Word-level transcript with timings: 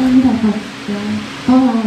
em 0.00 0.20
là 0.20 0.30
Phật 0.42 0.58
con 1.46 1.66
là 1.66 1.82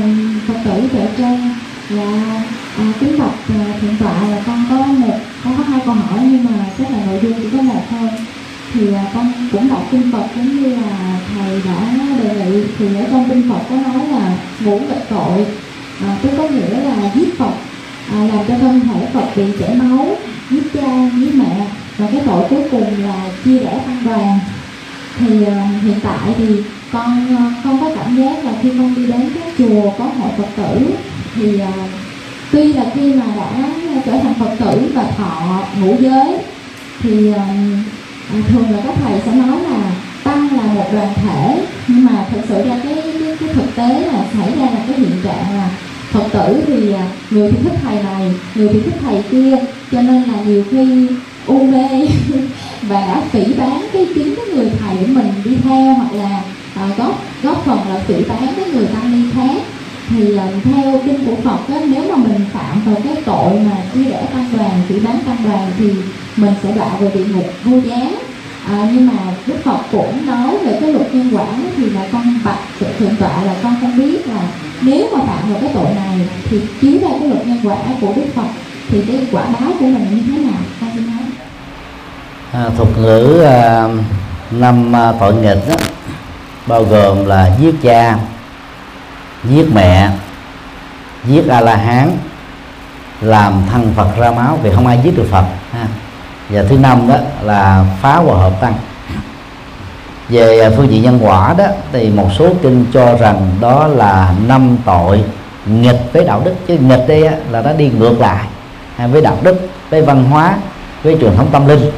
Phật 0.47 0.53
tử 0.65 0.87
Tuệ 0.91 1.07
Trang 1.17 1.55
và 1.89 2.43
à, 2.77 2.83
kính 2.99 3.19
bạch 3.19 3.49
à, 3.49 3.73
thượng 3.81 3.97
tọa 3.99 4.27
là 4.27 4.41
con 4.45 4.65
có 4.69 4.75
một 4.75 5.19
con 5.43 5.57
có 5.57 5.63
hai 5.63 5.81
câu 5.85 5.93
hỏi 5.93 6.19
nhưng 6.23 6.43
mà 6.43 6.65
chắc 6.77 6.91
là 6.91 6.97
nội 7.05 7.19
dung 7.23 7.33
chỉ 7.33 7.49
có 7.57 7.61
một 7.61 7.81
thôi. 7.89 8.09
Thì 8.73 8.93
à, 8.93 9.05
con 9.13 9.33
cũng 9.51 9.69
đọc 9.69 9.83
kinh 9.91 10.11
Phật 10.11 10.23
giống 10.35 10.63
như 10.63 10.75
là 10.75 11.19
thầy 11.33 11.61
đã 11.65 11.95
đề 12.23 12.45
nghị. 12.45 12.63
Thì 12.79 12.95
ở 12.95 13.05
trong 13.11 13.29
kinh 13.29 13.49
Phật 13.49 13.59
có 13.69 13.75
nói 13.75 14.07
là 14.07 14.37
ngũ 14.59 14.79
nghịch 14.79 15.09
tội 15.09 15.45
à, 16.01 16.17
tức 16.21 16.29
có 16.37 16.47
nghĩa 16.47 16.79
là 16.79 17.11
giết 17.15 17.37
Phật 17.37 17.53
à, 18.11 18.17
làm 18.33 18.45
cho 18.47 18.53
thân 18.57 18.79
thể 18.79 19.07
Phật 19.13 19.25
bị 19.35 19.43
chảy 19.59 19.75
máu 19.75 20.15
giết 20.49 20.63
cha 20.73 21.09
giết 21.17 21.35
mẹ. 21.35 21.67
Và 21.97 22.07
cái 22.11 22.21
tội 22.25 22.49
cuối 22.49 22.63
cùng 22.71 23.03
là 23.03 23.29
chia 23.45 23.59
rẽ 23.59 23.79
tăng 23.85 24.03
đoàn 24.05 24.39
thì 25.19 25.45
à, 25.45 25.69
hiện 25.83 25.99
tại 26.03 26.33
thì 26.37 26.45
con 26.91 27.35
ờ, 27.35 27.51
không 27.63 27.79
con 27.79 27.79
có 27.81 27.95
cảm 27.95 28.15
giác 28.15 28.45
là 28.45 28.51
khi 28.61 28.69
con 28.77 28.95
đi 28.95 29.05
đến 29.05 29.29
cái 29.33 29.53
chùa 29.57 29.91
có 29.97 30.05
hội 30.05 30.31
Phật 30.37 30.47
tử 30.55 30.93
thì 31.35 31.55
uh, 31.55 31.89
tuy 32.51 32.73
là 32.73 32.85
khi 32.93 33.13
mà 33.13 33.25
đã 33.37 33.49
ờ, 33.95 34.01
trở 34.05 34.11
thành 34.11 34.33
Phật 34.33 34.55
tử 34.59 34.91
và 34.93 35.03
thọ 35.17 35.63
ngũ 35.79 35.95
giới 35.99 36.37
thì 37.01 37.29
uh, 37.29 38.47
thường 38.47 38.71
là 38.71 38.79
các 38.85 38.95
thầy 39.03 39.21
sẽ 39.25 39.31
nói 39.31 39.59
là 39.69 39.91
tăng 40.23 40.57
là 40.57 40.63
một 40.73 40.85
đoàn 40.93 41.13
thể. 41.15 41.65
Nhưng 41.87 42.05
mà 42.05 42.25
thực 42.31 42.41
sự 42.49 42.67
ra 42.67 42.79
cái 42.83 42.95
cái, 42.95 43.35
cái 43.39 43.49
thực 43.53 43.75
tế 43.75 43.99
là 44.11 44.25
xảy 44.33 44.51
ra 44.59 44.65
là 44.65 44.79
cái 44.87 44.99
hiện 44.99 45.21
trạng 45.23 45.57
là 45.57 45.69
phật 46.11 46.23
tử 46.33 46.63
thì 46.67 46.95
người 47.29 47.51
thì 47.51 47.57
thích 47.63 47.79
thầy 47.83 48.03
này 48.03 48.31
người 48.55 48.69
thì 48.73 48.81
thích 48.81 48.99
thầy 49.01 49.23
kia. 49.31 49.57
Cho 49.91 50.01
nên 50.01 50.23
là 50.23 50.41
nhiều 50.45 50.63
khi 50.71 51.07
u 51.47 51.63
mê 51.63 52.07
và 52.81 53.01
đã 53.01 53.21
phỉ 53.31 53.53
bán 53.53 53.85
cái 53.93 54.07
chính 54.15 54.35
cái 54.35 54.45
người 54.55 54.71
thầy 54.79 54.95
của 54.95 55.13
mình 55.13 55.31
đi 55.43 55.57
theo 55.63 55.93
hoặc 55.93 56.13
là 56.13 56.41
Ờ, 56.75 56.87
góp 56.97 57.23
góp 57.43 57.65
phần 57.65 57.79
là 57.89 57.99
phỉ 58.07 58.23
bán 58.23 58.47
cái 58.55 58.65
người 58.73 58.85
tăng 58.85 59.11
ni 59.11 59.31
khác 59.35 59.61
thì 60.09 60.37
ờ, 60.37 60.47
theo 60.63 61.01
kinh 61.05 61.25
của 61.25 61.35
Phật 61.43 61.73
á, 61.73 61.81
nếu 61.87 62.03
mà 62.09 62.15
mình 62.15 62.45
phạm 62.53 62.81
vào 62.85 62.95
cái 63.03 63.23
tội 63.25 63.59
mà 63.59 63.77
chia 63.93 64.03
rẽ 64.03 64.25
tăng 64.33 64.49
đoàn 64.57 64.81
phỉ 64.87 64.99
bán 64.99 65.19
tăng 65.25 65.37
đoàn 65.43 65.71
thì 65.77 65.91
mình 66.35 66.53
sẽ 66.63 66.71
đọa 66.71 66.89
về 66.99 67.11
địa 67.13 67.25
ngục 67.25 67.45
vô 67.63 67.77
giá 67.85 67.95
à, 68.65 68.77
ờ, 68.77 68.87
nhưng 68.93 69.07
mà 69.07 69.13
Đức 69.45 69.55
Phật 69.63 69.77
cũng 69.91 70.25
nói 70.25 70.57
về 70.65 70.77
cái 70.81 70.93
luật 70.93 71.15
nhân 71.15 71.29
quả 71.33 71.45
thì 71.77 71.89
là 71.89 72.07
con 72.11 72.39
bạch 72.45 72.59
thượng 72.79 73.15
tọa 73.19 73.43
là 73.43 73.55
con 73.63 73.75
không 73.81 73.97
biết 73.97 74.27
là 74.27 74.41
nếu 74.81 75.07
mà 75.13 75.19
phạm 75.25 75.49
vào 75.49 75.61
cái 75.61 75.71
tội 75.73 75.93
này 75.95 76.19
thì 76.49 76.61
chiếu 76.81 76.99
ra 77.01 77.09
cái 77.19 77.29
luật 77.29 77.47
nhân 77.47 77.59
quả 77.63 77.77
của 78.01 78.13
Đức 78.15 78.25
Phật 78.35 78.47
thì 78.89 79.01
cái 79.07 79.27
quả 79.31 79.43
báo 79.43 79.71
của 79.79 79.85
mình 79.85 80.07
như 80.11 80.21
thế 80.27 80.43
nào? 80.43 80.61
Con 80.81 80.89
xin 80.95 81.07
nói. 81.07 81.25
À, 82.51 82.69
thuật 82.77 82.89
ngữ 82.97 83.41
à, 83.45 83.87
năm 84.51 84.95
à, 84.95 85.13
tội 85.19 85.33
nghịch 85.33 85.69
đó, 85.69 85.75
bao 86.67 86.83
gồm 86.83 87.25
là 87.25 87.49
giết 87.59 87.75
cha 87.81 88.17
giết 89.43 89.65
mẹ 89.73 90.09
giết 91.23 91.47
a 91.47 91.61
la 91.61 91.75
hán 91.75 92.11
làm 93.21 93.53
thân 93.71 93.93
phật 93.95 94.07
ra 94.17 94.31
máu 94.31 94.59
vì 94.63 94.71
không 94.71 94.87
ai 94.87 94.99
giết 95.03 95.17
được 95.17 95.27
phật 95.31 95.45
ha. 95.71 95.87
và 96.49 96.63
thứ 96.69 96.77
năm 96.77 97.07
đó 97.07 97.15
là 97.41 97.85
phá 98.01 98.15
hòa 98.15 98.37
hợp 98.37 98.61
tăng. 98.61 98.73
Về 100.29 100.59
à, 100.59 100.69
phương 100.77 100.91
diện 100.91 101.03
nhân 101.03 101.19
quả 101.21 101.53
đó 101.57 101.65
thì 101.91 102.09
một 102.09 102.29
số 102.37 102.49
kinh 102.61 102.85
cho 102.93 103.17
rằng 103.17 103.49
đó 103.61 103.87
là 103.87 104.33
năm 104.47 104.77
tội 104.85 105.23
nghịch 105.65 106.01
với 106.13 106.25
đạo 106.25 106.41
đức 106.45 106.53
chứ 106.67 106.77
nghịch 106.77 107.07
đây 107.07 107.29
là 107.49 107.61
nó 107.61 107.73
đi 107.73 107.89
ngược 107.89 108.19
lại 108.19 108.45
với 109.11 109.21
đạo 109.21 109.37
đức 109.41 109.69
với 109.89 110.01
văn 110.01 110.23
hóa 110.23 110.57
với 111.03 111.17
truyền 111.21 111.35
thống 111.35 111.47
tâm 111.51 111.67
linh. 111.67 111.91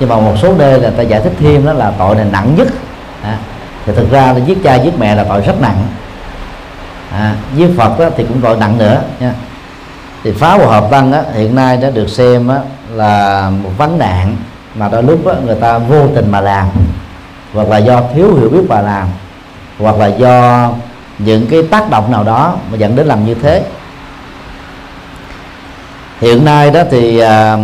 Nhưng 0.00 0.08
mà 0.08 0.16
một 0.16 0.34
số 0.42 0.54
nơi 0.54 0.80
là 0.80 0.90
ta 0.90 1.02
giải 1.02 1.20
thích 1.20 1.32
thêm 1.40 1.66
đó 1.66 1.72
là 1.72 1.92
tội 1.98 2.14
này 2.14 2.26
nặng 2.32 2.54
nhất 2.56 2.68
à, 3.22 3.38
thì 3.86 3.92
thực 3.96 4.10
ra 4.10 4.32
là 4.32 4.38
giết 4.38 4.58
cha 4.64 4.74
giết 4.74 4.98
mẹ 4.98 5.14
là 5.14 5.24
tội 5.24 5.40
rất 5.40 5.60
nặng. 5.60 5.86
À, 7.12 7.34
giết 7.56 7.68
phật 7.76 7.98
đó, 7.98 8.06
thì 8.16 8.24
cũng 8.24 8.40
tội 8.40 8.56
nặng 8.56 8.78
nữa 8.78 9.02
nha. 9.20 9.32
Thì 10.24 10.32
phá 10.32 10.54
hòa 10.54 10.66
hợp 10.66 10.90
tăng 10.90 11.12
đó, 11.12 11.22
hiện 11.34 11.54
nay 11.54 11.76
đã 11.76 11.90
được 11.90 12.08
xem 12.08 12.48
đó, 12.48 12.58
là 12.94 13.50
một 13.62 13.70
vấn 13.78 13.98
nạn 13.98 14.36
mà 14.74 14.88
đôi 14.88 15.02
lúc 15.02 15.26
đó, 15.26 15.34
người 15.44 15.54
ta 15.54 15.78
vô 15.78 16.08
tình 16.14 16.30
mà 16.30 16.40
làm. 16.40 16.66
Hoặc 17.54 17.68
là 17.68 17.78
do 17.78 18.02
thiếu 18.14 18.34
hiểu 18.34 18.48
biết 18.48 18.62
mà 18.68 18.80
làm. 18.80 19.06
Hoặc 19.78 19.96
là 19.96 20.06
do 20.06 20.70
những 21.18 21.46
cái 21.46 21.62
tác 21.62 21.90
động 21.90 22.12
nào 22.12 22.24
đó 22.24 22.56
mà 22.70 22.76
dẫn 22.76 22.96
đến 22.96 23.06
làm 23.06 23.26
như 23.26 23.34
thế. 23.34 23.62
Hiện 26.20 26.44
nay 26.44 26.70
đó 26.70 26.80
thì 26.90 27.18
à, 27.18 27.58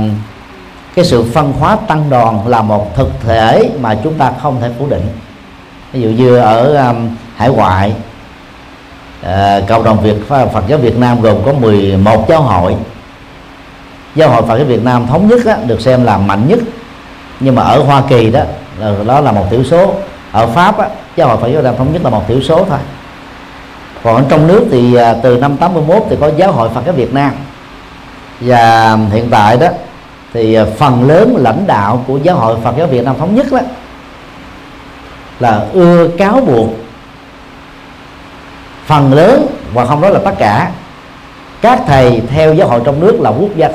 cái 0.94 1.04
sự 1.04 1.24
phân 1.34 1.52
hóa 1.52 1.76
tăng 1.86 2.10
đoàn 2.10 2.46
là 2.46 2.62
một 2.62 2.96
thực 2.96 3.10
thể 3.26 3.70
mà 3.80 3.96
chúng 4.04 4.14
ta 4.14 4.32
không 4.42 4.60
thể 4.60 4.70
phủ 4.78 4.86
định 4.86 5.08
ví 5.92 6.00
dụ 6.00 6.08
như 6.08 6.36
ở 6.36 6.86
um, 6.88 7.16
hải 7.36 7.48
ngoại 7.48 7.94
uh, 9.22 9.68
cộng 9.68 9.84
đồng 9.84 10.00
Việt 10.02 10.16
Phật 10.28 10.64
giáo 10.68 10.78
Việt 10.78 10.98
Nam 10.98 11.20
gồm 11.20 11.36
có 11.46 11.52
11 11.52 12.28
giáo 12.28 12.42
hội. 12.42 12.76
Giáo 14.14 14.30
hội 14.30 14.42
Phật 14.42 14.56
giáo 14.56 14.66
Việt 14.66 14.84
Nam 14.84 15.06
thống 15.06 15.28
nhất 15.28 15.46
á, 15.46 15.56
được 15.66 15.80
xem 15.80 16.04
là 16.04 16.18
mạnh 16.18 16.48
nhất. 16.48 16.58
Nhưng 17.40 17.54
mà 17.54 17.62
ở 17.62 17.82
Hoa 17.82 18.02
Kỳ 18.08 18.30
đó 18.30 18.40
là, 18.78 18.94
đó 19.06 19.20
là 19.20 19.32
một 19.32 19.44
thiểu 19.50 19.64
số. 19.64 19.94
Ở 20.32 20.46
Pháp 20.46 20.78
á, 20.78 20.88
giáo 21.16 21.28
hội 21.28 21.36
Phật 21.36 21.48
giáo 21.48 21.56
Việt 21.56 21.64
Nam 21.64 21.76
thống 21.76 21.92
nhất 21.92 22.04
là 22.04 22.10
một 22.10 22.28
thiểu 22.28 22.40
số 22.40 22.64
thôi. 22.68 22.78
Còn 24.02 24.24
trong 24.28 24.46
nước 24.46 24.64
thì 24.70 24.96
uh, 24.96 25.16
từ 25.22 25.38
năm 25.38 25.56
81 25.56 26.02
thì 26.10 26.16
có 26.20 26.30
giáo 26.36 26.52
hội 26.52 26.68
Phật 26.74 26.82
giáo 26.84 26.94
Việt 26.94 27.14
Nam. 27.14 27.30
Và 28.40 28.92
um, 28.92 29.10
hiện 29.10 29.30
tại 29.30 29.56
đó 29.56 29.68
thì 30.34 30.54
à, 30.54 30.64
phần 30.78 31.08
lớn 31.08 31.36
lãnh 31.38 31.66
đạo 31.66 32.04
của 32.06 32.18
giáo 32.18 32.36
hội 32.36 32.56
Phật 32.64 32.74
giáo 32.78 32.86
Việt 32.86 33.04
Nam 33.04 33.16
thống 33.18 33.34
nhất 33.34 33.46
đó 33.50 33.58
là 35.42 35.66
ưa 35.72 36.08
cáo 36.08 36.40
buộc. 36.46 36.68
Phần 38.86 39.12
lớn, 39.12 39.46
và 39.74 39.84
không 39.84 40.00
nói 40.00 40.10
là 40.10 40.20
tất 40.24 40.34
cả, 40.38 40.70
các 41.60 41.80
thầy 41.86 42.22
theo 42.30 42.54
giáo 42.54 42.68
hội 42.68 42.80
trong 42.84 43.00
nước 43.00 43.20
là 43.20 43.30
quốc 43.30 43.50
danh 43.56 43.72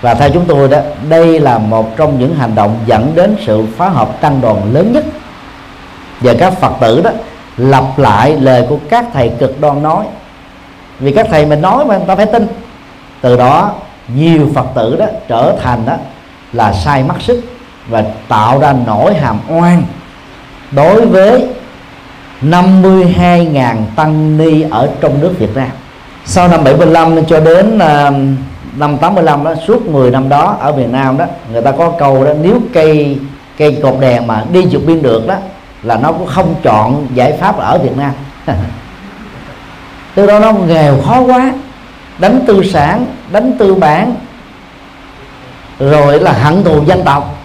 và 0.00 0.14
theo 0.14 0.30
chúng 0.30 0.44
tôi 0.44 0.68
đó, 0.68 0.78
đây 1.08 1.40
là 1.40 1.58
một 1.58 1.96
trong 1.96 2.18
những 2.18 2.34
hành 2.34 2.54
động 2.54 2.78
dẫn 2.86 3.12
đến 3.14 3.36
sự 3.46 3.64
phá 3.76 3.88
hợp 3.88 4.20
tăng 4.20 4.40
đoàn 4.40 4.74
lớn 4.74 4.92
nhất. 4.92 5.04
Và 6.20 6.34
các 6.38 6.52
phật 6.60 6.72
tử 6.80 7.00
đó, 7.02 7.10
lặp 7.56 7.98
lại 7.98 8.36
lời 8.40 8.66
của 8.68 8.78
các 8.90 9.04
thầy 9.12 9.28
cực 9.38 9.60
đoan 9.60 9.82
nói. 9.82 10.04
Vì 10.98 11.12
các 11.12 11.26
thầy 11.30 11.46
mình 11.46 11.62
nói 11.62 11.84
mà 11.84 11.96
người 11.96 12.06
ta 12.06 12.16
phải 12.16 12.26
tin. 12.26 12.46
Từ 13.20 13.36
đó, 13.36 13.72
nhiều 14.14 14.48
phật 14.54 14.66
tử 14.74 14.96
đó 14.96 15.06
trở 15.28 15.56
thành 15.62 15.86
đó 15.86 15.94
là 16.52 16.72
sai 16.72 17.02
mắt 17.02 17.16
sức 17.20 17.44
và 17.90 18.04
tạo 18.28 18.58
ra 18.60 18.74
nỗi 18.86 19.14
hàm 19.14 19.38
oan 19.48 19.82
đối 20.70 21.06
với 21.06 21.48
52.000 22.42 23.76
tăng 23.96 24.38
ni 24.38 24.62
ở 24.70 24.90
trong 25.00 25.20
nước 25.20 25.34
Việt 25.38 25.56
Nam. 25.56 25.68
Sau 26.24 26.48
năm 26.48 26.64
75 26.64 27.24
cho 27.24 27.40
đến 27.40 27.78
à, 27.78 28.10
năm 28.76 28.98
85 28.98 29.44
đó, 29.44 29.54
suốt 29.66 29.86
10 29.86 30.10
năm 30.10 30.28
đó 30.28 30.56
ở 30.60 30.72
Việt 30.72 30.88
Nam 30.90 31.18
đó, 31.18 31.24
người 31.52 31.62
ta 31.62 31.70
có 31.72 31.90
câu 31.98 32.24
đó, 32.24 32.32
nếu 32.42 32.60
cây 32.72 33.18
cây 33.56 33.78
cột 33.82 33.94
đèn 34.00 34.26
mà 34.26 34.44
đi 34.52 34.66
vượt 34.70 34.82
biên 34.86 35.02
được 35.02 35.26
đó, 35.26 35.34
là 35.82 35.96
nó 35.96 36.12
cũng 36.12 36.26
không 36.26 36.54
chọn 36.62 37.06
giải 37.14 37.32
pháp 37.40 37.58
ở 37.58 37.78
Việt 37.78 37.96
Nam. 37.96 38.10
Từ 40.14 40.26
đó 40.26 40.38
nó 40.38 40.52
nghèo 40.52 41.00
khó 41.06 41.20
quá, 41.20 41.52
đánh 42.18 42.40
tư 42.46 42.62
sản, 42.72 43.06
đánh 43.32 43.52
tư 43.58 43.74
bản, 43.74 44.14
rồi 45.78 46.20
là 46.20 46.32
hận 46.32 46.64
thù 46.64 46.84
dân 46.86 47.02
tộc 47.04 47.39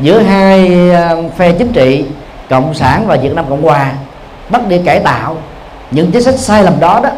giữa 0.00 0.18
hai 0.18 0.90
ờ, 0.90 1.22
phe 1.36 1.52
chính 1.52 1.72
trị, 1.72 2.04
cộng 2.48 2.74
sản 2.74 3.06
và 3.06 3.16
việt 3.16 3.34
nam 3.34 3.44
cộng 3.48 3.62
hòa, 3.62 3.92
bắt 4.50 4.68
đi 4.68 4.78
cải 4.84 5.00
tạo 5.00 5.36
những 5.90 6.10
chính 6.10 6.22
sách 6.22 6.38
sai 6.38 6.64
lầm 6.64 6.80
đó 6.80 7.00
đó. 7.02 7.10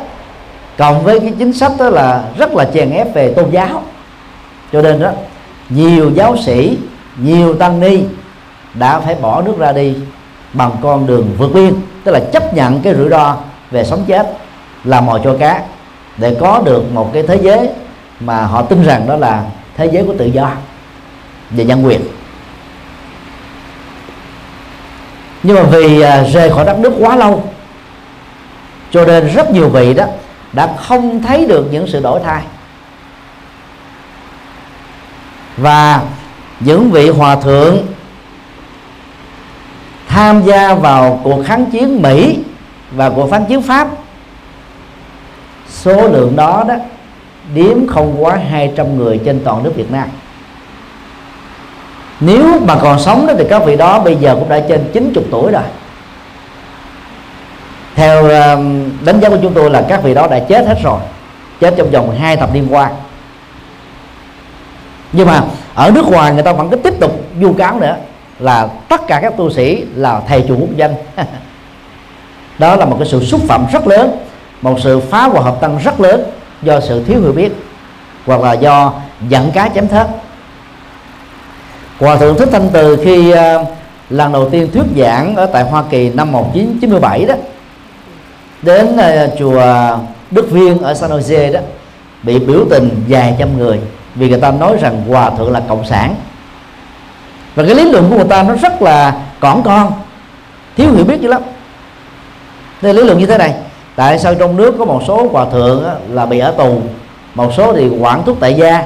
Cộng 0.79 1.05
với 1.05 1.21
cái 1.21 1.33
chính 1.39 1.53
sách 1.53 1.73
đó 1.79 1.89
là 1.89 2.25
rất 2.39 2.55
là 2.55 2.65
chèn 2.75 2.91
ép 2.91 3.15
về 3.15 3.33
tôn 3.33 3.51
giáo. 3.51 3.83
Cho 4.73 4.83
nên 4.83 5.03
đó, 5.03 5.11
nhiều 5.69 6.11
giáo 6.15 6.37
sĩ, 6.37 6.79
nhiều 7.17 7.55
tăng 7.55 7.81
ni 7.81 8.03
đã 8.75 9.01
phải 9.01 9.15
bỏ 9.15 9.43
nước 9.43 9.59
ra 9.59 9.73
đi 9.73 9.95
bằng 10.53 10.71
con 10.83 11.07
đường 11.07 11.31
vượt 11.39 11.55
biên, 11.55 11.75
tức 12.05 12.13
là 12.13 12.21
chấp 12.33 12.55
nhận 12.55 12.81
cái 12.81 12.95
rủi 12.95 13.09
ro 13.09 13.37
về 13.71 13.85
sống 13.85 14.05
chết, 14.07 14.33
làm 14.85 15.07
mồi 15.07 15.21
cho 15.25 15.37
cá, 15.39 15.63
để 16.17 16.37
có 16.41 16.63
được 16.65 16.93
một 16.93 17.11
cái 17.13 17.23
thế 17.23 17.39
giới 17.43 17.71
mà 18.21 18.43
họ 18.43 18.63
tin 18.63 18.85
rằng 18.85 19.07
đó 19.09 19.17
là 19.17 19.45
thế 19.77 19.87
giới 19.93 20.05
của 20.05 20.15
tự 20.19 20.25
do 20.25 20.51
và 21.51 21.65
nhân 21.65 21.87
quyền. 21.87 22.01
Nhưng 25.43 25.57
mà 25.57 25.63
vì 25.63 26.01
à, 26.01 26.25
rời 26.33 26.51
khỏi 26.51 26.65
đất 26.65 26.79
nước 26.79 26.93
quá 26.99 27.17
lâu, 27.17 27.45
cho 28.91 29.05
nên 29.05 29.27
rất 29.27 29.51
nhiều 29.51 29.69
vị 29.69 29.95
đó 29.95 30.05
đã 30.53 30.75
không 30.77 31.23
thấy 31.23 31.47
được 31.47 31.67
những 31.71 31.87
sự 31.87 32.01
đổi 32.01 32.21
thay. 32.25 32.43
Và 35.57 36.03
những 36.61 36.91
vị 36.91 37.09
hòa 37.09 37.37
thượng 37.37 37.87
tham 40.09 40.43
gia 40.43 40.75
vào 40.75 41.21
cuộc 41.25 41.43
kháng 41.47 41.67
chiến 41.71 42.03
Mỹ 42.03 42.39
và 42.91 43.11
cuộc 43.11 43.31
kháng 43.31 43.47
chiến 43.47 43.63
Pháp, 43.63 43.89
số 45.69 46.09
lượng 46.09 46.37
đó 46.37 46.65
đó 46.69 46.75
điếm 47.55 47.87
không 47.87 48.25
quá 48.25 48.39
200 48.51 48.99
người 48.99 49.21
trên 49.25 49.41
toàn 49.45 49.63
nước 49.63 49.73
Việt 49.77 49.91
Nam 49.91 50.09
nếu 52.25 52.61
mà 52.61 52.77
còn 52.83 52.99
sống 52.99 53.27
đó 53.27 53.35
thì 53.39 53.45
các 53.51 53.65
vị 53.65 53.77
đó 53.77 54.01
bây 54.01 54.17
giờ 54.17 54.37
cũng 54.39 54.49
đã 54.49 54.61
trên 54.69 54.85
90 54.93 55.25
tuổi 55.31 55.53
rồi. 55.53 55.63
Theo 57.95 58.29
ờ, 58.29 58.57
đánh 59.05 59.21
giá 59.21 59.29
của 59.29 59.39
chúng 59.43 59.55
tôi 59.55 59.71
là 59.71 59.85
các 59.89 60.03
vị 60.03 60.15
đó 60.15 60.27
đã 60.27 60.39
chết 60.39 60.67
hết 60.67 60.79
rồi, 60.83 61.01
chết 61.61 61.75
trong 61.77 61.91
vòng 61.91 62.17
hai 62.19 62.37
thập 62.37 62.55
niên 62.55 62.67
qua. 62.71 62.91
Nhưng 65.13 65.27
mà 65.27 65.43
ở 65.75 65.91
nước 65.91 66.07
ngoài 66.07 66.33
người 66.33 66.43
ta 66.43 66.53
vẫn 66.53 66.71
cứ 66.71 66.77
tiếp 66.77 66.95
tục 67.01 67.25
vu 67.41 67.53
cáo 67.53 67.81
nữa 67.81 67.97
là 68.39 68.69
tất 68.89 69.07
cả 69.07 69.19
các 69.23 69.37
tu 69.37 69.51
sĩ 69.51 69.85
là 69.95 70.21
thầy 70.29 70.45
chủ 70.49 70.57
quốc 70.61 70.77
dân. 70.77 70.95
Đó 72.59 72.77
là 72.77 72.85
một 72.85 72.97
cái 72.99 73.09
sự 73.09 73.25
xúc 73.25 73.41
phạm 73.49 73.67
rất 73.73 73.87
lớn, 73.87 74.17
một 74.63 74.79
sự 74.83 75.01
phá 75.01 75.23
hoại 75.23 75.43
hợp 75.43 75.57
tăng 75.61 75.79
rất 75.79 76.01
lớn 76.01 76.23
do 76.63 76.81
sự 76.81 77.05
thiếu 77.05 77.21
hiểu 77.21 77.33
biết 77.33 77.53
hoặc 78.27 78.41
là 78.41 78.53
do 78.53 78.93
giận 79.29 79.51
cá 79.51 79.69
chém 79.69 79.89
thớt. 79.89 80.07
Hòa 82.03 82.17
thượng 82.17 82.37
Thích 82.37 82.49
Thanh 82.53 82.69
Từ 82.73 82.97
khi 83.05 83.31
ờ, 83.31 83.65
lần 84.11 84.33
đầu 84.33 84.51
tiên 84.51 84.69
thuyết 84.73 84.85
giảng 84.97 85.37
ở 85.37 85.47
tại 85.47 85.65
Hoa 85.65 85.83
Kỳ 85.91 86.11
năm 86.11 86.33
1997 86.33 87.25
đó, 87.25 87.35
đến 88.63 88.97
ờ, 88.97 89.29
chùa 89.39 89.63
Đức 90.31 90.51
Viên 90.51 90.79
ở 90.79 90.95
San 90.95 91.11
Jose 91.11 91.53
đó, 91.53 91.61
bị 92.23 92.39
biểu 92.39 92.65
tình 92.71 93.05
vài 93.09 93.37
trăm 93.39 93.59
người 93.59 93.81
vì 94.15 94.29
người 94.29 94.41
ta 94.41 94.51
nói 94.51 94.77
rằng 94.81 95.05
hòa 95.09 95.31
thượng 95.31 95.53
là 95.53 95.61
cộng 95.69 95.85
sản. 95.85 96.15
Và 97.55 97.63
cái 97.63 97.75
lý 97.75 97.91
luận 97.91 98.11
của 98.11 98.17
người 98.17 98.29
ta 98.29 98.43
nó 98.43 98.55
rất 98.55 98.83
là 98.83 99.15
cỏn 99.41 99.63
con, 99.65 99.93
thiếu 100.77 100.93
hiểu 100.93 101.05
biết 101.05 101.21
dữ 101.21 101.29
lắm. 101.29 101.43
Nên 102.83 102.97
lý 102.97 103.03
luận 103.03 103.19
như 103.19 103.27
thế 103.27 103.39
này, 103.39 103.55
tại 103.97 104.19
sao 104.19 104.35
trong 104.35 104.57
nước 104.57 104.75
có 104.79 104.85
một 104.85 105.03
số 105.07 105.29
hòa 105.33 105.47
thượng 105.53 105.85
là 106.11 106.27
bị 106.27 106.39
ở 106.39 106.51
tù, 106.51 106.81
một 107.35 107.53
số 107.57 107.73
thì 107.73 107.89
quản 107.89 108.25
thuốc 108.25 108.37
tại 108.41 108.55
gia 108.55 108.83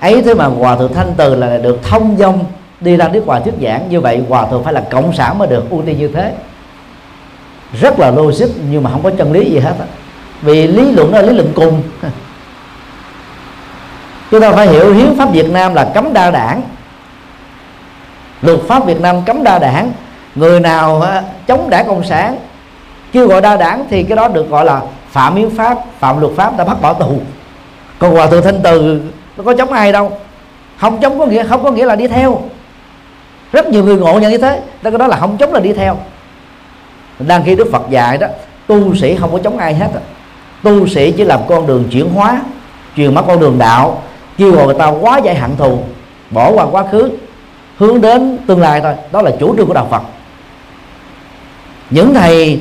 ấy 0.00 0.22
thế 0.22 0.34
mà 0.34 0.44
hòa 0.44 0.76
thượng 0.76 0.94
thanh 0.94 1.12
từ 1.16 1.34
là 1.34 1.58
được 1.58 1.78
thông 1.82 2.16
dong 2.18 2.44
đi 2.80 2.96
ra 2.96 3.08
nước 3.08 3.26
ngoài 3.26 3.40
thuyết 3.44 3.54
giảng. 3.62 3.88
Như 3.88 4.00
vậy 4.00 4.22
hòa 4.28 4.46
thượng 4.46 4.64
phải 4.64 4.72
là 4.72 4.82
cộng 4.90 5.12
sản 5.12 5.38
mới 5.38 5.48
được 5.48 5.70
ưu 5.70 5.82
tiên 5.82 5.98
như 5.98 6.08
thế. 6.08 6.32
Rất 7.80 7.98
là 7.98 8.10
logic, 8.10 8.48
nhưng 8.70 8.82
mà 8.82 8.90
không 8.90 9.02
có 9.02 9.10
chân 9.18 9.32
lý 9.32 9.50
gì 9.50 9.58
hết 9.58 9.74
vì 10.42 10.66
lý 10.66 10.92
luận 10.92 11.12
đó 11.12 11.20
là 11.20 11.26
lý 11.26 11.32
luận 11.32 11.52
cùng. 11.54 11.82
Chúng 14.30 14.40
ta 14.40 14.52
phải 14.52 14.68
hiểu 14.68 14.94
hiến 14.94 15.18
pháp 15.18 15.32
Việt 15.32 15.50
Nam 15.50 15.74
là 15.74 15.84
cấm 15.94 16.12
đa 16.12 16.30
đảng. 16.30 16.62
Luật 18.42 18.60
pháp 18.68 18.86
Việt 18.86 19.00
Nam 19.00 19.22
cấm 19.22 19.44
đa 19.44 19.58
đảng. 19.58 19.92
Người 20.34 20.60
nào 20.60 21.06
chống 21.46 21.70
đảng 21.70 21.86
cộng 21.86 22.04
sản, 22.04 22.36
kêu 23.12 23.28
gọi 23.28 23.40
đa 23.40 23.56
đảng 23.56 23.84
thì 23.90 24.02
cái 24.02 24.16
đó 24.16 24.28
được 24.28 24.50
gọi 24.50 24.64
là 24.64 24.82
phạm 25.10 25.36
hiến 25.36 25.56
pháp, 25.56 25.78
phạm 25.98 26.20
luật 26.20 26.32
pháp, 26.36 26.56
đã 26.56 26.64
bắt 26.64 26.82
bỏ 26.82 26.92
tù. 26.92 27.20
Còn 27.98 28.12
hòa 28.12 28.26
thượng 28.26 28.42
thanh 28.44 28.60
từ 28.62 29.00
nó 29.36 29.44
có 29.44 29.54
chống 29.54 29.72
ai 29.72 29.92
đâu. 29.92 30.12
Không 30.76 31.00
chống 31.00 31.18
có 31.18 31.26
nghĩa, 31.26 31.44
không 31.44 31.62
có 31.62 31.70
nghĩa 31.70 31.84
là 31.86 31.96
đi 31.96 32.06
theo. 32.06 32.40
Rất 33.52 33.66
nhiều 33.66 33.84
người 33.84 33.96
ngộ 33.96 34.18
nhận 34.18 34.30
như 34.30 34.38
thế. 34.38 34.60
Đó, 34.82 34.90
cái 34.90 34.98
đó 34.98 35.06
là 35.06 35.16
không 35.16 35.36
chống 35.36 35.52
là 35.52 35.60
đi 35.60 35.72
theo. 35.72 35.98
Đang 37.18 37.42
khi 37.44 37.54
đức 37.54 37.68
phật 37.72 37.82
dạy 37.90 38.18
đó, 38.18 38.26
tu 38.66 38.94
sĩ 38.94 39.16
không 39.16 39.32
có 39.32 39.38
chống 39.38 39.58
ai 39.58 39.74
hết 39.74 39.88
tu 40.62 40.86
sĩ 40.86 41.12
chỉ 41.12 41.24
làm 41.24 41.40
con 41.48 41.66
đường 41.66 41.84
chuyển 41.90 42.10
hóa, 42.14 42.42
truyền 42.96 43.14
mắt 43.14 43.24
con 43.26 43.40
đường 43.40 43.58
đạo. 43.58 44.02
Kêu 44.38 44.52
gọi 44.52 44.66
người 44.66 44.74
ta 44.78 44.86
quá 44.86 45.18
giải 45.18 45.34
hận 45.34 45.56
thù, 45.56 45.78
bỏ 46.30 46.50
qua 46.50 46.64
quá 46.64 46.84
khứ, 46.90 47.10
hướng 47.76 48.00
đến 48.00 48.38
tương 48.46 48.60
lai 48.60 48.80
thôi. 48.80 48.94
Đó 49.12 49.22
là 49.22 49.30
chủ 49.40 49.56
trương 49.56 49.66
của 49.66 49.74
đạo 49.74 49.86
phật. 49.90 50.02
Những 51.90 52.14
thầy 52.14 52.60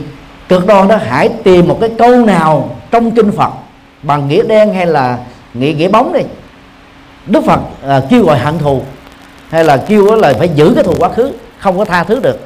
cực 0.49 0.67
đoan 0.67 0.87
đó 0.87 0.97
hãy 1.05 1.29
tìm 1.43 1.67
một 1.67 1.77
cái 1.81 1.89
câu 1.97 2.25
nào 2.25 2.69
trong 2.91 3.11
kinh 3.11 3.31
phật 3.31 3.51
bằng 4.03 4.27
nghĩa 4.27 4.43
đen 4.43 4.73
hay 4.73 4.85
là 4.85 5.17
nghĩa 5.53 5.73
nghĩa 5.73 5.87
bóng 5.87 6.13
đi 6.13 6.21
đức 7.27 7.45
phật 7.45 7.59
à, 7.87 8.01
kêu 8.09 8.23
gọi 8.23 8.39
hận 8.39 8.57
thù 8.57 8.81
hay 9.49 9.63
là 9.63 9.77
kêu 9.77 10.15
là 10.15 10.33
phải 10.39 10.49
giữ 10.49 10.71
cái 10.75 10.83
thù 10.83 10.93
quá 10.99 11.09
khứ 11.09 11.31
không 11.57 11.77
có 11.77 11.85
tha 11.85 12.03
thứ 12.03 12.19
được. 12.19 12.39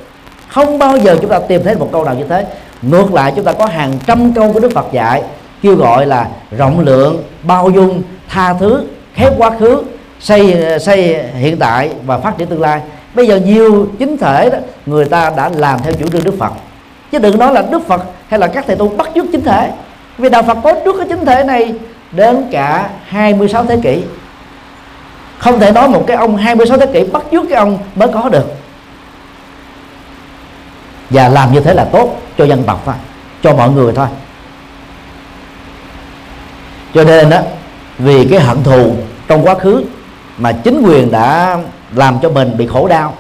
Không 0.48 0.80
bao 0.80 0.98
giờ 0.98 1.18
chúng 1.22 1.30
ta 1.30 1.40
tìm 1.40 1.64
thấy 1.64 1.76
một 1.76 1.90
câu 1.92 2.04
nào 2.04 2.16
như 2.16 2.24
thế. 2.30 2.46
Ngược 2.82 3.14
lại 3.14 3.34
chúng 3.36 3.46
ta 3.46 3.54
có 3.54 3.66
hàng 3.66 3.94
trăm 4.06 4.34
câu 4.34 4.54
của 4.54 4.60
đức 4.60 4.72
phật 4.74 4.86
dạy 4.92 5.24
kêu 5.62 5.76
gọi 5.76 6.06
là 6.06 6.28
rộng 6.58 6.80
lượng 6.80 7.24
bao 7.44 7.70
dung 7.70 8.02
tha 8.30 8.54
thứ 8.54 8.84
khép 9.14 9.34
quá 9.38 9.52
khứ 9.60 9.84
xây 10.20 10.56
xây 10.80 11.24
hiện 11.34 11.58
tại 11.58 11.92
và 12.06 12.18
phát 12.18 12.38
triển 12.38 12.48
tương 12.48 12.62
lai. 12.62 12.82
Bây 13.14 13.28
giờ 13.28 13.36
nhiều 13.36 13.88
chính 14.00 14.18
thể 14.18 14.50
đó 14.50 14.58
người 14.86 15.06
ta 15.06 15.32
đã 15.38 15.50
làm 15.56 15.80
theo 15.84 15.94
chủ 15.94 16.08
trương 16.08 16.24
đức 16.24 16.36
phật. 16.40 16.52
Chứ 17.12 17.20
đừng 17.20 17.40
nói 17.40 17.54
là 17.54 17.64
đức 17.72 17.88
phật 17.88 18.02
hay 18.28 18.40
là 18.40 18.48
các 18.48 18.64
thầy 18.68 18.76
tu 18.76 18.88
bắt 18.88 19.10
chước 19.16 19.26
chính 19.32 19.44
thể. 19.44 19.72
Vì 20.18 20.30
đạo 20.30 20.44
phật 20.44 20.58
có 20.64 20.74
trước 20.86 20.96
cái 20.98 21.08
chính 21.10 21.26
thể 21.26 21.44
này 21.44 21.74
đến 22.12 22.46
cả 22.52 22.90
26 23.06 23.66
thế 23.66 23.80
kỷ 23.84 24.02
không 25.40 25.60
thể 25.60 25.72
nói 25.72 25.90
một 25.90 26.04
cái 26.08 26.18
ông 26.18 26.38
26 26.38 26.78
thế 26.78 26.86
kỷ 26.94 27.04
bắt 27.04 27.24
chước 27.32 27.44
cái 27.50 27.58
ông 27.58 27.78
mới 27.96 28.08
có 28.14 28.30
được. 28.30 28.46
Và 31.10 31.30
làm 31.30 31.54
như 31.54 31.60
thế 31.60 31.74
là 31.74 31.86
tốt 31.86 32.22
cho 32.38 32.46
dân 32.46 32.64
tộc 32.64 32.82
thôi 32.86 32.96
cho 33.44 33.56
mọi 33.56 33.70
người 33.70 33.94
thôi. 33.94 34.08
Cho 36.94 37.04
nên 37.04 37.30
đó 37.30 37.38
vì 37.98 38.28
cái 38.32 38.40
hận 38.40 38.64
thù 38.64 38.96
trong 39.28 39.46
quá 39.46 39.56
khứ 39.56 39.84
mà 40.38 40.52
chính 40.52 40.82
quyền 40.82 41.12
đã 41.12 41.58
làm 41.96 42.20
cho 42.22 42.30
mình 42.30 42.58
bị 42.58 42.68
khổ 42.68 42.88
đau. 42.88 43.14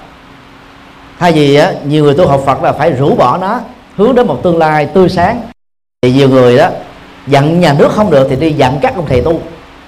Thay 1.19 1.31
vì 1.31 1.55
á, 1.55 1.71
nhiều 1.83 2.03
người 2.03 2.13
tu 2.13 2.27
học 2.27 2.41
Phật 2.45 2.63
là 2.63 2.71
phải 2.71 2.91
rũ 2.91 3.15
bỏ 3.15 3.37
nó 3.37 3.59
hướng 3.95 4.15
đến 4.15 4.27
một 4.27 4.43
tương 4.43 4.57
lai 4.57 4.85
tươi 4.85 5.09
sáng. 5.09 5.41
Thì 6.01 6.11
nhiều 6.11 6.29
người 6.29 6.57
đó 6.57 6.69
giận 7.27 7.59
nhà 7.59 7.73
nước 7.73 7.91
không 7.91 8.11
được 8.11 8.27
thì 8.29 8.35
đi 8.35 8.51
giận 8.51 8.79
các 8.81 8.95
ông 8.95 9.05
thầy 9.05 9.21
tu 9.21 9.41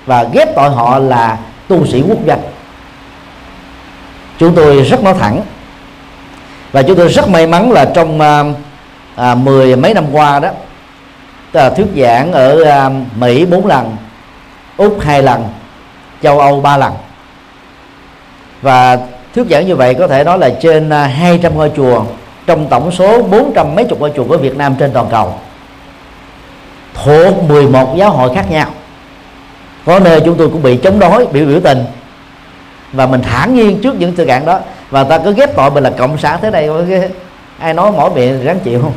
và 0.05 0.23
ghép 0.23 0.55
tội 0.55 0.69
họ 0.69 0.99
là 0.99 1.37
tu 1.71 1.85
sĩ 1.85 2.03
quốc 2.07 2.25
dân. 2.25 2.39
chúng 4.37 4.55
tôi 4.55 4.81
rất 4.81 5.03
nói 5.03 5.13
thẳng 5.19 5.41
và 6.71 6.81
chúng 6.81 6.97
tôi 6.97 7.07
rất 7.07 7.29
may 7.29 7.47
mắn 7.47 7.71
là 7.71 7.85
trong 7.85 8.21
à, 8.21 8.43
à, 9.15 9.35
mười 9.35 9.75
mấy 9.75 9.93
năm 9.93 10.05
qua 10.11 10.39
đó 10.39 10.49
là 11.53 11.69
thuyết 11.69 11.87
giảng 11.95 12.31
ở 12.31 12.63
à, 12.63 12.89
Mỹ 13.15 13.45
bốn 13.45 13.65
lần 13.65 13.95
Úc 14.77 15.01
hai 15.01 15.23
lần 15.23 15.43
châu 16.21 16.39
Âu 16.39 16.61
ba 16.61 16.77
lần 16.77 16.93
và 18.61 18.97
thuyết 19.35 19.45
giảng 19.49 19.67
như 19.67 19.75
vậy 19.75 19.93
có 19.93 20.07
thể 20.07 20.23
nói 20.23 20.37
là 20.37 20.49
trên 20.61 20.89
à, 20.89 21.07
200 21.07 21.57
ngôi 21.57 21.71
chùa 21.75 22.03
trong 22.45 22.67
tổng 22.67 22.91
số 22.91 23.23
400 23.23 23.75
mấy 23.75 23.85
chục 23.85 23.99
ngôi 23.99 24.11
chùa 24.15 24.23
của 24.23 24.37
Việt 24.37 24.57
Nam 24.57 24.75
trên 24.79 24.91
toàn 24.93 25.07
cầu 25.11 25.33
thuộc 26.93 27.43
11 27.43 27.95
giáo 27.97 28.11
hội 28.11 28.35
khác 28.35 28.45
nhau 28.51 28.67
có 29.85 29.99
nơi 29.99 30.21
chúng 30.25 30.37
tôi 30.37 30.49
cũng 30.49 30.63
bị 30.63 30.77
chống 30.77 30.99
đối, 30.99 31.25
bị 31.25 31.45
biểu 31.45 31.59
tình. 31.59 31.85
Và 32.93 33.05
mình 33.05 33.21
thản 33.21 33.55
nhiên 33.55 33.81
trước 33.81 33.95
những 33.99 34.13
sự 34.17 34.25
kiện 34.25 34.45
đó. 34.45 34.59
Và 34.89 35.03
ta 35.03 35.17
cứ 35.17 35.33
ghép 35.33 35.55
tội 35.55 35.71
mình 35.71 35.83
là 35.83 35.89
cộng 35.89 36.17
sản 36.17 36.39
thế 36.41 36.51
này 36.51 36.69
ai 37.59 37.73
nói 37.73 37.91
mỗi 37.91 38.09
miệng 38.09 38.43
ráng 38.43 38.59
chịu. 38.59 38.93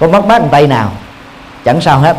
Không 0.00 0.12
có 0.12 0.20
mất 0.20 0.26
mát 0.26 0.42
tay 0.50 0.66
nào, 0.66 0.90
chẳng 1.64 1.80
sao 1.80 1.98
hết. 1.98 2.16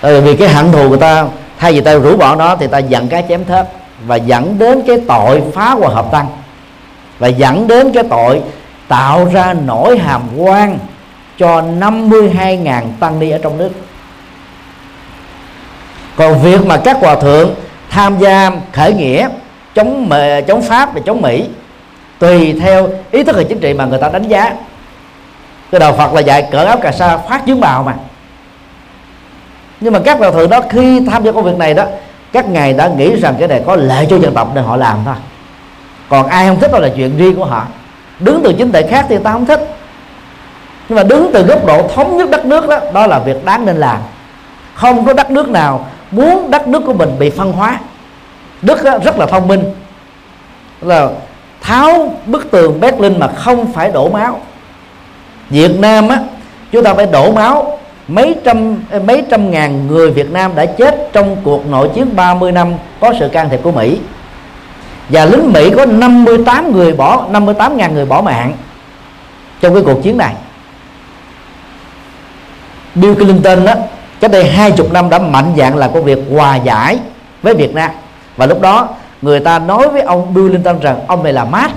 Tại 0.00 0.20
vì 0.20 0.36
cái 0.36 0.48
hận 0.48 0.72
thù 0.72 0.88
của 0.88 0.96
ta, 0.96 1.26
thay 1.58 1.72
vì 1.72 1.80
ta 1.80 1.94
rũ 1.94 2.16
bỏ 2.16 2.36
nó, 2.36 2.56
thì 2.56 2.66
ta 2.66 2.78
giận 2.78 3.08
cái 3.08 3.24
chém 3.28 3.44
thớt. 3.44 3.68
Và 4.06 4.16
dẫn 4.16 4.58
đến 4.58 4.82
cái 4.86 4.96
tội 5.08 5.42
phá 5.54 5.70
hòa 5.70 5.88
hợp 5.88 6.06
tăng. 6.12 6.26
Và 7.18 7.28
dẫn 7.28 7.66
đến 7.66 7.92
cái 7.92 8.04
tội 8.10 8.42
tạo 8.88 9.28
ra 9.32 9.54
nỗi 9.66 9.98
hàm 9.98 10.22
quan 10.36 10.78
cho 11.38 11.62
52.000 11.62 12.82
tăng 13.00 13.18
ni 13.18 13.30
ở 13.30 13.38
trong 13.42 13.58
nước 13.58 13.70
còn 16.16 16.42
việc 16.42 16.66
mà 16.66 16.76
các 16.76 16.96
hòa 17.00 17.14
thượng 17.14 17.54
tham 17.90 18.18
gia 18.18 18.50
khởi 18.72 18.92
nghĩa 18.92 19.28
chống 19.74 20.10
chống 20.46 20.62
pháp 20.62 20.94
và 20.94 21.00
chống 21.06 21.22
mỹ 21.22 21.48
tùy 22.18 22.60
theo 22.60 22.88
ý 23.10 23.24
thức 23.24 23.36
hệ 23.36 23.44
chính 23.44 23.60
trị 23.60 23.74
mà 23.74 23.84
người 23.84 23.98
ta 23.98 24.08
đánh 24.08 24.28
giá. 24.28 24.52
Cái 25.70 25.80
đạo 25.80 25.92
phật 25.92 26.14
là 26.14 26.20
dạy 26.20 26.48
cỡ 26.50 26.64
áo 26.64 26.76
cà 26.76 26.92
sa 26.92 27.16
phát 27.16 27.46
chứng 27.46 27.60
bào 27.60 27.82
mà. 27.82 27.94
Nhưng 29.80 29.92
mà 29.92 29.98
các 30.04 30.18
hòa 30.18 30.30
thượng 30.30 30.50
đó 30.50 30.60
khi 30.70 31.00
tham 31.10 31.24
gia 31.24 31.32
công 31.32 31.44
việc 31.44 31.58
này 31.58 31.74
đó, 31.74 31.84
các 32.32 32.48
ngài 32.48 32.72
đã 32.72 32.88
nghĩ 32.88 33.20
rằng 33.20 33.34
cái 33.38 33.48
này 33.48 33.62
có 33.66 33.76
lợi 33.76 34.06
cho 34.10 34.18
dân 34.18 34.34
tộc 34.34 34.50
nên 34.54 34.64
họ 34.64 34.76
làm 34.76 34.98
thôi. 35.04 35.14
Còn 36.08 36.26
ai 36.26 36.48
không 36.48 36.60
thích 36.60 36.72
đó 36.72 36.78
là 36.78 36.88
chuyện 36.96 37.16
riêng 37.16 37.36
của 37.36 37.44
họ. 37.44 37.66
Đứng 38.20 38.40
từ 38.44 38.52
chính 38.52 38.72
thể 38.72 38.82
khác 38.86 39.06
thì 39.08 39.18
ta 39.18 39.32
không 39.32 39.46
thích. 39.46 39.60
Nhưng 40.88 40.96
mà 40.96 41.02
đứng 41.02 41.30
từ 41.32 41.42
góc 41.42 41.66
độ 41.66 41.88
thống 41.94 42.16
nhất 42.16 42.30
đất 42.30 42.44
nước 42.44 42.68
đó 42.68 42.80
đó 42.92 43.06
là 43.06 43.18
việc 43.18 43.44
đáng 43.44 43.66
nên 43.66 43.76
làm. 43.76 43.98
Không 44.74 45.04
có 45.04 45.12
đất 45.12 45.30
nước 45.30 45.48
nào 45.48 45.86
muốn 46.14 46.50
đất 46.50 46.68
nước 46.68 46.82
của 46.86 46.92
mình 46.92 47.08
bị 47.18 47.30
phân 47.30 47.52
hóa. 47.52 47.80
Đức 48.62 48.84
rất 49.04 49.18
là 49.18 49.26
thông 49.26 49.48
minh. 49.48 49.64
Là 50.80 51.08
tháo 51.60 52.14
bức 52.26 52.50
tường 52.50 52.80
Berlin 52.80 53.18
mà 53.18 53.28
không 53.28 53.72
phải 53.72 53.90
đổ 53.90 54.08
máu. 54.08 54.40
Việt 55.50 55.78
Nam 55.78 56.08
á, 56.08 56.18
chúng 56.72 56.84
ta 56.84 56.94
phải 56.94 57.06
đổ 57.06 57.32
máu. 57.32 57.78
Mấy 58.08 58.36
trăm 58.44 58.76
mấy 59.06 59.24
trăm 59.30 59.50
ngàn 59.50 59.86
người 59.86 60.10
Việt 60.10 60.30
Nam 60.32 60.54
đã 60.54 60.66
chết 60.66 61.08
trong 61.12 61.36
cuộc 61.44 61.66
nội 61.66 61.90
chiến 61.94 62.16
30 62.16 62.52
năm 62.52 62.72
có 63.00 63.14
sự 63.20 63.28
can 63.28 63.48
thiệp 63.48 63.60
của 63.62 63.72
Mỹ. 63.72 63.98
Và 65.08 65.24
lính 65.24 65.52
Mỹ 65.52 65.70
có 65.76 65.86
58 65.86 66.72
người 66.72 66.92
bỏ 66.92 67.26
58 67.30 67.76
ngàn 67.76 67.94
người 67.94 68.06
bỏ 68.06 68.22
mạng 68.22 68.52
trong 69.60 69.74
cái 69.74 69.82
cuộc 69.86 70.02
chiến 70.02 70.18
này. 70.18 70.34
Bill 72.94 73.14
Clinton 73.14 73.64
đó 73.64 73.74
cách 74.20 74.30
đây 74.30 74.50
hai 74.50 74.70
chục 74.70 74.92
năm 74.92 75.10
đã 75.10 75.18
mạnh 75.18 75.52
dạng 75.56 75.76
là 75.76 75.88
công 75.88 76.04
việc 76.04 76.18
hòa 76.30 76.56
giải 76.56 76.98
với 77.42 77.54
Việt 77.54 77.74
Nam. 77.74 77.90
Và 78.36 78.46
lúc 78.46 78.60
đó, 78.60 78.88
người 79.22 79.40
ta 79.40 79.58
nói 79.58 79.88
với 79.88 80.00
ông 80.00 80.34
Bill 80.34 80.48
Clinton 80.48 80.80
rằng 80.80 81.00
ông 81.06 81.22
này 81.22 81.32
là 81.32 81.44
mát. 81.44 81.70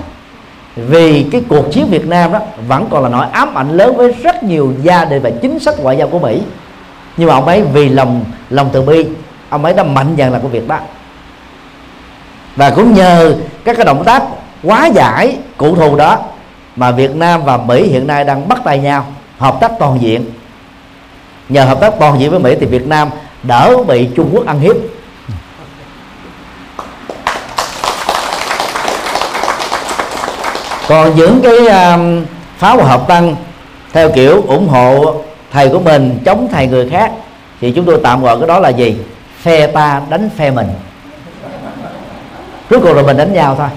Vì 0.76 1.26
cái 1.32 1.42
cuộc 1.48 1.72
chiến 1.72 1.86
Việt 1.90 2.06
Nam 2.06 2.32
đó 2.32 2.40
vẫn 2.68 2.86
còn 2.90 3.02
là 3.02 3.08
nỗi 3.08 3.26
ám 3.32 3.54
ảnh 3.54 3.76
lớn 3.76 3.96
với 3.96 4.12
rất 4.12 4.42
nhiều 4.42 4.72
gia 4.82 5.04
đình 5.04 5.22
và 5.22 5.30
chính 5.42 5.58
sách 5.58 5.74
ngoại 5.78 5.96
giao 5.96 6.08
của 6.08 6.18
Mỹ. 6.18 6.40
Nhưng 7.16 7.28
mà 7.28 7.34
ông 7.34 7.46
ấy 7.46 7.62
vì 7.62 7.88
lòng 7.88 8.24
lòng 8.50 8.70
từ 8.72 8.82
bi, 8.82 9.06
ông 9.48 9.64
ấy 9.64 9.74
đã 9.74 9.82
mạnh 9.82 10.14
dạn 10.18 10.32
làm 10.32 10.42
công 10.42 10.50
việc 10.50 10.68
đó. 10.68 10.78
Và 12.56 12.70
cũng 12.70 12.94
nhờ 12.94 13.34
các 13.64 13.76
cái 13.76 13.84
động 13.84 14.04
tác 14.04 14.22
quá 14.62 14.86
giải 14.86 15.36
cụ 15.56 15.74
thù 15.74 15.96
đó 15.96 16.18
mà 16.76 16.90
Việt 16.90 17.16
Nam 17.16 17.44
và 17.44 17.56
Mỹ 17.56 17.88
hiện 17.88 18.06
nay 18.06 18.24
đang 18.24 18.48
bắt 18.48 18.58
tay 18.64 18.78
nhau, 18.78 19.06
hợp 19.38 19.56
tác 19.60 19.72
toàn 19.78 20.00
diện 20.00 20.24
nhờ 21.48 21.64
hợp 21.64 21.80
tác 21.80 21.92
toàn 21.98 22.20
diện 22.20 22.30
với 22.30 22.38
Mỹ 22.38 22.54
thì 22.60 22.66
Việt 22.66 22.86
Nam 22.86 23.10
đỡ 23.42 23.76
bị 23.88 24.08
Trung 24.16 24.30
Quốc 24.32 24.46
ăn 24.46 24.60
hiếp. 24.60 24.76
Còn 30.88 31.16
những 31.16 31.40
cái 31.42 31.56
um, 31.66 32.24
pháo 32.58 32.76
và 32.76 32.84
hợp 32.84 33.08
tăng 33.08 33.36
theo 33.92 34.10
kiểu 34.12 34.42
ủng 34.46 34.68
hộ 34.68 35.14
thầy 35.52 35.68
của 35.68 35.80
mình 35.80 36.18
chống 36.24 36.48
thầy 36.52 36.66
người 36.66 36.88
khác 36.90 37.12
thì 37.60 37.72
chúng 37.72 37.84
tôi 37.84 38.00
tạm 38.02 38.22
gọi 38.22 38.38
cái 38.38 38.48
đó 38.48 38.58
là 38.58 38.68
gì? 38.68 38.96
Phe 39.42 39.66
ta 39.66 40.02
đánh 40.10 40.30
phe 40.36 40.50
mình. 40.50 40.66
Cuối 42.70 42.80
cùng 42.80 42.96
là 42.96 43.02
mình 43.02 43.16
đánh 43.16 43.32
nhau 43.32 43.54
thôi. 43.58 43.68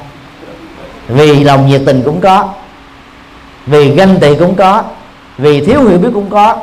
Vì 1.07 1.43
lòng 1.43 1.67
nhiệt 1.67 1.81
tình 1.85 2.01
cũng 2.05 2.21
có 2.21 2.49
vì 3.65 3.95
ganh 3.95 4.19
tị 4.19 4.35
cũng 4.35 4.55
có 4.55 4.83
vì 5.37 5.65
thiếu 5.65 5.87
hiểu 5.87 5.97
biết 5.97 6.09
cũng 6.13 6.29
có 6.29 6.57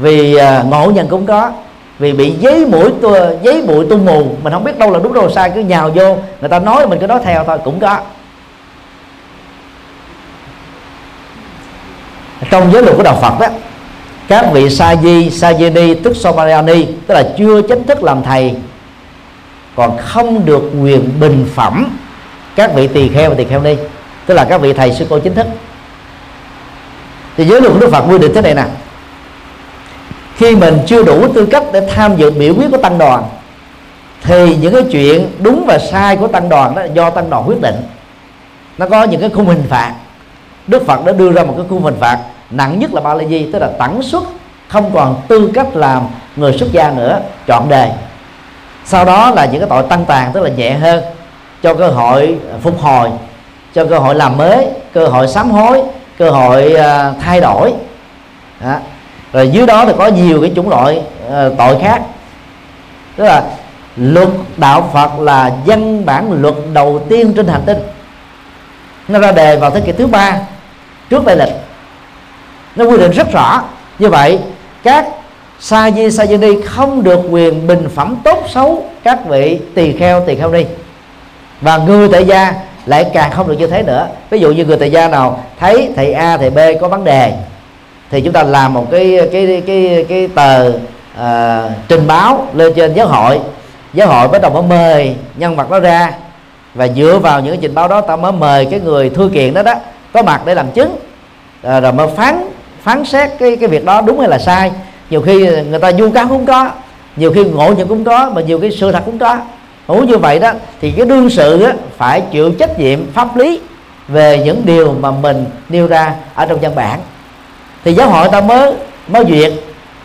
vì 0.00 0.34
à, 0.34 0.62
ngộ 0.62 0.90
nhận 0.90 1.08
cũng 1.08 1.26
có. 1.26 1.52
Vì 1.98 2.12
bị 2.12 2.30
giấy 2.30 2.66
mũi 2.66 2.90
giấy 3.42 3.62
bụi 3.62 3.86
tung 3.90 4.04
mù, 4.04 4.36
mình 4.42 4.52
không 4.52 4.64
biết 4.64 4.78
đâu 4.78 4.90
là 4.90 4.98
đúng 4.98 5.14
đâu 5.14 5.26
là 5.26 5.32
sai, 5.34 5.50
cứ 5.54 5.60
nhào 5.60 5.90
vô, 5.94 6.16
người 6.40 6.48
ta 6.50 6.58
nói 6.58 6.86
mình 6.86 6.98
cứ 7.00 7.06
nói 7.06 7.20
theo 7.24 7.44
thôi, 7.44 7.58
cũng 7.64 7.80
có. 7.80 7.98
Trong 12.50 12.72
giới 12.72 12.82
luật 12.82 12.96
của 12.96 13.02
đạo 13.02 13.18
Phật 13.22 13.40
đó 13.40 13.46
các 14.28 14.46
vị 14.52 14.70
sa 14.70 14.96
di 14.96 15.30
sa 15.30 15.52
di 15.52 15.70
ni, 15.70 15.94
tức 15.94 16.16
somarani 16.16 16.84
tức 17.06 17.14
là 17.14 17.24
chưa 17.38 17.62
chính 17.62 17.86
thức 17.86 18.02
làm 18.02 18.22
thầy, 18.22 18.54
còn 19.76 19.98
không 19.98 20.46
được 20.46 20.62
quyền 20.82 21.20
bình 21.20 21.46
phẩm, 21.54 21.98
các 22.56 22.74
vị 22.74 22.88
tỳ 22.88 23.08
kheo 23.08 23.30
và 23.30 23.34
tỳ 23.38 23.44
kheo 23.44 23.60
ni, 23.60 23.76
tức 24.26 24.34
là 24.34 24.44
các 24.44 24.60
vị 24.60 24.72
thầy 24.72 24.92
sư 24.92 25.06
cô 25.10 25.18
chính 25.18 25.34
thức. 25.34 25.46
Thì 27.36 27.44
giới 27.44 27.60
luật 27.60 27.72
của 27.72 27.80
Đức 27.80 27.90
Phật 27.90 28.04
quy 28.08 28.18
định 28.18 28.34
thế 28.34 28.40
này 28.40 28.54
nè 28.54 28.64
khi 30.40 30.56
mình 30.56 30.78
chưa 30.86 31.02
đủ 31.02 31.32
tư 31.34 31.46
cách 31.46 31.62
để 31.72 31.80
tham 31.94 32.16
dự 32.16 32.30
biểu 32.30 32.54
quyết 32.54 32.70
của 32.70 32.76
tăng 32.76 32.98
đoàn, 32.98 33.24
thì 34.22 34.56
những 34.56 34.74
cái 34.74 34.82
chuyện 34.90 35.30
đúng 35.38 35.64
và 35.66 35.78
sai 35.78 36.16
của 36.16 36.26
tăng 36.26 36.48
đoàn 36.48 36.74
đó 36.74 36.82
do 36.94 37.10
tăng 37.10 37.30
đoàn 37.30 37.44
quyết 37.46 37.60
định. 37.60 37.74
Nó 38.78 38.88
có 38.88 39.02
những 39.02 39.20
cái 39.20 39.30
khung 39.30 39.46
hình 39.46 39.62
phạt. 39.68 39.94
Đức 40.66 40.86
Phật 40.86 41.04
đã 41.04 41.12
đưa 41.12 41.32
ra 41.32 41.44
một 41.44 41.54
cái 41.56 41.66
khung 41.68 41.82
hình 41.82 41.96
phạt 42.00 42.18
nặng 42.50 42.78
nhất 42.78 42.94
là 42.94 43.00
ba 43.00 43.14
la 43.14 43.24
di 43.24 43.52
tức 43.52 43.58
là 43.58 43.68
tẩn 43.78 44.02
xuất, 44.02 44.24
không 44.68 44.90
còn 44.94 45.20
tư 45.28 45.50
cách 45.54 45.76
làm 45.76 46.02
người 46.36 46.52
xuất 46.58 46.72
gia 46.72 46.90
nữa, 46.90 47.20
chọn 47.46 47.68
đề. 47.68 47.90
Sau 48.84 49.04
đó 49.04 49.30
là 49.30 49.44
những 49.44 49.60
cái 49.60 49.68
tội 49.68 49.82
tăng 49.82 50.04
tàn, 50.04 50.30
tức 50.32 50.40
là 50.40 50.50
nhẹ 50.50 50.74
hơn, 50.74 51.04
cho 51.62 51.74
cơ 51.74 51.88
hội 51.88 52.38
phục 52.62 52.80
hồi, 52.80 53.10
cho 53.74 53.84
cơ 53.84 53.98
hội 53.98 54.14
làm 54.14 54.36
mới, 54.36 54.66
cơ 54.92 55.06
hội 55.06 55.28
sám 55.28 55.50
hối, 55.50 55.82
cơ 56.18 56.30
hội 56.30 56.74
à, 56.74 57.12
thay 57.20 57.40
đổi. 57.40 57.72
Đó 58.64 58.76
rồi 59.32 59.48
dưới 59.48 59.66
đó 59.66 59.84
thì 59.86 59.92
có 59.98 60.06
nhiều 60.06 60.40
cái 60.40 60.52
chủng 60.56 60.68
loại 60.68 61.02
uh, 61.26 61.58
tội 61.58 61.76
khác. 61.82 62.02
Tức 63.16 63.24
là 63.24 63.42
luật 63.96 64.28
đạo 64.56 64.90
Phật 64.92 65.20
là 65.20 65.50
văn 65.66 66.06
bản 66.06 66.32
luật 66.32 66.54
đầu 66.72 67.00
tiên 67.08 67.32
trên 67.36 67.48
hành 67.48 67.62
tinh. 67.66 67.78
Nó 69.08 69.18
ra 69.18 69.32
đề 69.32 69.56
vào 69.56 69.70
thế 69.70 69.80
kỷ 69.80 69.92
thứ 69.92 70.06
ba 70.06 70.38
trước 71.10 71.22
tây 71.26 71.36
lịch. 71.36 71.54
Nó 72.76 72.84
quy 72.84 72.98
định 72.98 73.10
rất 73.10 73.32
rõ. 73.32 73.62
Như 73.98 74.08
vậy 74.08 74.38
các 74.82 75.06
sa 75.60 75.90
di 75.90 76.10
sa 76.10 76.26
di 76.26 76.36
ni 76.36 76.60
không 76.64 77.02
được 77.02 77.20
quyền 77.30 77.66
bình 77.66 77.88
phẩm 77.94 78.16
tốt 78.24 78.44
xấu 78.48 78.84
các 79.02 79.24
vị 79.24 79.60
tỳ 79.74 79.92
kheo 79.92 80.24
tỳ 80.26 80.36
kheo 80.36 80.50
ni. 80.50 80.64
Và 81.60 81.76
người 81.76 82.08
tại 82.12 82.24
gia 82.24 82.54
lại 82.86 83.10
càng 83.14 83.30
không 83.30 83.48
được 83.48 83.58
như 83.58 83.66
thế 83.66 83.82
nữa. 83.82 84.08
Ví 84.30 84.38
dụ 84.38 84.50
như 84.50 84.64
người 84.64 84.76
tại 84.76 84.90
gia 84.90 85.08
nào 85.08 85.44
thấy 85.60 85.92
thầy 85.96 86.12
A 86.12 86.36
thầy 86.36 86.50
B 86.50 86.58
có 86.80 86.88
vấn 86.88 87.04
đề 87.04 87.32
thì 88.10 88.20
chúng 88.20 88.32
ta 88.32 88.42
làm 88.42 88.74
một 88.74 88.86
cái 88.90 89.28
cái 89.32 89.62
cái 89.66 90.06
cái 90.08 90.28
tờ 90.28 90.72
à, 91.18 91.64
trình 91.88 92.06
báo 92.06 92.46
lên 92.54 92.72
trên 92.76 92.94
giáo 92.94 93.06
hội. 93.06 93.40
Giáo 93.94 94.08
hội 94.08 94.28
bắt 94.28 94.42
đầu 94.42 94.50
mới 94.50 94.62
mời 94.62 95.14
nhân 95.36 95.56
vật 95.56 95.70
đó 95.70 95.80
ra. 95.80 96.12
Và 96.74 96.88
dựa 96.88 97.18
vào 97.18 97.40
những 97.40 97.60
trình 97.60 97.74
báo 97.74 97.88
đó 97.88 98.00
ta 98.00 98.16
mới 98.16 98.32
mời 98.32 98.66
cái 98.70 98.80
người 98.80 99.10
thư 99.10 99.30
kiện 99.34 99.54
đó 99.54 99.62
đó 99.62 99.74
có 100.12 100.22
mặt 100.22 100.42
để 100.44 100.54
làm 100.54 100.70
chứng. 100.70 100.96
À, 101.62 101.80
rồi 101.80 101.92
mới 101.92 102.06
phán 102.16 102.48
phán 102.82 103.04
xét 103.04 103.30
cái 103.38 103.56
cái 103.56 103.68
việc 103.68 103.84
đó 103.84 104.00
đúng 104.00 104.20
hay 104.20 104.28
là 104.28 104.38
sai. 104.38 104.72
Nhiều 105.10 105.22
khi 105.22 105.46
người 105.62 105.78
ta 105.78 105.90
vu 105.98 106.10
cáo 106.10 106.26
cũng 106.28 106.46
có 106.46 106.70
nhiều 107.16 107.32
khi 107.32 107.44
ngộ 107.44 107.72
nhận 107.72 107.88
cũng 107.88 108.04
có 108.04 108.30
mà 108.34 108.40
nhiều 108.40 108.58
cái 108.60 108.70
sự 108.70 108.92
thật 108.92 109.02
cũng 109.06 109.18
có. 109.18 109.38
Ủa 109.86 110.00
như 110.00 110.18
vậy 110.18 110.38
đó 110.38 110.52
thì 110.80 110.90
cái 110.90 111.06
đương 111.06 111.30
sự 111.30 111.62
á, 111.62 111.72
phải 111.96 112.22
chịu 112.30 112.52
trách 112.58 112.78
nhiệm 112.78 113.12
pháp 113.12 113.36
lý 113.36 113.60
về 114.08 114.38
những 114.44 114.62
điều 114.64 114.94
mà 115.00 115.10
mình 115.10 115.44
nêu 115.68 115.86
ra 115.86 116.14
ở 116.34 116.46
trong 116.46 116.58
văn 116.60 116.72
bản 116.74 117.00
thì 117.84 117.94
giáo 117.94 118.08
hội 118.08 118.28
ta 118.32 118.40
mới 118.40 118.74
mới 119.08 119.24
duyệt 119.28 119.52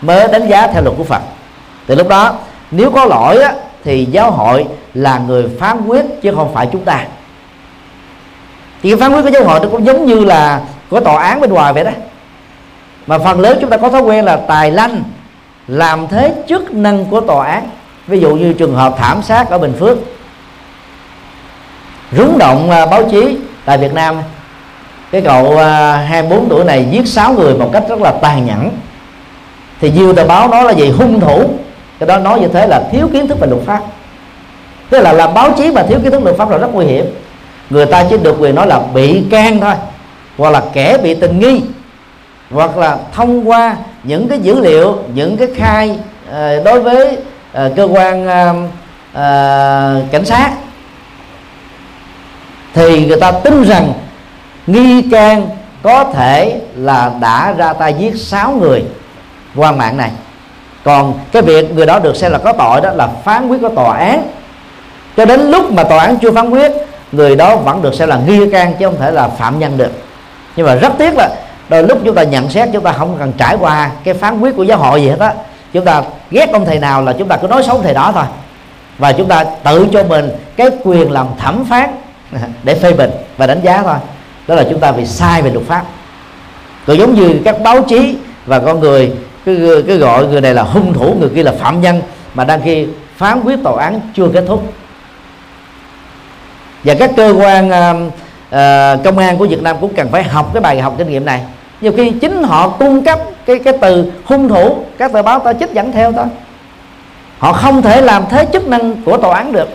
mới 0.02 0.28
đánh 0.28 0.48
giá 0.48 0.68
theo 0.68 0.84
luật 0.84 0.98
của 0.98 1.04
Phật. 1.04 1.22
Từ 1.86 1.96
lúc 1.96 2.08
đó 2.08 2.34
nếu 2.72 2.92
có 2.92 3.06
lỗi 3.06 3.38
á, 3.38 3.54
thì 3.84 4.06
giáo 4.06 4.32
hội 4.32 4.66
là 4.94 5.18
người 5.28 5.50
phán 5.60 5.88
quyết 5.88 6.06
chứ 6.22 6.34
không 6.36 6.54
phải 6.54 6.68
chúng 6.72 6.86
ta. 6.86 7.06
Thì 8.84 8.90
cái 8.90 9.00
phán 9.00 9.14
quyết 9.14 9.22
của 9.22 9.30
giáo 9.30 9.44
hội 9.44 9.60
nó 9.60 9.68
cũng 9.72 9.86
giống 9.86 10.06
như 10.06 10.26
là 10.26 10.62
có 10.90 11.00
tòa 11.00 11.24
án 11.24 11.42
bên 11.42 11.54
ngoài 11.54 11.74
vậy 11.74 11.84
đó. 11.84 11.92
Mà 13.08 13.18
phần 13.18 13.40
lớn 13.40 13.58
chúng 13.62 13.70
ta 13.70 13.78
có 13.78 13.90
thói 13.90 14.02
quen 14.02 14.26
là 14.26 14.36
tài 14.48 14.72
lanh 14.72 15.04
làm 15.68 16.08
thế 16.08 16.34
chức 16.50 16.74
năng 16.74 17.06
của 17.06 17.22
tòa 17.22 17.48
án. 17.48 17.70
Ví 18.08 18.20
dụ 18.20 18.36
như 18.36 18.54
trường 18.54 18.76
hợp 18.76 18.96
thảm 18.98 19.22
sát 19.24 19.50
ở 19.50 19.58
bình 19.58 19.74
phước. 19.80 19.98
Rúng 22.12 22.38
động 22.38 22.70
à, 22.72 22.86
báo 22.86 23.04
chí 23.12 23.38
tại 23.66 23.78
việt 23.78 23.94
nam 23.94 24.16
cái 25.16 25.22
cậu 25.22 25.58
à, 25.58 26.02
uh, 26.04 26.10
24 26.10 26.50
tuổi 26.50 26.66
này 26.66 26.86
giết 26.92 27.08
6 27.08 27.34
người 27.34 27.54
một 27.54 27.70
cách 27.74 27.84
rất 27.90 28.02
là 28.02 28.12
tàn 28.12 28.46
nhẫn. 28.46 28.70
Thì 29.82 29.92
nhiều 29.92 30.14
tờ 30.14 30.26
báo 30.26 30.48
nói 30.48 30.64
là 30.64 30.72
gì? 30.72 30.90
Hung 30.90 31.20
thủ. 31.20 31.50
Cái 32.00 32.08
đó 32.08 32.18
nói 32.18 32.40
như 32.40 32.48
thế 32.48 32.68
là 32.68 32.84
thiếu 32.92 33.10
kiến 33.14 33.28
thức 33.28 33.40
về 33.40 33.48
luật 33.48 33.62
pháp. 33.66 33.80
Tức 34.90 35.02
là 35.02 35.14
làm 35.14 35.34
báo 35.34 35.52
chí 35.58 35.72
mà 35.72 35.84
thiếu 35.84 36.00
kiến 36.04 36.12
thức 36.12 36.24
luật 36.24 36.38
pháp 36.38 36.50
là 36.50 36.58
rất 36.58 36.68
nguy 36.74 36.86
hiểm. 36.86 37.06
Người 37.70 37.86
ta 37.86 38.04
chỉ 38.10 38.18
được 38.18 38.36
quyền 38.40 38.56
nói 38.56 38.68
là 38.68 38.80
bị 38.94 39.24
can 39.32 39.60
thôi 39.60 39.74
hoặc 40.38 40.50
là 40.50 40.62
kẻ 40.74 40.98
bị 41.04 41.16
tình 41.16 41.40
nghi 41.40 41.62
hoặc 42.52 42.78
là 42.78 42.98
thông 43.14 43.50
qua 43.50 43.76
những 44.04 44.28
cái 44.28 44.40
dữ 44.40 44.60
liệu 44.60 44.98
những 45.14 45.38
cái 45.38 45.48
khai 45.56 45.98
à, 46.32 46.56
đối 46.66 46.82
với 46.82 47.18
à, 47.54 47.70
cơ 47.76 47.88
quan 47.92 48.28
cảnh 50.12 50.26
sát. 50.26 50.52
Thì 52.74 53.06
người 53.06 53.20
ta 53.20 53.32
tin 53.32 53.64
rằng 53.64 53.94
nghi 54.68 55.02
can 55.12 55.50
có 55.84 56.04
thể 56.04 56.62
là 56.76 57.12
đã 57.20 57.54
ra 57.58 57.74
tay 57.74 57.94
giết 58.00 58.16
6 58.16 58.52
người 58.52 58.84
qua 59.56 59.72
mạng 59.72 59.98
này. 59.98 60.12
Còn 60.84 61.14
cái 61.32 61.42
việc 61.42 61.76
người 61.76 61.86
đó 61.86 62.00
được 62.00 62.16
xem 62.16 62.32
là 62.32 62.38
có 62.38 62.54
tội 62.54 62.82
đó 62.82 62.92
là 62.94 63.08
phán 63.08 63.48
quyết 63.48 63.62
của 63.62 63.70
tòa 63.70 63.98
án. 63.98 64.28
Cho 65.18 65.26
đến 65.26 65.52
lúc 65.52 65.72
mà 65.72 65.84
tòa 65.84 66.04
án 66.04 66.18
chưa 66.18 66.32
phán 66.32 66.50
quyết, 66.50 66.72
người 67.12 67.36
đó 67.36 67.56
vẫn 67.56 67.82
được 67.82 67.94
xem 67.94 68.10
là 68.10 68.20
nghi 68.28 68.50
can 68.52 68.74
chứ 68.80 68.86
không 68.86 69.00
thể 69.00 69.12
là 69.12 69.28
phạm 69.28 69.60
nhân 69.60 69.78
được. 69.78 69.92
Nhưng 70.56 70.66
mà 70.66 70.76
rất 70.76 70.94
tiếc 70.98 71.14
là 71.18 71.30
đôi 71.70 71.84
lúc 71.84 72.00
chúng 72.06 72.16
ta 72.16 72.24
nhận 72.24 72.50
xét 72.50 72.70
chúng 72.74 72.84
ta 72.84 72.92
không 72.92 73.16
cần 73.20 73.32
trải 73.38 73.58
qua 73.60 73.92
cái 74.04 74.14
phán 74.14 74.40
quyết 74.40 74.56
của 74.56 74.64
giáo 74.64 74.78
hội 74.78 75.02
gì 75.02 75.10
hết 75.10 75.20
á. 75.20 75.34
Chúng 75.74 75.86
ta 75.86 76.04
ghét 76.32 76.50
ông 76.54 76.66
thầy 76.66 76.80
nào 76.80 77.02
là 77.02 77.14
chúng 77.14 77.28
ta 77.28 77.38
cứ 77.38 77.48
nói 77.48 77.64
xấu 77.64 77.82
thầy 77.82 77.94
đó 77.94 78.12
thôi. 78.16 78.24
Và 78.98 79.12
chúng 79.12 79.28
ta 79.28 79.44
tự 79.64 79.88
cho 79.94 80.04
mình 80.04 80.30
cái 80.56 80.68
quyền 80.84 81.12
làm 81.12 81.28
thẩm 81.40 81.66
phán 81.66 81.90
để 82.64 82.76
phê 82.76 82.94
bình 82.94 83.12
và 83.38 83.48
đánh 83.48 83.62
giá 83.62 83.84
thôi 83.84 83.96
đó 84.48 84.56
là 84.56 84.64
chúng 84.70 84.80
ta 84.80 84.92
bị 84.92 85.06
sai 85.06 85.42
về 85.42 85.52
luật 85.52 85.66
pháp. 85.66 85.84
Còn 86.88 86.98
giống 86.98 87.16
như 87.16 87.42
các 87.46 87.62
báo 87.64 87.82
chí 87.82 88.18
và 88.46 88.60
con 88.60 88.80
người 88.80 89.12
cứ, 89.46 89.84
cứ 89.88 89.98
gọi 89.98 90.28
người 90.28 90.42
này 90.42 90.54
là 90.54 90.64
hung 90.64 90.94
thủ 90.94 91.16
người 91.20 91.30
kia 91.36 91.44
là 91.44 91.52
phạm 91.60 91.82
nhân 91.82 92.02
mà 92.34 92.44
đang 92.44 92.62
khi 92.62 92.88
phán 93.18 93.42
quyết 93.44 93.60
tòa 93.64 93.84
án 93.84 94.00
chưa 94.16 94.28
kết 94.34 94.44
thúc. 94.48 94.74
Và 96.84 96.94
các 97.00 97.12
cơ 97.18 97.36
quan 97.38 97.68
uh, 97.68 97.98
uh, 98.08 99.04
công 99.04 99.18
an 99.18 99.38
của 99.38 99.48
Việt 99.48 99.62
Nam 99.62 99.78
cũng 99.82 99.94
cần 99.94 100.10
phải 100.12 100.24
học 100.24 100.50
cái 100.54 100.62
bài 100.62 100.82
học 100.82 100.96
kinh 100.98 101.10
nghiệm 101.10 101.26
này. 101.26 101.42
Nhiều 101.82 101.94
khi 101.98 102.12
chính 102.12 102.44
họ 102.44 102.70
cung 102.70 103.04
cấp 103.04 103.20
cái 103.46 103.60
cái 103.60 103.74
từ 103.82 104.12
hung 104.26 104.50
thủ 104.50 104.78
các 104.98 105.14
tờ 105.14 105.22
báo 105.22 105.40
ta 105.40 105.54
trích 105.54 105.74
dẫn 105.74 105.92
theo 105.92 106.12
ta, 106.12 106.26
họ 107.40 107.54
không 107.54 107.82
thể 107.82 108.02
làm 108.02 108.24
thế 108.30 108.48
chức 108.54 108.68
năng 108.68 109.04
của 109.04 109.18
tòa 109.18 109.38
án 109.38 109.52
được. 109.52 109.70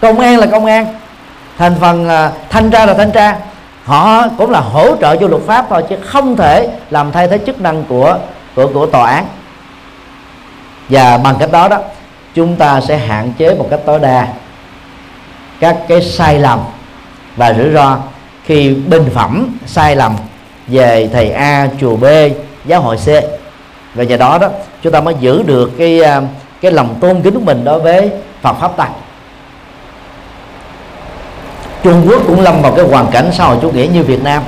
Công 0.00 0.20
an 0.20 0.38
là 0.38 0.46
công 0.46 0.66
an 0.66 0.86
thành 1.58 1.74
phần 1.80 2.06
uh, 2.06 2.50
thanh 2.50 2.70
tra 2.70 2.86
là 2.86 2.94
thanh 2.94 3.10
tra 3.10 3.36
họ 3.84 4.28
cũng 4.38 4.50
là 4.50 4.60
hỗ 4.60 4.96
trợ 4.96 5.16
cho 5.16 5.28
luật 5.28 5.42
pháp 5.42 5.66
thôi, 5.68 5.82
chứ 5.88 5.96
không 6.04 6.36
thể 6.36 6.68
làm 6.90 7.12
thay 7.12 7.28
thế 7.28 7.38
chức 7.46 7.60
năng 7.60 7.84
của 7.84 8.18
của 8.54 8.68
của 8.74 8.86
tòa 8.86 9.10
án. 9.10 9.26
Và 10.88 11.18
bằng 11.18 11.36
cách 11.38 11.52
đó 11.52 11.68
đó, 11.68 11.78
chúng 12.34 12.56
ta 12.56 12.80
sẽ 12.80 12.96
hạn 12.96 13.32
chế 13.38 13.54
một 13.54 13.66
cách 13.70 13.80
tối 13.86 13.98
đa 13.98 14.28
các 15.60 15.76
cái 15.88 16.02
sai 16.02 16.38
lầm 16.38 16.60
và 17.36 17.52
rủi 17.52 17.70
ro 17.70 17.98
khi 18.44 18.74
bình 18.74 19.10
phẩm 19.14 19.58
sai 19.66 19.96
lầm 19.96 20.16
về 20.66 21.08
thầy 21.12 21.30
A, 21.30 21.68
chùa 21.80 21.96
B, 21.96 22.04
giáo 22.64 22.80
hội 22.80 22.96
C. 22.96 23.08
Và 23.94 24.04
nhờ 24.04 24.16
đó 24.16 24.38
đó, 24.38 24.48
chúng 24.82 24.92
ta 24.92 25.00
mới 25.00 25.14
giữ 25.20 25.42
được 25.42 25.70
cái 25.78 26.00
à, 26.02 26.20
cái 26.60 26.72
lòng 26.72 26.94
tôn 27.00 27.22
kính 27.22 27.34
của 27.34 27.40
mình 27.40 27.64
đối 27.64 27.80
với 27.80 28.10
Phật 28.42 28.52
pháp 28.60 28.76
tăng. 28.76 28.92
Trung 31.84 32.06
Quốc 32.08 32.22
cũng 32.26 32.40
lâm 32.40 32.62
vào 32.62 32.72
cái 32.72 32.84
hoàn 32.84 33.06
cảnh 33.06 33.30
xã 33.32 33.44
hội 33.44 33.56
chủ 33.62 33.70
nghĩa 33.70 33.86
như 33.94 34.02
Việt 34.02 34.22
Nam. 34.22 34.42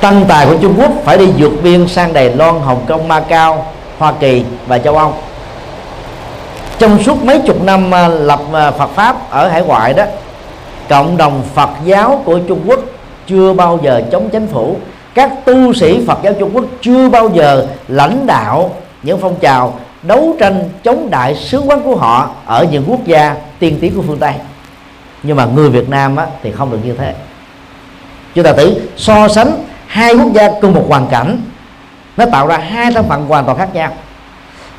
Tăng 0.00 0.24
tài 0.28 0.46
của 0.46 0.56
Trung 0.62 0.74
Quốc 0.78 0.90
phải 1.04 1.18
đi 1.18 1.26
vượt 1.38 1.52
biên 1.62 1.88
sang 1.88 2.12
Đài 2.12 2.30
Loan, 2.30 2.60
Hồng 2.60 2.84
Kông, 2.86 3.08
Macau, 3.08 3.66
Hoa 3.98 4.12
Kỳ 4.20 4.44
và 4.66 4.78
châu 4.78 4.96
Âu. 4.96 5.14
Trong 6.78 7.02
suốt 7.02 7.24
mấy 7.24 7.38
chục 7.38 7.62
năm 7.62 7.94
à, 7.94 8.08
lập 8.08 8.40
à, 8.52 8.70
Phật 8.70 8.90
pháp 8.94 9.30
ở 9.30 9.48
hải 9.48 9.62
ngoại 9.62 9.94
đó 9.94 10.04
cộng 10.88 11.16
đồng 11.16 11.42
Phật 11.54 11.70
giáo 11.84 12.22
của 12.24 12.38
Trung 12.38 12.60
Quốc 12.66 12.80
chưa 13.26 13.52
bao 13.52 13.78
giờ 13.82 14.02
chống 14.12 14.30
chính 14.30 14.46
phủ. 14.46 14.76
Các 15.14 15.32
tu 15.44 15.72
sĩ 15.72 16.06
Phật 16.06 16.18
giáo 16.22 16.32
Trung 16.38 16.50
Quốc 16.54 16.64
chưa 16.82 17.08
bao 17.08 17.28
giờ 17.28 17.66
lãnh 17.88 18.26
đạo 18.26 18.70
những 19.02 19.18
phong 19.20 19.34
trào 19.40 19.74
đấu 20.02 20.36
tranh 20.40 20.68
chống 20.84 21.10
đại 21.10 21.34
sứ 21.34 21.58
quán 21.58 21.82
của 21.82 21.96
họ 21.96 22.30
ở 22.46 22.66
những 22.70 22.84
quốc 22.88 23.04
gia 23.04 23.34
tiên 23.58 23.78
tiến 23.80 23.92
của 23.96 24.02
phương 24.06 24.18
Tây 24.18 24.32
nhưng 25.24 25.36
mà 25.36 25.44
người 25.44 25.70
Việt 25.70 25.88
Nam 25.88 26.16
á, 26.16 26.26
thì 26.42 26.52
không 26.52 26.70
được 26.70 26.78
như 26.84 26.92
thế. 26.92 27.14
Chúng 28.34 28.44
ta 28.44 28.52
thử 28.52 28.74
so 28.96 29.28
sánh 29.28 29.64
hai 29.86 30.14
quốc 30.14 30.32
gia 30.32 30.50
cùng 30.60 30.74
một 30.74 30.84
hoàn 30.88 31.06
cảnh 31.06 31.40
nó 32.16 32.26
tạo 32.32 32.46
ra 32.46 32.58
hai 32.58 32.92
thân 32.92 33.08
phận 33.08 33.26
hoàn 33.26 33.44
toàn 33.44 33.58
khác 33.58 33.74
nhau. 33.74 33.92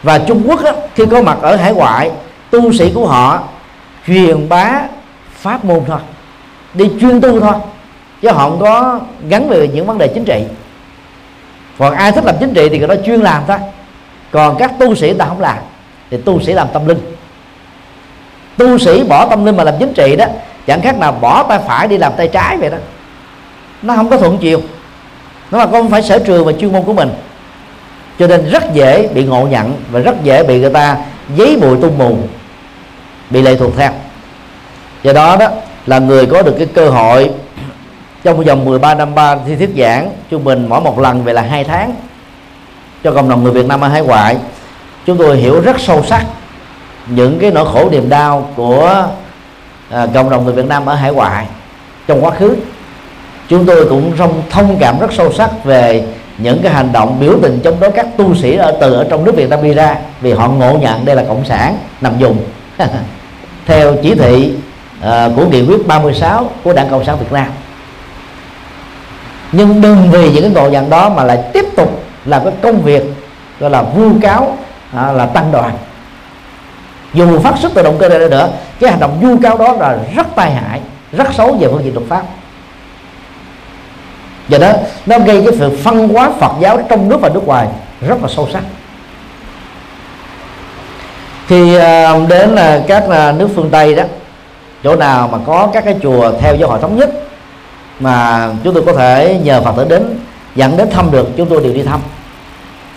Và 0.03 0.19
Trung 0.19 0.43
Quốc 0.47 0.63
á, 0.63 0.71
khi 0.95 1.05
có 1.11 1.21
mặt 1.21 1.37
ở 1.41 1.55
hải 1.55 1.73
ngoại 1.73 2.11
tu 2.49 2.73
sĩ 2.73 2.91
của 2.95 3.07
họ 3.07 3.43
truyền 4.07 4.49
bá 4.49 4.81
pháp 5.31 5.65
môn 5.65 5.81
thôi 5.87 5.99
đi 6.73 6.91
chuyên 7.01 7.21
tu 7.21 7.39
thôi 7.39 7.53
chứ 8.21 8.29
họ 8.29 8.49
không 8.49 8.59
có 8.59 8.99
gắn 9.29 9.49
về 9.49 9.67
những 9.67 9.85
vấn 9.85 9.97
đề 9.97 10.07
chính 10.07 10.25
trị. 10.25 10.43
Còn 11.77 11.93
ai 11.93 12.11
thích 12.11 12.25
làm 12.25 12.35
chính 12.39 12.53
trị 12.53 12.69
thì 12.69 12.79
người 12.79 12.87
đó 12.87 12.95
chuyên 13.05 13.21
làm 13.21 13.43
thôi 13.47 13.57
còn 14.31 14.55
các 14.57 14.71
tu 14.79 14.95
sĩ 14.95 15.13
ta 15.13 15.25
không 15.25 15.39
làm 15.39 15.57
thì 16.11 16.17
tu 16.17 16.41
sĩ 16.41 16.53
làm 16.53 16.67
tâm 16.73 16.87
linh 16.87 17.14
tu 18.57 18.77
sĩ 18.77 19.03
bỏ 19.03 19.25
tâm 19.25 19.45
linh 19.45 19.57
mà 19.57 19.63
làm 19.63 19.73
chính 19.79 19.93
trị 19.93 20.15
đó, 20.15 20.25
chẳng 20.67 20.81
khác 20.81 20.97
nào 20.97 21.11
bỏ 21.11 21.43
tay 21.43 21.59
phải 21.67 21.87
đi 21.87 21.97
làm 21.97 22.13
tay 22.17 22.27
trái 22.27 22.57
vậy 22.57 22.69
đó. 22.69 22.77
Nó 23.81 23.95
không 23.95 24.09
có 24.09 24.17
thuận 24.17 24.37
chiều. 24.37 24.61
Nó 25.51 25.57
là 25.57 25.67
không 25.67 25.89
phải 25.89 26.01
sở 26.01 26.19
trường 26.19 26.45
và 26.45 26.51
chuyên 26.51 26.71
môn 26.71 26.83
của 26.83 26.93
mình. 26.93 27.09
Cho 28.19 28.27
nên 28.27 28.49
rất 28.49 28.73
dễ 28.73 29.07
bị 29.07 29.23
ngộ 29.23 29.47
nhận 29.47 29.73
và 29.91 29.99
rất 29.99 30.23
dễ 30.23 30.43
bị 30.43 30.59
người 30.59 30.69
ta 30.69 30.97
giấy 31.35 31.57
bụi 31.61 31.77
tung 31.81 31.97
mù, 31.97 32.17
bị 33.29 33.41
lệ 33.41 33.55
thuộc 33.55 33.77
theo. 33.77 33.91
Do 35.03 35.13
đó 35.13 35.35
đó, 35.39 35.47
là 35.85 35.99
người 35.99 36.25
có 36.25 36.41
được 36.41 36.55
cái 36.57 36.67
cơ 36.67 36.89
hội 36.89 37.31
trong 38.23 38.43
vòng 38.43 38.65
13 38.65 38.93
năm 38.93 39.15
ba 39.15 39.35
thi 39.47 39.55
thuyết 39.55 39.69
giảng 39.77 40.11
trung 40.29 40.43
bình 40.43 40.65
mỗi 40.69 40.81
một 40.81 40.99
lần 40.99 41.23
về 41.23 41.33
là 41.33 41.41
hai 41.41 41.63
tháng 41.63 41.95
cho 43.03 43.11
cộng 43.11 43.29
đồng 43.29 43.43
người 43.43 43.53
Việt 43.53 43.65
Nam 43.65 43.81
ở 43.81 43.87
hải 43.87 44.01
ngoại. 44.01 44.37
Chúng 45.05 45.17
tôi 45.17 45.37
hiểu 45.37 45.61
rất 45.61 45.79
sâu 45.79 46.03
sắc 46.03 46.25
những 47.07 47.39
cái 47.39 47.51
nỗi 47.51 47.65
khổ 47.73 47.89
niềm 47.89 48.09
đau 48.09 48.49
của 48.55 49.07
à, 49.89 50.07
cộng 50.13 50.29
đồng 50.29 50.45
người 50.45 50.53
Việt 50.53 50.65
Nam 50.65 50.85
ở 50.85 50.95
hải 50.95 51.11
ngoại 51.11 51.45
trong 52.07 52.25
quá 52.25 52.31
khứ 52.31 52.55
chúng 53.49 53.65
tôi 53.65 53.85
cũng 53.89 54.17
thông 54.17 54.43
thông 54.49 54.77
cảm 54.79 54.99
rất 54.99 55.13
sâu 55.13 55.33
sắc 55.33 55.63
về 55.63 56.03
những 56.37 56.59
cái 56.63 56.73
hành 56.73 56.91
động 56.91 57.17
biểu 57.19 57.33
tình 57.41 57.59
chống 57.63 57.79
đối 57.79 57.91
các 57.91 58.07
tu 58.17 58.35
sĩ 58.35 58.55
ở 58.55 58.77
từ 58.81 58.93
ở 58.93 59.07
trong 59.09 59.23
nước 59.23 59.35
Việt 59.35 59.49
Nam 59.49 59.63
đi 59.63 59.73
ra 59.73 59.97
vì 60.21 60.31
họ 60.33 60.47
ngộ 60.47 60.77
nhận 60.77 61.05
đây 61.05 61.15
là 61.15 61.23
cộng 61.27 61.45
sản 61.45 61.77
nằm 62.01 62.13
dùng 62.19 62.37
theo 63.65 63.95
chỉ 64.03 64.15
thị 64.15 64.53
à, 65.01 65.29
của 65.35 65.45
nghị 65.45 65.65
quyết 65.65 65.87
36 65.87 66.49
của 66.63 66.73
Đảng 66.73 66.89
Cộng 66.89 67.05
sản 67.05 67.17
Việt 67.19 67.31
Nam. 67.31 67.47
Nhưng 69.51 69.81
đừng 69.81 70.11
vì 70.11 70.31
những 70.31 70.41
cái 70.41 70.51
ngộ 70.51 70.69
nhận 70.69 70.89
đó 70.89 71.09
mà 71.09 71.23
lại 71.23 71.43
tiếp 71.53 71.65
tục 71.75 72.03
làm 72.25 72.43
cái 72.43 72.53
công 72.61 72.81
việc 72.81 73.03
gọi 73.59 73.69
là 73.69 73.81
vu 73.81 74.09
cáo 74.21 74.57
à, 74.93 75.11
là 75.11 75.25
tăng 75.25 75.51
đoàn 75.51 75.71
dù 77.15 77.39
phát 77.39 77.53
xuất 77.57 77.71
từ 77.75 77.83
động 77.83 77.97
cơ 77.99 78.09
này 78.09 78.19
nữa, 78.19 78.49
cái 78.79 78.89
hành 78.89 78.99
động 78.99 79.19
vu 79.21 79.37
cáo 79.37 79.57
đó 79.57 79.73
là 79.79 79.97
rất 80.15 80.27
tai 80.35 80.51
hại, 80.51 80.81
rất 81.11 81.33
xấu 81.33 81.57
về 81.59 81.67
phương 81.71 81.83
diện 81.83 81.93
luật 81.93 82.07
pháp. 82.09 82.23
Do 84.47 84.57
đó, 84.57 84.71
nó 85.05 85.19
gây 85.19 85.41
cái 85.41 85.53
sự 85.59 85.77
phân 85.83 86.07
hóa 86.07 86.31
Phật 86.39 86.51
giáo 86.59 86.79
trong 86.89 87.09
nước 87.09 87.17
và 87.21 87.29
nước 87.29 87.45
ngoài 87.45 87.67
rất 88.07 88.21
là 88.21 88.27
sâu 88.35 88.47
sắc. 88.53 88.63
Khi 91.47 91.75
à, 91.75 92.19
đến 92.29 92.49
là 92.49 92.81
các 92.87 93.03
à, 93.09 93.31
nước 93.31 93.49
phương 93.55 93.69
Tây 93.69 93.95
đó, 93.95 94.03
chỗ 94.83 94.95
nào 94.95 95.29
mà 95.31 95.37
có 95.45 95.69
các 95.73 95.85
cái 95.85 95.95
chùa 96.03 96.31
theo 96.39 96.55
giáo 96.55 96.69
hội 96.69 96.79
thống 96.81 96.95
nhất 96.95 97.09
mà 97.99 98.47
chúng 98.63 98.73
tôi 98.73 98.83
có 98.85 98.93
thể 98.93 99.39
nhờ 99.43 99.61
Phật 99.61 99.73
tử 99.77 99.85
đến 99.89 100.19
dẫn 100.55 100.77
đến 100.77 100.89
thăm 100.89 101.11
được, 101.11 101.29
chúng 101.37 101.49
tôi 101.49 101.63
đều 101.63 101.73
đi 101.73 101.83
thăm. 101.83 101.99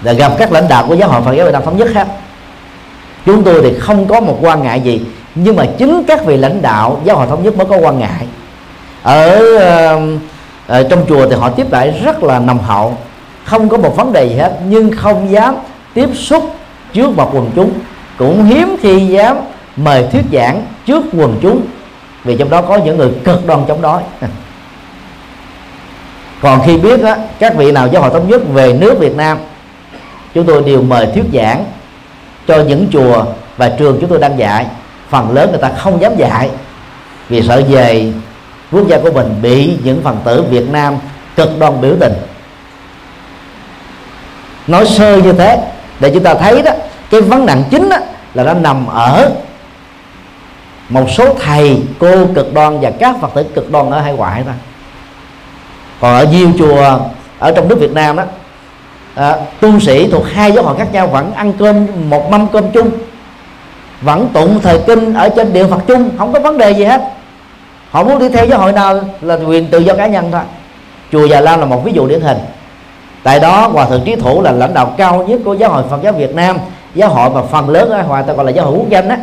Để 0.03 0.15
gặp 0.15 0.33
các 0.39 0.53
lãnh 0.53 0.69
đạo 0.69 0.85
của 0.89 0.95
giáo 0.95 1.09
hội 1.09 1.23
Phật 1.23 1.33
giáo 1.33 1.47
Việt 1.47 1.53
Nam 1.53 1.63
thống 1.65 1.77
nhất 1.77 1.89
khác 1.95 2.07
chúng 3.27 3.45
tôi 3.45 3.63
thì 3.63 3.79
không 3.79 4.07
có 4.07 4.21
một 4.21 4.39
quan 4.41 4.63
ngại 4.63 4.81
gì 4.81 5.01
nhưng 5.35 5.57
mà 5.57 5.65
chính 5.79 6.03
các 6.07 6.25
vị 6.25 6.37
lãnh 6.37 6.63
đạo 6.63 7.01
giáo 7.05 7.17
hội 7.17 7.27
thống 7.27 7.43
nhất 7.43 7.57
mới 7.57 7.67
có 7.67 7.77
quan 7.77 7.99
ngại. 7.99 8.27
Ở, 9.03 9.57
ở 9.59 10.01
ờ, 10.67 10.83
trong 10.91 11.05
chùa 11.09 11.29
thì 11.29 11.37
họ 11.37 11.51
tiếp 11.51 11.67
đãi 11.71 12.01
rất 12.05 12.23
là 12.23 12.39
nồng 12.39 12.59
hậu 12.59 12.97
không 13.45 13.69
có 13.69 13.77
một 13.77 13.97
vấn 13.97 14.13
đề 14.13 14.29
gì 14.29 14.35
hết 14.35 14.53
nhưng 14.69 14.91
không 14.97 15.31
dám 15.31 15.57
tiếp 15.95 16.09
xúc 16.15 16.55
trước 16.93 17.17
mặt 17.17 17.29
quần 17.33 17.51
chúng. 17.55 17.73
Cũng 18.19 18.45
hiếm 18.45 18.77
khi 18.81 19.07
dám 19.07 19.37
mời 19.77 20.07
thuyết 20.13 20.25
giảng 20.33 20.63
trước 20.87 21.05
quần 21.13 21.39
chúng 21.43 21.61
vì 22.25 22.37
trong 22.37 22.51
đó 22.51 22.63
có 22.63 22.77
những 22.77 22.97
người 22.97 23.11
cực 23.25 23.47
đoan 23.47 23.61
chống 23.69 23.83
đối. 23.83 24.03
Còn 26.41 26.61
khi 26.67 26.77
biết 26.77 27.03
đó, 27.03 27.15
các 27.39 27.57
vị 27.57 27.73
nào 27.73 27.89
giáo 27.93 28.03
hội 28.03 28.11
thống 28.11 28.29
nhất 28.29 28.43
về 28.55 28.73
nước 28.73 28.99
Việt 28.99 29.17
Nam 29.17 29.39
chúng 30.35 30.47
tôi 30.47 30.63
đều 30.63 30.83
mời 30.83 31.07
thuyết 31.15 31.25
giảng 31.33 31.65
cho 32.49 32.63
những 32.63 32.87
chùa 32.93 33.25
và 33.57 33.69
trường 33.69 33.99
chúng 34.01 34.11
tôi 34.11 34.19
đang 34.19 34.39
dạy. 34.39 34.67
Phần 35.09 35.33
lớn 35.33 35.51
người 35.51 35.61
ta 35.61 35.71
không 35.79 36.01
dám 36.01 36.17
dạy 36.17 36.51
vì 37.29 37.43
sợ 37.43 37.63
về 37.69 38.13
quốc 38.73 38.89
gia 38.89 38.99
của 38.99 39.13
mình 39.13 39.35
bị 39.43 39.79
những 39.85 40.03
phần 40.03 40.19
tử 40.25 40.43
Việt 40.51 40.71
Nam 40.71 40.97
cực 41.37 41.59
đoan 41.59 41.81
biểu 41.81 41.95
tình. 42.01 42.13
Nói 44.67 44.87
sơ 44.87 45.17
như 45.17 45.33
thế, 45.33 45.59
để 46.01 46.11
chúng 46.15 46.23
ta 46.23 46.35
thấy 46.35 46.63
đó, 46.63 46.73
cái 47.11 47.21
vấn 47.21 47.47
nạn 47.47 47.65
chính 47.71 47.89
đó 47.89 47.97
là 48.35 48.43
nó 48.43 48.55
nằm 48.55 48.87
ở 48.87 49.31
một 50.89 51.11
số 51.11 51.35
thầy 51.45 51.83
cô 51.99 52.27
cực 52.35 52.55
đoan 52.55 52.81
và 52.81 52.91
các 52.91 53.17
phật 53.21 53.35
tử 53.35 53.43
cực 53.55 53.73
đoan 53.73 53.91
ở 53.91 54.01
hải 54.01 54.13
ngoại 54.13 54.43
thôi 54.45 54.55
còn 56.01 56.15
ở 56.15 56.25
nhiều 56.25 56.51
chùa 56.59 56.99
ở 57.39 57.53
trong 57.53 57.69
nước 57.69 57.77
Việt 57.81 57.93
Nam 57.93 58.17
đó 58.17 58.23
à, 59.19 59.37
tu 59.61 59.81
sĩ 59.81 60.11
thuộc 60.11 60.25
hai 60.33 60.53
giáo 60.53 60.65
hội 60.65 60.77
khác 60.79 60.89
nhau 60.93 61.07
vẫn 61.07 61.33
ăn 61.33 61.53
cơm 61.59 61.87
một 62.11 62.31
mâm 62.31 62.47
cơm 62.47 62.71
chung 62.71 62.91
vẫn 64.01 64.29
tụng 64.33 64.61
thời 64.63 64.79
kinh 64.87 65.15
ở 65.15 65.29
trên 65.29 65.53
điện 65.53 65.69
Phật 65.71 65.81
chung 65.87 66.11
không 66.19 66.33
có 66.33 66.41
vấn 66.41 66.59
đề 66.59 66.71
gì 66.71 66.85
hết. 66.85 67.01
Họ 67.91 68.03
muốn 68.03 68.19
đi 68.19 68.29
theo 68.29 68.47
giáo 68.47 68.59
hội 68.59 68.73
nào 68.73 69.01
là 69.21 69.35
quyền 69.35 69.67
tự 69.67 69.79
do 69.79 69.95
cá 69.95 70.07
nhân 70.07 70.29
thôi. 70.33 70.41
Chùa 71.13 71.25
Già 71.25 71.41
Lam 71.41 71.61
là 71.61 71.67
một 71.67 71.85
ví 71.85 71.93
dụ 71.93 72.07
điển 72.07 72.21
hình. 72.21 72.39
Tại 73.23 73.41
đó 73.41 73.69
hòa 73.73 73.87
thượng 73.87 74.03
trí 74.05 74.17
thủ 74.17 74.43
là 74.43 74.53
lãnh 74.53 74.75
đạo 74.75 74.95
cao 74.97 75.25
nhất 75.29 75.41
của 75.45 75.55
giáo 75.55 75.71
hội 75.71 75.83
Phật 75.91 76.03
giáo 76.03 76.13
Việt 76.13 76.35
Nam 76.35 76.59
giáo 76.95 77.09
hội 77.09 77.31
mà 77.31 77.43
phần 77.43 77.69
lớn 77.69 77.91
ở 77.91 78.03
hòa 78.03 78.23
ta 78.23 78.33
gọi 78.33 78.45
là 78.45 78.51
giáo 78.51 78.65
hội 78.65 78.75
quốc 78.79 78.89
danh 78.89 79.09
á. 79.09 79.17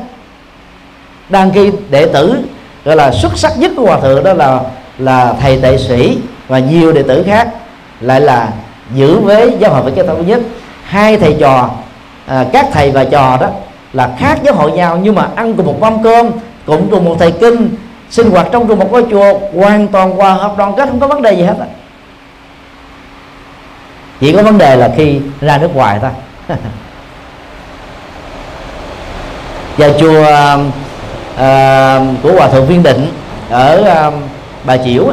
Đăng 1.29 1.51
ký 1.51 1.71
đệ 1.89 2.05
tử 2.05 2.38
gọi 2.86 2.95
là 2.95 3.12
xuất 3.12 3.38
sắc 3.38 3.58
nhất 3.58 3.71
của 3.77 3.86
hòa 3.86 3.99
thượng 3.99 4.23
đó 4.23 4.34
là 4.34 4.62
là 4.97 5.34
thầy 5.41 5.58
tệ 5.62 5.77
sĩ 5.77 6.17
và 6.47 6.60
nhiều 6.60 6.91
đệ 6.91 7.03
tử 7.03 7.23
khác 7.27 7.49
lại 8.01 8.21
là 8.21 8.51
giữ 8.93 9.19
với 9.19 9.57
giáo 9.59 9.73
hội 9.73 9.83
Phật 9.83 9.95
giáo 9.95 10.05
thống 10.05 10.27
nhất. 10.27 10.41
Hai 10.83 11.17
thầy 11.17 11.35
trò 11.39 11.69
à, 12.25 12.45
các 12.53 12.65
thầy 12.71 12.91
và 12.91 13.03
trò 13.03 13.37
đó 13.41 13.47
là 13.93 14.09
khác 14.17 14.39
giáo 14.43 14.55
hội 14.55 14.71
nhau 14.71 14.99
nhưng 15.03 15.15
mà 15.15 15.27
ăn 15.35 15.53
cùng 15.53 15.65
một 15.65 15.79
mâm 15.79 16.03
cơm 16.03 16.31
cũng 16.65 16.87
cùng 16.91 17.05
một 17.05 17.15
thầy 17.19 17.31
kinh 17.31 17.75
sinh 18.09 18.29
hoạt 18.29 18.47
trong 18.51 18.67
cùng 18.67 18.79
một 18.79 18.91
ngôi 18.91 19.05
chùa 19.11 19.39
hoàn 19.53 19.87
toàn 19.87 20.11
hòa 20.11 20.33
hợp 20.33 20.57
đoàn 20.57 20.73
kết 20.77 20.89
không 20.89 20.99
có 20.99 21.07
vấn 21.07 21.21
đề 21.21 21.33
gì 21.33 21.43
hết 21.43 21.55
chỉ 24.19 24.33
có 24.33 24.43
vấn 24.43 24.57
đề 24.57 24.75
là 24.75 24.91
khi 24.97 25.21
ra 25.41 25.57
nước 25.57 25.75
ngoài 25.75 25.99
thôi. 26.01 26.11
Và 29.77 29.89
chùa 29.99 30.21
uh, 31.33 31.39
của 32.23 32.31
hòa 32.31 32.47
thượng 32.47 32.65
viên 32.65 32.83
định 32.83 33.11
ở 33.49 34.07
uh, 34.07 34.13
bà 34.65 34.77
chiểu 34.77 35.05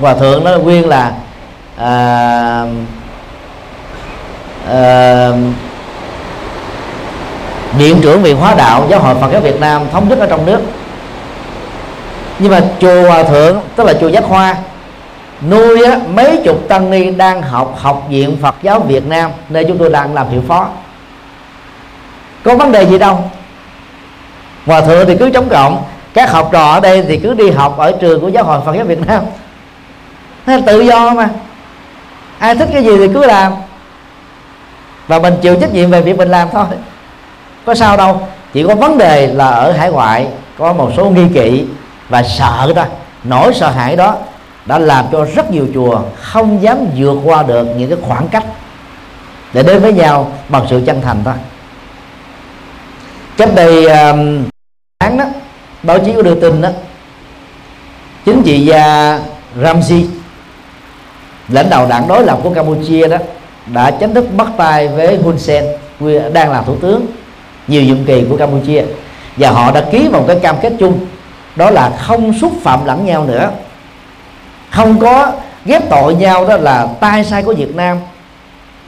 hòa 0.00 0.14
thượng 0.14 0.44
nó 0.44 0.58
nguyên 0.58 0.88
là 0.88 1.12
Ờ, 1.78 1.86
ờ, 4.66 4.70
à, 4.70 4.72
à, 4.72 5.32
viện 7.76 8.00
trưởng 8.02 8.22
viện 8.22 8.36
hóa 8.36 8.54
đạo 8.54 8.86
giáo 8.88 9.00
hội 9.00 9.14
Phật 9.20 9.32
giáo 9.32 9.40
Việt 9.40 9.60
Nam 9.60 9.82
thống 9.92 10.08
nhất 10.08 10.18
ở 10.18 10.26
trong 10.26 10.46
nước. 10.46 10.60
Nhưng 12.38 12.52
mà 12.52 12.60
chùa 12.80 13.02
hòa 13.02 13.22
thượng 13.22 13.60
tức 13.76 13.84
là 13.84 13.94
chùa 14.00 14.08
giác 14.08 14.24
hoa 14.24 14.56
nuôi 15.50 15.84
á, 15.84 15.98
mấy 16.14 16.40
chục 16.44 16.68
tăng 16.68 16.90
ni 16.90 17.10
đang 17.10 17.42
học 17.42 17.74
học 17.78 18.04
viện 18.08 18.36
Phật 18.42 18.54
giáo 18.62 18.80
Việt 18.80 19.06
Nam 19.06 19.30
nơi 19.48 19.64
chúng 19.68 19.78
tôi 19.78 19.90
đang 19.90 20.14
làm 20.14 20.28
hiệu 20.28 20.42
phó. 20.48 20.68
Có 22.44 22.56
vấn 22.56 22.72
đề 22.72 22.86
gì 22.86 22.98
đâu. 22.98 23.18
Hòa 24.66 24.80
thượng 24.80 25.06
thì 25.06 25.16
cứ 25.18 25.30
chống 25.34 25.48
cộng 25.48 25.82
các 26.14 26.30
học 26.30 26.48
trò 26.52 26.72
ở 26.72 26.80
đây 26.80 27.02
thì 27.08 27.16
cứ 27.16 27.34
đi 27.34 27.50
học 27.50 27.78
ở 27.78 27.92
trường 28.00 28.20
của 28.20 28.28
giáo 28.28 28.44
hội 28.44 28.60
Phật 28.66 28.74
giáo 28.74 28.84
Việt 28.84 29.06
Nam. 29.06 29.22
Nó 30.46 30.56
tự 30.66 30.80
do 30.80 31.14
mà 31.14 31.28
ai 32.38 32.54
thích 32.54 32.68
cái 32.72 32.84
gì 32.84 32.96
thì 32.98 33.08
cứ 33.14 33.26
làm. 33.26 33.52
Và 35.08 35.18
mình 35.18 35.34
chịu 35.42 35.56
trách 35.60 35.72
nhiệm 35.72 35.90
về 35.90 36.00
việc 36.00 36.16
mình 36.16 36.28
làm 36.28 36.48
thôi. 36.52 36.64
Có 37.66 37.74
sao 37.74 37.96
đâu. 37.96 38.28
Chỉ 38.52 38.64
có 38.68 38.74
vấn 38.74 38.98
đề 38.98 39.26
là 39.26 39.48
ở 39.48 39.72
hải 39.72 39.90
ngoại 39.90 40.28
có 40.58 40.72
một 40.72 40.90
số 40.96 41.10
nghi 41.10 41.24
kỵ 41.34 41.66
và 42.08 42.22
sợ 42.22 42.72
đó 42.76 42.84
nỗi 43.24 43.54
sợ 43.54 43.70
hãi 43.70 43.96
đó 43.96 44.16
đã 44.66 44.78
làm 44.78 45.04
cho 45.12 45.26
rất 45.34 45.50
nhiều 45.50 45.68
chùa 45.74 46.00
không 46.22 46.62
dám 46.62 46.78
vượt 46.96 47.18
qua 47.24 47.42
được 47.42 47.66
những 47.76 47.90
cái 47.90 47.98
khoảng 48.02 48.28
cách 48.28 48.44
để 49.52 49.62
đến 49.62 49.82
với 49.82 49.92
nhau 49.92 50.32
bằng 50.48 50.66
sự 50.70 50.82
chân 50.86 51.00
thành 51.00 51.24
thôi. 51.24 51.34
Cách 53.36 53.48
đây 53.54 53.84
um, 53.84 54.44
tháng 55.00 55.16
đó 55.16 55.24
báo 55.82 55.98
chí 55.98 56.12
có 56.12 56.22
đưa 56.22 56.34
tin 56.34 56.60
đó 56.60 56.68
chính 58.24 58.42
trị 58.42 58.60
gia 58.60 59.18
Ramsey 59.62 60.06
lãnh 61.48 61.70
đạo 61.70 61.86
đảng 61.90 62.08
đối 62.08 62.24
lập 62.24 62.38
của 62.42 62.50
Campuchia 62.50 63.08
đó 63.08 63.16
đã 63.66 63.90
chính 63.90 64.14
thức 64.14 64.24
bắt 64.36 64.48
tay 64.56 64.88
với 64.88 65.16
Hun 65.16 65.38
Sen 65.38 65.64
đang 66.32 66.52
là 66.52 66.62
thủ 66.62 66.76
tướng 66.76 67.06
nhiều 67.68 67.82
nhiệm 67.82 68.04
kỳ 68.04 68.24
của 68.30 68.36
Campuchia. 68.36 68.82
Và 69.36 69.50
họ 69.50 69.72
đã 69.72 69.80
ký 69.92 70.08
một 70.12 70.24
cái 70.26 70.38
cam 70.42 70.56
kết 70.62 70.72
chung, 70.78 70.98
đó 71.56 71.70
là 71.70 71.90
không 71.90 72.38
xúc 72.40 72.52
phạm 72.62 72.84
lẫn 72.84 73.06
nhau 73.06 73.24
nữa. 73.24 73.50
Không 74.70 74.98
có 74.98 75.32
ghép 75.64 75.90
tội 75.90 76.14
nhau 76.14 76.48
đó 76.48 76.56
là 76.56 76.88
tai 77.00 77.24
sai 77.24 77.42
của 77.42 77.54
Việt 77.54 77.74
Nam, 77.74 77.98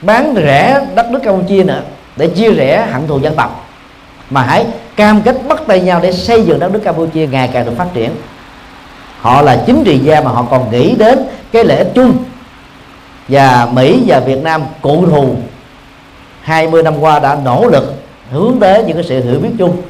bán 0.02 0.34
rẻ 0.36 0.86
đất 0.94 1.10
nước 1.10 1.20
Campuchia 1.22 1.64
nữa 1.64 1.82
để 2.16 2.26
chia 2.26 2.52
rẽ 2.52 2.86
hận 2.92 3.06
thù 3.06 3.18
dân 3.18 3.34
tộc. 3.36 3.66
Mà 4.30 4.42
hãy 4.42 4.66
cam 4.96 5.22
kết 5.22 5.36
bắt 5.48 5.62
tay 5.66 5.80
nhau 5.80 6.00
để 6.02 6.12
xây 6.12 6.42
dựng 6.42 6.58
đất 6.58 6.72
nước 6.72 6.80
Campuchia 6.84 7.26
ngày 7.26 7.50
càng 7.52 7.66
được 7.66 7.72
phát 7.78 7.86
triển. 7.94 8.10
Họ 9.20 9.42
là 9.42 9.62
chính 9.66 9.84
trị 9.84 9.98
gia 9.98 10.20
mà 10.20 10.30
họ 10.30 10.46
còn 10.50 10.70
nghĩ 10.70 10.94
đến 10.98 11.18
cái 11.52 11.64
lợi 11.64 11.78
ích 11.78 11.90
chung 11.94 12.16
và 13.30 13.68
Mỹ 13.72 14.02
và 14.06 14.20
Việt 14.20 14.42
Nam 14.42 14.62
cụ 14.80 15.06
thù. 15.06 15.36
20 16.42 16.82
năm 16.82 17.00
qua 17.00 17.18
đã 17.18 17.38
nỗ 17.44 17.66
lực 17.66 17.94
hướng 18.30 18.56
tới 18.60 18.84
những 18.84 18.96
cái 18.96 19.04
sự 19.08 19.24
hiểu 19.24 19.38
biết 19.40 19.50
chung 19.58 19.82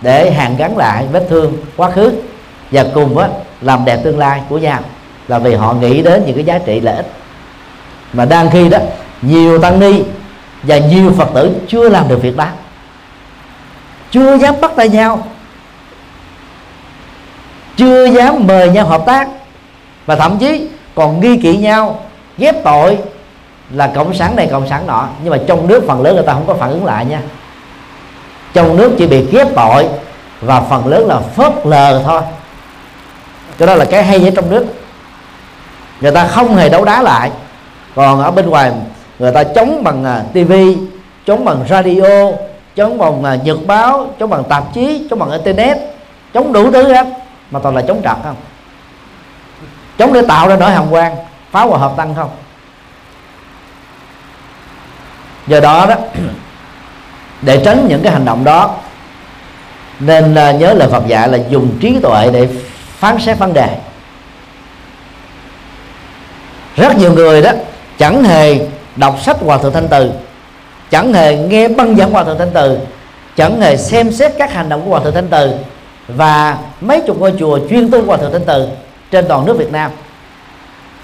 để 0.00 0.30
hàn 0.30 0.56
gắn 0.56 0.76
lại 0.76 1.06
vết 1.12 1.26
thương 1.28 1.56
quá 1.76 1.90
khứ 1.90 2.12
và 2.70 2.84
cùng 2.94 3.18
á, 3.18 3.28
làm 3.60 3.84
đẹp 3.84 4.00
tương 4.04 4.18
lai 4.18 4.40
của 4.48 4.58
nhau 4.58 4.80
là 5.28 5.38
vì 5.38 5.54
họ 5.54 5.72
nghĩ 5.72 6.02
đến 6.02 6.22
những 6.26 6.34
cái 6.34 6.44
giá 6.44 6.58
trị 6.58 6.80
lợi 6.80 6.96
ích. 6.96 7.06
Mà 8.12 8.24
đang 8.24 8.50
khi 8.50 8.68
đó 8.68 8.78
nhiều 9.22 9.58
tăng 9.58 9.80
ni 9.80 10.02
và 10.62 10.78
nhiều 10.78 11.12
phật 11.18 11.28
tử 11.34 11.56
chưa 11.68 11.88
làm 11.88 12.08
được 12.08 12.22
việc 12.22 12.36
đó. 12.36 12.46
Chưa 14.10 14.36
dám 14.36 14.54
bắt 14.60 14.72
tay 14.76 14.88
nhau. 14.88 15.26
Chưa 17.76 18.04
dám 18.04 18.46
mời 18.46 18.70
nhau 18.70 18.86
hợp 18.86 19.02
tác. 19.06 19.28
Và 20.06 20.16
thậm 20.16 20.38
chí 20.38 20.68
còn 20.94 21.20
nghi 21.20 21.36
kỵ 21.36 21.56
nhau 21.56 22.00
ghép 22.38 22.64
tội 22.64 22.98
là 23.70 23.86
cộng 23.94 24.14
sản 24.14 24.36
này, 24.36 24.48
cộng 24.50 24.68
sản 24.68 24.86
nọ. 24.86 25.08
Nhưng 25.22 25.30
mà 25.30 25.38
trong 25.46 25.66
nước 25.66 25.84
phần 25.86 26.02
lớn 26.02 26.14
người 26.14 26.24
ta 26.24 26.32
không 26.32 26.46
có 26.46 26.54
phản 26.54 26.70
ứng 26.70 26.84
lại 26.84 27.04
nha. 27.04 27.20
Trong 28.54 28.76
nước 28.76 28.92
chỉ 28.98 29.06
bị 29.06 29.26
ghép 29.30 29.54
tội 29.54 29.88
và 30.40 30.60
phần 30.60 30.86
lớn 30.86 31.06
là 31.06 31.20
phớt 31.20 31.52
lờ 31.64 32.02
thôi. 32.04 32.22
Cho 33.58 33.66
đó 33.66 33.74
là 33.74 33.84
cái 33.84 34.04
hay 34.04 34.24
ở 34.24 34.30
trong 34.36 34.50
nước. 34.50 34.66
Người 36.00 36.12
ta 36.12 36.26
không 36.26 36.56
hề 36.56 36.68
đấu 36.68 36.84
đá 36.84 37.02
lại. 37.02 37.30
Còn 37.94 38.22
ở 38.22 38.30
bên 38.30 38.50
ngoài, 38.50 38.72
người 39.18 39.32
ta 39.32 39.44
chống 39.44 39.84
bằng 39.84 40.04
à, 40.04 40.22
tivi 40.32 40.76
chống 41.26 41.44
bằng 41.44 41.64
radio, 41.68 42.30
chống 42.76 42.98
bằng 42.98 43.24
à, 43.24 43.34
nhật 43.34 43.58
báo, 43.66 44.06
chống 44.18 44.30
bằng 44.30 44.44
tạp 44.44 44.64
chí, 44.74 45.06
chống 45.10 45.18
bằng 45.18 45.30
internet, 45.30 45.78
chống 46.34 46.52
đủ 46.52 46.70
thứ 46.70 46.92
hết. 46.92 47.06
Mà 47.50 47.60
toàn 47.62 47.76
là 47.76 47.82
chống 47.88 48.00
trật 48.04 48.16
không? 48.24 48.36
Chống 49.98 50.12
để 50.12 50.22
tạo 50.28 50.48
ra 50.48 50.56
nỗi 50.56 50.70
hồng 50.70 50.88
quan 50.90 51.16
phá 51.50 51.62
hòa 51.62 51.78
hợp 51.78 51.92
tăng 51.96 52.14
không? 52.14 52.30
Do 55.46 55.60
đó 55.60 55.86
đó, 55.88 55.94
để 57.42 57.62
tránh 57.64 57.86
những 57.88 58.02
cái 58.02 58.12
hành 58.12 58.24
động 58.24 58.44
đó, 58.44 58.74
nên 60.00 60.34
nhớ 60.34 60.74
lời 60.74 60.88
Phật 60.90 61.06
dạy 61.06 61.28
là 61.28 61.38
dùng 61.48 61.78
trí 61.80 61.98
tuệ 62.02 62.30
để 62.32 62.48
phán 62.98 63.18
xét 63.18 63.38
vấn 63.38 63.52
đề. 63.52 63.78
Rất 66.76 66.96
nhiều 66.96 67.12
người 67.12 67.42
đó, 67.42 67.50
chẳng 67.98 68.24
hề 68.24 68.66
đọc 68.96 69.18
sách 69.22 69.36
hòa 69.40 69.58
thượng 69.58 69.72
thanh 69.72 69.88
từ, 69.88 70.12
chẳng 70.90 71.12
hề 71.12 71.36
nghe 71.36 71.68
băng 71.68 71.96
giảng 71.96 72.12
hòa 72.12 72.24
thượng 72.24 72.38
thanh 72.38 72.50
từ, 72.54 72.78
chẳng 73.36 73.60
hề 73.60 73.76
xem 73.76 74.12
xét 74.12 74.32
các 74.38 74.52
hành 74.52 74.68
động 74.68 74.82
của 74.84 74.90
hòa 74.90 75.00
thượng 75.00 75.14
thanh 75.14 75.28
từ 75.28 75.52
và 76.08 76.58
mấy 76.80 77.00
chục 77.06 77.18
ngôi 77.18 77.32
chùa 77.38 77.58
chuyên 77.70 77.90
tu 77.90 78.04
hòa 78.04 78.16
thượng 78.16 78.32
thanh 78.32 78.44
từ 78.44 78.68
trên 79.10 79.28
toàn 79.28 79.46
nước 79.46 79.58
việt 79.58 79.72
nam 79.72 79.90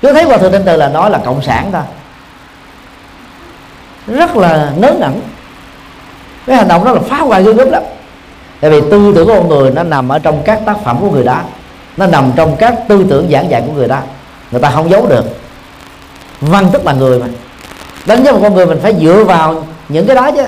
cứ 0.05 0.13
thấy 0.13 0.25
hòa 0.25 0.39
thượng 0.39 0.53
thanh 0.53 0.65
từ 0.65 0.77
là 0.77 0.89
nói 0.89 1.11
là 1.11 1.19
cộng 1.19 1.43
sản 1.43 1.71
ta. 1.73 1.83
Rất 4.07 4.37
là 4.37 4.71
ngớ 4.77 4.93
ngẩn. 4.93 5.21
Cái 6.47 6.57
hành 6.57 6.69
động 6.69 6.85
đó 6.85 6.93
là 6.93 7.01
phá 7.01 7.17
hoại 7.17 7.45
ghê 7.45 7.53
gớm 7.53 7.71
lắm. 7.71 7.83
Tại 8.61 8.71
vì 8.71 8.81
tư 8.81 9.13
tưởng 9.15 9.27
của 9.27 9.35
con 9.35 9.49
người 9.49 9.71
nó 9.71 9.83
nằm 9.83 10.09
ở 10.09 10.19
trong 10.19 10.43
các 10.45 10.61
tác 10.67 10.77
phẩm 10.85 10.97
của 11.01 11.11
người 11.11 11.25
đó. 11.25 11.41
Nó 11.97 12.07
nằm 12.07 12.33
trong 12.37 12.57
các 12.57 12.75
tư 12.89 13.07
tưởng 13.11 13.29
giảng 13.33 13.51
dạy 13.51 13.63
của 13.67 13.73
người 13.73 13.89
đó. 13.89 13.99
Người 14.51 14.61
ta 14.61 14.71
không 14.71 14.91
giấu 14.91 15.07
được. 15.07 15.25
Văn 16.41 16.69
tức 16.73 16.87
là 16.87 16.93
người 16.93 17.19
mà. 17.19 17.27
Đánh 18.07 18.25
giá 18.25 18.33
một 18.33 18.39
con 18.43 18.55
người 18.55 18.67
mình 18.67 18.79
phải 18.83 18.95
dựa 19.01 19.25
vào 19.25 19.67
những 19.89 20.07
cái 20.07 20.17
đó 20.17 20.31
chứ. 20.31 20.45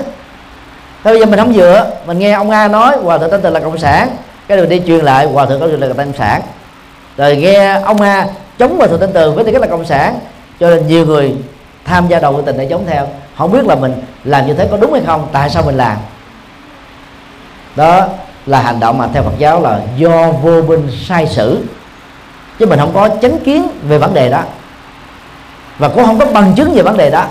Thế 1.03 1.11
bây 1.11 1.19
giờ 1.19 1.25
mình 1.25 1.39
không 1.39 1.53
dựa. 1.53 1.91
Mình 2.05 2.19
nghe 2.19 2.31
ông 2.31 2.49
a 2.49 2.67
nói, 2.67 2.97
hòa 3.03 3.17
thượng 3.17 3.31
tên 3.31 3.41
từ 3.41 3.49
là 3.49 3.59
cộng 3.59 3.77
sản. 3.77 4.09
Cái 4.47 4.57
đường 4.57 4.69
đi 4.69 4.81
truyền 4.87 5.05
lại, 5.05 5.25
hòa 5.25 5.45
thượng 5.45 5.59
có 5.59 5.67
là 5.67 5.93
cộng 5.93 6.13
sản. 6.13 6.41
Rồi 7.17 7.35
nghe 7.35 7.81
ông 7.81 8.01
a 8.01 8.25
chống 8.59 8.77
và 8.77 8.87
thượng 8.87 8.99
tên 8.99 9.09
từ, 9.13 9.31
với 9.31 9.43
tư 9.43 9.51
cách 9.51 9.61
là 9.61 9.67
cộng 9.67 9.85
sản. 9.85 10.19
Cho 10.59 10.69
nên 10.69 10.87
nhiều 10.87 11.05
người 11.05 11.35
tham 11.85 12.07
gia 12.07 12.19
đầu 12.19 12.33
của 12.33 12.41
tình 12.41 12.57
để 12.57 12.67
chống 12.69 12.85
theo. 12.87 13.07
Không 13.37 13.51
biết 13.51 13.65
là 13.65 13.75
mình 13.75 13.93
làm 14.23 14.47
như 14.47 14.53
thế 14.53 14.67
có 14.71 14.77
đúng 14.77 14.93
hay 14.93 15.01
không, 15.05 15.27
tại 15.31 15.49
sao 15.49 15.63
mình 15.63 15.77
làm? 15.77 15.97
Đó 17.75 18.07
là 18.45 18.61
hành 18.61 18.79
động 18.79 18.97
mà 18.97 19.07
theo 19.13 19.23
Phật 19.23 19.37
giáo 19.37 19.61
là 19.61 19.79
do 19.97 20.31
vô 20.31 20.61
minh 20.61 20.89
sai 21.07 21.27
sử. 21.27 21.63
Chứ 22.59 22.65
mình 22.65 22.79
không 22.79 22.93
có 22.93 23.09
chánh 23.21 23.39
kiến 23.39 23.67
về 23.83 23.97
vấn 23.97 24.13
đề 24.13 24.29
đó. 24.29 24.41
Và 25.77 25.87
cũng 25.87 26.05
không 26.05 26.19
có 26.19 26.25
bằng 26.25 26.53
chứng 26.55 26.73
về 26.73 26.81
vấn 26.81 26.97
đề 26.97 27.09
đó. 27.09 27.25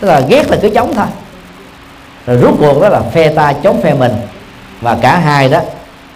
Tức 0.00 0.08
là 0.08 0.20
ghét 0.20 0.50
là 0.50 0.56
cứ 0.62 0.68
chống 0.68 0.94
thôi. 0.94 1.06
Rồi 2.26 2.38
rốt 2.38 2.54
cuộc 2.58 2.82
đó 2.82 2.88
là 2.88 3.00
phe 3.00 3.28
ta 3.28 3.52
chống 3.52 3.82
phe 3.82 3.94
mình. 3.94 4.12
Và 4.80 4.98
cả 5.02 5.18
hai 5.18 5.48
đó, 5.48 5.60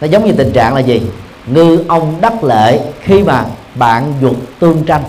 nó 0.01 0.07
giống 0.07 0.25
như 0.25 0.33
tình 0.33 0.53
trạng 0.53 0.75
là 0.75 0.81
gì? 0.81 1.03
Ngư 1.47 1.85
ông 1.89 2.15
đắc 2.21 2.45
lệ 2.45 2.81
khi 3.01 3.23
mà 3.23 3.45
bạn 3.79 4.13
dục 4.21 4.37
tương 4.59 4.85
tranh. 4.85 5.03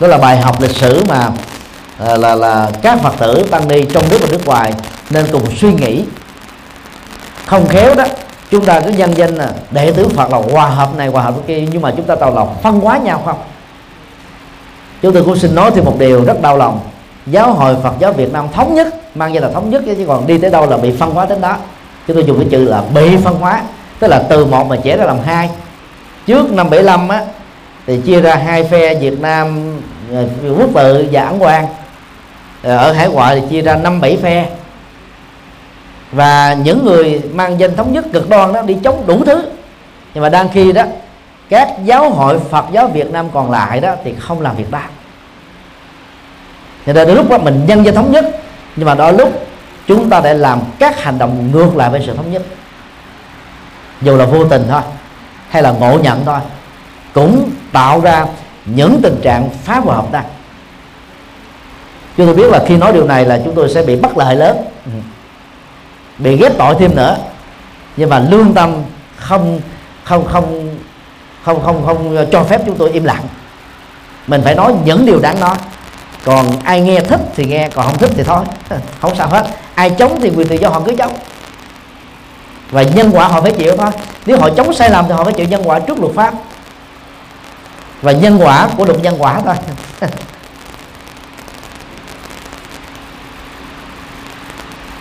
Đó 0.00 0.08
là 0.08 0.18
bài 0.18 0.40
học 0.40 0.60
lịch 0.60 0.76
sử 0.76 1.04
mà 1.08 1.30
là 1.98 2.16
là 2.16 2.34
là 2.34 2.70
các 2.82 3.00
phật 3.02 3.14
tử 3.18 3.46
tăng 3.50 3.68
ni 3.68 3.84
trong 3.94 4.08
nước 4.10 4.18
và 4.20 4.28
nước 4.30 4.46
ngoài 4.46 4.74
nên 5.10 5.26
cùng 5.32 5.56
suy 5.56 5.72
nghĩ. 5.72 6.04
Không 7.46 7.68
khéo 7.68 7.94
đó, 7.94 8.04
chúng 8.50 8.64
ta 8.64 8.80
cứ 8.80 8.90
nhân 8.90 9.16
danh 9.16 9.34
là 9.34 9.52
đệ 9.70 9.92
tử 9.92 10.08
phật 10.08 10.30
là 10.30 10.38
hòa 10.52 10.66
hợp 10.66 10.96
này, 10.96 11.08
hòa 11.08 11.22
hợp 11.22 11.34
kia, 11.46 11.66
nhưng 11.72 11.82
mà 11.82 11.92
chúng 11.96 12.06
ta 12.06 12.16
tàu 12.16 12.34
lòng 12.34 12.56
phân 12.62 12.80
hóa 12.80 12.98
nhau 12.98 13.22
không? 13.24 13.38
Chúng 15.02 15.14
tôi 15.14 15.24
cũng 15.24 15.36
xin 15.36 15.54
nói 15.54 15.70
thêm 15.74 15.84
một 15.84 15.96
điều 15.98 16.24
rất 16.24 16.42
đau 16.42 16.56
lòng. 16.56 16.80
Giáo 17.26 17.52
hội 17.52 17.76
Phật 17.82 17.94
giáo 17.98 18.12
Việt 18.12 18.32
Nam 18.32 18.48
thống 18.54 18.74
nhất, 18.74 19.16
mang 19.16 19.34
danh 19.34 19.42
là 19.42 19.48
thống 19.48 19.70
nhất 19.70 19.82
chứ 19.86 20.04
còn 20.08 20.26
đi 20.26 20.38
tới 20.38 20.50
đâu 20.50 20.70
là 20.70 20.76
bị 20.76 20.92
phân 20.98 21.10
hóa 21.10 21.26
đến 21.26 21.40
đó. 21.40 21.56
Chúng 22.06 22.16
tôi 22.16 22.24
dùng 22.24 22.38
cái 22.38 22.48
chữ 22.50 22.64
là 22.64 22.82
bị 22.94 23.16
phân 23.16 23.34
hóa, 23.34 23.62
tức 23.98 24.08
là 24.08 24.22
từ 24.28 24.44
một 24.44 24.66
mà 24.68 24.76
trẻ 24.82 24.96
ra 24.96 25.04
làm 25.04 25.18
hai 25.24 25.50
trước 26.26 26.50
năm 26.52 26.70
75 26.70 27.08
á, 27.08 27.24
thì 27.86 28.00
chia 28.04 28.20
ra 28.20 28.34
hai 28.34 28.64
phe 28.64 28.94
Việt 28.94 29.20
Nam 29.20 29.72
ờ, 30.12 30.26
quốc 30.58 30.70
tự 30.74 31.06
và 31.12 31.24
ấn 31.24 31.38
quan 31.38 31.66
ờ, 32.62 32.76
ở 32.76 32.92
hải 32.92 33.08
ngoại 33.08 33.40
thì 33.40 33.46
chia 33.50 33.62
ra 33.62 33.76
năm 33.76 34.00
bảy 34.00 34.16
phe. 34.22 34.48
Và 36.12 36.56
những 36.64 36.84
người 36.84 37.22
mang 37.32 37.60
danh 37.60 37.76
thống 37.76 37.92
nhất 37.92 38.04
cực 38.12 38.28
đoan 38.28 38.52
đó 38.52 38.62
đi 38.62 38.76
chống 38.84 39.06
đủ 39.06 39.24
thứ. 39.24 39.42
Nhưng 40.14 40.22
mà 40.22 40.28
đang 40.28 40.48
khi 40.48 40.72
đó, 40.72 40.84
các 41.48 41.68
giáo 41.84 42.10
hội 42.10 42.38
Phật 42.50 42.64
giáo 42.72 42.88
Việt 42.88 43.10
Nam 43.10 43.30
còn 43.30 43.50
lại 43.50 43.80
đó 43.80 43.94
thì 44.04 44.14
không 44.18 44.40
làm 44.40 44.56
việc 44.56 44.70
đó. 44.70 44.80
Cho 46.86 46.92
nên 46.92 47.14
lúc 47.14 47.30
đó 47.30 47.38
mình 47.38 47.64
nhân 47.66 47.84
danh 47.84 47.94
thống 47.94 48.12
nhất, 48.12 48.24
nhưng 48.76 48.86
mà 48.86 48.94
đôi 48.94 49.12
lúc 49.12 49.46
chúng 49.86 50.10
ta 50.10 50.20
lại 50.20 50.34
làm 50.34 50.60
các 50.78 51.02
hành 51.02 51.18
động 51.18 51.50
ngược 51.52 51.76
lại 51.76 51.90
với 51.90 52.02
sự 52.06 52.14
thống 52.16 52.32
nhất. 52.32 52.42
Dù 54.02 54.16
là 54.16 54.24
vô 54.24 54.44
tình 54.44 54.62
thôi 54.68 54.80
hay 55.52 55.62
là 55.62 55.70
ngộ 55.70 55.98
nhận 55.98 56.24
thôi 56.24 56.40
cũng 57.12 57.50
tạo 57.72 58.00
ra 58.00 58.26
những 58.64 59.00
tình 59.02 59.20
trạng 59.22 59.50
phá 59.64 59.78
hòa 59.78 59.96
hợp 59.96 60.06
tác. 60.12 60.24
Chúng 62.16 62.26
tôi 62.26 62.34
biết 62.34 62.50
là 62.50 62.64
khi 62.66 62.76
nói 62.76 62.92
điều 62.92 63.06
này 63.06 63.24
là 63.24 63.40
chúng 63.44 63.54
tôi 63.54 63.68
sẽ 63.74 63.82
bị 63.82 63.96
bắt 63.96 64.18
lợi 64.18 64.36
lớn 64.36 64.56
bị 66.18 66.36
ghép 66.36 66.58
tội 66.58 66.74
thêm 66.78 66.96
nữa. 66.96 67.16
Nhưng 67.96 68.10
mà 68.10 68.18
lương 68.18 68.54
tâm 68.54 68.82
không 69.16 69.60
không 70.04 70.26
không 70.28 70.70
không 71.44 71.62
không 71.64 71.86
không 71.86 72.26
cho 72.32 72.44
phép 72.44 72.60
chúng 72.66 72.76
tôi 72.76 72.90
im 72.90 73.04
lặng. 73.04 73.22
Mình 74.26 74.40
phải 74.44 74.54
nói 74.54 74.74
những 74.84 75.06
điều 75.06 75.20
đáng 75.20 75.40
nói. 75.40 75.56
Còn 76.24 76.46
ai 76.64 76.80
nghe 76.80 77.00
thích 77.00 77.20
thì 77.36 77.44
nghe 77.44 77.68
còn 77.68 77.86
không 77.86 77.98
thích 77.98 78.10
thì 78.16 78.22
thôi. 78.22 78.44
Không 79.00 79.16
sao 79.16 79.28
hết. 79.28 79.46
Ai 79.74 79.90
chống 79.90 80.20
thì 80.20 80.30
quyền 80.36 80.48
tự 80.48 80.56
do 80.56 80.68
họ 80.68 80.82
cứ 80.86 80.96
chống 80.98 81.12
và 82.72 82.82
nhân 82.82 83.10
quả 83.12 83.28
họ 83.28 83.40
phải 83.40 83.52
chịu 83.52 83.76
thôi. 83.76 83.90
Nếu 84.26 84.38
họ 84.38 84.50
chống 84.56 84.74
sai 84.74 84.90
lầm 84.90 85.04
thì 85.08 85.14
họ 85.14 85.24
phải 85.24 85.32
chịu 85.32 85.46
nhân 85.46 85.62
quả 85.64 85.78
trước 85.78 86.00
luật 86.00 86.14
pháp. 86.14 86.34
Và 88.02 88.12
nhân 88.12 88.38
quả 88.42 88.68
của 88.76 88.84
luật 88.84 89.02
nhân 89.02 89.14
quả 89.18 89.40
thôi. 89.44 89.54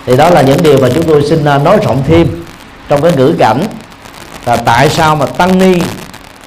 Thì 0.05 0.17
đó 0.17 0.29
là 0.29 0.41
những 0.41 0.63
điều 0.63 0.79
mà 0.81 0.89
chúng 0.93 1.03
tôi 1.03 1.23
xin 1.29 1.45
à, 1.45 1.57
nói 1.57 1.77
rộng 1.83 2.03
thêm 2.07 2.43
trong 2.87 3.01
cái 3.01 3.11
ngữ 3.17 3.35
cảnh 3.39 3.63
là 4.45 4.57
tại 4.57 4.89
sao 4.89 5.15
mà 5.15 5.25
tăng 5.25 5.59
ni 5.59 5.81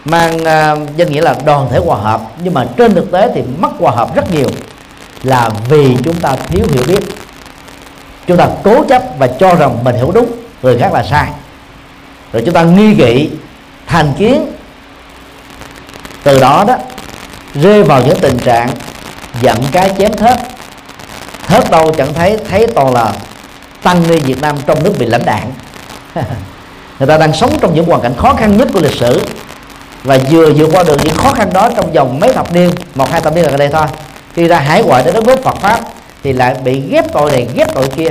mang 0.04 0.36
uh, 0.36 0.96
danh 0.96 1.12
nghĩa 1.12 1.20
là 1.20 1.34
đoàn 1.44 1.68
thể 1.70 1.78
hòa 1.78 1.96
hợp. 1.96 2.20
Nhưng 2.42 2.54
mà 2.54 2.66
trên 2.76 2.94
thực 2.94 3.12
tế 3.12 3.30
thì 3.34 3.42
mất 3.58 3.70
hòa 3.78 3.92
hợp 3.92 4.14
rất 4.14 4.32
nhiều 4.32 4.48
là 5.22 5.50
vì 5.68 5.96
chúng 6.04 6.20
ta 6.20 6.36
thiếu 6.36 6.66
hiểu 6.72 6.82
biết. 6.88 7.00
Chúng 8.26 8.36
ta 8.36 8.48
cố 8.64 8.84
chấp 8.84 9.02
và 9.18 9.26
cho 9.26 9.54
rằng 9.54 9.84
mình 9.84 9.96
hiểu 9.96 10.10
đúng 10.14 10.43
người 10.64 10.78
khác 10.78 10.92
là 10.92 11.02
sai. 11.02 11.28
Rồi 12.32 12.42
chúng 12.46 12.54
ta 12.54 12.62
nghi 12.62 12.94
kỵ, 12.94 13.30
thành 13.86 14.12
kiến. 14.18 14.46
Từ 16.22 16.40
đó 16.40 16.64
đó, 16.68 16.76
rơi 17.54 17.82
vào 17.82 18.02
những 18.06 18.20
tình 18.20 18.38
trạng 18.38 18.68
giận 19.40 19.56
cái 19.72 19.90
chém 19.98 20.12
thớt. 20.12 20.38
Thớt 21.46 21.70
đâu 21.70 21.92
chẳng 21.96 22.14
thấy 22.14 22.38
thấy 22.48 22.66
toàn 22.66 22.94
là 22.94 23.12
tăng 23.82 24.08
ni 24.08 24.18
Việt 24.18 24.40
Nam 24.42 24.56
trong 24.66 24.84
nước 24.84 24.92
bị 24.98 25.06
lãnh 25.06 25.24
đạn 25.24 25.52
người 26.98 27.08
ta 27.08 27.18
đang 27.18 27.32
sống 27.32 27.58
trong 27.60 27.74
những 27.74 27.84
hoàn 27.84 28.00
cảnh 28.00 28.14
khó 28.16 28.34
khăn 28.34 28.56
nhất 28.56 28.68
của 28.72 28.80
lịch 28.80 28.94
sử. 28.94 29.22
Và 30.02 30.18
vừa 30.30 30.52
vượt 30.52 30.68
qua 30.72 30.82
được 30.82 30.96
những 31.04 31.14
khó 31.14 31.32
khăn 31.32 31.52
đó 31.52 31.70
trong 31.76 31.92
vòng 31.92 32.20
mấy 32.20 32.32
thập 32.32 32.52
niên, 32.52 32.70
một, 32.94 33.10
hai 33.10 33.20
thập 33.20 33.34
niên 33.34 33.44
gần 33.44 33.56
đây 33.56 33.68
thôi. 33.68 33.86
Khi 34.34 34.48
ra 34.48 34.58
hải 34.58 34.82
ngoại 34.82 35.02
để 35.06 35.12
đất 35.12 35.24
nước 35.24 35.42
Phật 35.42 35.56
pháp 35.60 35.80
thì 36.22 36.32
lại 36.32 36.54
bị 36.64 36.82
ghép 36.90 37.12
tội 37.12 37.30
này, 37.30 37.48
ghép 37.54 37.74
tội 37.74 37.88
kia. 37.96 38.10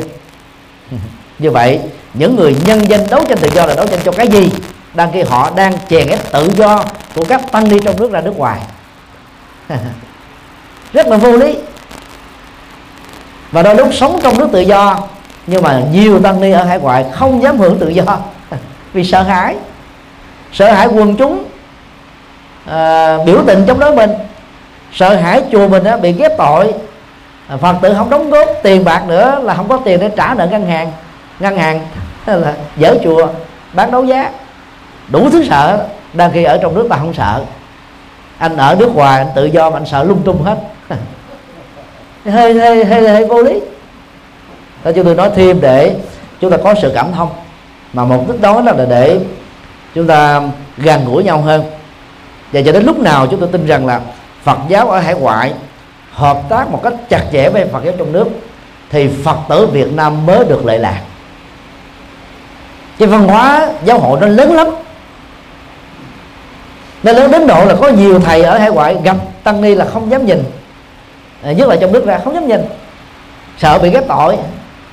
Như 1.39 1.52
vậy 1.52 1.80
những 2.13 2.36
người 2.36 2.56
nhân 2.65 2.89
dân 2.89 3.02
đấu 3.10 3.26
tranh 3.30 3.38
tự 3.38 3.49
do 3.54 3.65
là 3.65 3.76
đấu 3.76 3.88
tranh 3.88 3.99
cho 4.04 4.12
cái 4.12 4.28
gì? 4.28 4.49
Đang 4.93 5.12
khi 5.12 5.21
họ 5.21 5.52
đang 5.56 5.73
chèn 5.89 6.08
ép 6.08 6.32
tự 6.32 6.49
do 6.56 6.84
của 7.15 7.26
các 7.30 7.52
tăng 7.52 7.69
ni 7.69 7.78
trong 7.86 7.99
nước 7.99 8.12
ra 8.12 8.21
nước 8.21 8.38
ngoài. 8.38 8.60
Rất 10.93 11.08
là 11.08 11.17
vô 11.17 11.38
lý. 11.38 11.58
Và 13.52 13.63
đôi 13.63 13.76
lúc 13.76 13.88
sống 13.93 14.19
trong 14.23 14.38
nước 14.38 14.49
tự 14.52 14.60
do 14.60 15.08
nhưng 15.47 15.63
mà 15.63 15.82
nhiều 15.91 16.19
tăng 16.19 16.41
ni 16.41 16.52
ở 16.52 16.63
hải 16.63 16.80
ngoại 16.80 17.06
không 17.12 17.41
dám 17.41 17.58
hưởng 17.58 17.80
tự 17.80 17.89
do 17.89 18.04
vì 18.93 19.04
sợ 19.04 19.23
hãi. 19.23 19.56
Sợ 20.54 20.71
hãi 20.71 20.88
quần 20.88 21.15
chúng 21.15 21.43
à, 22.65 23.17
biểu 23.26 23.43
tình 23.47 23.63
chống 23.67 23.80
đối 23.80 23.95
mình. 23.95 24.12
Sợ 24.93 25.15
hãi 25.15 25.43
chùa 25.52 25.67
mình 25.67 25.84
á, 25.84 25.97
bị 25.97 26.12
ghép 26.12 26.32
tội. 26.38 26.73
À, 27.47 27.58
phật 27.58 27.76
tử 27.82 27.93
không 27.97 28.10
đóng 28.10 28.30
góp 28.30 28.47
tiền 28.63 28.86
bạc 28.86 29.04
nữa 29.08 29.39
là 29.43 29.54
không 29.54 29.69
có 29.69 29.80
tiền 29.86 29.99
để 29.99 30.10
trả 30.15 30.34
nợ 30.34 30.47
ngân 30.47 30.65
hàng 30.65 30.91
ngân 31.43 31.58
hàng 31.58 31.79
là 32.25 32.53
dở 32.77 32.95
chùa, 33.03 33.27
bán 33.73 33.91
đấu 33.91 34.06
giá. 34.06 34.32
Đủ 35.08 35.29
thứ 35.29 35.43
sợ, 35.49 35.88
đang 36.13 36.32
khi 36.32 36.43
ở 36.43 36.58
trong 36.62 36.75
nước 36.75 36.88
ta 36.89 36.97
không 36.97 37.13
sợ. 37.13 37.43
Anh 38.38 38.58
ở 38.58 38.75
nước 38.79 38.95
ngoài, 38.95 39.17
anh 39.17 39.27
tự 39.36 39.45
do 39.45 39.69
mà 39.69 39.77
anh 39.77 39.86
sợ 39.86 40.03
lung 40.03 40.21
tung 40.25 40.43
hết. 40.43 40.58
Hơi 42.25 42.53
hơi 42.53 42.86
hơi 42.86 43.10
hơi 43.10 43.25
vô 43.25 43.41
lý. 43.41 43.60
Đó 44.84 44.91
chúng 44.95 45.06
tôi 45.06 45.15
nói 45.15 45.29
thêm 45.36 45.62
để 45.62 45.95
chúng 46.39 46.51
ta 46.51 46.58
có 46.63 46.75
sự 46.82 46.91
cảm 46.95 47.12
thông. 47.12 47.29
Mà 47.93 48.06
mục 48.06 48.27
đích 48.27 48.41
đó 48.41 48.62
là 48.62 48.86
để 48.89 49.19
chúng 49.95 50.08
ta 50.08 50.41
gần 50.77 51.06
gũi 51.06 51.23
nhau 51.23 51.41
hơn. 51.41 51.63
Và 52.51 52.62
cho 52.65 52.71
đến 52.71 52.84
lúc 52.84 52.99
nào 52.99 53.27
chúng 53.27 53.39
tôi 53.39 53.49
tin 53.51 53.65
rằng 53.65 53.86
là 53.86 54.01
Phật 54.43 54.58
giáo 54.67 54.89
ở 54.89 54.99
hải 54.99 55.13
ngoại 55.13 55.53
hợp 56.12 56.41
tác 56.49 56.69
một 56.69 56.79
cách 56.84 56.93
chặt 57.10 57.23
chẽ 57.32 57.49
với 57.49 57.65
Phật 57.65 57.84
giáo 57.84 57.93
trong 57.97 58.12
nước, 58.12 58.27
thì 58.89 59.10
Phật 59.23 59.38
tử 59.49 59.67
Việt 59.67 59.93
Nam 59.93 60.25
mới 60.25 60.45
được 60.45 60.65
lệ 60.65 60.77
lạc 60.77 61.01
cái 62.97 63.08
văn 63.08 63.27
hóa 63.27 63.69
giáo 63.84 63.99
hội 63.99 64.19
nó 64.21 64.27
lớn 64.27 64.56
lắm. 64.56 64.67
Nó 67.03 67.12
lớn 67.12 67.32
đến 67.32 67.47
độ 67.47 67.65
là 67.65 67.75
có 67.82 67.89
nhiều 67.89 68.19
thầy 68.19 68.43
ở 68.43 68.58
hải 68.58 68.69
ngoại 68.71 68.97
gặp 69.03 69.17
tăng 69.43 69.62
ni 69.62 69.75
là 69.75 69.86
không 69.86 70.12
dám 70.12 70.25
nhìn. 70.25 70.43
À, 71.43 71.51
nhất 71.51 71.69
là 71.69 71.75
trong 71.82 71.91
nước 71.91 72.06
ra 72.06 72.19
không 72.23 72.34
dám 72.34 72.47
nhìn. 72.47 72.62
Sợ 73.58 73.79
bị 73.79 73.89
ghép 73.89 74.08
tội. 74.08 74.38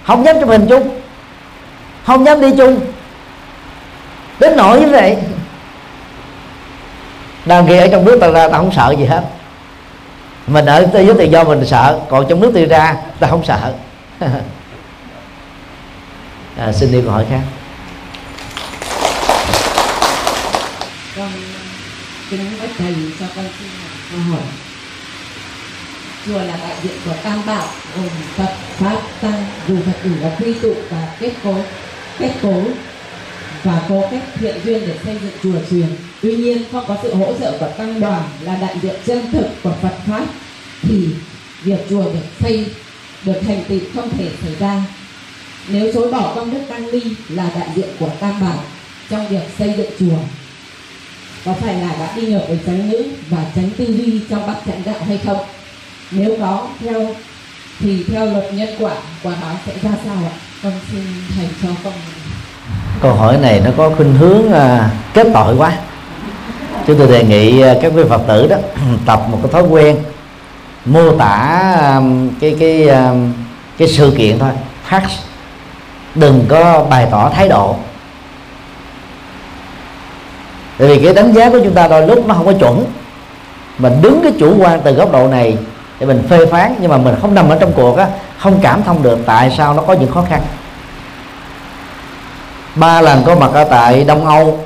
Không 0.04 0.24
dám 0.24 0.40
chụp 0.40 0.48
hình 0.48 0.66
chung. 0.68 1.00
Không 2.04 2.24
dám 2.24 2.40
đi 2.40 2.50
chung. 2.56 2.80
Đến 4.38 4.56
nỗi 4.56 4.80
như 4.80 4.90
vậy. 4.90 5.16
Đang 7.44 7.66
ghi 7.66 7.76
ở 7.76 7.88
trong 7.88 8.04
nước 8.04 8.18
ta 8.20 8.28
ra 8.28 8.48
ta 8.48 8.56
không 8.56 8.72
sợ 8.72 8.94
gì 8.98 9.04
hết. 9.04 9.22
Mình 10.46 10.66
ở 10.66 10.86
thế 10.92 11.04
giới 11.04 11.14
tự 11.14 11.24
do 11.24 11.44
mình 11.44 11.66
sợ 11.66 11.98
còn 12.08 12.26
trong 12.28 12.40
nước 12.40 12.50
tự 12.54 12.64
ra 12.64 12.96
ta 13.20 13.26
không 13.26 13.44
sợ. 13.44 13.72
À, 16.56 16.72
xin 16.72 16.92
đi 16.92 17.02
câu 17.02 17.12
hỏi 17.12 17.24
khác 17.30 17.40
con 21.16 21.32
kính 22.30 22.58
bạch 22.60 22.70
thầy 22.78 22.94
cho 23.20 23.26
con 23.36 23.44
xin 23.58 23.68
câu 24.10 24.20
hỏi 24.30 24.40
chùa 26.26 26.38
là 26.38 26.56
đại 26.56 26.69
diện 26.82 26.92
của 27.04 27.14
tam 27.22 27.46
bảo, 27.46 27.66
gồm 27.96 28.08
phật, 28.36 28.54
pháp, 28.78 29.00
tăng 29.20 29.44
dù 29.68 29.76
phật, 29.86 29.98
tử 30.04 30.10
là 30.20 30.36
quy 30.40 30.54
tụ 30.54 30.74
và 30.90 31.16
kết 31.20 31.32
cấu 31.42 31.56
kết 32.18 32.32
cấu 32.42 32.64
và 33.62 33.82
có 33.88 34.02
cách 34.10 34.22
thiện 34.34 34.54
duyên 34.64 34.86
để 34.86 34.94
xây 35.04 35.18
dựng 35.22 35.32
chùa 35.42 35.58
truyền 35.70 35.86
tuy 36.22 36.36
nhiên 36.36 36.62
không 36.72 36.84
có 36.88 36.96
sự 37.02 37.14
hỗ 37.14 37.34
trợ 37.40 37.56
của 37.60 37.68
tăng 37.78 38.00
đoàn 38.00 38.22
là 38.40 38.56
đại 38.56 38.76
diện 38.82 38.94
chân 39.06 39.32
thực 39.32 39.46
của 39.62 39.74
phật 39.82 39.94
pháp, 40.06 40.26
thì 40.82 41.08
việc 41.62 41.80
chùa 41.90 42.04
được 42.04 42.26
xây, 42.40 42.66
được 43.24 43.40
thành 43.46 43.64
tựu 43.68 43.80
không 43.94 44.10
thể 44.18 44.28
xảy 44.42 44.54
ra. 44.60 44.84
Nếu 45.68 45.92
chối 45.92 46.12
bỏ 46.12 46.34
công 46.34 46.50
đức 46.50 46.60
tăng 46.68 46.90
ni 46.90 47.00
là 47.28 47.50
đại 47.54 47.68
diện 47.76 47.88
của 47.98 48.10
tam 48.20 48.40
bảo 48.40 48.64
trong 49.10 49.28
việc 49.28 49.42
xây 49.58 49.74
dựng 49.76 49.90
chùa. 49.98 50.18
Có 51.44 51.52
phải 51.52 51.74
là 51.74 51.96
đã 51.98 52.16
đi 52.16 52.22
ngược 52.22 52.44
với 52.48 52.58
tránh 52.66 52.90
ngữ 52.90 53.04
và 53.28 53.44
tránh 53.56 53.70
tư 53.76 53.84
duy 53.84 54.20
trong 54.30 54.46
bát 54.46 54.56
chánh 54.66 54.82
đạo 54.84 55.04
hay 55.06 55.18
không? 55.26 55.38
Nếu 56.10 56.36
có 56.40 56.66
theo 56.80 57.00
thì 57.78 58.04
theo 58.12 58.26
luật 58.26 58.54
nhân 58.54 58.68
quả 58.78 58.92
quả 59.22 59.32
báo 59.42 59.54
sẽ 59.66 59.72
ra 59.82 59.90
sao 60.04 60.14
ạ? 60.14 60.34
Con 60.62 60.72
xin 60.92 61.02
thầy 61.36 61.48
cho 61.62 61.68
con 61.84 61.92
câu 63.02 63.14
hỏi 63.14 63.36
này 63.36 63.60
nó 63.64 63.70
có 63.76 63.90
khuynh 63.96 64.14
hướng 64.14 64.52
à, 64.52 64.90
kết 65.14 65.26
tội 65.34 65.56
quá. 65.56 65.72
Chúng 66.86 66.98
tôi 66.98 67.06
đề 67.06 67.24
nghị 67.24 67.60
à, 67.60 67.74
các 67.82 67.92
quý 67.96 68.02
phật 68.08 68.22
tử 68.28 68.46
đó 68.46 68.56
tập 69.06 69.20
một 69.30 69.38
cái 69.42 69.52
thói 69.52 69.62
quen 69.62 69.96
mô 70.84 71.16
tả 71.16 71.36
à, 71.80 72.00
cái 72.40 72.56
cái 72.60 72.88
à, 72.88 73.12
cái 73.78 73.88
sự 73.88 74.14
kiện 74.18 74.38
thôi. 74.38 74.50
Phát 74.84 75.02
đừng 76.14 76.44
có 76.48 76.84
bày 76.90 77.06
tỏ 77.10 77.30
thái 77.34 77.48
độ. 77.48 77.76
Tại 80.78 80.88
vì 80.88 81.04
cái 81.04 81.14
đánh 81.14 81.32
giá 81.32 81.50
của 81.50 81.60
chúng 81.64 81.74
ta 81.74 81.88
đôi 81.88 82.06
lúc 82.06 82.26
nó 82.26 82.34
không 82.34 82.46
có 82.46 82.52
chuẩn. 82.52 82.84
Mình 83.78 83.92
đứng 84.02 84.20
cái 84.22 84.32
chủ 84.38 84.56
quan 84.58 84.80
từ 84.84 84.92
góc 84.92 85.12
độ 85.12 85.28
này 85.28 85.56
để 86.00 86.06
mình 86.06 86.22
phê 86.28 86.46
phán 86.46 86.74
nhưng 86.80 86.90
mà 86.90 86.96
mình 86.96 87.14
không 87.20 87.34
nằm 87.34 87.48
ở 87.48 87.56
trong 87.60 87.72
cuộc 87.72 87.96
á 87.96 88.08
không 88.38 88.58
cảm 88.62 88.82
thông 88.82 89.02
được 89.02 89.18
tại 89.26 89.54
sao 89.56 89.74
nó 89.74 89.82
có 89.82 89.92
những 89.92 90.10
khó 90.10 90.24
khăn. 90.28 90.42
Ba 92.74 93.00
lần 93.00 93.22
có 93.24 93.34
mặt 93.34 93.50
ở 93.52 93.64
tại 93.64 94.04
Đông 94.04 94.26
Âu 94.26 94.58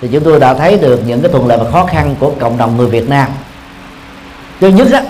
thì 0.00 0.08
chúng 0.12 0.24
tôi 0.24 0.40
đã 0.40 0.54
thấy 0.54 0.78
được 0.78 1.02
những 1.06 1.22
cái 1.22 1.30
thuận 1.32 1.46
lợi 1.46 1.58
và 1.58 1.70
khó 1.70 1.86
khăn 1.86 2.14
của 2.20 2.32
cộng 2.40 2.58
đồng 2.58 2.76
người 2.76 2.86
Việt 2.86 3.08
Nam. 3.08 3.28
Thứ 4.60 4.68
nhất 4.68 4.88
á, 4.92 5.02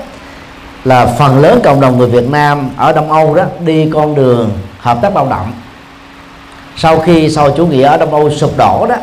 là 0.85 1.07
phần 1.07 1.39
lớn 1.39 1.61
cộng 1.65 1.81
đồng 1.81 1.99
người 1.99 2.09
Việt 2.09 2.31
Nam 2.31 2.71
ở 2.77 2.93
Đông 2.93 3.13
Âu 3.13 3.35
đó 3.35 3.45
đi 3.61 3.91
con 3.95 4.15
đường 4.15 4.51
hợp 4.79 4.99
tác 5.03 5.17
lao 5.17 5.27
động. 5.31 5.53
Sau 6.77 6.99
khi 6.99 7.31
sau 7.31 7.51
chủ 7.51 7.67
nghĩa 7.67 7.83
ở 7.83 7.97
Đông 7.97 8.15
Âu 8.15 8.31
sụp 8.31 8.57
đổ 8.57 8.87
đó 8.89 8.97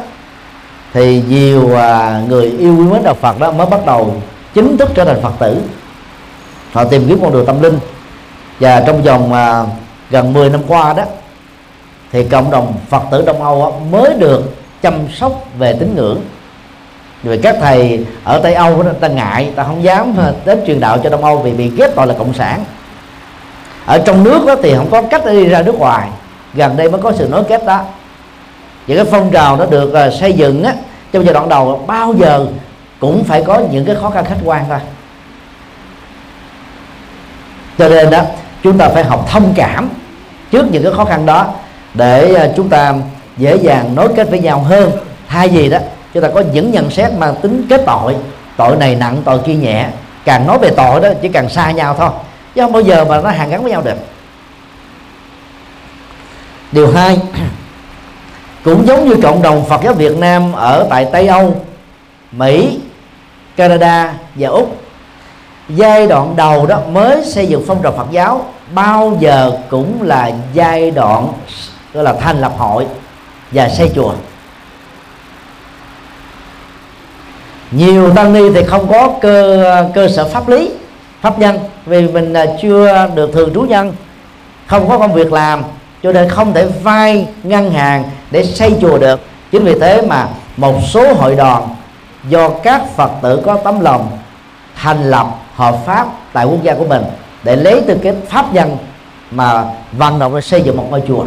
thì 0.94 1.24
nhiều 1.28 1.76
à, 1.76 2.22
người 2.28 2.46
yêu 2.60 2.76
quý 2.78 2.84
mến 2.84 3.04
đạo 3.04 3.16
Phật 3.22 3.40
đó 3.40 3.52
mới 3.52 3.68
bắt 3.68 3.86
đầu 3.86 4.22
chính 4.54 4.78
thức 4.78 4.90
trở 4.96 5.06
thành 5.06 5.22
Phật 5.22 5.34
tử 5.40 5.62
họ 6.76 6.84
tìm 6.84 7.06
kiếm 7.08 7.20
con 7.22 7.34
đường 7.34 7.46
tâm 7.46 7.62
linh. 7.62 7.80
Và 8.60 8.84
trong 8.88 9.04
vòng 9.04 9.34
à, 9.34 9.64
gần 10.10 10.34
10 10.34 10.50
năm 10.50 10.62
qua 10.68 10.94
đó 10.94 11.04
thì 12.12 12.24
cộng 12.24 12.52
đồng 12.52 12.74
Phật 12.90 13.04
tử 13.12 13.24
Đông 13.26 13.44
Âu 13.44 13.82
mới 13.92 14.14
được 14.14 14.56
chăm 14.82 14.94
sóc 15.14 15.46
về 15.58 15.74
tín 15.80 15.96
ngưỡng. 15.96 16.22
Vì 17.24 17.38
các 17.38 17.56
thầy 17.62 18.06
ở 18.24 18.40
Tây 18.40 18.54
Âu 18.54 18.84
đó, 18.84 18.92
ta 19.00 19.08
ngại 19.08 19.52
ta 19.56 19.64
không 19.64 19.84
dám 19.84 20.16
đến 20.46 20.60
truyền 20.68 20.80
đạo 20.80 20.98
cho 21.04 21.10
Đông 21.10 21.26
Âu 21.26 21.38
vì 21.38 21.52
bị 21.52 21.72
ghép 21.78 21.96
tội 21.96 22.08
là 22.08 22.14
cộng 22.18 22.34
sản. 22.34 22.64
Ở 23.86 23.98
trong 24.06 24.24
nước 24.24 24.46
đó 24.48 24.56
thì 24.64 24.76
không 24.76 24.90
có 24.92 25.02
cách 25.02 25.22
để 25.26 25.32
đi 25.32 25.46
ra 25.46 25.62
nước 25.62 25.76
ngoài. 25.80 26.10
Gần 26.54 26.78
đây 26.78 26.90
mới 26.90 27.02
có 27.02 27.12
sự 27.12 27.28
nối 27.32 27.44
kết 27.44 27.66
đó. 27.66 27.82
Và 28.88 28.96
cái 28.96 29.06
phong 29.06 29.32
trào 29.32 29.58
nó 29.58 29.66
được 29.66 29.94
à, 29.94 30.10
xây 30.12 30.34
dựng 30.34 30.64
á, 30.64 30.74
trong 31.12 31.26
giai 31.26 31.34
đoạn 31.34 31.50
đầu 31.50 31.84
bao 31.88 32.14
giờ 32.14 32.46
cũng 33.00 33.24
phải 33.24 33.44
có 33.44 33.62
những 33.72 33.86
cái 33.86 33.96
khó 33.96 34.10
khăn 34.10 34.26
khách 34.26 34.40
quan 34.44 34.64
thôi 34.70 34.80
cho 37.78 37.90
nên 37.90 38.10
đó, 38.10 38.22
chúng 38.64 38.78
ta 38.78 38.90
phải 38.90 39.04
học 39.04 39.26
thông 39.30 39.54
cảm 39.56 39.90
trước 40.52 40.72
những 40.72 40.84
cái 40.84 40.92
khó 40.94 41.06
khăn 41.06 41.26
đó 41.26 41.48
để 41.94 42.36
à, 42.36 42.48
chúng 42.56 42.70
ta 42.70 42.94
dễ 43.38 43.56
dàng 43.56 43.96
nối 43.96 44.10
kết 44.16 44.30
với 44.30 44.40
nhau 44.40 44.60
hơn. 44.60 44.92
Thay 45.28 45.48
vì 45.48 45.70
đó, 45.70 45.78
chúng 46.14 46.24
ta 46.24 46.30
có 46.34 46.44
những 46.54 46.72
nhận 46.72 46.92
xét 46.92 47.14
mang 47.14 47.36
tính 47.42 47.66
kết 47.70 47.82
tội 47.86 48.16
tội 48.58 48.78
này 48.78 48.96
nặng, 48.96 49.22
tội 49.26 49.40
kia 49.40 49.54
nhẹ. 49.54 49.88
Càng 50.26 50.48
nói 50.48 50.60
về 50.60 50.70
tội 50.78 51.02
đó, 51.02 51.10
chỉ 51.22 51.30
càng 51.30 51.50
xa 51.50 51.72
nhau 51.72 51.96
thôi, 52.00 52.10
chứ 52.56 52.62
không 52.62 52.72
bao 52.72 52.82
giờ 52.82 53.06
mà 53.06 53.22
nó 53.22 53.30
hàn 53.30 53.50
gắn 53.50 53.64
với 53.64 53.72
nhau 53.72 53.82
được. 53.82 53.98
Điều 56.72 56.92
hai, 56.92 57.20
cũng 58.64 58.88
giống 58.88 59.10
như 59.10 59.16
cộng 59.24 59.42
đồng 59.42 59.66
Phật 59.66 59.82
giáo 59.84 59.94
Việt 59.94 60.18
Nam 60.18 60.54
ở 60.54 60.88
tại 60.90 61.08
Tây 61.12 61.28
Âu, 61.28 61.56
Mỹ, 62.32 62.80
Canada 63.56 64.14
và 64.36 64.50
Úc 64.50 64.85
giai 65.70 66.08
đoạn 66.08 66.36
đầu 66.36 66.66
đó 66.66 66.80
mới 66.92 67.26
xây 67.26 67.48
dựng 67.48 67.64
phong 67.68 67.84
trào 67.84 67.92
Phật 67.92 68.08
giáo, 68.12 68.46
bao 68.74 69.18
giờ 69.20 69.52
cũng 69.70 70.02
là 70.02 70.32
giai 70.54 70.92
đoạn, 70.92 71.28
gọi 71.94 72.04
là 72.04 72.14
thành 72.14 72.42
lập 72.42 72.54
hội 72.58 72.86
và 73.52 73.70
xây 73.70 73.92
chùa. 73.96 74.14
Nhiều 77.72 78.14
tăng 78.16 78.34
ni 78.34 78.42
thì 78.56 78.64
không 78.64 78.88
có 78.92 79.14
cơ 79.22 79.90
cơ 79.96 80.08
sở 80.08 80.30
pháp 80.30 80.50
lý, 80.50 80.72
pháp 81.22 81.40
nhân, 81.40 81.60
vì 81.86 82.08
mình 82.08 82.34
chưa 82.62 83.08
được 83.16 83.34
thường 83.34 83.54
trú 83.54 83.62
nhân, 83.62 83.94
không 84.68 84.90
có 84.90 85.00
công 85.00 85.14
việc 85.14 85.34
làm, 85.34 85.64
cho 86.04 86.12
nên 86.12 86.30
không 86.30 86.54
thể 86.54 86.66
vay 86.84 87.28
ngân 87.44 87.72
hàng 87.72 88.04
để 88.32 88.46
xây 88.46 88.74
chùa 88.82 88.98
được. 88.98 89.20
Chính 89.52 89.66
vì 89.66 89.80
thế 89.80 90.02
mà 90.02 90.28
một 90.58 90.76
số 90.88 91.14
hội 91.14 91.36
đoàn 91.36 91.68
do 92.30 92.50
các 92.50 92.82
phật 92.96 93.12
tử 93.22 93.42
có 93.46 93.58
tấm 93.64 93.80
lòng 93.80 94.10
thành 94.76 95.12
lập 95.12 95.28
hợp 95.56 95.76
pháp 95.86 96.08
tại 96.34 96.46
quốc 96.46 96.64
gia 96.64 96.74
của 96.74 96.86
mình 96.86 97.04
để 97.44 97.56
lấy 97.56 97.82
từ 97.88 97.98
cái 98.04 98.14
pháp 98.30 98.54
nhân 98.54 98.78
mà 99.32 99.64
vận 99.92 100.20
động 100.20 100.36
để 100.36 100.42
xây 100.42 100.62
dựng 100.62 100.78
một 100.78 100.88
ngôi 100.90 101.04
chùa. 101.08 101.26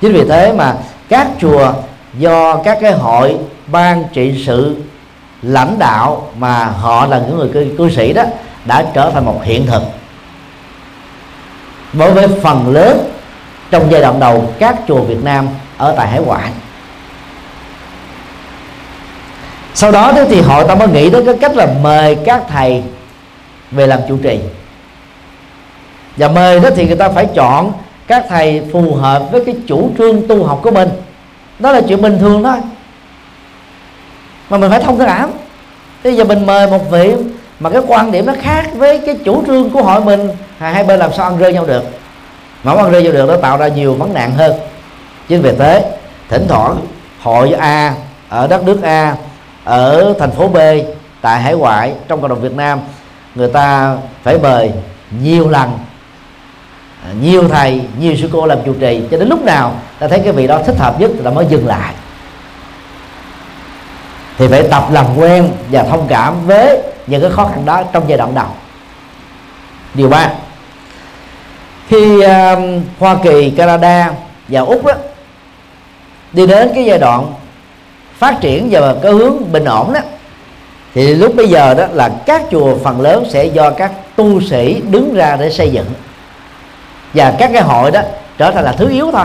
Chính 0.00 0.12
vì 0.12 0.24
thế 0.28 0.52
mà 0.52 0.74
các 1.08 1.28
chùa 1.40 1.72
do 2.18 2.56
các 2.56 2.78
cái 2.80 2.92
hội 2.92 3.36
ban 3.66 4.04
trị 4.12 4.44
sự 4.46 4.76
lãnh 5.42 5.78
đạo 5.78 6.28
mà 6.38 6.64
họ 6.64 7.06
là 7.06 7.18
những 7.18 7.38
người 7.38 7.48
cư, 7.52 7.66
cư 7.78 7.90
sĩ 7.90 8.12
đó 8.12 8.22
đã 8.64 8.84
trở 8.94 9.10
thành 9.10 9.24
một 9.24 9.40
hiện 9.44 9.66
thực. 9.66 9.82
Đối 11.92 12.12
với 12.12 12.28
phần 12.42 12.74
lớn 12.74 13.10
trong 13.70 13.90
giai 13.90 14.00
đoạn 14.00 14.20
đầu 14.20 14.52
các 14.58 14.76
chùa 14.88 15.00
Việt 15.00 15.24
Nam 15.24 15.48
ở 15.78 15.94
tại 15.96 16.08
hải 16.08 16.20
ngoại. 16.20 16.50
Sau 19.74 19.92
đó 19.92 20.12
thì 20.28 20.40
hội 20.40 20.64
ta 20.64 20.74
mới 20.74 20.88
nghĩ 20.88 21.10
tới 21.10 21.22
cái 21.26 21.34
cách 21.40 21.56
là 21.56 21.68
mời 21.82 22.16
các 22.24 22.42
thầy 22.48 22.82
về 23.70 23.86
làm 23.86 24.00
chủ 24.08 24.18
trì. 24.22 24.40
Và 26.16 26.28
mời 26.28 26.60
đó 26.60 26.68
thì 26.76 26.86
người 26.86 26.96
ta 26.96 27.08
phải 27.08 27.26
chọn 27.34 27.72
các 28.06 28.24
thầy 28.28 28.62
phù 28.72 28.94
hợp 28.94 29.22
với 29.32 29.44
cái 29.44 29.54
chủ 29.66 29.90
trương 29.98 30.28
tu 30.28 30.44
học 30.44 30.60
của 30.62 30.70
mình. 30.70 30.88
Đó 31.58 31.72
là 31.72 31.80
chuyện 31.88 32.02
bình 32.02 32.18
thường 32.18 32.42
thôi. 32.44 32.56
Mà 34.50 34.58
mình 34.58 34.70
phải 34.70 34.80
thông 34.80 34.98
cảm 34.98 35.30
bây 36.04 36.16
giờ 36.16 36.24
mình 36.24 36.46
mời 36.46 36.66
một 36.66 36.90
vị 36.90 37.14
mà 37.60 37.70
cái 37.70 37.82
quan 37.86 38.12
điểm 38.12 38.26
nó 38.26 38.32
khác 38.42 38.66
với 38.74 38.98
cái 38.98 39.16
chủ 39.24 39.42
trương 39.46 39.70
của 39.70 39.82
hội 39.82 40.04
mình, 40.04 40.28
hai 40.58 40.84
bên 40.84 40.98
làm 40.98 41.12
sao 41.12 41.26
ăn 41.26 41.38
rơi 41.38 41.52
nhau 41.52 41.66
được? 41.66 41.84
Mà 42.62 42.72
ăn 42.72 42.90
rơi 42.90 43.02
nhau 43.02 43.12
được, 43.12 43.28
nó 43.28 43.36
tạo 43.36 43.56
ra 43.56 43.68
nhiều 43.68 43.94
vấn 43.94 44.14
nạn 44.14 44.32
hơn. 44.32 44.52
Chính 45.28 45.42
vì 45.42 45.52
thế, 45.58 45.84
thỉnh 46.28 46.46
thoảng, 46.48 46.76
hội 47.22 47.52
A 47.52 47.94
ở 48.28 48.46
đất 48.46 48.64
nước 48.64 48.82
A, 48.82 49.16
ở 49.64 50.14
thành 50.18 50.30
phố 50.30 50.48
B, 50.48 50.56
tại 51.20 51.40
hải 51.40 51.54
ngoại, 51.54 51.92
trong 52.08 52.20
cộng 52.20 52.30
đồng 52.30 52.40
Việt 52.40 52.56
Nam 52.56 52.80
người 53.36 53.48
ta 53.48 53.96
phải 54.22 54.38
mời 54.38 54.72
nhiều 55.20 55.48
lần. 55.48 55.78
À, 57.04 57.08
nhiều 57.20 57.48
thầy 57.48 57.80
nhiều 57.98 58.16
sư 58.16 58.28
cô 58.32 58.46
làm 58.46 58.58
chủ 58.66 58.74
trì 58.80 59.02
cho 59.10 59.18
đến 59.18 59.28
lúc 59.28 59.44
nào 59.44 59.72
ta 59.98 60.08
thấy 60.08 60.20
cái 60.20 60.32
vị 60.32 60.46
đó 60.46 60.62
thích 60.66 60.78
hợp 60.78 61.00
nhất 61.00 61.10
là 61.18 61.30
mới 61.30 61.46
dừng 61.46 61.66
lại. 61.66 61.94
Thì 64.38 64.48
phải 64.48 64.62
tập 64.62 64.84
làm 64.90 65.06
quen 65.16 65.48
và 65.70 65.82
thông 65.82 66.06
cảm 66.08 66.46
với 66.46 66.82
những 67.06 67.22
cái 67.22 67.30
khó 67.30 67.44
khăn 67.44 67.64
đó 67.64 67.82
trong 67.92 68.04
giai 68.08 68.18
đoạn 68.18 68.34
đầu. 68.34 68.48
Điều 69.94 70.08
ba 70.08 70.30
khi 71.88 72.16
uh, 72.16 72.58
Hoa 72.98 73.16
Kỳ, 73.22 73.50
Canada 73.50 74.12
và 74.48 74.60
Úc 74.60 74.84
đó, 74.84 74.92
đi 76.32 76.46
đến 76.46 76.70
cái 76.74 76.84
giai 76.84 76.98
đoạn 76.98 77.32
phát 78.18 78.40
triển 78.40 78.68
và 78.70 78.94
có 79.02 79.12
hướng 79.12 79.52
bình 79.52 79.64
ổn 79.64 79.92
đó 79.92 80.00
thì 80.96 81.14
lúc 81.14 81.36
bây 81.36 81.48
giờ 81.48 81.74
đó 81.74 81.86
là 81.92 82.10
các 82.26 82.42
chùa 82.50 82.76
phần 82.84 83.00
lớn 83.00 83.24
sẽ 83.30 83.44
do 83.44 83.70
các 83.70 83.92
tu 84.16 84.40
sĩ 84.40 84.82
đứng 84.90 85.14
ra 85.14 85.36
để 85.40 85.50
xây 85.50 85.70
dựng. 85.70 85.86
Và 87.14 87.34
các 87.38 87.50
cái 87.52 87.62
hội 87.62 87.90
đó 87.90 88.00
trở 88.38 88.50
thành 88.50 88.64
là 88.64 88.72
thứ 88.72 88.90
yếu 88.90 89.10
thôi. 89.12 89.24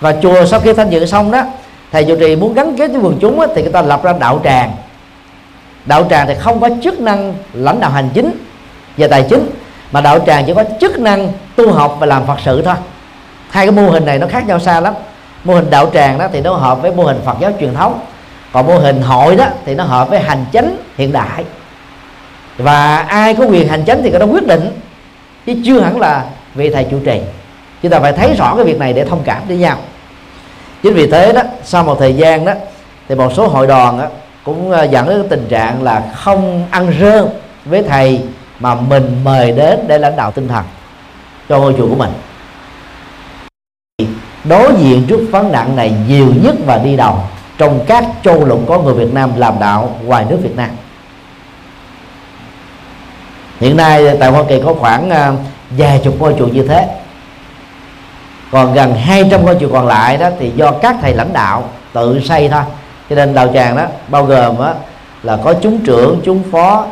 Và 0.00 0.14
chùa 0.22 0.44
sau 0.46 0.60
khi 0.60 0.72
thanh 0.72 0.90
dựng 0.90 1.06
xong 1.06 1.30
đó 1.30 1.42
thầy 1.92 2.04
chủ 2.04 2.16
trì 2.16 2.36
muốn 2.36 2.54
gắn 2.54 2.76
kết 2.76 2.88
với 2.88 3.00
quần 3.00 3.18
chúng 3.20 3.40
đó, 3.40 3.46
thì 3.54 3.62
người 3.62 3.72
ta 3.72 3.82
lập 3.82 4.02
ra 4.02 4.12
đạo 4.20 4.40
tràng. 4.44 4.72
Đạo 5.84 6.06
tràng 6.10 6.26
thì 6.26 6.34
không 6.34 6.60
có 6.60 6.68
chức 6.82 7.00
năng 7.00 7.34
lãnh 7.52 7.80
đạo 7.80 7.90
hành 7.90 8.10
chính 8.14 8.30
và 8.96 9.08
tài 9.08 9.22
chính 9.22 9.50
mà 9.92 10.00
đạo 10.00 10.18
tràng 10.26 10.44
chỉ 10.44 10.54
có 10.54 10.64
chức 10.80 10.98
năng 10.98 11.32
tu 11.56 11.72
học 11.72 11.96
và 11.98 12.06
làm 12.06 12.26
phật 12.26 12.38
sự 12.44 12.62
thôi. 12.62 12.74
Hai 13.50 13.66
cái 13.66 13.72
mô 13.72 13.90
hình 13.90 14.04
này 14.04 14.18
nó 14.18 14.26
khác 14.26 14.46
nhau 14.46 14.58
xa 14.58 14.80
lắm. 14.80 14.94
Mô 15.44 15.54
hình 15.54 15.70
đạo 15.70 15.90
tràng 15.94 16.18
đó 16.18 16.26
thì 16.32 16.40
nó 16.40 16.52
hợp 16.52 16.82
với 16.82 16.92
mô 16.92 17.04
hình 17.04 17.20
phật 17.24 17.36
giáo 17.40 17.52
truyền 17.60 17.74
thống 17.74 18.00
còn 18.52 18.66
mô 18.66 18.78
hình 18.78 19.02
hội 19.02 19.36
đó 19.36 19.46
thì 19.64 19.74
nó 19.74 19.84
hợp 19.84 20.08
với 20.08 20.20
hành 20.20 20.44
chánh 20.52 20.76
hiện 20.96 21.12
đại. 21.12 21.44
Và 22.58 22.96
ai 22.96 23.34
có 23.34 23.44
quyền 23.44 23.68
hành 23.68 23.84
chánh 23.84 24.02
thì 24.02 24.10
người 24.10 24.20
đó 24.20 24.26
quyết 24.26 24.46
định 24.46 24.70
chứ 25.46 25.54
chưa 25.64 25.80
hẳn 25.80 26.00
là 26.00 26.24
vị 26.54 26.70
thầy 26.70 26.86
chủ 26.90 26.98
trì. 27.04 27.20
Chúng 27.82 27.90
ta 27.90 28.00
phải 28.00 28.12
thấy 28.12 28.34
rõ 28.34 28.56
cái 28.56 28.64
việc 28.64 28.78
này 28.78 28.92
để 28.92 29.04
thông 29.04 29.22
cảm 29.24 29.42
với 29.48 29.56
nhau. 29.56 29.76
Chính 30.82 30.94
vì 30.94 31.10
thế 31.10 31.32
đó 31.32 31.42
sau 31.64 31.84
một 31.84 31.96
thời 31.98 32.14
gian 32.14 32.44
đó 32.44 32.52
thì 33.08 33.14
một 33.14 33.32
số 33.36 33.48
hội 33.48 33.66
đoàn 33.66 33.98
đó, 33.98 34.06
cũng 34.44 34.70
ờ, 34.70 34.84
dẫn 34.84 35.08
đến 35.08 35.26
tình 35.28 35.46
trạng 35.48 35.82
là 35.82 36.02
không 36.14 36.66
ăn 36.70 36.92
rơ 37.00 37.28
với 37.64 37.82
thầy 37.82 38.22
mà 38.60 38.74
mình 38.74 39.20
mời 39.24 39.52
đến 39.52 39.78
để 39.86 39.98
lãnh 39.98 40.16
đạo 40.16 40.30
tinh 40.30 40.48
thần 40.48 40.64
cho 41.48 41.58
ngôi 41.58 41.74
chùa 41.78 41.88
của 41.88 41.94
mình. 41.94 42.10
Đối 44.44 44.72
diện 44.78 45.06
trước 45.08 45.20
vấn 45.30 45.52
nạn 45.52 45.76
này 45.76 45.94
nhiều 46.08 46.26
nhất 46.42 46.54
và 46.66 46.78
đi 46.78 46.96
đầu 46.96 47.18
trong 47.58 47.84
các 47.86 48.04
châu 48.24 48.44
lục 48.44 48.60
có 48.68 48.78
người 48.78 48.94
Việt 48.94 49.14
Nam 49.14 49.30
làm 49.36 49.54
đạo 49.60 49.96
ngoài 50.04 50.24
nước 50.28 50.38
Việt 50.42 50.56
Nam. 50.56 50.70
Hiện 53.60 53.76
nay 53.76 54.16
tại 54.20 54.30
Hoa 54.30 54.42
Kỳ 54.48 54.60
có 54.64 54.74
khoảng 54.74 55.10
à, 55.10 55.32
vài 55.70 56.00
chục 56.04 56.14
ngôi 56.18 56.34
chùa 56.38 56.46
như 56.46 56.62
thế. 56.68 56.88
Còn 58.50 58.74
gần 58.74 58.94
200 58.94 59.44
ngôi 59.44 59.56
chùa 59.60 59.68
còn 59.72 59.86
lại 59.86 60.16
đó 60.16 60.28
thì 60.38 60.52
do 60.56 60.72
các 60.72 60.96
thầy 61.02 61.14
lãnh 61.14 61.32
đạo 61.32 61.68
tự 61.92 62.20
xây 62.20 62.48
thôi. 62.48 62.62
Cho 63.10 63.16
nên 63.16 63.34
đạo 63.34 63.48
tràng 63.54 63.76
đó 63.76 63.86
bao 64.08 64.24
gồm 64.24 64.58
đó, 64.58 64.74
là 65.22 65.38
có 65.44 65.54
chúng 65.62 65.84
trưởng 65.84 66.20
chúng 66.24 66.42
phó 66.52 66.86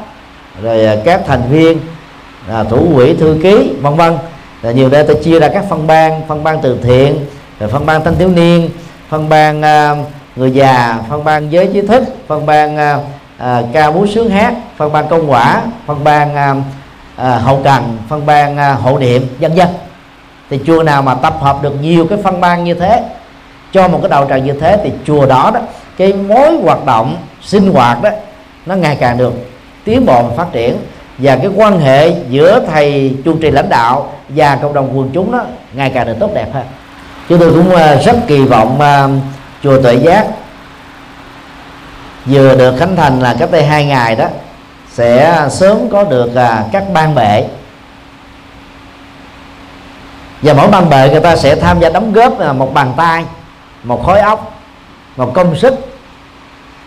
rồi 0.62 0.86
à, 0.86 0.96
các 1.04 1.20
thành 1.26 1.42
viên 1.50 1.78
là 2.48 2.64
thủ 2.64 2.88
quỹ 2.94 3.14
thư 3.14 3.38
ký 3.42 3.72
vân 3.80 3.94
vân. 3.94 4.16
Là 4.62 4.72
nhiều 4.72 4.88
nơi 4.88 5.04
tôi 5.04 5.16
chia 5.24 5.40
ra 5.40 5.48
các 5.48 5.64
phân 5.70 5.86
ban 5.86 6.28
phân 6.28 6.44
ban 6.44 6.60
từ 6.62 6.78
thiện 6.82 7.26
rồi 7.60 7.70
phân 7.70 7.86
ban 7.86 8.04
thanh 8.04 8.16
thiếu 8.16 8.28
niên 8.28 8.70
phân 9.08 9.28
ban 9.28 9.58
uh, 9.58 9.64
à, 9.64 9.94
người 10.36 10.50
già 10.50 10.98
phân 11.08 11.24
ban 11.24 11.52
giới 11.52 11.70
trí 11.72 11.80
thức 11.80 12.04
phân 12.26 12.46
ban 12.46 12.76
uh, 12.76 13.04
uh, 13.42 13.72
ca 13.72 13.90
múa 13.90 14.06
sướng 14.06 14.30
hát 14.30 14.54
phân 14.76 14.92
ban 14.92 15.08
công 15.08 15.30
quả 15.30 15.62
phân 15.86 16.04
ban 16.04 16.34
uh, 16.34 16.56
uh, 17.20 17.42
hậu 17.42 17.60
cần 17.64 17.98
phân 18.08 18.26
ban 18.26 18.56
uh, 18.56 18.80
hộ 18.80 18.98
niệm 18.98 19.26
vân 19.40 19.54
vân. 19.54 19.68
Thì 20.50 20.60
chùa 20.66 20.82
nào 20.82 21.02
mà 21.02 21.14
tập 21.14 21.36
hợp 21.40 21.62
được 21.62 21.74
nhiều 21.82 22.06
cái 22.06 22.18
phân 22.24 22.40
ban 22.40 22.64
như 22.64 22.74
thế 22.74 23.02
cho 23.72 23.88
một 23.88 23.98
cái 24.02 24.08
đầu 24.08 24.26
tràng 24.28 24.44
như 24.44 24.52
thế 24.52 24.78
thì 24.84 24.92
chùa 25.06 25.26
đó 25.26 25.50
đó 25.54 25.60
cái 25.96 26.12
mối 26.12 26.56
hoạt 26.62 26.84
động 26.86 27.16
sinh 27.42 27.72
hoạt 27.72 28.02
đó 28.02 28.10
nó 28.66 28.74
ngày 28.74 28.96
càng 29.00 29.18
được 29.18 29.32
tiến 29.84 30.06
bộ 30.06 30.22
và 30.22 30.34
phát 30.36 30.52
triển. 30.52 30.76
Và 31.18 31.36
cái 31.36 31.50
quan 31.56 31.80
hệ 31.80 32.12
giữa 32.30 32.60
thầy 32.72 33.16
chủ 33.24 33.36
trì 33.42 33.50
lãnh 33.50 33.68
đạo 33.68 34.12
và 34.28 34.56
cộng 34.56 34.74
đồng 34.74 34.98
quần 34.98 35.10
chúng 35.12 35.32
đó 35.32 35.44
ngày 35.72 35.90
càng 35.94 36.06
được 36.06 36.16
tốt 36.20 36.30
đẹp 36.34 36.46
hơn. 36.52 36.64
Chúng 37.28 37.38
tôi 37.38 37.50
cũng 37.50 37.70
rất 38.04 38.16
kỳ 38.26 38.42
vọng 38.42 38.78
uh, 38.78 39.10
chùa 39.62 39.82
tuệ 39.82 39.94
giác. 39.94 40.26
Vừa 42.26 42.54
được 42.54 42.76
khánh 42.78 42.96
thành 42.96 43.20
là 43.20 43.36
cách 43.38 43.50
đây 43.50 43.64
hai 43.64 43.84
ngày 43.84 44.16
đó 44.16 44.26
sẽ 44.92 45.46
sớm 45.50 45.90
có 45.90 46.04
được 46.04 46.34
à, 46.34 46.64
các 46.72 46.84
ban 46.92 47.14
bệ. 47.14 47.44
Và 50.42 50.52
mỗi 50.52 50.68
ban 50.68 50.90
bệ 50.90 51.08
người 51.10 51.20
ta 51.20 51.36
sẽ 51.36 51.56
tham 51.56 51.80
gia 51.80 51.90
đóng 51.90 52.12
góp 52.12 52.40
à, 52.40 52.52
một 52.52 52.74
bàn 52.74 52.92
tay 52.96 53.24
một 53.82 54.04
khối 54.06 54.20
óc 54.20 54.52
một 55.16 55.34
công 55.34 55.56
sức 55.56 55.74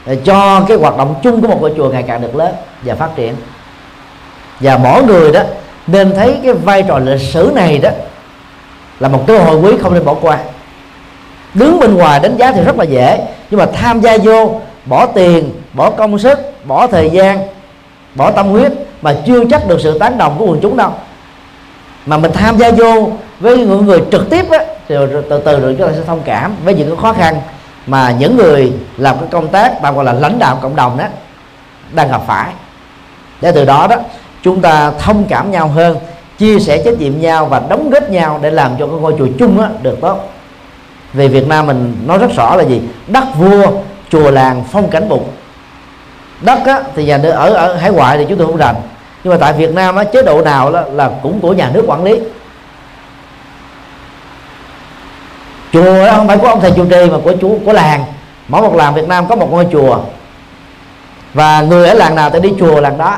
để 0.06 0.18
cho 0.26 0.62
cái 0.68 0.78
hoạt 0.78 0.98
động 0.98 1.16
chung 1.24 1.42
của 1.42 1.48
một 1.48 1.58
ngôi 1.62 1.74
chùa 1.78 1.90
ngày 1.90 2.04
càng 2.08 2.22
được 2.22 2.36
lớn 2.36 2.56
và 2.82 2.96
phát 2.96 3.10
triển. 3.16 3.36
Và 4.60 4.78
mỗi 4.78 5.04
người 5.04 5.32
đó 5.32 5.42
nên 5.88 6.16
thấy 6.16 6.40
cái 6.44 6.54
vai 6.54 6.84
trò 6.84 7.00
lịch 7.00 7.22
sử 7.22 7.52
này 7.56 7.78
đó 7.78 7.90
là 9.00 9.08
một 9.08 9.24
cơ 9.28 9.40
hội 9.40 9.56
quý 9.56 9.72
không 9.82 9.94
nên 9.94 10.06
bỏ 10.06 10.14
qua 10.14 10.38
đứng 11.54 11.80
bên 11.80 11.96
ngoài 11.96 12.20
đánh 12.20 12.38
giá 12.38 12.52
thì 12.52 12.62
rất 12.62 12.78
là 12.78 12.84
dễ. 12.84 13.20
Nhưng 13.50 13.60
mà 13.60 13.66
tham 13.66 14.02
gia 14.02 14.18
vô 14.18 14.62
bỏ 14.86 15.06
tiền 15.06 15.52
bỏ 15.74 15.90
công 15.90 16.20
sức 16.20 16.40
bỏ 16.66 16.88
thời 16.88 17.10
gian 17.10 17.40
bỏ 18.16 18.32
tâm 18.32 18.48
huyết 18.48 18.72
mà 19.02 19.16
chưa 19.26 19.44
chắc 19.50 19.68
được 19.68 19.82
sự 19.82 20.00
tán 20.00 20.18
đồng 20.18 20.36
của 20.38 20.46
quần 20.46 20.60
chúng 20.62 20.78
đâu. 20.78 20.92
Mà 22.06 22.18
mình 22.18 22.32
tham 22.32 22.58
gia 22.58 22.72
vô 22.72 23.12
với 23.40 23.58
những 23.58 23.86
người 23.86 24.02
trực 24.12 24.30
tiếp 24.30 24.52
á, 24.52 24.60
thì 24.88 24.96
từ 25.30 25.42
từ 25.46 25.60
rồi 25.60 25.76
chúng 25.78 25.88
ta 25.88 25.94
sẽ 25.94 26.02
thông 26.08 26.22
cảm 26.26 26.56
với 26.64 26.74
những 26.74 26.88
cái 26.88 26.98
khó 27.02 27.14
khăn 27.14 27.42
mà 27.88 28.12
những 28.12 28.38
người 28.38 28.74
làm 28.98 29.20
cái 29.20 29.28
công 29.32 29.48
tác 29.48 29.82
tạm 29.82 29.96
gọi 29.96 30.06
là 30.06 30.14
lãnh 30.14 30.40
đạo 30.40 30.60
cộng 30.62 30.76
đồng 30.76 30.98
đó 30.98 31.06
đang 31.92 32.12
gặp 32.12 32.22
phải. 32.28 32.50
Để 33.42 33.52
từ 33.52 33.66
đó 33.66 33.88
đó 33.90 33.96
chúng 34.44 34.62
ta 34.62 34.92
thông 34.92 35.24
cảm 35.30 35.52
nhau 35.52 35.68
hơn 35.68 35.98
chia 36.38 36.60
sẻ 36.60 36.82
trách 36.86 37.00
nhiệm 37.00 37.22
nhau 37.22 37.46
và 37.46 37.62
đóng 37.70 37.90
góp 37.90 38.10
nhau 38.10 38.40
để 38.42 38.52
làm 38.52 38.72
cho 38.80 38.86
cái 38.86 38.96
ngôi 38.96 39.16
chùa 39.18 39.28
chung 39.40 39.62
á, 39.62 39.70
được 39.82 39.98
tốt 40.02 40.30
vì 41.14 41.28
Việt 41.28 41.48
Nam 41.48 41.68
mình 41.68 41.96
nói 42.06 42.18
rất 42.18 42.32
rõ 42.36 42.56
là 42.56 42.64
gì? 42.64 42.82
Đất 43.08 43.24
vua 43.38 43.68
chùa 44.10 44.32
làng 44.32 44.64
phong 44.72 44.90
cảnh 44.90 45.10
bục 45.10 45.34
đất 46.42 46.60
á, 46.66 46.82
thì 46.96 47.06
nhà 47.06 47.18
nước 47.18 47.32
ở 47.32 47.54
ở 47.54 47.76
hải 47.76 47.92
ngoại 47.92 48.18
thì 48.18 48.26
chúng 48.30 48.38
tôi 48.38 48.48
không 48.48 48.58
rành. 48.58 48.76
Nhưng 49.24 49.32
mà 49.32 49.38
tại 49.38 49.54
Việt 49.54 49.74
Nam 49.74 49.96
á, 49.96 50.04
chế 50.04 50.24
độ 50.24 50.42
nào 50.42 50.72
đó 50.72 50.82
là 50.92 51.12
cũng 51.24 51.40
của 51.40 51.54
nhà 51.54 51.72
nước 51.74 51.84
quản 51.88 52.04
lý. 52.04 52.20
Chùa 55.74 56.06
đó 56.06 56.14
không 56.16 56.28
phải 56.28 56.38
của 56.38 56.48
ông 56.48 56.62
thầy 56.62 56.72
chủ 56.72 56.86
trì 56.86 57.10
mà 57.10 57.18
của 57.24 57.34
chú 57.42 57.60
của 57.66 57.74
làng. 57.74 58.06
Mỗi 58.48 58.62
một 58.62 58.76
làng 58.76 58.94
Việt 58.94 59.08
Nam 59.08 59.28
có 59.28 59.36
một 59.36 59.52
ngôi 59.52 59.68
chùa. 59.72 60.00
Và 61.34 61.62
người 61.62 61.88
ở 61.88 61.94
làng 61.94 62.16
nào 62.16 62.30
thì 62.30 62.40
đi 62.40 62.54
chùa 62.60 62.82
làng 62.82 62.98
đó. 62.98 63.18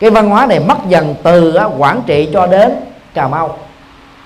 Cái 0.00 0.10
văn 0.10 0.30
hóa 0.30 0.46
này 0.46 0.60
mất 0.60 0.78
dần 0.88 1.14
từ 1.22 1.54
á, 1.54 1.64
Quảng 1.64 2.02
Trị 2.06 2.28
cho 2.32 2.46
đến 2.46 2.72
Cà 3.14 3.28
Mau. 3.28 3.58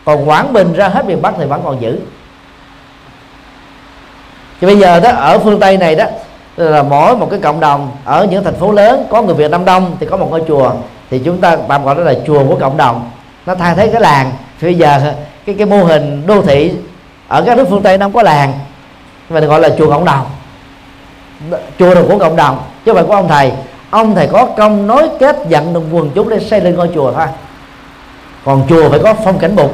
Còn 0.04 0.28
Quảng 0.28 0.52
Bình 0.52 0.72
ra 0.72 0.88
hết 0.88 1.06
miền 1.06 1.22
Bắc 1.22 1.34
thì 1.38 1.44
vẫn 1.44 1.60
còn 1.64 1.80
giữ 1.80 1.98
thì 4.60 4.66
bây 4.66 4.78
giờ 4.78 5.00
đó, 5.00 5.10
ở 5.10 5.38
phương 5.38 5.60
Tây 5.60 5.76
này 5.76 5.94
đó 5.94 6.04
là 6.56 6.82
mỗi 6.82 7.16
một 7.16 7.28
cái 7.30 7.40
cộng 7.40 7.60
đồng 7.60 7.90
ở 8.04 8.26
những 8.30 8.44
thành 8.44 8.54
phố 8.54 8.72
lớn, 8.72 9.06
có 9.10 9.22
người 9.22 9.34
Việt 9.34 9.50
Nam 9.50 9.64
đông 9.64 9.96
thì 10.00 10.06
có 10.06 10.16
một 10.16 10.26
ngôi 10.30 10.42
chùa, 10.48 10.72
thì 11.10 11.18
chúng 11.18 11.40
ta 11.40 11.56
tạm 11.68 11.84
gọi 11.84 11.94
đó 11.94 12.02
là 12.02 12.14
chùa 12.26 12.44
của 12.48 12.56
cộng 12.56 12.76
đồng. 12.76 13.10
Nó 13.46 13.54
thay 13.54 13.74
thế 13.74 13.88
cái 13.88 14.00
làng. 14.00 14.32
Thì 14.60 14.66
bây 14.66 14.74
giờ 14.74 15.14
cái 15.46 15.54
cái 15.58 15.66
mô 15.66 15.84
hình 15.84 16.26
đô 16.26 16.42
thị 16.42 16.72
ở 17.28 17.42
các 17.46 17.56
nước 17.56 17.66
phương 17.70 17.82
Tây 17.82 17.98
nó 17.98 18.04
không 18.04 18.12
có 18.12 18.22
làng 18.22 18.52
mà 19.30 19.40
gọi 19.40 19.60
là 19.60 19.68
chùa 19.78 19.90
cộng 19.90 20.04
đồng. 20.04 20.26
Chùa 21.78 21.94
là 21.94 22.02
của 22.08 22.18
cộng 22.18 22.36
đồng, 22.36 22.62
chứ 22.84 22.92
không 22.92 22.96
phải 22.96 23.04
của 23.04 23.14
ông 23.14 23.28
thầy. 23.28 23.52
Ông 23.90 24.14
thầy 24.14 24.26
có 24.26 24.46
công 24.46 24.86
nối 24.86 25.08
kết 25.20 25.36
dẫn 25.48 25.74
được 25.74 25.82
quần 25.92 26.10
chúng 26.14 26.28
để 26.28 26.40
xây 26.40 26.60
lên 26.60 26.74
ngôi 26.74 26.90
chùa 26.94 27.12
thôi. 27.12 27.26
Còn 28.44 28.62
chùa 28.68 28.90
phải 28.90 28.98
có 28.98 29.14
phong 29.24 29.38
cảnh 29.38 29.56
bục, 29.56 29.72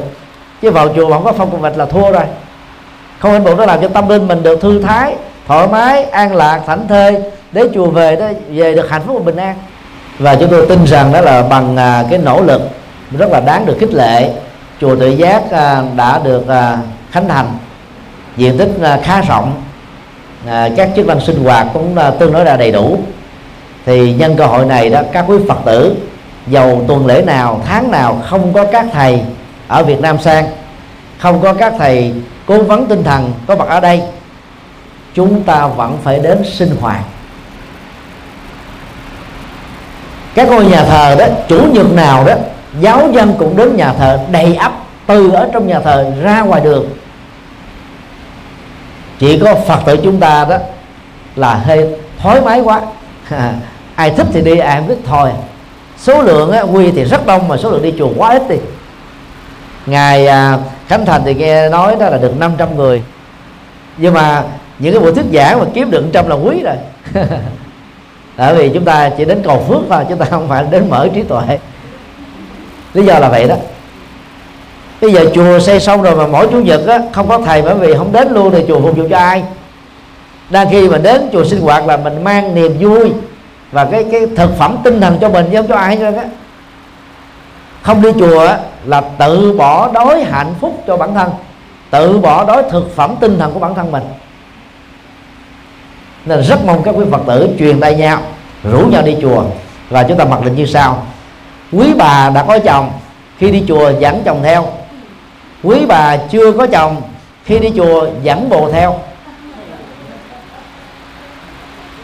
chứ 0.62 0.70
vào 0.70 0.88
chùa 0.96 1.08
mà 1.08 1.16
không 1.16 1.24
có 1.24 1.32
phong 1.32 1.50
cảnh 1.50 1.62
bạch 1.62 1.76
là 1.76 1.86
thua 1.86 2.10
rồi 2.10 2.24
không 3.18 3.32
cảnh 3.32 3.44
bục 3.44 3.58
nó 3.58 3.66
làm 3.66 3.82
cho 3.82 3.88
tâm 3.88 4.08
linh 4.08 4.28
mình 4.28 4.42
được 4.42 4.60
thư 4.60 4.82
thái, 4.82 5.14
thoải 5.46 5.68
mái, 5.68 6.04
an 6.04 6.34
lạc, 6.34 6.60
thảnh 6.66 6.88
thơi. 6.88 7.16
Để 7.52 7.64
chùa 7.74 7.90
về 7.90 8.16
đó 8.16 8.26
về 8.48 8.74
được 8.74 8.90
hạnh 8.90 9.02
phúc 9.06 9.16
và 9.16 9.22
bình 9.24 9.36
an. 9.36 9.56
Và 10.18 10.34
chúng 10.34 10.50
tôi 10.50 10.66
tin 10.66 10.84
rằng 10.84 11.12
đó 11.12 11.20
là 11.20 11.42
bằng 11.42 11.76
à, 11.76 12.04
cái 12.10 12.18
nỗ 12.18 12.42
lực 12.42 12.62
rất 13.18 13.30
là 13.30 13.40
đáng 13.40 13.66
được 13.66 13.76
khích 13.80 13.94
lệ. 13.94 14.30
Chùa 14.80 14.96
tự 14.96 15.08
giác 15.08 15.50
à, 15.50 15.82
đã 15.96 16.20
được 16.24 16.48
à, 16.48 16.78
khánh 17.10 17.28
thành. 17.28 17.46
Diện 18.36 18.58
tích 18.58 18.70
khá 19.02 19.20
rộng. 19.20 19.62
Các 20.76 20.90
chức 20.96 21.06
năng 21.06 21.20
sinh 21.20 21.44
hoạt 21.44 21.66
cũng 21.72 21.96
tương 22.18 22.32
đối 22.32 22.44
là 22.44 22.56
đầy 22.56 22.72
đủ. 22.72 22.98
Thì 23.86 24.12
nhân 24.12 24.34
cơ 24.36 24.46
hội 24.46 24.64
này 24.64 24.90
đó, 24.90 25.00
các 25.12 25.24
quý 25.28 25.36
phật 25.48 25.58
tử 25.64 25.94
dầu 26.46 26.84
tuần 26.88 27.06
lễ 27.06 27.22
nào, 27.26 27.60
tháng 27.66 27.90
nào 27.90 28.22
không 28.26 28.52
có 28.52 28.64
các 28.72 28.86
thầy 28.92 29.20
ở 29.68 29.82
Việt 29.82 30.00
Nam 30.00 30.18
sang, 30.18 30.46
không 31.18 31.40
có 31.40 31.54
các 31.54 31.72
thầy 31.78 32.12
cố 32.46 32.62
vấn 32.62 32.86
tinh 32.86 33.04
thần 33.04 33.32
có 33.46 33.56
mặt 33.56 33.68
ở 33.68 33.80
đây. 33.80 34.02
Chúng 35.14 35.42
ta 35.42 35.66
vẫn 35.66 35.98
phải 36.02 36.18
đến 36.18 36.42
sinh 36.44 36.76
hoạt. 36.80 37.00
Các 40.34 40.48
ngôi 40.48 40.64
nhà 40.64 40.84
thờ 40.84 41.16
đó 41.18 41.26
chủ 41.48 41.66
nhật 41.72 41.92
nào 41.94 42.24
đó 42.24 42.34
giáo 42.80 43.08
dân 43.12 43.34
cũng 43.38 43.56
đến 43.56 43.76
nhà 43.76 43.92
thờ 43.92 44.18
đầy 44.30 44.54
ắp 44.54 44.72
từ 45.06 45.30
ở 45.30 45.48
trong 45.52 45.66
nhà 45.66 45.80
thờ 45.80 46.12
ra 46.22 46.40
ngoài 46.40 46.60
đường. 46.60 46.88
Chỉ 49.18 49.38
có 49.38 49.54
phật 49.54 49.80
tử 49.86 49.96
chúng 50.04 50.20
ta 50.20 50.44
đó 50.44 50.56
là 51.36 51.54
hơi 51.54 51.88
thoải 52.18 52.40
mái 52.40 52.60
quá. 52.60 52.80
Ai 53.94 54.10
thích 54.10 54.26
thì 54.32 54.40
đi 54.40 54.58
ai 54.58 54.76
không 54.76 54.88
thích 54.88 54.98
thôi. 55.06 55.30
Số 55.98 56.22
lượng 56.22 56.52
á, 56.52 56.60
quy 56.60 56.90
thì 56.90 57.04
rất 57.04 57.26
đông 57.26 57.48
mà 57.48 57.56
số 57.56 57.70
lượng 57.70 57.82
đi 57.82 57.94
chùa 57.98 58.10
quá 58.16 58.30
ít 58.30 58.48
đi. 58.48 58.56
Ngày 59.86 60.26
à, 60.26 60.58
khánh 60.88 61.06
thành 61.06 61.22
thì 61.24 61.34
nghe 61.34 61.68
nói 61.68 61.96
đó 62.00 62.08
là 62.10 62.18
được 62.18 62.38
500 62.38 62.76
người. 62.76 63.02
Nhưng 63.96 64.14
mà 64.14 64.42
những 64.78 64.92
cái 64.92 65.00
buổi 65.00 65.14
thuyết 65.14 65.24
giảng 65.32 65.60
mà 65.60 65.66
kiếm 65.74 65.90
được 65.90 66.04
trăm 66.12 66.28
là 66.28 66.34
quý 66.34 66.62
rồi. 66.62 66.76
Tại 68.36 68.54
vì 68.54 68.70
chúng 68.74 68.84
ta 68.84 69.10
chỉ 69.16 69.24
đến 69.24 69.42
cầu 69.44 69.64
phước 69.68 69.82
thôi 69.90 70.04
chúng 70.08 70.18
ta 70.18 70.26
không 70.30 70.48
phải 70.48 70.64
đến 70.70 70.90
mở 70.90 71.08
trí 71.14 71.22
tuệ. 71.22 71.58
Lý 72.94 73.04
do 73.04 73.18
là 73.18 73.28
vậy 73.28 73.48
đó. 73.48 73.56
Bây 75.00 75.12
giờ 75.12 75.26
chùa 75.34 75.58
xây 75.58 75.80
xong 75.80 76.02
rồi 76.02 76.16
mà 76.16 76.26
mỗi 76.26 76.48
chủ 76.50 76.60
nhật 76.60 76.86
á, 76.86 76.98
không 77.12 77.28
có 77.28 77.38
thầy 77.38 77.62
bởi 77.62 77.74
vì 77.74 77.94
không 77.94 78.12
đến 78.12 78.28
luôn 78.32 78.50
thì 78.52 78.64
chùa 78.68 78.80
phục 78.80 78.96
vụ 78.96 79.08
cho 79.10 79.18
ai? 79.18 79.42
Đang 80.50 80.70
khi 80.70 80.88
mà 80.88 80.98
đến 80.98 81.28
chùa 81.32 81.44
sinh 81.44 81.60
hoạt 81.60 81.86
là 81.86 81.96
mình 81.96 82.24
mang 82.24 82.54
niềm 82.54 82.76
vui 82.80 83.12
và 83.72 83.84
cái 83.84 84.04
cái 84.12 84.26
thực 84.36 84.58
phẩm 84.58 84.76
tinh 84.84 85.00
thần 85.00 85.18
cho 85.20 85.28
mình 85.28 85.46
chứ 85.50 85.56
không 85.56 85.66
cho 85.68 85.76
ai 85.76 85.96
hết 85.96 86.14
á. 86.14 86.24
Không 87.82 88.02
đi 88.02 88.08
chùa 88.18 88.48
là 88.86 89.00
tự 89.00 89.52
bỏ 89.52 89.90
đói 89.92 90.24
hạnh 90.24 90.54
phúc 90.60 90.82
cho 90.86 90.96
bản 90.96 91.14
thân, 91.14 91.30
tự 91.90 92.18
bỏ 92.18 92.44
đói 92.44 92.62
thực 92.70 92.96
phẩm 92.96 93.14
tinh 93.20 93.38
thần 93.38 93.52
của 93.52 93.60
bản 93.60 93.74
thân 93.74 93.92
mình. 93.92 94.02
Nên 96.24 96.42
rất 96.42 96.64
mong 96.64 96.82
các 96.82 96.94
quý 96.98 97.04
phật 97.10 97.20
tử 97.26 97.48
truyền 97.58 97.80
tay 97.80 97.94
nhau, 97.94 98.18
rủ 98.64 98.78
nhau 98.78 99.02
đi 99.02 99.16
chùa. 99.22 99.44
Và 99.90 100.02
chúng 100.02 100.18
ta 100.18 100.24
mặc 100.24 100.40
định 100.44 100.56
như 100.56 100.66
sau. 100.66 101.06
Quý 101.72 101.94
bà 101.98 102.30
đã 102.30 102.42
có 102.42 102.58
chồng, 102.58 102.90
khi 103.38 103.50
đi 103.50 103.64
chùa 103.68 103.92
dẫn 104.00 104.22
chồng 104.24 104.40
theo. 104.42 104.66
Quý 105.62 105.86
bà 105.88 106.16
chưa 106.16 106.52
có 106.52 106.66
chồng, 106.66 107.02
khi 107.44 107.58
đi 107.58 107.72
chùa 107.76 108.06
dẫn 108.22 108.48
bồ 108.48 108.72
theo. 108.72 108.98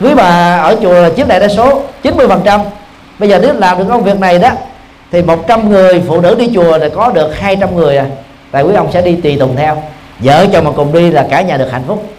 Quý 0.01 0.15
bà 0.15 0.57
ở 0.57 0.77
chùa 0.83 0.93
là 0.93 1.11
chiếm 1.17 1.29
đại 1.29 1.41
đa 1.41 1.49
số 1.49 1.83
90 2.03 2.29
phần 2.29 2.41
trăm. 2.45 2.61
Bây 3.19 3.29
giờ 3.29 3.39
nếu 3.43 3.55
làm 3.55 3.79
được 3.79 3.85
công 3.89 4.05
việc 4.05 4.21
này 4.21 4.39
đó 4.39 4.51
thì 5.13 5.23
100 5.23 5.71
người 5.71 6.03
phụ 6.09 6.21
nữ 6.21 6.35
đi 6.39 6.51
chùa 6.55 6.79
là 6.79 6.89
có 6.89 7.11
được 7.11 7.39
200 7.39 7.77
người 7.77 7.97
à. 7.97 8.07
Tại 8.51 8.63
quý 8.63 8.75
ông 8.75 8.93
sẽ 8.93 9.03
đi 9.03 9.17
tùy 9.17 9.37
tùng 9.39 9.57
theo. 9.57 9.83
Vợ 10.19 10.47
chồng 10.53 10.65
mà 10.65 10.71
cùng 10.77 10.93
đi 10.93 11.11
là 11.11 11.27
cả 11.31 11.43
nhà 11.43 11.57
được 11.57 11.69
hạnh 11.73 11.83
phúc. 11.87 12.13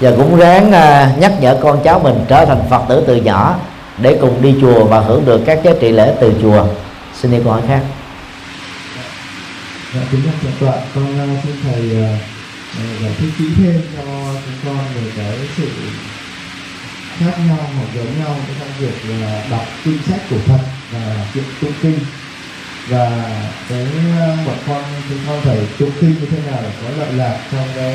Và 0.00 0.10
cũng 0.16 0.36
ráng 0.36 0.72
à, 0.72 1.12
nhắc 1.18 1.32
nhở 1.40 1.56
con 1.62 1.80
cháu 1.84 1.98
mình 1.98 2.24
trở 2.28 2.44
thành 2.44 2.62
phật 2.70 2.82
tử 2.88 3.04
từ 3.06 3.16
nhỏ 3.16 3.56
để 3.98 4.18
cùng 4.20 4.42
đi 4.42 4.54
chùa 4.60 4.84
và 4.84 5.00
hưởng 5.00 5.24
được 5.24 5.40
các 5.46 5.62
giá 5.62 5.72
trị 5.80 5.92
lễ 5.92 6.14
từ 6.20 6.34
chùa. 6.42 6.66
Xin 7.14 7.30
đi 7.30 7.38
câu 7.44 7.52
hỏi 7.52 7.62
khác. 7.68 7.80
Dạ 9.94 10.00
kính 10.10 10.20
thưa 10.42 10.66
tọa 10.66 10.74
con 10.94 11.18
à, 11.18 11.26
xin 11.44 11.54
thầy 11.62 12.04
à, 12.04 12.18
giải 13.02 13.12
thích 13.18 13.30
kỹ 13.38 13.44
thêm 13.56 13.80
cho 13.96 14.02
chúng 14.44 14.54
con 14.64 14.84
về 14.94 15.10
cái 15.16 15.36
sự 15.56 15.68
khác 17.18 17.38
nhau 17.46 17.58
hoặc 17.76 17.86
giống 17.94 18.18
nhau 18.20 18.36
trong 18.58 18.68
việc 18.78 18.94
là 19.08 19.44
đọc 19.50 19.64
kinh 19.84 19.98
sách 20.08 20.20
của 20.30 20.36
Phật 20.46 20.60
và 20.92 21.26
chuyện 21.34 21.44
tụng 21.60 21.72
kinh. 21.82 21.98
Và 22.88 23.10
cái 23.68 23.86
ờ, 24.20 24.36
bọn 24.46 24.56
con 24.66 24.82
thì 25.08 25.14
con 25.26 25.40
phải 25.40 25.58
tụng 25.78 25.90
kinh 26.00 26.14
như 26.20 26.26
thế 26.30 26.38
nào 26.50 26.60
để 26.62 26.70
có 26.82 26.88
lợi 26.98 27.12
lạc 27.12 27.38
trong 27.52 27.68
cái 27.76 27.94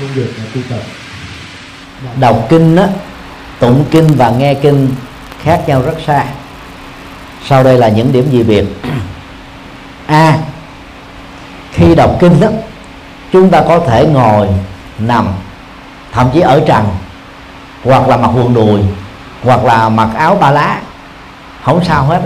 công 0.00 0.08
việc 0.14 0.38
là 0.38 0.44
tu 0.54 0.60
tập. 0.70 0.80
Đọc 2.20 2.46
kinh 2.48 2.76
á 2.76 2.88
tụng 3.58 3.84
kinh 3.90 4.06
và 4.06 4.30
nghe 4.30 4.54
kinh 4.54 4.90
khác 5.42 5.62
nhau 5.66 5.82
rất 5.82 5.96
xa. 6.06 6.24
Sau 7.48 7.64
đây 7.64 7.78
là 7.78 7.88
những 7.88 8.12
điểm 8.12 8.30
gì 8.30 8.42
biệt? 8.42 8.64
A 10.06 10.30
à, 10.30 10.38
khi 11.72 11.94
đọc 11.94 12.16
kinh 12.20 12.40
đó 12.40 12.48
chúng 13.32 13.50
ta 13.50 13.62
có 13.68 13.78
thể 13.78 14.06
ngồi 14.06 14.48
nằm 14.98 15.28
thậm 16.12 16.30
chí 16.34 16.40
ở 16.40 16.60
trần 16.66 16.84
hoặc 17.86 18.08
là 18.08 18.16
mặc 18.16 18.30
quần 18.36 18.54
đùi 18.54 18.80
hoặc 19.42 19.64
là 19.64 19.88
mặc 19.88 20.08
áo 20.16 20.36
ba 20.40 20.50
lá 20.50 20.80
không 21.62 21.84
sao 21.84 22.04
hết. 22.04 22.20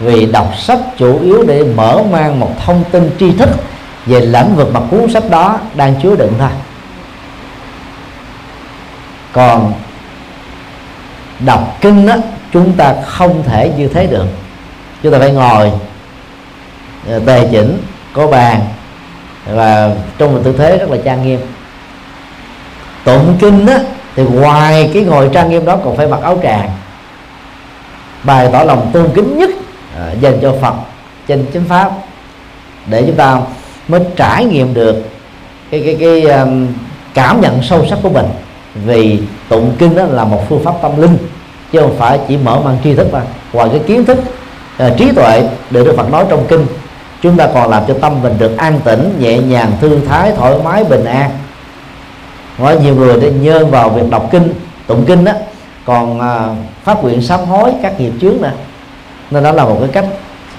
Vì 0.00 0.26
đọc 0.26 0.52
sách 0.58 0.78
chủ 0.96 1.20
yếu 1.22 1.44
để 1.46 1.64
mở 1.64 2.02
mang 2.10 2.40
một 2.40 2.52
thông 2.64 2.84
tin 2.92 3.10
tri 3.18 3.32
thức 3.32 3.48
về 4.06 4.20
lĩnh 4.20 4.56
vực 4.56 4.68
mà 4.72 4.80
cuốn 4.90 5.10
sách 5.10 5.30
đó 5.30 5.58
đang 5.74 5.94
chứa 6.02 6.16
đựng 6.16 6.32
thôi. 6.38 6.48
Còn 9.32 9.72
đọc 11.40 11.76
kinh 11.80 12.06
đó, 12.06 12.16
chúng 12.52 12.72
ta 12.72 12.94
không 13.06 13.42
thể 13.46 13.72
như 13.76 13.88
thế 13.88 14.06
được. 14.06 14.26
Chúng 15.02 15.12
ta 15.12 15.18
phải 15.18 15.32
ngồi 15.32 15.72
ờ, 17.08 17.20
tề 17.26 17.48
chỉnh 17.52 17.82
có 18.12 18.26
bàn 18.26 18.60
và 19.46 19.90
trong 20.18 20.34
một 20.34 20.40
tư 20.44 20.54
thế 20.58 20.78
rất 20.78 20.90
là 20.90 20.96
trang 21.04 21.22
nghiêm. 21.22 21.40
Tụng 23.04 23.36
kinh 23.40 23.66
đó 23.66 23.74
thì 24.16 24.22
ngoài 24.22 24.90
cái 24.94 25.04
ngồi 25.04 25.30
trang 25.32 25.50
nghiêm 25.50 25.64
đó 25.64 25.78
còn 25.84 25.96
phải 25.96 26.06
mặc 26.06 26.20
áo 26.22 26.38
tràng. 26.42 26.70
Bày 28.24 28.48
tỏ 28.52 28.62
lòng 28.62 28.90
tôn 28.92 29.08
kính 29.14 29.38
nhất 29.38 29.50
à, 29.96 30.12
dành 30.20 30.38
cho 30.42 30.54
Phật 30.60 30.74
trên 31.28 31.46
chính 31.52 31.64
pháp. 31.68 31.92
Để 32.86 33.02
chúng 33.06 33.16
ta 33.16 33.40
mới 33.88 34.00
trải 34.16 34.44
nghiệm 34.44 34.74
được 34.74 34.96
cái 35.70 35.82
cái 35.84 35.96
cái 36.00 36.22
um, 36.22 36.66
cảm 37.14 37.40
nhận 37.40 37.62
sâu 37.62 37.86
sắc 37.90 37.98
của 38.02 38.10
mình. 38.10 38.26
Vì 38.74 39.20
tụng 39.48 39.72
kinh 39.78 39.96
đó 39.96 40.04
là 40.04 40.24
một 40.24 40.48
phương 40.48 40.64
pháp 40.64 40.74
tâm 40.82 41.00
linh 41.00 41.18
chứ 41.72 41.80
không 41.80 41.96
phải 41.98 42.20
chỉ 42.28 42.36
mở 42.36 42.60
mang 42.64 42.76
tri 42.84 42.94
thức 42.94 43.12
mà 43.12 43.22
ngoài 43.52 43.68
cái 43.72 43.80
kiến 43.86 44.04
thức 44.04 44.18
uh, 44.86 44.96
trí 44.96 45.12
tuệ 45.12 45.48
được 45.70 45.86
Đức 45.86 45.94
Phật 45.96 46.10
nói 46.10 46.24
trong 46.28 46.46
kinh 46.48 46.66
chúng 47.22 47.36
ta 47.36 47.48
còn 47.54 47.70
làm 47.70 47.82
cho 47.88 47.94
tâm 48.00 48.22
mình 48.22 48.32
được 48.38 48.56
an 48.56 48.80
tĩnh 48.84 49.14
nhẹ 49.18 49.38
nhàng 49.38 49.72
thư 49.80 50.00
thái 50.08 50.32
thoải 50.36 50.54
mái 50.64 50.84
bình 50.84 51.04
an 51.04 51.30
có 52.60 52.70
nhiều 52.70 52.94
người 52.94 53.20
để 53.20 53.30
nhơn 53.30 53.70
vào 53.70 53.90
việc 53.90 54.10
đọc 54.10 54.28
kinh 54.30 54.54
tụng 54.86 55.04
kinh 55.06 55.24
đó. 55.24 55.32
Còn 55.84 56.20
à, 56.20 56.48
phát 56.84 57.02
nguyện 57.02 57.22
sám 57.22 57.40
hối 57.40 57.72
các 57.82 58.00
nghiệp 58.00 58.12
chướng 58.20 58.42
nè. 58.42 58.50
Nên 59.30 59.42
đó 59.42 59.52
là 59.52 59.64
một 59.64 59.76
cái 59.80 59.88
cách 59.92 60.04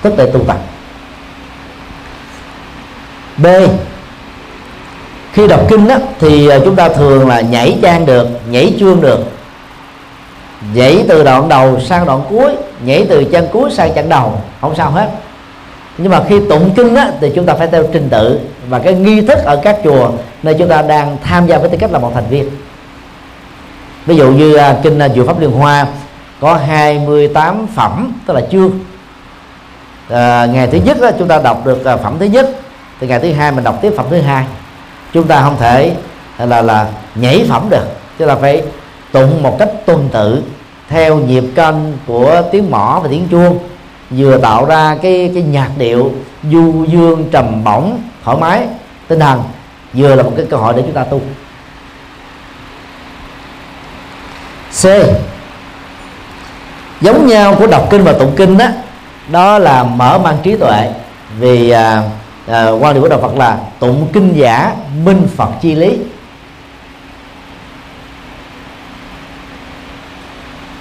tức 0.02 0.14
để 0.18 0.32
tu 0.34 0.44
tập. 0.44 0.58
B. 3.38 3.46
Khi 5.34 5.48
đọc 5.48 5.62
kinh 5.70 5.88
á, 5.88 6.00
thì 6.20 6.48
à, 6.48 6.60
chúng 6.66 6.76
ta 6.76 6.90
thường 6.90 7.28
là 7.28 7.42
nhảy 7.42 7.80
trang 7.82 8.06
được 8.06 8.28
nhảy 8.50 8.74
chương 8.80 9.02
được. 9.02 9.20
Nhảy 10.74 11.06
từ 11.10 11.24
đoạn 11.24 11.50
đầu 11.50 11.80
sang 11.80 12.06
đoạn 12.06 12.22
cuối 12.30 12.56
nhảy 12.86 13.06
từ 13.10 13.24
chân 13.24 13.48
cuối 13.52 13.72
sang 13.72 13.94
chân 13.94 14.10
đầu. 14.10 14.42
Không 14.62 14.76
sao 14.76 14.92
hết 14.92 15.10
nhưng 16.02 16.12
mà 16.12 16.24
khi 16.30 16.40
tụng 16.50 16.74
kinh 16.76 16.96
á, 16.96 17.12
thì 17.22 17.32
chúng 17.36 17.46
ta 17.46 17.54
phải 17.54 17.68
theo 17.68 17.84
trình 17.94 18.08
tự 18.10 18.40
và 18.70 18.80
cái 18.80 18.94
nghi 18.94 19.22
thức 19.22 19.38
ở 19.46 19.60
các 19.64 19.78
chùa 19.84 20.12
nơi 20.44 20.56
chúng 20.60 20.68
ta 20.68 20.82
đang 20.82 21.18
tham 21.24 21.48
gia 21.48 21.58
với 21.58 21.70
tư 21.70 21.78
cách 21.78 21.92
là 21.92 22.00
một 22.00 22.12
thành 22.14 22.28
viên. 22.30 22.50
Ví 24.06 24.16
dụ 24.16 24.32
như 24.32 24.56
uh, 24.56 24.84
kinh 24.84 25.00
uh, 25.06 25.12
Diệu 25.16 25.26
pháp 25.26 25.40
liên 25.40 25.52
hoa 25.52 25.88
có 26.40 26.56
28 26.56 27.68
phẩm 27.76 28.14
tức 28.26 28.34
là 28.34 28.42
chương 28.52 28.80
à, 30.10 30.46
ngày 30.46 30.68
thứ 30.68 30.80
nhất 30.86 30.98
đó, 31.02 31.10
chúng 31.20 31.28
ta 31.28 31.40
đọc 31.44 31.66
được 31.66 31.80
uh, 31.94 32.02
phẩm 32.02 32.16
thứ 32.20 32.26
nhất 32.26 32.50
thì 33.00 33.08
ngày 33.08 33.20
thứ 33.20 33.32
hai 33.32 33.52
mình 33.52 33.64
đọc 33.64 33.78
tiếp 33.82 33.94
phẩm 33.98 34.06
thứ 34.10 34.22
hai. 34.22 34.46
Chúng 35.14 35.28
ta 35.28 35.42
không 35.42 35.58
thể 35.60 35.96
là 36.38 36.62
là 36.62 36.88
nhảy 37.16 37.46
phẩm 37.50 37.68
được 37.70 37.86
tức 38.18 38.26
là 38.26 38.36
phải 38.36 38.64
tụng 39.12 39.44
một 39.44 39.56
cách 39.60 39.70
tuần 39.86 40.10
tự 40.12 40.44
theo 40.90 41.18
nhịp 41.18 41.44
canh 41.56 41.94
của 42.08 42.42
tiếng 42.52 42.72
mỏ 42.72 43.00
và 43.04 43.10
tiếng 43.12 43.28
chuông 43.32 43.60
vừa 44.12 44.38
tạo 44.38 44.66
ra 44.66 44.98
cái 45.02 45.32
cái 45.34 45.44
nhạc 45.44 45.70
điệu 45.78 46.12
du 46.52 46.86
dương 46.86 47.30
trầm 47.32 47.64
bổng 47.64 48.00
thoải 48.24 48.38
mái 48.38 48.68
tinh 49.08 49.20
thần 49.20 49.44
vừa 49.94 50.16
là 50.16 50.24
một 50.24 50.34
cái 50.38 50.46
cơ 50.50 50.58
hội 50.58 50.74
để 50.74 50.82
chúng 50.82 50.94
ta 50.94 51.04
tu. 51.04 51.22
C. 54.82 54.86
Giống 57.02 57.28
nhau 57.28 57.56
của 57.60 57.68
đọc 57.68 57.88
kinh 57.90 58.04
và 58.04 58.14
tụng 58.14 58.34
kinh 58.36 58.58
đó 58.58 58.66
đó 59.28 59.60
là 59.60 59.84
mở 59.84 60.20
mang 60.24 60.38
trí 60.44 60.56
tuệ. 60.56 60.90
Vì 61.40 61.70
à, 61.70 62.04
à, 62.48 62.70
quan 62.70 62.94
điểm 62.94 63.04
của 63.04 63.10
đạo 63.10 63.20
Phật 63.22 63.38
là 63.38 63.58
tụng 63.80 64.08
kinh 64.14 64.34
giả 64.34 64.76
minh 65.04 65.28
Phật 65.36 65.50
chi 65.62 65.76
lý. 65.76 65.98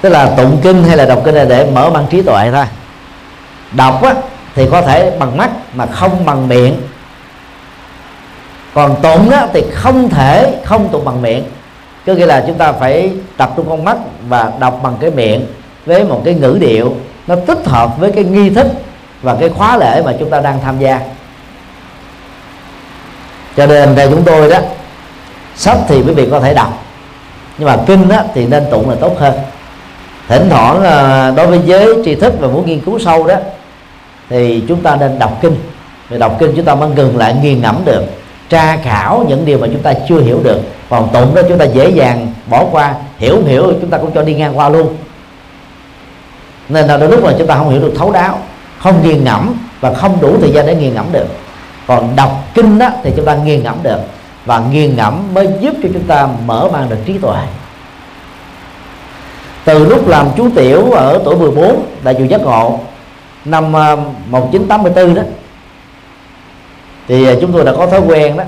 Tức 0.01 0.09
là 0.09 0.26
tụng 0.37 0.61
kinh 0.62 0.85
hay 0.85 0.97
là 0.97 1.05
đọc 1.07 1.22
kinh 1.24 1.35
là 1.35 1.45
để 1.45 1.70
mở 1.74 1.91
mang 1.91 2.07
trí 2.11 2.22
tuệ 2.22 2.51
thôi 2.53 2.64
đọc 3.73 4.03
á, 4.03 4.14
thì 4.55 4.66
có 4.71 4.83
thể 4.83 5.16
bằng 5.18 5.37
mắt 5.37 5.51
mà 5.75 5.87
không 5.87 6.25
bằng 6.25 6.49
miệng. 6.49 6.77
Còn 8.75 8.97
tụng 9.03 9.31
á, 9.31 9.47
thì 9.53 9.64
không 9.73 10.09
thể 10.09 10.55
không 10.64 10.89
tụng 10.89 11.05
bằng 11.05 11.23
miệng. 11.23 11.45
Có 12.07 12.12
nghĩa 12.12 12.27
là 12.27 12.45
chúng 12.47 12.59
ta 12.59 12.73
phải 12.73 13.12
tập 13.37 13.53
trung 13.57 13.66
con 13.68 13.85
mắt 13.85 13.97
và 14.29 14.53
đọc 14.59 14.81
bằng 14.83 14.97
cái 15.01 15.11
miệng 15.11 15.47
với 15.87 16.05
một 16.05 16.23
cái 16.25 16.35
ngữ 16.35 16.57
điệu 16.61 16.97
nó 17.27 17.37
tích 17.47 17.66
hợp 17.66 17.99
với 17.99 18.12
cái 18.12 18.25
nghi 18.25 18.51
thức 18.51 18.66
và 19.23 19.37
cái 19.41 19.49
khóa 19.49 19.77
lễ 19.77 20.03
mà 20.05 20.12
chúng 20.18 20.31
ta 20.31 20.41
đang 20.41 20.61
tham 20.64 20.79
gia. 20.79 21.01
Cho 23.57 23.66
nên 23.66 23.97
theo 23.97 24.11
chúng 24.11 24.23
tôi 24.23 24.51
đó 24.51 24.59
sách 25.57 25.79
thì 25.89 26.03
quý 26.03 26.12
vị 26.12 26.29
có 26.31 26.41
thể 26.41 26.55
đọc 26.55 26.85
nhưng 27.59 27.68
mà 27.68 27.77
kinh 27.87 28.09
đó, 28.09 28.23
thì 28.35 28.47
nên 28.47 28.64
tụng 28.71 28.91
là 28.91 28.97
tốt 29.01 29.16
hơn. 29.18 29.35
Thỉnh 30.29 30.47
thoảng 30.51 30.83
à, 30.85 31.31
đối 31.31 31.47
với 31.47 31.61
giới 31.64 31.95
tri 32.05 32.14
thức 32.14 32.35
và 32.41 32.49
muốn 32.49 32.66
nghiên 32.66 32.81
cứu 32.81 32.99
sâu 32.99 33.27
đó 33.27 33.35
thì 34.31 34.62
chúng 34.68 34.83
ta 34.83 34.97
nên 34.97 35.18
đọc 35.18 35.39
kinh. 35.43 35.57
Vì 36.09 36.18
đọc 36.18 36.37
kinh 36.41 36.53
chúng 36.57 36.64
ta 36.64 36.74
mới 36.74 36.89
ngừng 36.91 37.16
lại, 37.16 37.35
nghiền 37.43 37.62
ngẫm 37.62 37.76
được, 37.85 38.05
tra 38.49 38.76
khảo 38.76 39.24
những 39.28 39.45
điều 39.45 39.59
mà 39.59 39.66
chúng 39.66 39.83
ta 39.83 39.93
chưa 40.09 40.20
hiểu 40.20 40.41
được. 40.43 40.61
Còn 40.89 41.09
tụng 41.12 41.35
đó 41.35 41.43
chúng 41.49 41.59
ta 41.59 41.64
dễ 41.64 41.91
dàng 41.91 42.33
bỏ 42.47 42.64
qua, 42.70 42.95
hiểu 43.18 43.35
không 43.35 43.47
hiểu 43.47 43.72
chúng 43.81 43.91
ta 43.91 43.99
cũng 43.99 44.11
cho 44.14 44.22
đi 44.22 44.35
ngang 44.35 44.59
qua 44.59 44.68
luôn. 44.68 44.97
Nên 46.68 46.87
là 46.87 46.97
đôi 46.97 47.09
lúc 47.09 47.24
là 47.24 47.35
chúng 47.39 47.47
ta 47.47 47.57
không 47.57 47.70
hiểu 47.70 47.81
được 47.81 47.93
thấu 47.97 48.12
đáo, 48.12 48.39
không 48.78 49.03
nghiền 49.03 49.24
ngẫm 49.24 49.55
và 49.81 49.95
không 49.95 50.20
đủ 50.20 50.37
thời 50.41 50.53
gian 50.53 50.66
để 50.66 50.74
nghiền 50.74 50.95
ngẫm 50.95 51.07
được. 51.12 51.26
Còn 51.87 52.16
đọc 52.16 52.45
kinh 52.55 52.78
đó 52.78 52.91
thì 53.03 53.12
chúng 53.16 53.24
ta 53.24 53.35
nghiền 53.35 53.62
ngẫm 53.62 53.76
được 53.83 53.99
và 54.47 54.62
nghiền 54.72 54.97
ngẫm 54.97 55.35
mới 55.35 55.49
giúp 55.61 55.74
cho 55.83 55.89
chúng 55.93 56.03
ta 56.03 56.28
mở 56.47 56.68
mang 56.72 56.89
được 56.89 56.97
trí 57.07 57.18
tuệ. 57.18 57.39
Từ 59.64 59.87
lúc 59.87 60.09
làm 60.09 60.28
chú 60.37 60.49
tiểu 60.55 60.91
ở 60.93 61.20
tuổi 61.24 61.37
14 61.37 61.83
đã 62.05 62.12
chịu 62.12 62.26
giác 62.26 62.41
ngộ 62.41 62.81
năm 63.45 63.72
ờ, 63.72 63.97
1984 64.30 65.14
đó. 65.14 65.22
Thì 67.09 67.26
ờ, 67.26 67.36
chúng 67.41 67.53
tôi 67.53 67.64
đã 67.64 67.72
có 67.76 67.86
thói 67.86 68.01
quen 68.01 68.36
đó 68.36 68.45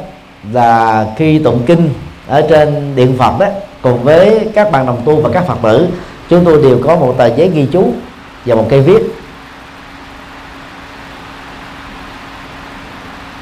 là 0.52 1.06
khi 1.16 1.38
tụng 1.38 1.62
kinh 1.66 1.90
ở 2.28 2.46
trên 2.50 2.96
điện 2.96 3.16
Phật 3.18 3.38
đó, 3.38 3.46
cùng 3.82 4.02
với 4.04 4.48
các 4.54 4.72
bạn 4.72 4.86
đồng 4.86 5.02
tu 5.04 5.20
và 5.20 5.30
các 5.32 5.46
Phật 5.46 5.58
tử, 5.62 5.88
chúng 6.28 6.44
tôi 6.44 6.62
đều 6.62 6.78
có 6.86 6.96
một 6.96 7.14
tờ 7.18 7.26
giấy 7.26 7.50
ghi 7.54 7.68
chú 7.72 7.92
và 8.44 8.54
một 8.54 8.66
cây 8.70 8.80
viết. 8.80 9.02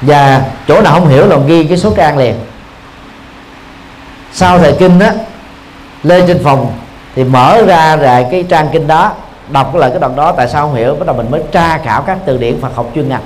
Và 0.01 0.45
chỗ 0.67 0.81
nào 0.81 0.93
không 0.93 1.07
hiểu 1.07 1.27
là 1.27 1.37
ghi 1.47 1.63
cái 1.63 1.77
số 1.77 1.93
trang 1.97 2.17
liền. 2.17 2.35
Sau 4.33 4.59
thời 4.59 4.73
kinh 4.73 4.99
đó, 4.99 5.09
lên 6.03 6.23
trên 6.27 6.43
phòng 6.43 6.73
thì 7.15 7.23
mở 7.23 7.61
ra 7.67 7.95
lại 7.95 8.27
cái 8.31 8.45
trang 8.49 8.69
kinh 8.71 8.87
đó 8.87 9.13
đọc 9.51 9.75
lại 9.75 9.89
cái 9.89 9.99
đoạn 9.99 10.15
đó, 10.15 10.31
tại 10.37 10.47
sao 10.47 10.61
không 10.61 10.75
hiểu? 10.75 10.95
Bắt 10.95 11.05
đầu 11.07 11.15
mình 11.15 11.31
mới 11.31 11.41
tra 11.51 11.77
khảo 11.77 12.01
các 12.01 12.17
từ 12.25 12.37
điển 12.37 12.61
Phật 12.61 12.75
học 12.75 12.85
chuyên 12.95 13.09
ngành. 13.09 13.23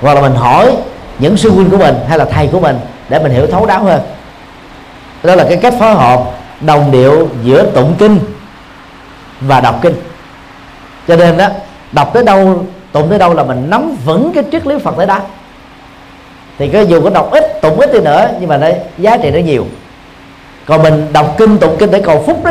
Hoặc 0.00 0.14
là 0.14 0.20
mình 0.20 0.34
hỏi 0.34 0.76
những 1.18 1.36
sư 1.36 1.50
huynh 1.50 1.70
của 1.70 1.76
mình 1.76 1.94
hay 2.08 2.18
là 2.18 2.24
thầy 2.24 2.48
của 2.52 2.60
mình 2.60 2.78
để 3.08 3.18
mình 3.18 3.32
hiểu 3.32 3.46
thấu 3.46 3.66
đáo 3.66 3.84
hơn. 3.84 4.00
Đó 5.22 5.34
là 5.34 5.44
cái 5.48 5.56
cách 5.56 5.74
phối 5.80 5.94
hợp 5.94 6.22
đồng 6.60 6.90
điệu 6.90 7.28
giữa 7.42 7.66
tụng 7.66 7.94
kinh 7.98 8.18
và 9.40 9.60
đọc 9.60 9.78
kinh. 9.82 9.94
Cho 11.08 11.16
nên 11.16 11.36
đó, 11.36 11.48
đọc 11.92 12.10
tới 12.14 12.24
đâu, 12.24 12.64
tụng 12.92 13.08
tới 13.10 13.18
đâu 13.18 13.34
là 13.34 13.42
mình 13.42 13.70
nắm 13.70 13.96
vững 14.04 14.32
cái 14.34 14.44
triết 14.52 14.66
lý 14.66 14.78
Phật 14.78 14.94
tới 14.96 15.06
đó. 15.06 15.20
Thì 16.58 16.68
cái 16.68 16.86
dù 16.86 17.02
có 17.02 17.10
đọc 17.10 17.30
ít, 17.30 17.60
tụng 17.62 17.80
ít 17.80 17.92
đi 17.92 18.00
nữa, 18.00 18.28
nhưng 18.40 18.48
mà 18.48 18.56
đấy 18.56 18.74
giá 18.98 19.16
trị 19.16 19.30
nó 19.30 19.38
nhiều. 19.38 19.66
Còn 20.66 20.82
mình 20.82 21.12
đọc 21.12 21.34
kinh, 21.38 21.58
tụng 21.58 21.76
kinh 21.78 21.90
để 21.90 22.00
cầu 22.00 22.22
phúc 22.26 22.44
đó 22.44 22.50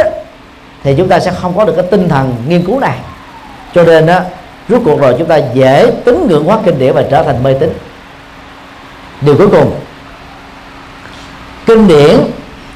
thì 0.86 0.96
chúng 0.98 1.08
ta 1.08 1.20
sẽ 1.20 1.32
không 1.32 1.58
có 1.58 1.66
được 1.66 1.74
cái 1.76 1.86
tinh 1.92 2.10
thần 2.10 2.36
nghiên 2.48 2.66
cứu 2.66 2.80
này. 2.80 2.98
Cho 3.74 3.84
nên 3.84 4.06
đó 4.06 4.20
rốt 4.70 4.82
cuộc 4.86 5.00
rồi 5.00 5.16
chúng 5.18 5.28
ta 5.28 5.40
dễ 5.54 5.92
tính 6.06 6.28
ngưỡng 6.28 6.44
hóa 6.44 6.60
kinh 6.66 6.80
điển 6.80 6.94
và 6.94 7.04
trở 7.12 7.24
thành 7.24 7.44
mê 7.44 7.54
tín. 7.54 7.74
Điều 9.22 9.38
cuối 9.38 9.48
cùng, 9.48 9.72
kinh 11.66 11.88
điển 11.88 12.20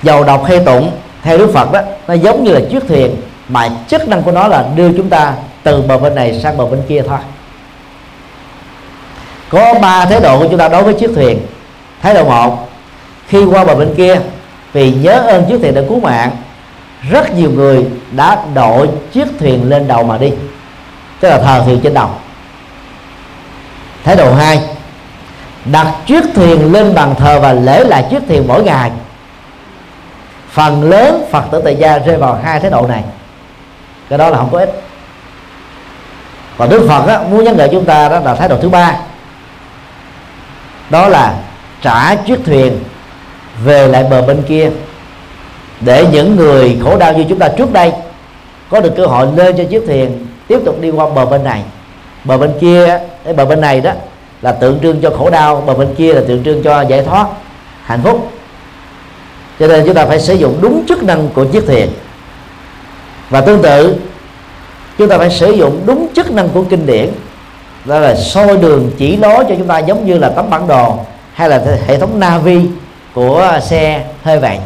giàu 0.03 0.24
đọc 0.24 0.43
hay 0.45 0.60
tụng 0.60 0.91
theo 1.22 1.38
đức 1.38 1.51
phật 1.53 1.72
đó 1.72 1.82
nó 2.07 2.14
giống 2.14 2.43
như 2.43 2.51
là 2.51 2.60
chiếc 2.72 2.88
thuyền, 2.88 3.16
mà 3.49 3.70
chức 3.88 4.07
năng 4.07 4.24
của 4.24 4.32
nó 4.32 4.47
là 4.47 4.66
đưa 4.76 4.91
chúng 4.91 5.10
ta 5.10 5.34
từ 5.64 5.82
bờ 5.82 5.97
bên 5.97 6.16
này 6.16 6.39
sang 6.43 6.57
bờ 6.57 6.66
bên 6.66 6.82
kia 6.88 7.01
thôi. 7.07 7.20
Có 9.49 9.74
ba 9.82 10.05
thái 10.05 10.20
độ 10.20 10.39
của 10.39 10.47
chúng 10.49 10.60
ta 10.60 10.68
đối 10.68 10.84
với 10.84 10.93
chiếc 10.93 11.12
thuyền. 11.16 11.39
Thái 12.01 12.14
độ 12.14 12.24
một, 12.24 12.70
khi 13.28 13.45
qua 13.45 13.66
bờ 13.66 13.76
bên 13.76 13.93
kia, 13.95 14.20
vì 14.74 14.91
nhớ 14.91 15.14
ơn 15.28 15.45
chiếc 15.49 15.57
thuyền 15.62 15.76
đã 15.76 15.82
cứu 15.89 15.99
mạng 15.99 16.32
rất 17.02 17.34
nhiều 17.36 17.52
người 17.52 17.88
đã 18.12 18.43
đội 18.54 18.89
chiếc 19.14 19.28
thuyền 19.39 19.70
lên 19.70 19.88
đầu 19.88 20.04
mà 20.04 20.18
đi. 20.18 20.32
Tức 21.20 21.30
là 21.30 21.38
thờ 21.38 21.62
thuyền 21.66 21.80
trên 21.84 21.93
đầu. 21.93 22.10
Thái 24.04 24.16
độ 24.16 24.34
hai 24.34 24.62
đặt 25.66 25.95
chiếc 26.06 26.24
thuyền 26.36 26.74
lên 26.74 26.95
bàn 26.95 27.16
thờ 27.16 27.39
và 27.39 27.54
lễ 27.54 27.84
lại 27.84 28.08
chiếc 28.10 28.20
thuyền 28.28 28.47
mỗi 28.47 28.64
ngày. 28.64 28.91
Phần 30.52 30.89
lớn 30.89 31.26
phật 31.32 31.43
tử 31.52 31.62
tại 31.66 31.76
gia 31.76 31.97
rơi 31.97 32.18
vào 32.18 32.39
hai 32.43 32.60
thái 32.60 32.72
độ 32.72 32.88
này. 32.88 33.04
Cái 34.10 34.18
đó 34.18 34.30
là 34.30 34.38
không 34.38 34.50
có 34.52 34.60
ích. 34.60 34.82
Còn 36.58 36.70
đức 36.70 36.86
phật 36.88 37.08
á, 37.08 37.22
muốn 37.22 37.43
nhắc 37.43 37.56
nhở 37.56 37.68
chúng 37.72 37.86
ta 37.86 38.10
đó 38.10 38.20
là 38.20 38.36
thái 38.36 38.50
độ 38.50 38.58
thứ 38.62 38.70
ba. 38.70 38.95
Đó 40.89 41.08
là 41.08 41.34
trả 41.82 42.16
chiếc 42.16 42.39
thuyền 42.45 42.80
về 43.64 43.88
lại 43.88 44.04
bờ 44.04 44.22
bên 44.22 44.43
kia 44.47 44.72
để 45.82 46.06
những 46.12 46.36
người 46.36 46.78
khổ 46.84 46.98
đau 46.98 47.14
như 47.14 47.26
chúng 47.30 47.40
ta 47.40 47.48
trước 47.48 47.74
đây 47.74 47.92
có 48.70 48.80
được 48.80 48.94
cơ 48.98 49.06
hội 49.06 49.28
lên 49.36 49.58
cho 49.58 49.64
chiếc 49.64 49.84
thuyền, 49.88 50.26
tiếp 50.48 50.60
tục 50.66 50.82
đi 50.82 50.90
qua 50.90 51.10
bờ 51.10 51.26
bên 51.26 51.44
này. 51.44 51.64
Bờ 52.24 52.38
bên 52.38 52.52
kia, 52.62 53.00
cái 53.24 53.34
bờ 53.34 53.46
bên 53.46 53.62
này 53.62 53.82
đó 53.82 53.92
là 54.42 54.52
tượng 54.52 54.80
trưng 54.80 55.02
cho 55.02 55.10
khổ 55.10 55.30
đau, 55.30 55.64
bờ 55.66 55.74
bên 55.74 55.96
kia 55.96 56.14
là 56.14 56.22
tượng 56.28 56.44
trưng 56.44 56.64
cho 56.64 56.82
giải 56.82 57.04
thoát, 57.04 57.28
hạnh 57.84 58.02
phúc. 58.04 58.32
Cho 59.60 59.68
nên 59.68 59.86
chúng 59.86 59.96
ta 59.96 60.06
phải 60.06 60.20
sử 60.20 60.34
dụng 60.34 60.58
đúng 60.62 60.86
chức 60.88 61.04
năng 61.04 61.30
của 61.34 61.46
chiếc 61.46 61.64
thuyền. 61.68 61.90
Và 63.30 63.42
tương 63.42 63.62
tự, 63.62 63.96
chúng 64.98 65.10
ta 65.10 65.18
phải 65.18 65.30
sử 65.30 65.52
dụng 65.52 65.82
đúng 65.86 66.08
chức 66.16 66.32
năng 66.32 66.50
của 66.50 66.64
kinh 66.64 66.86
điển. 66.86 67.10
Đó 67.86 68.00
là 68.00 68.16
soi 68.16 68.58
đường 68.58 68.92
chỉ 68.98 69.18
lối 69.18 69.46
cho 69.50 69.56
chúng 69.58 69.68
ta 69.68 69.80
giống 69.80 70.06
như 70.06 70.18
là 70.18 70.30
tấm 70.30 70.50
bản 70.50 70.68
đồ 70.68 70.98
hay 71.34 71.50
là 71.50 71.62
hệ 71.88 72.00
thống 72.00 72.20
navi 72.20 72.62
của 73.14 73.60
xe 73.62 74.04
hơi 74.24 74.40
vậy 74.40 74.58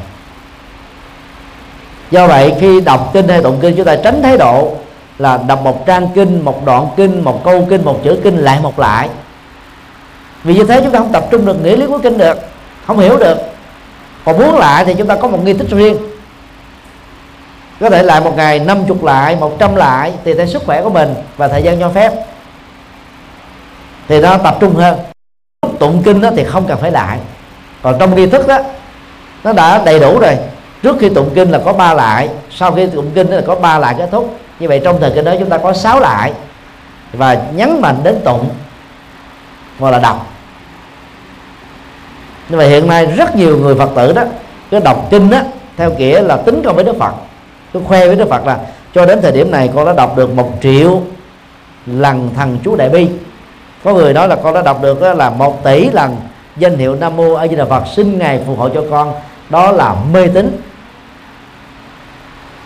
do 2.13 2.27
vậy, 2.27 2.53
khi 2.59 2.81
đọc 2.81 3.09
kinh 3.13 3.27
hay 3.27 3.41
tụng 3.41 3.57
kinh, 3.61 3.75
chúng 3.75 3.85
ta 3.85 3.95
tránh 3.95 4.21
thái 4.21 4.37
độ 4.37 4.71
là 5.17 5.37
đọc 5.47 5.61
một 5.63 5.85
trang 5.85 6.07
kinh, 6.15 6.45
một 6.45 6.65
đoạn 6.65 6.87
kinh, 6.97 7.23
một 7.23 7.41
câu 7.43 7.65
kinh, 7.69 7.85
một 7.85 7.99
chữ 8.03 8.19
kinh 8.23 8.37
lại 8.37 8.59
một 8.61 8.79
lại. 8.79 9.09
Vì 10.43 10.53
như 10.53 10.63
thế 10.63 10.81
chúng 10.83 10.91
ta 10.91 10.99
không 10.99 11.11
tập 11.11 11.25
trung 11.31 11.45
được 11.45 11.63
nghĩa 11.63 11.75
lý 11.75 11.85
của 11.85 11.97
kinh 11.97 12.17
được, 12.17 12.37
không 12.87 12.99
hiểu 12.99 13.17
được. 13.17 13.37
Còn 14.25 14.37
muốn 14.37 14.57
lại 14.57 14.85
thì 14.85 14.93
chúng 14.97 15.07
ta 15.07 15.15
có 15.15 15.27
một 15.27 15.43
nghi 15.43 15.53
thức 15.53 15.69
riêng. 15.69 15.97
Có 17.79 17.89
thể 17.89 18.03
lại 18.03 18.21
một 18.21 18.33
ngày 18.37 18.59
50 18.59 18.97
lại 19.01 19.35
100 19.35 19.75
lại, 19.75 20.13
tùy 20.23 20.33
theo 20.33 20.47
sức 20.47 20.63
khỏe 20.65 20.81
của 20.81 20.89
mình 20.89 21.15
và 21.37 21.47
thời 21.47 21.63
gian 21.63 21.79
cho 21.79 21.89
phép. 21.89 22.13
Thì 24.07 24.21
nó 24.21 24.37
tập 24.37 24.57
trung 24.59 24.75
hơn. 24.75 24.97
Tụng 25.79 26.01
kinh 26.05 26.21
đó 26.21 26.29
thì 26.35 26.43
không 26.43 26.65
cần 26.67 26.77
phải 26.81 26.91
lại. 26.91 27.19
Còn 27.81 27.95
trong 27.99 28.15
nghi 28.15 28.27
thức 28.27 28.47
đó, 28.47 28.59
nó 29.43 29.53
đã 29.53 29.81
đầy 29.85 29.99
đủ 29.99 30.19
rồi 30.19 30.37
trước 30.83 30.95
khi 30.99 31.09
tụng 31.09 31.29
kinh 31.35 31.51
là 31.51 31.59
có 31.65 31.73
ba 31.73 31.93
lại, 31.93 32.29
sau 32.51 32.71
khi 32.71 32.87
tụng 32.87 33.11
kinh 33.15 33.27
là 33.27 33.41
có 33.47 33.55
ba 33.55 33.79
lại 33.79 33.95
kết 33.97 34.09
thúc. 34.11 34.37
Như 34.59 34.67
vậy 34.67 34.81
trong 34.83 34.99
thời 34.99 35.11
kinh 35.11 35.25
đó 35.25 35.33
chúng 35.39 35.49
ta 35.49 35.57
có 35.57 35.73
sáu 35.73 35.99
lại. 35.99 36.33
Và 37.13 37.41
nhấn 37.55 37.81
mạnh 37.81 37.95
đến 38.03 38.15
tụng 38.25 38.49
hoặc 39.79 39.91
là 39.91 39.99
đọc. 39.99 40.27
Nhưng 42.49 42.59
mà 42.59 42.65
hiện 42.65 42.87
nay 42.87 43.05
rất 43.05 43.35
nhiều 43.35 43.57
người 43.57 43.75
phật 43.75 43.89
tử 43.95 44.13
đó, 44.13 44.23
cứ 44.71 44.79
đọc 44.79 45.07
kinh 45.09 45.29
đó 45.29 45.39
theo 45.77 45.93
nghĩa 45.93 46.21
là 46.21 46.37
tính 46.37 46.61
công 46.65 46.75
với 46.75 46.83
đức 46.83 46.95
phật. 46.99 47.13
Cứ 47.73 47.79
khoe 47.87 48.07
với 48.07 48.15
đức 48.15 48.29
phật 48.29 48.45
là 48.45 48.57
cho 48.93 49.05
đến 49.05 49.19
thời 49.21 49.31
điểm 49.31 49.51
này 49.51 49.69
con 49.75 49.85
đã 49.85 49.93
đọc 49.93 50.17
được 50.17 50.35
một 50.35 50.51
triệu 50.61 51.01
lần 51.85 52.29
thần 52.35 52.57
chú 52.63 52.75
đại 52.75 52.89
bi. 52.89 53.09
Có 53.83 53.93
người 53.93 54.13
nói 54.13 54.27
là 54.27 54.35
con 54.35 54.53
đã 54.53 54.61
đọc 54.61 54.81
được 54.81 55.01
là 55.01 55.29
một 55.29 55.63
tỷ 55.63 55.89
lần 55.89 56.17
danh 56.57 56.77
hiệu 56.77 56.95
nam 56.95 57.15
mô 57.15 57.33
a 57.33 57.47
di 57.47 57.55
đà 57.55 57.65
phật 57.65 57.83
xin 57.95 58.19
ngài 58.19 58.39
phù 58.47 58.55
hộ 58.55 58.69
cho 58.69 58.83
con. 58.91 59.13
Đó 59.49 59.71
là 59.71 59.95
mê 60.13 60.27
tín 60.27 60.61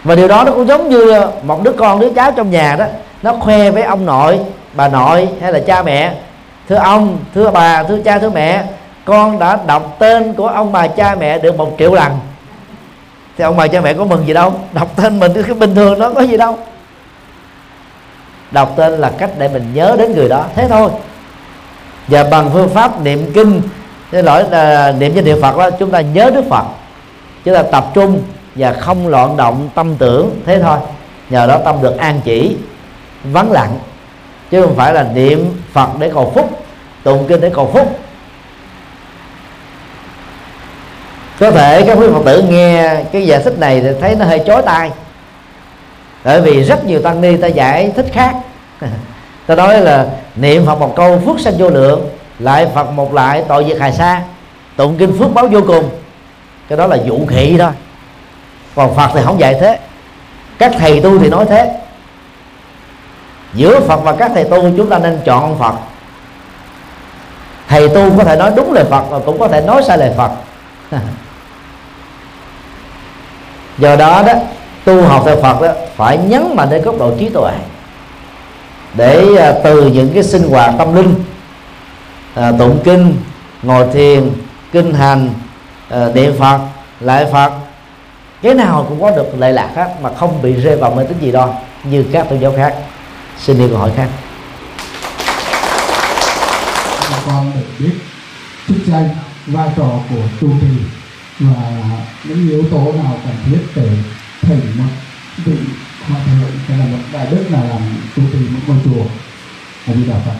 và 0.03 0.15
điều 0.15 0.27
đó 0.27 0.43
nó 0.43 0.51
cũng 0.51 0.67
giống 0.67 0.89
như 0.89 1.21
một 1.43 1.63
đứa 1.63 1.71
con, 1.71 1.99
đứa 1.99 2.09
cháu 2.09 2.31
trong 2.31 2.51
nhà 2.51 2.75
đó. 2.75 2.85
Nó 3.21 3.33
khoe 3.33 3.71
với 3.71 3.83
ông 3.83 4.05
nội, 4.05 4.39
bà 4.73 4.87
nội 4.87 5.29
hay 5.41 5.53
là 5.53 5.59
cha 5.59 5.83
mẹ. 5.83 6.13
Thưa 6.69 6.75
ông, 6.75 7.17
thưa 7.35 7.51
bà, 7.51 7.83
thưa 7.83 7.99
cha, 8.05 8.19
thưa 8.19 8.29
mẹ, 8.29 8.63
con 9.05 9.39
đã 9.39 9.59
đọc 9.67 9.95
tên 9.99 10.33
của 10.33 10.47
ông 10.47 10.71
bà 10.71 10.87
cha 10.87 11.15
mẹ 11.19 11.39
được 11.39 11.57
một 11.57 11.75
triệu 11.79 11.93
lần. 11.93 12.11
Thì 13.37 13.43
ông 13.43 13.57
bà 13.57 13.67
cha 13.67 13.81
mẹ 13.81 13.93
có 13.93 14.05
mừng 14.05 14.27
gì 14.27 14.33
đâu. 14.33 14.53
Đọc 14.73 14.87
tên 14.95 15.19
mình 15.19 15.33
cái 15.33 15.53
bình 15.53 15.75
thường, 15.75 15.99
nó 15.99 16.09
có 16.09 16.21
gì 16.21 16.37
đâu. 16.37 16.57
Đọc 18.51 18.73
tên 18.75 18.93
là 18.93 19.11
cách 19.17 19.29
để 19.37 19.47
mình 19.47 19.71
nhớ 19.73 19.95
đến 19.99 20.15
người 20.15 20.29
đó. 20.29 20.45
Thế 20.55 20.67
thôi. 20.69 20.89
Và 22.07 22.23
bằng 22.23 22.49
phương 22.53 22.69
pháp 22.69 23.01
niệm 23.01 23.31
kinh 23.33 23.61
xin 24.11 24.25
lỗi 24.25 24.43
là 24.51 24.93
niệm 24.99 25.13
danh 25.13 25.25
hiệu 25.25 25.37
phật 25.41 25.57
đó, 25.57 25.69
chúng 25.69 25.91
ta 25.91 26.01
nhớ 26.01 26.31
đức 26.33 26.43
phật. 26.49 26.63
Chúng 27.45 27.55
ta 27.55 27.63
tập 27.63 27.85
trung 27.93 28.21
và 28.57 28.73
không 28.73 29.07
loạn 29.07 29.37
động 29.37 29.69
tâm 29.75 29.95
tưởng, 29.95 30.41
thế 30.45 30.59
thôi. 30.61 30.77
Nhờ 31.29 31.47
đó 31.47 31.59
tâm 31.65 31.75
được 31.81 31.97
an 31.97 32.21
chỉ, 32.23 32.55
vắng 33.23 33.51
lặng. 33.51 33.79
Chứ 34.51 34.61
không 34.61 34.75
phải 34.75 34.93
là 34.93 35.03
niệm 35.13 35.61
phật 35.73 35.89
để 35.99 36.11
cầu 36.13 36.31
phúc, 36.35 36.65
tụng 37.03 37.25
kinh 37.27 37.41
để 37.41 37.51
cầu 37.53 37.71
phúc. 37.73 37.99
Có 41.39 41.51
thể 41.51 41.83
các 41.87 41.97
quý 41.97 42.07
phật 42.13 42.21
tử 42.25 42.43
nghe 42.49 43.03
cái 43.11 43.27
giải 43.27 43.41
thích 43.43 43.59
này 43.59 43.81
thì 43.81 43.87
thấy 44.01 44.15
nó 44.15 44.25
hơi 44.25 44.43
chói 44.47 44.61
tai. 44.61 44.91
Bởi 46.23 46.41
vì 46.41 46.63
rất 46.63 46.85
nhiều 46.85 47.01
tăng 47.01 47.21
ni 47.21 47.37
ta 47.37 47.47
giải 47.47 47.91
thích 47.95 48.05
khác. 48.13 48.35
Ta 49.47 49.55
nói 49.55 49.81
là 49.81 50.07
niệm 50.35 50.65
phật 50.65 50.79
một 50.79 50.93
câu 50.95 51.21
phước 51.25 51.39
sanh 51.39 51.53
vô 51.57 51.69
lượng, 51.69 52.09
lại 52.39 52.67
phật 52.75 52.91
một 52.91 53.13
lại 53.13 53.43
tội 53.47 53.65
diệt 53.67 53.79
hài 53.79 53.93
xa. 53.93 54.21
Tụng 54.75 54.95
kinh 54.97 55.17
phước 55.19 55.33
báo 55.33 55.47
vô 55.47 55.61
cùng. 55.67 55.89
Cái 56.69 56.77
đó 56.77 56.87
là 56.87 56.97
vũ 57.05 57.25
khí 57.27 57.55
thôi 57.59 57.71
còn 58.77 58.95
phật 58.95 59.09
thì 59.13 59.21
không 59.23 59.39
dạy 59.39 59.55
thế. 59.61 59.79
Các 60.57 60.71
thầy 60.79 60.99
tu 60.99 61.19
thì 61.19 61.29
nói 61.29 61.45
thế. 61.49 61.71
Giữa 63.53 63.79
phật 63.79 63.97
và 64.03 64.15
các 64.15 64.31
thầy 64.33 64.43
tu 64.43 64.61
chúng 64.77 64.89
ta 64.89 64.99
nên 64.99 65.19
chọn 65.25 65.41
ông 65.41 65.59
phật. 65.59 65.73
Thầy 67.67 67.89
tu 67.89 68.17
có 68.17 68.23
thể 68.23 68.35
nói 68.35 68.51
đúng 68.55 68.73
lời 68.73 68.85
phật 68.89 69.03
và 69.09 69.19
cũng 69.19 69.39
có 69.39 69.47
thể 69.47 69.61
nói 69.61 69.83
sai 69.83 69.97
lời 69.97 70.11
phật. 70.17 70.31
Do 73.77 73.95
đó 73.95 74.23
đó 74.27 74.33
tu 74.85 75.01
học 75.03 75.23
theo 75.25 75.41
phật 75.41 75.61
đó 75.61 75.67
phải 75.95 76.17
nhấn 76.17 76.55
mạnh 76.55 76.69
đến 76.69 76.81
góc 76.81 76.95
độ 76.99 77.11
trí 77.19 77.29
tuệ. 77.29 77.53
Để 78.93 79.35
à, 79.39 79.53
từ 79.63 79.87
những 79.87 80.11
cái 80.13 80.23
sinh 80.23 80.49
hoạt 80.49 80.73
tâm 80.77 80.95
linh 80.95 81.15
à, 82.35 82.51
tụng 82.59 82.79
kinh 82.83 83.15
ngồi 83.63 83.87
thiền 83.93 84.31
kinh 84.71 84.93
hành 84.93 85.29
à, 85.89 86.07
niệm 86.13 86.35
phật 86.39 86.59
lại 86.99 87.25
phật 87.31 87.51
cái 88.41 88.53
nào 88.53 88.85
cũng 88.89 89.01
có 89.01 89.11
được 89.11 89.39
lệ 89.39 89.51
lạc 89.51 89.71
khác 89.75 89.89
mà 90.01 90.09
không 90.13 90.41
bị 90.41 90.53
rơi 90.53 90.75
vào 90.75 90.91
mê 90.91 91.03
tín 91.03 91.17
gì 91.19 91.31
đó 91.31 91.53
như 91.83 92.05
các 92.11 92.29
tôn 92.29 92.39
giáo 92.39 92.53
khác. 92.57 92.75
Xin 93.39 93.57
đi 93.59 93.67
câu 93.67 93.77
hỏi 93.77 93.91
khác. 93.95 94.09
Con 97.25 97.51
được 97.55 97.65
biết 97.79 97.93
chức 98.67 98.77
danh 98.85 99.09
vai 99.47 99.69
trò 99.77 99.89
của 100.09 100.21
trụ 100.41 100.47
trì 100.61 100.67
và 101.39 101.71
những 102.23 102.49
yếu 102.49 102.63
tố 102.71 102.77
nào 102.77 103.13
cần 103.23 103.35
thiết 103.45 103.59
để 103.75 103.89
thỉnh 104.41 104.61
một 104.77 104.83
vị 105.45 105.53
hòa 106.07 106.19
thượng 106.25 106.51
hay 106.67 106.77
là 106.77 106.85
một 106.85 107.03
đại 107.13 107.27
đức 107.31 107.51
nào 107.51 107.63
làm 107.69 107.81
trụ 108.15 108.21
trì 108.33 108.39
một 108.39 108.59
ngôi 108.67 108.77
chùa? 108.85 109.03
Ở 109.87 109.93
đi 109.93 110.03
đạo 110.09 110.21
phật 110.25 110.35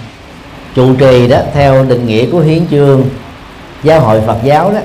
trụ 0.76 0.96
trì 0.96 1.28
đó 1.28 1.38
theo 1.54 1.86
định 1.86 2.06
nghĩa 2.06 2.26
của 2.32 2.40
hiến 2.40 2.68
chương 2.72 3.10
giáo 3.84 4.00
hội 4.00 4.22
phật 4.28 4.38
giáo 4.44 4.72
đó 4.72 4.80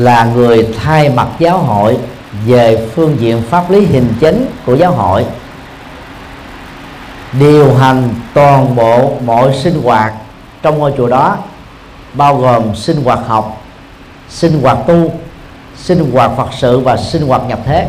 là 0.00 0.24
người 0.24 0.68
thay 0.82 1.08
mặt 1.08 1.28
giáo 1.38 1.58
hội 1.58 1.98
về 2.46 2.88
phương 2.94 3.16
diện 3.20 3.42
pháp 3.50 3.70
lý 3.70 3.86
hình 3.86 4.14
chính 4.20 4.46
của 4.66 4.74
giáo 4.74 4.92
hội, 4.92 5.26
điều 7.32 7.74
hành 7.74 8.14
toàn 8.34 8.76
bộ 8.76 9.12
mọi 9.24 9.54
sinh 9.62 9.82
hoạt 9.82 10.12
trong 10.62 10.78
ngôi 10.78 10.92
chùa 10.96 11.08
đó, 11.08 11.36
bao 12.12 12.36
gồm 12.36 12.76
sinh 12.76 13.04
hoạt 13.04 13.18
học, 13.26 13.62
sinh 14.28 14.62
hoạt 14.62 14.78
tu, 14.86 15.12
sinh 15.76 16.12
hoạt 16.12 16.30
phật 16.36 16.48
sự 16.58 16.78
và 16.78 16.96
sinh 16.96 17.26
hoạt 17.26 17.42
nhập 17.48 17.58
thế. 17.64 17.88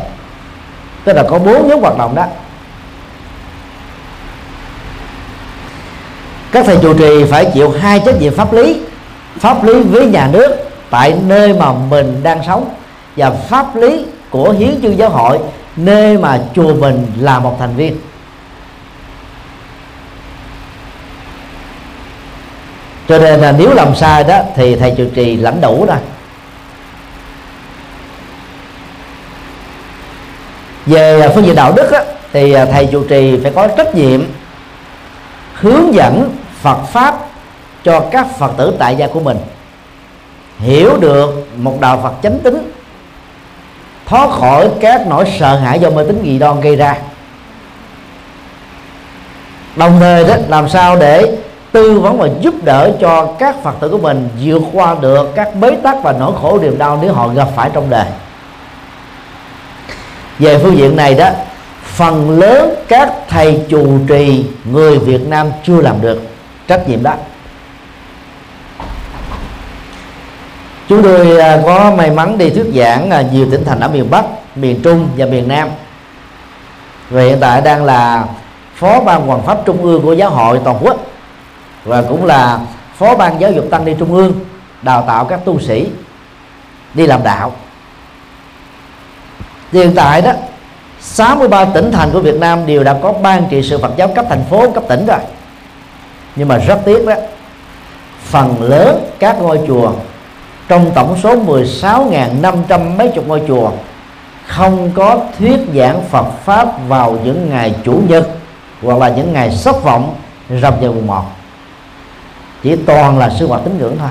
Tức 1.04 1.12
là 1.12 1.22
có 1.22 1.38
bốn 1.38 1.68
nhóm 1.68 1.80
hoạt 1.80 1.98
động 1.98 2.14
đó. 2.14 2.26
Các 6.52 6.66
thầy 6.66 6.78
trụ 6.82 6.94
trì 6.94 7.24
phải 7.30 7.50
chịu 7.54 7.70
hai 7.80 8.00
trách 8.06 8.20
nhiệm 8.20 8.34
pháp 8.34 8.52
lý 8.52 8.80
pháp 9.40 9.64
lý 9.64 9.82
với 9.82 10.06
nhà 10.06 10.28
nước 10.32 10.71
tại 10.92 11.14
nơi 11.26 11.52
mà 11.52 11.72
mình 11.72 12.22
đang 12.22 12.42
sống. 12.46 12.74
Và 13.16 13.30
pháp 13.30 13.76
lý 13.76 14.04
của 14.30 14.50
hiến 14.50 14.80
chương 14.82 14.98
giáo 14.98 15.08
hội 15.08 15.38
nơi 15.76 16.18
mà 16.18 16.40
chùa 16.54 16.74
mình 16.74 17.06
là 17.18 17.38
một 17.38 17.56
thành 17.58 17.74
viên. 17.76 17.96
Cho 23.08 23.18
nên 23.18 23.40
là 23.40 23.52
nếu 23.52 23.74
làm 23.74 23.94
sai 23.94 24.24
đó 24.24 24.38
thì 24.56 24.76
thầy 24.76 24.94
trụ 24.96 25.04
trì 25.14 25.36
lãnh 25.36 25.60
đủ 25.60 25.86
thôi 25.88 25.98
về 30.86 31.28
phương 31.34 31.44
diện 31.44 31.54
đạo 31.54 31.72
đức 31.76 31.88
đó, 31.92 31.98
thì 32.32 32.54
thầy 32.72 32.86
trụ 32.86 33.04
trì 33.08 33.40
phải 33.42 33.52
có 33.54 33.68
trách 33.68 33.94
nhiệm 33.94 34.20
hướng 35.54 35.94
dẫn 35.94 36.36
Phật 36.60 36.78
pháp 36.92 37.18
cho 37.84 38.00
các 38.00 38.26
Phật 38.38 38.52
tử 38.56 38.74
tại 38.78 38.96
gia 38.96 39.06
của 39.06 39.20
mình 39.20 39.36
hiểu 40.62 40.96
được 41.00 41.48
một 41.56 41.80
đạo 41.80 42.00
Phật 42.02 42.12
chánh 42.22 42.38
tính, 42.38 42.72
thoát 44.06 44.30
khỏi 44.30 44.68
các 44.80 45.06
nỗi 45.06 45.24
sợ 45.38 45.56
hãi 45.56 45.80
do 45.80 45.90
mê 45.90 46.04
tín 46.04 46.20
dị 46.24 46.38
đoan 46.38 46.60
gây 46.60 46.76
ra. 46.76 46.96
Đồng 49.76 49.96
thời 50.00 50.24
đó, 50.24 50.34
làm 50.48 50.68
sao 50.68 50.96
để 50.96 51.36
tư 51.72 52.00
vấn 52.00 52.18
và 52.18 52.28
giúp 52.40 52.54
đỡ 52.64 52.92
cho 53.00 53.26
các 53.38 53.62
phật 53.62 53.74
tử 53.80 53.88
của 53.88 53.98
mình 53.98 54.28
vượt 54.42 54.62
qua 54.72 54.96
được 55.00 55.32
các 55.34 55.54
bế 55.54 55.70
tắc 55.70 55.96
và 56.02 56.12
nỗi 56.12 56.32
khổ 56.40 56.58
niềm 56.62 56.78
đau 56.78 56.98
nếu 57.02 57.12
họ 57.12 57.28
gặp 57.28 57.48
phải 57.56 57.70
trong 57.72 57.90
đời. 57.90 58.06
Về 60.38 60.58
phương 60.58 60.76
diện 60.76 60.96
này 60.96 61.14
đó, 61.14 61.28
phần 61.84 62.38
lớn 62.38 62.74
các 62.88 63.12
thầy 63.28 63.62
chủ 63.68 63.98
trì 64.08 64.44
người 64.64 64.98
Việt 64.98 65.28
Nam 65.28 65.50
chưa 65.64 65.80
làm 65.80 66.00
được 66.00 66.22
trách 66.68 66.88
nhiệm 66.88 67.02
đó. 67.02 67.14
Chúng 70.92 71.02
tôi 71.02 71.38
à, 71.38 71.62
có 71.64 71.92
may 71.96 72.10
mắn 72.10 72.38
đi 72.38 72.50
thuyết 72.50 72.66
giảng 72.74 73.10
à, 73.10 73.22
nhiều 73.32 73.46
tỉnh 73.50 73.64
thành 73.64 73.80
ở 73.80 73.88
miền 73.88 74.10
Bắc, 74.10 74.24
miền 74.56 74.82
Trung 74.82 75.08
và 75.16 75.26
miền 75.26 75.48
Nam. 75.48 75.68
Và 77.10 77.22
hiện 77.22 77.38
tại 77.40 77.60
đang 77.60 77.84
là 77.84 78.24
phó 78.74 79.00
ban 79.00 79.26
hoàng 79.26 79.42
pháp 79.42 79.58
trung 79.64 79.82
ương 79.82 80.02
của 80.02 80.12
giáo 80.12 80.30
hội 80.30 80.60
toàn 80.64 80.76
quốc 80.80 80.96
và 81.84 82.02
cũng 82.02 82.26
là 82.26 82.60
phó 82.96 83.16
ban 83.16 83.40
giáo 83.40 83.52
dục 83.52 83.64
tăng 83.70 83.84
ni 83.84 83.94
trung 83.98 84.14
ương 84.14 84.32
đào 84.82 85.04
tạo 85.06 85.24
các 85.24 85.40
tu 85.44 85.60
sĩ 85.60 85.88
đi 86.94 87.06
làm 87.06 87.22
đạo. 87.22 87.52
Hiện 89.72 89.92
tại 89.94 90.22
đó 90.22 90.32
63 91.00 91.64
tỉnh 91.64 91.92
thành 91.92 92.10
của 92.12 92.20
Việt 92.20 92.36
Nam 92.36 92.66
đều 92.66 92.84
đã 92.84 92.96
có 93.02 93.12
ban 93.12 93.46
trị 93.50 93.62
sự 93.62 93.78
Phật 93.78 93.92
giáo 93.96 94.08
cấp 94.08 94.24
thành 94.28 94.44
phố, 94.50 94.70
cấp 94.70 94.84
tỉnh 94.88 95.06
rồi. 95.06 95.20
Nhưng 96.36 96.48
mà 96.48 96.58
rất 96.58 96.78
tiếc 96.84 97.06
đó, 97.06 97.14
phần 98.22 98.62
lớn 98.62 99.10
các 99.18 99.36
ngôi 99.40 99.60
chùa 99.66 99.92
trong 100.68 100.90
tổng 100.94 101.16
số 101.22 101.36
16.500 101.36 102.96
mấy 102.96 103.08
chục 103.14 103.26
ngôi 103.26 103.42
chùa, 103.48 103.70
không 104.46 104.90
có 104.94 105.20
thuyết 105.38 105.58
giảng 105.74 106.02
Phật 106.10 106.26
pháp 106.44 106.66
vào 106.88 107.18
những 107.24 107.50
ngày 107.50 107.74
chủ 107.84 108.02
nhật 108.08 108.28
hoặc 108.82 108.98
là 108.98 109.08
những 109.08 109.32
ngày 109.32 109.50
sốc 109.50 109.82
vọng, 109.82 110.14
rằm 110.60 110.74
giờ 110.80 110.92
mùng 110.92 111.06
một. 111.06 111.24
Chỉ 112.62 112.76
toàn 112.76 113.18
là 113.18 113.30
sinh 113.38 113.48
hoạt 113.48 113.60
tín 113.64 113.78
ngưỡng 113.78 113.96
thôi. 113.98 114.08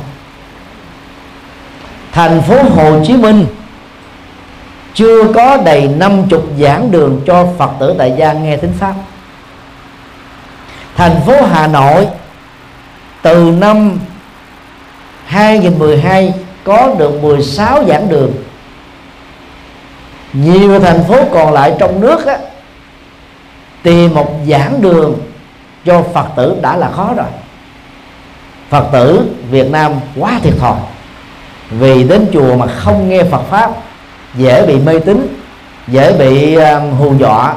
Thành 2.12 2.41
phố 2.41 2.64
Hồ 2.64 3.06
Chí 3.06 3.14
Minh 3.14 3.45
chưa 4.93 5.34
có 5.34 5.58
đầy 5.58 5.88
năm 5.88 6.24
chục 6.30 6.43
giảng 6.60 6.91
đường 6.91 7.22
cho 7.26 7.47
phật 7.58 7.72
tử 7.80 7.95
tại 7.97 8.14
gia 8.18 8.34
nghe 8.34 8.58
thính 8.58 8.74
pháp. 8.80 8.93
Thành 10.95 11.22
phố 11.26 11.34
Hà 11.41 11.68
Nội 11.68 12.08
từ 13.22 13.52
năm 13.52 13.99
2012 15.32 16.34
có 16.64 16.96
được 16.98 17.24
16 17.24 17.84
giảng 17.88 18.10
đường. 18.10 18.34
Nhiều 20.34 20.80
thành 20.80 21.04
phố 21.04 21.16
còn 21.32 21.54
lại 21.54 21.74
trong 21.80 22.02
nước 22.02 22.26
á, 22.26 22.38
tìm 23.84 24.14
một 24.14 24.34
giảng 24.48 24.82
đường 24.82 25.20
cho 25.86 26.04
Phật 26.14 26.26
tử 26.36 26.58
đã 26.62 26.78
là 26.78 26.90
khó 26.92 27.14
rồi. 27.18 27.28
Phật 28.70 28.86
tử 28.92 29.26
Việt 29.50 29.72
Nam 29.72 29.92
quá 30.20 30.40
thiệt 30.44 30.54
thòi 30.60 30.78
vì 31.70 32.04
đến 32.04 32.28
chùa 32.34 32.56
mà 32.56 32.68
không 32.68 33.10
nghe 33.10 33.24
Phật 33.24 33.42
pháp 33.50 33.72
dễ 34.36 34.66
bị 34.66 34.76
mê 34.80 35.00
tín 35.00 35.38
dễ 35.88 36.14
bị 36.14 36.56
um, 36.56 36.92
hù 36.92 37.14
dọa 37.20 37.56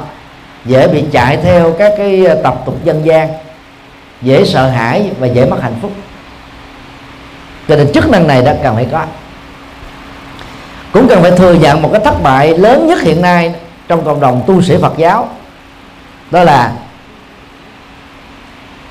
dễ 0.64 0.88
bị 0.88 1.04
chạy 1.12 1.36
theo 1.36 1.72
các 1.78 1.92
cái 1.98 2.26
uh, 2.32 2.42
tập 2.42 2.62
tục 2.66 2.84
dân 2.84 3.04
gian 3.04 3.28
dễ 4.22 4.44
sợ 4.44 4.68
hãi 4.68 5.10
và 5.18 5.26
dễ 5.26 5.46
mất 5.46 5.62
hạnh 5.62 5.74
phúc 5.82 5.92
cho 7.68 7.76
nên 7.76 7.92
chức 7.92 8.10
năng 8.10 8.26
này 8.26 8.42
đã 8.42 8.56
cần 8.62 8.74
phải 8.74 8.86
có. 8.92 9.04
Cũng 10.92 11.08
cần 11.08 11.22
phải 11.22 11.30
thừa 11.30 11.54
nhận 11.54 11.82
một 11.82 11.88
cái 11.92 12.00
thất 12.04 12.22
bại 12.22 12.58
lớn 12.58 12.86
nhất 12.86 13.00
hiện 13.02 13.22
nay 13.22 13.54
trong 13.88 14.04
cộng 14.04 14.20
đồng 14.20 14.42
tu 14.46 14.62
sĩ 14.62 14.76
Phật 14.82 14.92
giáo. 14.96 15.28
Đó 16.30 16.44
là 16.44 16.72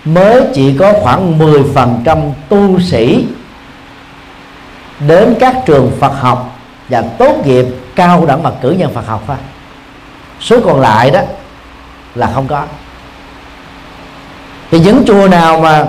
mới 0.05 0.41
chỉ 0.53 0.77
có 0.77 0.93
khoảng 1.01 1.39
10% 1.39 2.31
tu 2.49 2.79
sĩ 2.79 3.25
đến 5.07 5.35
các 5.39 5.55
trường 5.65 5.91
Phật 5.99 6.13
học 6.19 6.59
và 6.89 7.01
tốt 7.01 7.45
nghiệp 7.45 7.65
cao 7.95 8.25
đẳng 8.25 8.43
bậc 8.43 8.61
cử 8.61 8.71
nhân 8.71 8.93
Phật 8.93 9.07
học 9.07 9.23
thôi. 9.27 9.37
Số 10.39 10.59
còn 10.65 10.81
lại 10.81 11.11
đó 11.11 11.21
là 12.15 12.31
không 12.33 12.47
có. 12.47 12.63
Thì 14.71 14.79
những 14.79 15.03
chùa 15.07 15.27
nào 15.27 15.59
mà 15.59 15.85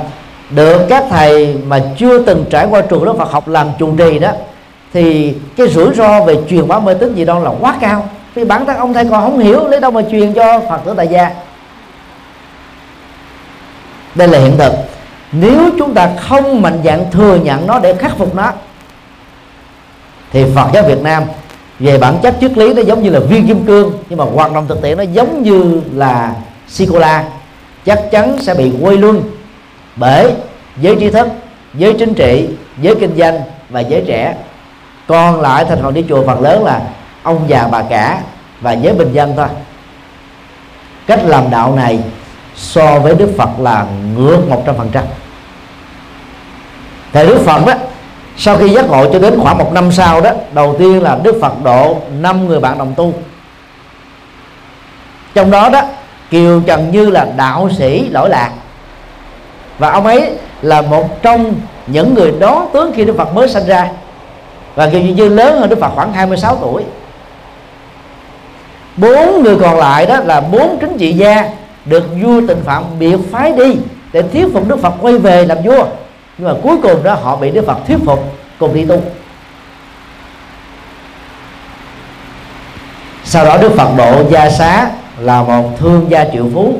được 0.51 0.86
các 0.88 1.05
thầy 1.11 1.57
mà 1.66 1.80
chưa 1.99 2.18
từng 2.18 2.45
trải 2.51 2.66
qua 2.70 2.80
trường 2.80 3.05
lớp 3.05 3.14
Phật 3.18 3.30
học 3.30 3.49
làm 3.49 3.68
chủ 3.78 3.97
trì 3.97 4.18
đó, 4.18 4.30
thì 4.92 5.34
cái 5.57 5.68
rủi 5.68 5.95
ro 5.95 6.24
về 6.24 6.36
truyền 6.49 6.68
bá 6.68 6.78
mê 6.80 6.95
tín 6.95 7.14
gì 7.14 7.24
đó 7.24 7.38
là 7.38 7.51
quá 7.61 7.76
cao. 7.80 8.09
Vì 8.34 8.45
bản 8.45 8.66
thân 8.66 8.76
ông 8.76 8.95
thầy 8.95 9.05
còn 9.05 9.22
không 9.22 9.38
hiểu 9.38 9.68
lấy 9.68 9.80
đâu 9.80 9.90
mà 9.90 10.03
truyền 10.11 10.32
cho 10.34 10.61
Phật 10.68 10.80
tử 10.84 10.95
tại 10.97 11.09
gia. 11.09 11.30
Đây 14.14 14.28
là 14.28 14.38
hiện 14.38 14.57
thực. 14.59 14.72
Nếu 15.32 15.70
chúng 15.78 15.95
ta 15.95 16.11
không 16.20 16.62
mạnh 16.62 16.78
dạng 16.84 17.11
thừa 17.11 17.36
nhận 17.36 17.66
nó 17.66 17.78
để 17.78 17.95
khắc 17.95 18.18
phục 18.18 18.34
nó, 18.34 18.53
thì 20.32 20.45
Phật 20.55 20.68
giáo 20.74 20.82
Việt 20.82 21.03
Nam 21.03 21.22
về 21.78 21.99
bản 21.99 22.18
chất 22.22 22.34
triết 22.40 22.59
lý 22.59 22.74
nó 22.74 22.82
giống 22.82 23.03
như 23.03 23.11
là 23.11 23.20
viên 23.20 23.49
kim 23.49 23.66
cương, 23.66 23.92
nhưng 24.09 24.18
mà 24.18 24.24
hoạt 24.34 24.53
động 24.53 24.66
thực 24.68 24.82
tiễn 24.82 24.99
nó 24.99 25.03
giống 25.03 25.42
như 25.42 25.80
là 25.95 26.34
Sicola 26.68 27.24
chắc 27.86 28.01
chắn 28.11 28.36
sẽ 28.40 28.55
bị 28.55 28.72
quay 28.80 28.97
luân 28.97 29.22
bởi 29.97 30.32
giới 30.76 30.97
trí 31.01 31.11
thức, 31.11 31.28
giới 31.74 31.95
chính 31.99 32.14
trị, 32.14 32.49
giới 32.80 32.95
kinh 33.01 33.16
doanh 33.16 33.40
và 33.68 33.80
giới 33.80 34.05
trẻ. 34.07 34.34
Còn 35.07 35.40
lại 35.40 35.64
thành 35.64 35.82
phần 35.82 35.95
đi 35.95 36.05
chùa 36.09 36.26
phần 36.26 36.42
lớn 36.42 36.64
là 36.64 36.80
ông 37.22 37.45
già 37.49 37.68
bà 37.72 37.82
cả 37.82 38.20
và 38.61 38.72
giới 38.72 38.95
bình 38.95 39.12
dân 39.12 39.32
thôi. 39.36 39.47
Cách 41.07 41.20
làm 41.24 41.51
đạo 41.51 41.74
này 41.74 41.99
so 42.57 42.99
với 42.99 43.14
Đức 43.14 43.34
Phật 43.38 43.49
là 43.59 43.86
ngược 44.16 44.49
một 44.49 44.62
trăm 44.66 44.76
phần 44.76 44.88
trăm. 44.92 45.05
Thầy 47.12 47.26
Đức 47.26 47.38
Phật 47.45 47.66
đó, 47.66 47.72
sau 48.36 48.57
khi 48.57 48.68
giác 48.68 48.88
ngộ 48.90 49.12
cho 49.12 49.18
đến 49.18 49.40
khoảng 49.40 49.59
một 49.59 49.72
năm 49.72 49.92
sau 49.92 50.20
đó, 50.20 50.30
đầu 50.53 50.76
tiên 50.78 51.03
là 51.03 51.18
Đức 51.22 51.38
Phật 51.40 51.62
độ 51.62 52.01
năm 52.20 52.47
người 52.47 52.61
bạn 52.61 52.78
đồng 52.78 52.95
tu. 52.97 53.12
Trong 55.34 55.51
đó 55.51 55.68
đó, 55.68 55.82
Kiều 56.30 56.61
Trần 56.61 56.90
Như 56.92 57.11
là 57.11 57.26
đạo 57.36 57.70
sĩ 57.78 58.09
lỗi 58.11 58.28
lạc 58.28 58.51
và 59.78 59.90
ông 59.90 60.06
ấy 60.06 60.30
là 60.62 60.82
một 60.82 61.22
trong 61.22 61.54
những 61.86 62.14
người 62.14 62.32
đó 62.38 62.68
tướng 62.72 62.92
khi 62.92 63.04
Đức 63.04 63.16
Phật 63.16 63.34
mới 63.34 63.48
sinh 63.48 63.66
ra. 63.66 63.88
Và 64.74 64.86
Kiều 64.86 65.00
Trần 65.00 65.16
Như 65.16 65.28
lớn 65.28 65.60
hơn 65.60 65.70
Đức 65.70 65.80
Phật 65.80 65.90
khoảng 65.94 66.12
26 66.12 66.56
tuổi. 66.56 66.82
Bốn 68.96 69.42
người 69.42 69.56
còn 69.60 69.78
lại 69.78 70.06
đó 70.06 70.20
là 70.24 70.40
bốn 70.40 70.78
chính 70.80 70.98
trị 70.98 71.12
gia 71.12 71.48
được 71.84 72.04
vua 72.22 72.40
tình 72.48 72.62
phạm 72.64 72.84
biệt 72.98 73.16
phái 73.32 73.52
đi 73.52 73.76
để 74.12 74.22
thuyết 74.22 74.46
phục 74.52 74.68
Đức 74.68 74.80
Phật 74.80 74.94
quay 75.00 75.18
về 75.18 75.46
làm 75.46 75.58
vua. 75.64 75.86
Nhưng 76.38 76.48
mà 76.48 76.54
cuối 76.62 76.76
cùng 76.82 77.02
đó 77.02 77.14
họ 77.14 77.36
bị 77.36 77.50
Đức 77.50 77.66
Phật 77.66 77.78
thuyết 77.86 77.98
phục 78.06 78.32
cùng 78.58 78.74
đi 78.74 78.84
tu. 78.84 79.02
Sau 83.24 83.44
đó 83.44 83.56
Đức 83.56 83.72
Phật 83.76 83.88
độ 83.96 84.30
gia 84.30 84.50
xá 84.50 84.90
là 85.18 85.42
một 85.42 85.78
thương 85.78 86.06
gia 86.08 86.24
triệu 86.32 86.46
phú. 86.54 86.78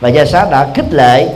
Và 0.00 0.08
gia 0.08 0.24
xá 0.24 0.46
đã 0.50 0.68
khích 0.74 0.92
lệ 0.92 1.28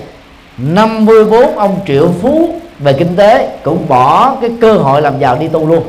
54 0.59 1.59
ông 1.59 1.81
triệu 1.87 2.11
phú 2.23 2.55
về 2.79 2.93
kinh 2.93 3.17
tế 3.17 3.59
cũng 3.63 3.89
bỏ 3.89 4.37
cái 4.41 4.51
cơ 4.61 4.73
hội 4.73 5.03
làm 5.03 5.19
giàu 5.19 5.37
đi 5.41 5.49
tu 5.49 5.67
luôn. 5.69 5.85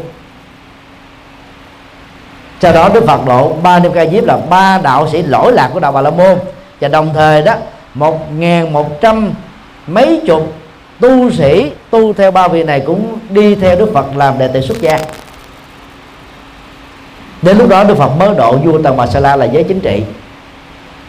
Sau 2.61 2.73
đó 2.73 2.89
Đức 2.93 3.05
Phật 3.07 3.25
độ 3.25 3.53
ba 3.63 3.79
đêm 3.79 3.93
ca 3.93 4.05
diếp 4.05 4.25
là 4.25 4.37
ba 4.49 4.79
đạo 4.83 5.09
sĩ 5.11 5.23
lỗi 5.23 5.53
lạc 5.53 5.69
của 5.73 5.79
đạo 5.79 5.91
Bà 5.91 6.01
La 6.01 6.09
Môn. 6.09 6.37
Và 6.81 6.87
đồng 6.87 7.11
thời 7.13 7.41
đó, 7.41 7.53
một 7.93 8.31
ngàn 8.33 8.73
một 8.73 9.01
trăm 9.01 9.33
mấy 9.87 10.21
chục 10.27 10.53
tu 10.99 11.31
sĩ 11.31 11.71
tu 11.89 12.13
theo 12.13 12.31
ba 12.31 12.47
vị 12.47 12.63
này 12.63 12.79
cũng 12.79 13.19
đi 13.29 13.55
theo 13.55 13.75
Đức 13.75 13.89
Phật 13.93 14.05
làm 14.15 14.37
đệ 14.39 14.47
tử 14.47 14.61
xuất 14.61 14.81
gia. 14.81 14.99
Đến 17.41 17.57
lúc 17.57 17.69
đó 17.69 17.83
Đức 17.83 17.97
Phật 17.97 18.09
mới 18.09 18.35
độ 18.37 18.57
vua 18.57 18.81
Tần 18.81 18.97
Bà 18.97 19.07
Sa 19.07 19.19
La 19.19 19.35
là 19.35 19.45
giới 19.45 19.63
chính 19.63 19.79
trị. 19.79 20.03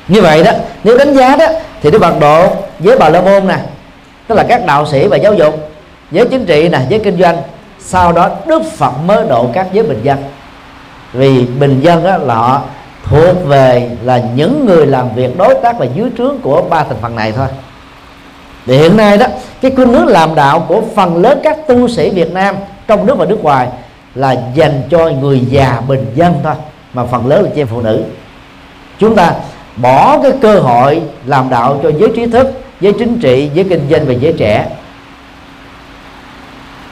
Như 0.08 0.22
vậy 0.22 0.44
đó, 0.44 0.52
nếu 0.84 0.98
đánh 0.98 1.14
giá 1.14 1.36
đó 1.36 1.46
thì 1.82 1.90
Đức 1.90 1.98
Phật 2.02 2.20
độ 2.20 2.48
với 2.78 2.98
Bà 2.98 3.08
La 3.08 3.20
Môn 3.20 3.48
nè, 3.48 3.58
tức 4.26 4.34
là 4.34 4.42
các 4.48 4.66
đạo 4.66 4.86
sĩ 4.86 5.06
và 5.06 5.16
giáo 5.16 5.34
dục, 5.34 5.70
giới 6.10 6.26
chính 6.30 6.46
trị 6.46 6.68
nè, 6.68 6.80
giới 6.88 7.00
kinh 7.00 7.18
doanh, 7.18 7.36
sau 7.78 8.12
đó 8.12 8.30
Đức 8.46 8.62
Phật 8.76 8.92
mới 9.06 9.26
độ 9.28 9.50
các 9.54 9.66
giới 9.72 9.84
bình 9.84 10.00
dân. 10.02 10.18
Vì 11.12 11.44
bình 11.44 11.80
dân 11.80 12.04
đó 12.04 12.16
là 12.16 12.34
họ 12.34 12.62
thuộc 13.04 13.46
về 13.46 13.90
là 14.02 14.22
những 14.34 14.66
người 14.66 14.86
làm 14.86 15.14
việc 15.14 15.38
đối 15.38 15.54
tác 15.54 15.78
và 15.78 15.86
dưới 15.94 16.10
trướng 16.18 16.38
của 16.42 16.62
ba 16.62 16.84
thành 16.84 16.96
phần 17.02 17.16
này 17.16 17.32
thôi. 17.32 17.46
Thì 18.66 18.78
hiện 18.78 18.96
nay 18.96 19.18
đó, 19.18 19.26
cái 19.60 19.70
khuynh 19.76 19.92
hướng 19.92 20.06
làm 20.06 20.34
đạo 20.34 20.64
của 20.68 20.82
phần 20.96 21.22
lớn 21.22 21.40
các 21.44 21.56
tu 21.68 21.88
sĩ 21.88 22.10
Việt 22.10 22.32
Nam 22.32 22.56
trong 22.86 23.06
nước 23.06 23.18
và 23.18 23.24
nước 23.24 23.42
ngoài 23.42 23.68
là 24.14 24.36
dành 24.54 24.82
cho 24.90 25.08
người 25.08 25.40
già 25.50 25.80
bình 25.88 26.06
dân 26.14 26.34
thôi, 26.42 26.54
mà 26.92 27.04
phần 27.04 27.26
lớn 27.26 27.42
là 27.42 27.50
chị 27.54 27.60
em 27.60 27.66
phụ 27.66 27.80
nữ. 27.80 28.04
Chúng 28.98 29.16
ta 29.16 29.32
bỏ 29.76 30.22
cái 30.22 30.32
cơ 30.42 30.58
hội 30.58 31.02
làm 31.26 31.50
đạo 31.50 31.80
cho 31.82 31.90
giới 31.98 32.10
trí 32.16 32.26
thức, 32.26 32.46
giới 32.80 32.92
chính 32.92 33.18
trị, 33.18 33.50
giới 33.54 33.64
kinh 33.64 33.86
doanh 33.90 34.06
và 34.06 34.12
giới 34.12 34.34
trẻ. 34.38 34.66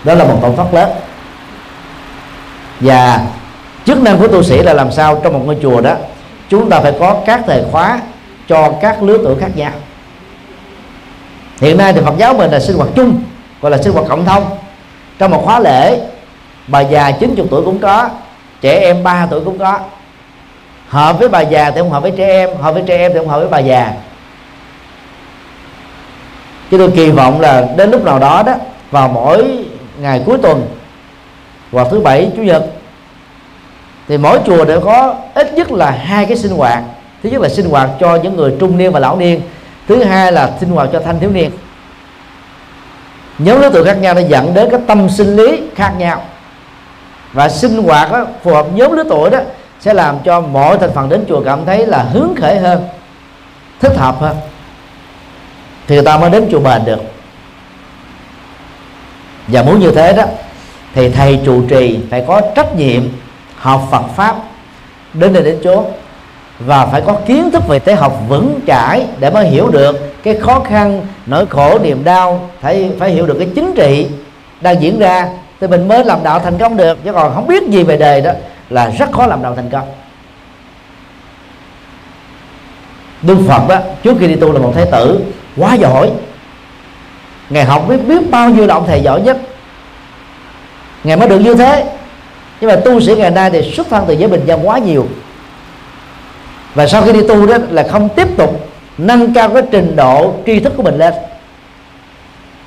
Đó 0.05 0.14
là 0.14 0.24
một 0.24 0.39
tổn 0.43 0.57
thất 0.57 0.74
lớn. 0.74 0.91
Và 2.80 3.20
chức 3.85 4.03
năng 4.03 4.18
của 4.18 4.28
tu 4.28 4.43
sĩ 4.43 4.62
là 4.62 4.72
làm 4.72 4.93
sao? 4.93 5.20
Trong 5.22 5.32
một 5.32 5.43
ngôi 5.45 5.57
chùa 5.62 5.80
đó, 5.80 5.95
chúng 6.49 6.70
ta 6.70 6.80
phải 6.80 6.93
có 7.01 7.16
các 7.26 7.41
thời 7.47 7.64
khóa 7.72 8.01
cho 8.49 8.72
các 8.82 9.03
lứa 9.03 9.18
tuổi 9.24 9.37
khác 9.41 9.51
nhau. 9.55 9.72
Hiện 11.61 11.78
nay 11.78 11.93
thì 11.93 12.01
Phật 12.05 12.14
giáo 12.18 12.35
mình 12.35 12.51
là 12.51 12.61
sinh 12.61 12.76
hoạt 12.76 12.89
chung, 12.95 13.22
gọi 13.61 13.70
là 13.70 13.82
sinh 13.82 13.93
hoạt 13.93 14.07
cộng 14.09 14.24
thông. 14.24 14.45
Trong 15.18 15.30
một 15.30 15.43
khóa 15.45 15.59
lễ, 15.59 16.01
bà 16.66 16.80
già 16.80 17.11
90 17.11 17.47
tuổi 17.51 17.62
cũng 17.64 17.78
có, 17.78 18.09
trẻ 18.61 18.78
em 18.78 19.03
3 19.03 19.26
tuổi 19.30 19.41
cũng 19.45 19.59
có 19.59 19.78
hợp 20.89 21.18
với 21.18 21.28
bà 21.28 21.41
già 21.41 21.70
thì 21.70 21.80
không 21.80 21.91
hợp 21.91 22.03
với 22.03 22.12
trẻ 22.16 22.26
em 22.26 22.57
hợp 22.57 22.72
với 22.72 22.82
trẻ 22.87 22.97
em 22.97 23.12
thì 23.12 23.18
không 23.18 23.28
hợp 23.28 23.39
với 23.39 23.49
bà 23.49 23.59
già. 23.59 23.93
Chứ 26.70 26.78
tôi 26.78 26.91
kỳ 26.97 27.11
vọng 27.11 27.41
là 27.41 27.64
đến 27.76 27.91
lúc 27.91 28.05
nào 28.05 28.18
đó 28.18 28.43
đó 28.47 28.55
vào 28.91 29.09
mỗi 29.09 29.59
ngày 30.01 30.22
cuối 30.26 30.39
tuần 30.43 30.66
hoặc 31.72 31.87
thứ 31.91 32.01
bảy 32.01 32.30
chủ 32.37 32.43
nhật 32.43 32.64
thì 34.09 34.18
mỗi 34.18 34.39
chùa 34.47 34.64
đều 34.64 34.80
có 34.80 35.14
ít 35.35 35.55
nhất 35.55 35.72
là 35.72 35.91
hai 35.91 36.26
cái 36.26 36.37
sinh 36.37 36.53
hoạt. 36.53 36.82
Thứ 37.22 37.30
nhất 37.30 37.41
là 37.41 37.49
sinh 37.49 37.70
hoạt 37.70 37.91
cho 38.01 38.16
những 38.16 38.37
người 38.37 38.55
trung 38.61 38.78
niên 38.78 38.93
và 38.93 39.01
lão 39.01 39.16
niên 39.16 39.41
thứ 39.89 40.05
hai 40.05 40.32
là 40.32 40.53
sinh 40.61 40.68
hoạt 40.68 40.89
cho 40.93 41.01
thanh 41.01 41.20
thiếu 41.20 41.30
niên. 41.30 41.51
Nhóm 43.39 43.61
đối 43.61 43.70
tượng 43.70 43.87
khác 43.87 43.99
nhau 43.99 44.14
nó 44.14 44.20
dẫn 44.20 44.55
đến 44.55 44.70
cái 44.70 44.80
tâm 44.87 45.09
sinh 45.11 45.37
lý 45.37 45.62
khác 45.74 45.93
nhau. 45.99 46.22
Và 47.32 47.49
sinh 47.49 47.82
hoạt 47.82 48.12
đó, 48.12 48.26
phù 48.43 48.55
hợp 48.55 48.66
nhóm 48.74 48.93
lứa 48.93 49.05
tuổi 49.09 49.30
đó 49.30 49.39
sẽ 49.85 49.95
làm 49.95 50.18
cho 50.24 50.41
mọi 50.41 50.78
thành 50.78 50.91
phần 50.95 51.09
đến 51.09 51.24
chùa 51.28 51.43
cảm 51.45 51.64
thấy 51.66 51.87
là 51.87 52.03
hướng 52.03 52.35
khởi 52.37 52.59
hơn, 52.59 52.85
thích 53.80 53.97
hợp 53.97 54.20
hơn. 54.20 54.37
Thì 55.87 55.95
người 55.95 56.05
ta 56.05 56.18
mới 56.18 56.30
đến 56.30 56.49
chùa 56.51 56.61
bền 56.61 56.85
được. 56.85 57.01
Và 59.47 59.62
muốn 59.62 59.78
như 59.78 59.91
thế 59.91 60.12
đó, 60.12 60.22
thì 60.95 61.09
thầy 61.09 61.41
trụ 61.45 61.62
trì 61.68 61.99
phải 62.11 62.24
có 62.28 62.41
trách 62.55 62.76
nhiệm 62.76 63.03
học 63.57 63.89
Phật 63.91 64.03
pháp 64.16 64.37
đến 65.14 65.32
nơi 65.32 65.43
đến 65.43 65.59
chốn 65.64 65.85
và 66.59 66.87
phải 66.87 67.01
có 67.01 67.12
kiến 67.26 67.51
thức 67.51 67.68
về 67.68 67.78
tế 67.78 67.95
học 67.95 68.18
vững 68.28 68.61
chãi 68.66 69.07
để 69.18 69.30
mới 69.30 69.49
hiểu 69.49 69.68
được 69.68 70.22
cái 70.22 70.35
khó 70.35 70.61
khăn, 70.61 71.07
nỗi 71.26 71.47
khổ, 71.47 71.78
niềm 71.78 72.05
đau, 72.05 72.51
phải 72.61 72.91
phải 72.99 73.11
hiểu 73.11 73.26
được 73.26 73.37
cái 73.39 73.49
chính 73.55 73.74
trị 73.74 74.07
đang 74.61 74.82
diễn 74.82 74.99
ra. 74.99 75.28
Thì 75.61 75.66
mình 75.66 75.89
mới 75.89 76.05
làm 76.05 76.22
đạo 76.22 76.39
thành 76.39 76.59
công 76.59 76.76
được, 76.76 77.05
chứ 77.05 77.12
còn 77.12 77.35
không 77.35 77.47
biết 77.47 77.62
gì 77.68 77.82
về 77.82 77.97
đề 77.97 78.20
đó 78.20 78.30
là 78.70 78.90
rất 78.98 79.12
khó 79.12 79.26
làm 79.26 79.42
đạo 79.42 79.54
thành 79.54 79.70
công. 79.70 79.88
Đức 83.22 83.36
Phật 83.48 83.68
đó 83.68 83.78
trước 84.02 84.16
khi 84.20 84.28
đi 84.28 84.36
tu 84.36 84.52
là 84.52 84.58
một 84.58 84.72
thái 84.74 84.86
tử, 84.92 85.20
quá 85.56 85.74
giỏi. 85.74 86.10
Ngài 87.50 87.64
học 87.64 87.84
biết 87.88 87.96
biết 88.08 88.30
bao 88.30 88.50
nhiêu 88.50 88.66
động 88.66 88.84
thầy 88.86 89.02
giỏi 89.02 89.20
nhất. 89.20 89.38
Ngài 91.04 91.16
mới 91.16 91.28
được 91.28 91.38
như 91.38 91.54
thế. 91.54 91.84
Nhưng 92.60 92.70
mà 92.70 92.76
tu 92.76 93.00
sĩ 93.00 93.14
ngày 93.14 93.30
nay 93.30 93.50
thì 93.50 93.72
xuất 93.72 93.88
thân 93.90 94.04
từ 94.08 94.14
giới 94.14 94.28
bình 94.28 94.42
dân 94.46 94.68
quá 94.68 94.78
nhiều. 94.78 95.06
Và 96.74 96.86
sau 96.86 97.02
khi 97.02 97.12
đi 97.12 97.28
tu 97.28 97.46
đó 97.46 97.56
là 97.70 97.86
không 97.90 98.08
tiếp 98.08 98.28
tục 98.36 98.68
nâng 98.98 99.34
cao 99.34 99.48
cái 99.48 99.62
trình 99.70 99.96
độ 99.96 100.34
tri 100.46 100.60
thức 100.60 100.72
của 100.76 100.82
mình 100.82 100.98
lên. 100.98 101.14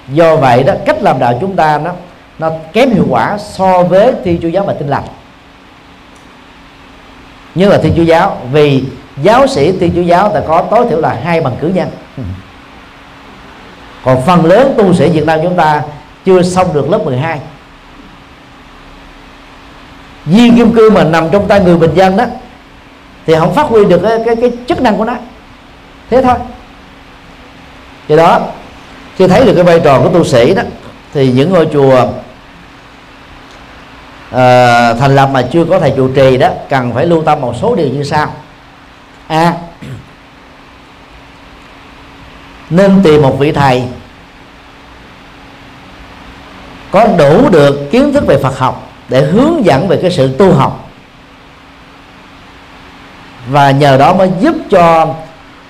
Do 0.08 0.36
vậy 0.36 0.64
đó, 0.64 0.74
cách 0.86 1.02
làm 1.02 1.20
đạo 1.20 1.38
chúng 1.42 1.56
ta 1.56 1.78
nó 1.78 1.92
nó 2.40 2.52
kém 2.74 2.90
hiệu 2.90 3.06
quả 3.10 3.38
so 3.38 3.84
với 3.84 4.14
thi 4.24 4.40
chúa 4.42 4.48
giáo 4.48 4.64
và 4.66 4.74
tinh 4.74 4.88
lành 4.88 5.04
như 7.58 7.70
là 7.70 7.78
thiên 7.78 7.94
chúa 7.96 8.04
giáo 8.04 8.38
vì 8.52 8.84
giáo 9.22 9.48
sĩ 9.48 9.72
thiên 9.72 9.92
chúa 9.96 10.02
giáo 10.02 10.30
ta 10.30 10.40
có 10.48 10.62
tối 10.62 10.86
thiểu 10.90 11.00
là 11.00 11.20
hai 11.24 11.42
bằng 11.42 11.56
cử 11.62 11.68
nhân. 11.68 11.90
Còn 14.04 14.22
phần 14.26 14.46
lớn 14.46 14.74
tu 14.78 14.94
sĩ 14.94 15.10
Việt 15.10 15.26
Nam 15.26 15.40
chúng 15.44 15.56
ta 15.56 15.82
chưa 16.26 16.42
xong 16.42 16.74
được 16.74 16.90
lớp 16.90 17.06
12 17.06 17.40
viên 20.26 20.56
kim 20.56 20.74
cương 20.74 20.94
mà 20.94 21.04
nằm 21.04 21.30
trong 21.32 21.48
tay 21.48 21.60
người 21.60 21.78
bình 21.78 21.92
dân 21.96 22.18
đó 22.18 22.26
thì 23.26 23.36
không 23.40 23.54
phát 23.54 23.66
huy 23.66 23.86
được 23.86 24.00
cái, 24.04 24.20
cái, 24.26 24.36
cái 24.36 24.52
chức 24.68 24.82
năng 24.82 24.98
của 24.98 25.06
nó. 25.06 25.16
Thế 26.10 26.22
thôi. 26.22 26.36
Do 28.08 28.16
đó 28.16 28.40
khi 29.16 29.28
thấy 29.28 29.46
được 29.46 29.54
cái 29.56 29.64
vai 29.64 29.80
trò 29.80 30.02
của 30.02 30.10
tu 30.10 30.24
sĩ 30.24 30.54
đó 30.54 30.62
thì 31.14 31.32
những 31.32 31.54
ngôi 31.54 31.68
chùa 31.74 32.08
uh, 34.30 35.00
thành 35.00 35.16
lập 35.16 35.30
mà 35.34 35.42
chưa 35.42 35.66
có 35.66 35.80
thầy 35.80 35.94
trụ 35.98 36.08
trì 36.16 36.38
đó 36.38 36.50
cần 36.70 36.94
phải 36.94 37.06
lưu 37.06 37.24
tâm 37.24 37.42
một 37.42 37.54
số 37.62 37.76
điều 37.76 37.88
như 37.88 38.04
sau. 38.04 38.28
A 39.28 39.40
à, 39.40 39.54
nên 42.70 43.02
tìm 43.04 43.22
một 43.22 43.40
vị 43.40 43.52
thầy 43.52 43.84
có 46.92 47.08
đủ 47.08 47.50
được 47.50 47.92
kiến 47.92 48.14
thức 48.14 48.28
về 48.28 48.38
Phật 48.44 48.58
học 48.58 48.92
để 49.10 49.22
hướng 49.22 49.66
dẫn 49.66 49.88
về 49.88 50.00
cái 50.02 50.12
sự 50.12 50.36
tu 50.38 50.54
học 50.54 50.90
và 53.50 53.72
nhờ 53.72 53.98
đó 53.98 54.14
mới 54.14 54.32
giúp 54.40 54.56
cho 54.70 55.14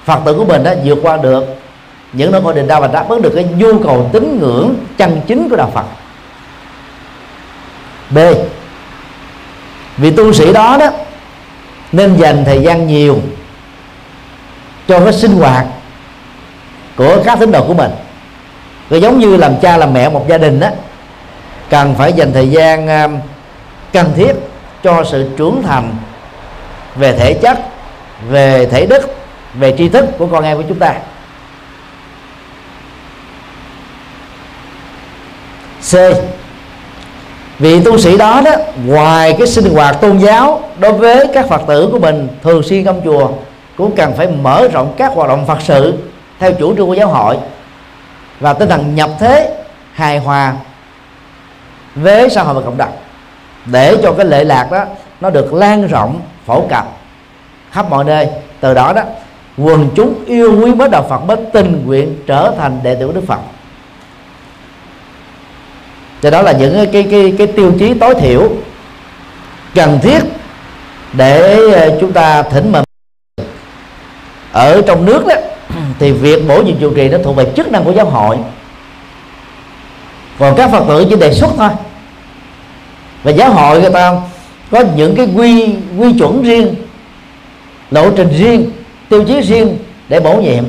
Phật 0.05 0.19
tử 0.25 0.33
của 0.33 0.45
mình 0.45 0.63
đó 0.63 0.71
vượt 0.83 0.99
qua 1.01 1.17
được 1.17 1.43
những 2.13 2.31
nỗi 2.31 2.41
khổ 2.41 2.53
định 2.53 2.67
đau 2.67 2.81
và 2.81 2.87
đáp 2.87 3.09
ứng 3.09 3.21
được 3.21 3.31
cái 3.35 3.43
nhu 3.43 3.79
cầu 3.79 4.09
tín 4.13 4.39
ngưỡng 4.39 4.75
chân 4.97 5.21
chính 5.27 5.49
của 5.49 5.55
đạo 5.55 5.71
Phật. 5.73 5.85
B. 8.09 8.17
Vì 9.97 10.11
tu 10.11 10.33
sĩ 10.33 10.53
đó 10.53 10.77
đó, 10.79 10.89
nên 11.91 12.15
dành 12.15 12.45
thời 12.45 12.61
gian 12.61 12.87
nhiều 12.87 13.19
cho 14.87 14.99
cái 14.99 15.13
sinh 15.13 15.35
hoạt 15.35 15.65
của 16.95 17.23
các 17.25 17.39
tín 17.39 17.51
đồ 17.51 17.67
của 17.67 17.73
mình. 17.73 17.91
Rồi 18.89 19.01
giống 19.01 19.19
như 19.19 19.37
làm 19.37 19.59
cha 19.61 19.77
làm 19.77 19.93
mẹ 19.93 20.09
một 20.09 20.25
gia 20.27 20.37
đình 20.37 20.59
đó 20.59 20.69
cần 21.69 21.95
phải 21.95 22.13
dành 22.13 22.33
thời 22.33 22.49
gian 22.49 22.87
à, 22.87 23.07
cần 23.93 24.13
thiết 24.15 24.33
cho 24.83 25.03
sự 25.03 25.29
trưởng 25.37 25.63
thành 25.63 25.95
về 26.95 27.13
thể 27.13 27.33
chất, 27.33 27.59
về 28.29 28.65
thể 28.65 28.85
đức, 28.85 29.15
về 29.53 29.75
tri 29.77 29.89
thức 29.89 30.05
của 30.17 30.27
con 30.27 30.43
em 30.43 30.57
của 30.57 30.63
chúng 30.69 30.79
ta. 30.79 30.93
C 35.91 35.95
vị 37.59 37.83
tu 37.83 37.97
sĩ 37.97 38.17
đó 38.17 38.41
đó, 38.45 38.51
ngoài 38.85 39.35
cái 39.37 39.47
sinh 39.47 39.73
hoạt 39.73 40.01
tôn 40.01 40.17
giáo 40.17 40.61
đối 40.79 40.93
với 40.93 41.27
các 41.33 41.47
phật 41.47 41.61
tử 41.67 41.89
của 41.91 41.99
mình 41.99 42.27
thường 42.43 42.63
xuyên 42.63 42.85
trong 42.85 43.01
chùa, 43.03 43.29
cũng 43.77 43.95
cần 43.95 44.13
phải 44.17 44.27
mở 44.27 44.67
rộng 44.67 44.93
các 44.97 45.11
hoạt 45.15 45.29
động 45.29 45.45
phật 45.45 45.57
sự 45.61 45.93
theo 46.39 46.53
chủ 46.53 46.75
trương 46.75 46.87
của 46.87 46.93
giáo 46.93 47.07
hội. 47.07 47.37
Và 48.39 48.53
tinh 48.53 48.69
thần 48.69 48.95
nhập 48.95 49.09
thế, 49.19 49.55
hài 49.93 50.17
hòa 50.17 50.53
với 51.95 52.29
xã 52.29 52.43
hội 52.43 52.53
và 52.53 52.61
cộng 52.61 52.77
đồng, 52.77 52.91
để 53.65 53.97
cho 54.03 54.13
cái 54.13 54.25
lệ 54.25 54.43
lạc 54.43 54.71
đó 54.71 54.85
nó 55.21 55.29
được 55.29 55.53
lan 55.53 55.87
rộng, 55.87 56.21
phổ 56.45 56.61
cập 56.69 56.87
khắp 57.71 57.89
mọi 57.89 58.03
nơi. 58.03 58.27
Từ 58.59 58.73
đó 58.73 58.93
đó, 58.93 59.01
quần 59.57 59.89
chúng 59.95 60.13
yêu 60.25 60.61
quý 60.61 60.73
mới 60.75 60.89
đạo 60.89 61.05
Phật 61.09 61.19
mới 61.19 61.37
tình 61.53 61.83
nguyện 61.85 62.17
trở 62.27 62.51
thành 62.57 62.79
đệ 62.83 62.95
tử 62.95 63.07
của 63.07 63.13
Đức 63.13 63.23
Phật 63.27 63.39
cho 66.21 66.29
đó 66.29 66.41
là 66.41 66.51
những 66.51 66.75
cái 66.75 66.85
cái 66.93 67.07
cái, 67.11 67.33
cái 67.37 67.47
tiêu 67.47 67.73
chí 67.79 67.93
tối 67.93 68.15
thiểu 68.15 68.51
cần 69.75 69.99
thiết 70.01 70.19
để 71.13 71.57
ờ, 71.71 71.97
chúng 72.01 72.13
ta 72.13 72.43
thỉnh 72.43 72.71
mời 72.71 72.83
ở 74.51 74.81
trong 74.87 75.05
nước 75.05 75.25
đó 75.27 75.35
thì 75.99 76.11
việc 76.11 76.47
bổ 76.47 76.61
nhiệm 76.61 76.79
trụ 76.79 76.93
trì 76.95 77.09
nó 77.09 77.17
thuộc 77.23 77.35
về 77.35 77.45
chức 77.55 77.71
năng 77.71 77.83
của 77.83 77.91
giáo 77.91 78.05
hội. 78.05 78.37
Còn 80.39 80.55
các 80.55 80.71
phật 80.71 80.83
tử 80.87 81.05
chỉ 81.09 81.15
đề 81.15 81.33
xuất 81.33 81.51
thôi. 81.57 81.69
Và 83.23 83.31
giáo 83.31 83.51
hội 83.51 83.81
người 83.81 83.91
ta 83.91 84.21
có 84.71 84.83
những 84.95 85.15
cái 85.15 85.27
quy 85.35 85.75
quy 85.97 86.13
chuẩn 86.19 86.43
riêng 86.43 86.75
lộ 87.91 88.09
trình 88.09 88.29
riêng 88.37 88.71
tiêu 89.09 89.23
chí 89.23 89.41
riêng 89.41 89.77
để 90.09 90.19
bổ 90.19 90.33
nhiệm. 90.41 90.63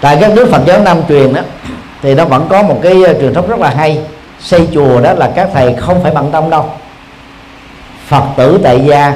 Tại 0.00 0.18
các 0.20 0.32
nước 0.32 0.48
Phật 0.50 0.62
giáo 0.66 0.80
Nam 0.80 1.00
truyền 1.08 1.32
đó 1.32 1.40
thì 2.02 2.14
nó 2.14 2.24
vẫn 2.24 2.46
có 2.50 2.62
một 2.62 2.78
cái 2.82 3.02
ờ, 3.02 3.14
truyền 3.20 3.34
thống 3.34 3.48
rất 3.48 3.58
là 3.58 3.70
hay. 3.70 4.00
Xây 4.40 4.68
chùa 4.74 5.00
đó 5.00 5.12
là 5.12 5.30
các 5.34 5.48
thầy 5.54 5.74
không 5.74 6.02
phải 6.02 6.12
bận 6.12 6.30
tâm 6.32 6.50
đâu. 6.50 6.64
Phật 8.06 8.24
tử 8.36 8.60
tại 8.62 8.80
gia 8.80 9.12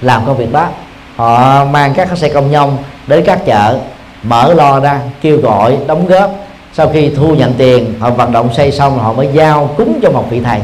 làm 0.00 0.26
công 0.26 0.36
việc 0.36 0.52
đó. 0.52 0.68
Họ 1.16 1.64
mang 1.64 1.94
các 1.94 2.08
xe 2.18 2.28
công 2.28 2.50
nhông 2.50 2.76
đến 3.06 3.24
các 3.26 3.38
chợ, 3.46 3.78
mở 4.22 4.54
lo 4.54 4.80
ra, 4.80 5.00
kêu 5.20 5.38
gọi, 5.40 5.78
đóng 5.86 6.06
góp. 6.06 6.30
Sau 6.72 6.88
khi 6.88 7.10
thu 7.16 7.34
nhận 7.34 7.54
tiền, 7.54 7.94
họ 8.00 8.10
vận 8.10 8.32
động 8.32 8.54
xây 8.54 8.72
xong, 8.72 8.98
họ 8.98 9.12
mới 9.12 9.28
giao 9.32 9.70
cúng 9.76 9.98
cho 10.02 10.10
một 10.10 10.24
vị 10.30 10.40
thầy. 10.40 10.60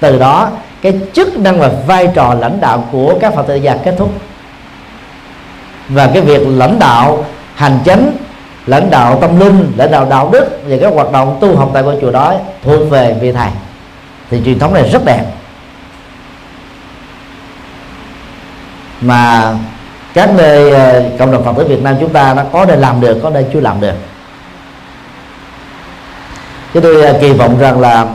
Từ 0.00 0.18
đó, 0.18 0.48
cái 0.82 0.92
chức 1.12 1.38
năng 1.38 1.60
và 1.60 1.70
vai 1.86 2.08
trò 2.14 2.34
lãnh 2.34 2.60
đạo 2.60 2.84
của 2.92 3.14
các 3.20 3.34
phật 3.34 3.46
tử 3.46 3.54
gia 3.54 3.76
kết 3.76 3.94
thúc. 3.98 4.12
Và 5.88 6.06
cái 6.06 6.22
việc 6.22 6.40
lãnh 6.46 6.78
đạo, 6.78 7.24
hành 7.54 7.78
chính 7.84 8.16
lãnh 8.66 8.90
đạo 8.90 9.18
tâm 9.20 9.40
linh 9.40 9.72
lãnh 9.76 9.90
đạo 9.90 10.06
đạo 10.10 10.30
đức 10.32 10.60
và 10.66 10.76
các 10.80 10.92
hoạt 10.94 11.12
động 11.12 11.38
tu 11.40 11.56
học 11.56 11.70
tại 11.74 11.82
ngôi 11.82 11.98
chùa 12.00 12.10
đó 12.10 12.34
thuộc 12.62 12.90
về 12.90 13.16
vị 13.20 13.32
thầy. 13.32 13.50
Thì 14.30 14.42
truyền 14.44 14.58
thống 14.58 14.74
này 14.74 14.88
rất 14.88 15.04
đẹp. 15.04 15.24
Mà 19.00 19.52
các 20.14 20.30
nơi 20.36 20.70
ờ, 20.70 21.04
cộng 21.18 21.32
đồng 21.32 21.44
phật 21.44 21.52
tử 21.56 21.64
việt 21.68 21.82
nam 21.82 21.96
chúng 22.00 22.12
ta 22.12 22.34
nó 22.34 22.42
có 22.52 22.64
nơi 22.66 22.76
làm 22.76 23.00
được 23.00 23.20
có 23.22 23.30
nơi 23.30 23.46
chưa 23.52 23.60
làm 23.60 23.80
được. 23.80 23.94
Chứ 26.74 26.80
tôi 26.80 27.02
ờ, 27.02 27.18
kỳ 27.20 27.32
vọng 27.32 27.58
rằng 27.58 27.80
là 27.80 28.06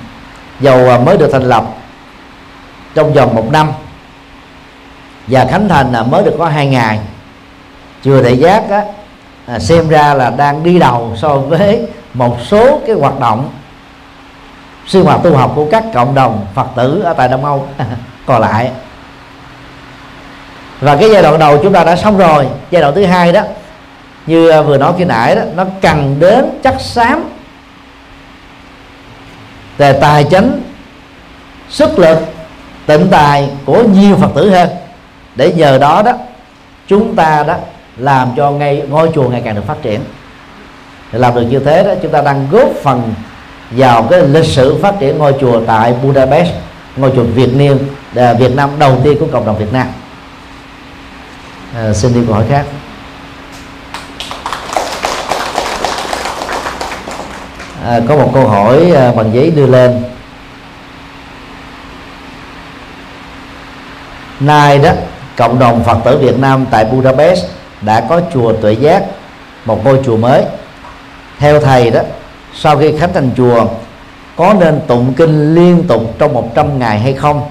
dầu 0.60 0.88
ờ, 0.88 0.98
mới 0.98 1.16
được 1.16 1.28
thành 1.32 1.42
lập 1.42 1.64
trong 2.94 3.12
vòng 3.12 3.34
một 3.34 3.48
năm 3.52 3.68
và 5.26 5.46
khánh 5.50 5.68
thành 5.68 5.92
là 5.92 6.02
mới 6.02 6.22
được 6.22 6.34
có 6.38 6.46
hai 6.46 6.66
ngày 6.66 7.00
chùa 8.02 8.22
đại 8.22 8.38
giác 8.38 8.62
á, 8.70 8.82
à, 9.46 9.58
xem 9.58 9.88
ra 9.88 10.14
là 10.14 10.30
đang 10.30 10.62
đi 10.62 10.78
đầu 10.78 11.12
so 11.16 11.36
với 11.36 11.86
một 12.14 12.36
số 12.46 12.80
cái 12.86 12.96
hoạt 12.96 13.20
động 13.20 13.50
sinh 14.86 15.04
hoạt 15.04 15.20
tu 15.22 15.36
học 15.36 15.52
của 15.54 15.66
các 15.70 15.84
cộng 15.94 16.14
đồng 16.14 16.46
phật 16.54 16.66
tử 16.76 17.00
ở 17.00 17.12
tại 17.12 17.28
đông 17.28 17.44
âu. 17.44 17.68
Còn 18.26 18.40
lại. 18.40 18.70
Và 20.80 20.96
cái 20.96 21.10
giai 21.10 21.22
đoạn 21.22 21.38
đầu 21.38 21.58
chúng 21.62 21.72
ta 21.72 21.84
đã 21.84 21.96
xong 21.96 22.18
rồi. 22.18 22.46
Giai 22.70 22.82
đoạn 22.82 22.94
thứ 22.94 23.04
hai 23.04 23.32
đó 23.32 23.42
như 24.26 24.48
à, 24.48 24.62
vừa 24.62 24.78
nói 24.78 24.92
khi 24.98 25.04
nãy 25.04 25.36
đó 25.36 25.42
nó 25.54 25.64
cần 25.80 26.16
đến 26.18 26.44
chắc 26.64 26.80
xám 26.80 27.24
về 29.78 29.92
tài 29.92 30.24
chính 30.24 30.62
sức 31.68 31.98
lực 31.98 32.18
tịnh 32.86 33.08
tài 33.10 33.48
của 33.64 33.82
nhiều 33.82 34.16
phật 34.16 34.30
tử 34.34 34.50
hơn. 34.50 34.68
Để 35.36 35.52
nhờ 35.52 35.78
đó 35.78 36.02
đó 36.02 36.12
chúng 36.86 37.16
ta 37.16 37.42
đó 37.42 37.54
làm 37.96 38.28
cho 38.36 38.50
ngay 38.50 38.82
ngôi 38.88 39.10
chùa 39.14 39.28
ngày 39.28 39.42
càng 39.44 39.54
được 39.54 39.66
phát 39.66 39.82
triển. 39.82 40.00
Để 41.12 41.18
làm 41.18 41.34
được 41.34 41.42
như 41.42 41.58
thế 41.58 41.84
đó 41.84 41.90
chúng 42.02 42.12
ta 42.12 42.22
đang 42.22 42.46
góp 42.50 42.68
phần 42.82 43.14
vào 43.70 44.02
cái 44.10 44.20
lịch 44.20 44.44
sử 44.44 44.78
phát 44.82 44.94
triển 45.00 45.18
ngôi 45.18 45.34
chùa 45.40 45.60
tại 45.66 45.94
Budapest 46.02 46.50
ngôi 46.96 47.12
chùa 47.16 47.22
Việt 47.22 47.56
Niên 47.56 47.78
à, 48.14 48.32
Việt 48.32 48.56
Nam 48.56 48.70
đầu 48.78 49.00
tiên 49.04 49.16
của 49.20 49.26
cộng 49.32 49.46
đồng 49.46 49.58
Việt 49.58 49.72
Nam. 49.72 49.86
À, 51.74 51.92
xin 51.92 52.14
đi 52.14 52.20
câu 52.26 52.34
hỏi 52.34 52.44
khác. 52.48 52.64
À, 57.84 58.00
có 58.08 58.16
một 58.16 58.30
câu 58.34 58.48
hỏi 58.48 58.92
à, 58.96 59.12
bằng 59.12 59.34
giấy 59.34 59.50
đưa 59.50 59.66
lên. 59.66 60.02
Nay 64.40 64.78
đó 64.78 64.90
cộng 65.36 65.58
đồng 65.58 65.84
Phật 65.84 65.98
tử 66.04 66.18
Việt 66.18 66.38
Nam 66.38 66.66
tại 66.70 66.84
Budapest 66.84 67.44
đã 67.86 68.06
có 68.08 68.20
chùa 68.34 68.52
tuệ 68.52 68.72
giác, 68.72 69.04
một 69.64 69.84
ngôi 69.84 70.00
chùa 70.04 70.16
mới. 70.16 70.44
Theo 71.38 71.60
thầy 71.60 71.90
đó, 71.90 72.00
sau 72.54 72.76
khi 72.78 72.92
khánh 72.98 73.12
thành 73.12 73.30
chùa, 73.36 73.66
có 74.36 74.54
nên 74.60 74.80
tụng 74.86 75.14
kinh 75.16 75.54
liên 75.54 75.84
tục 75.88 76.14
trong 76.18 76.32
100 76.32 76.78
ngày 76.78 76.98
hay 76.98 77.12
không? 77.12 77.50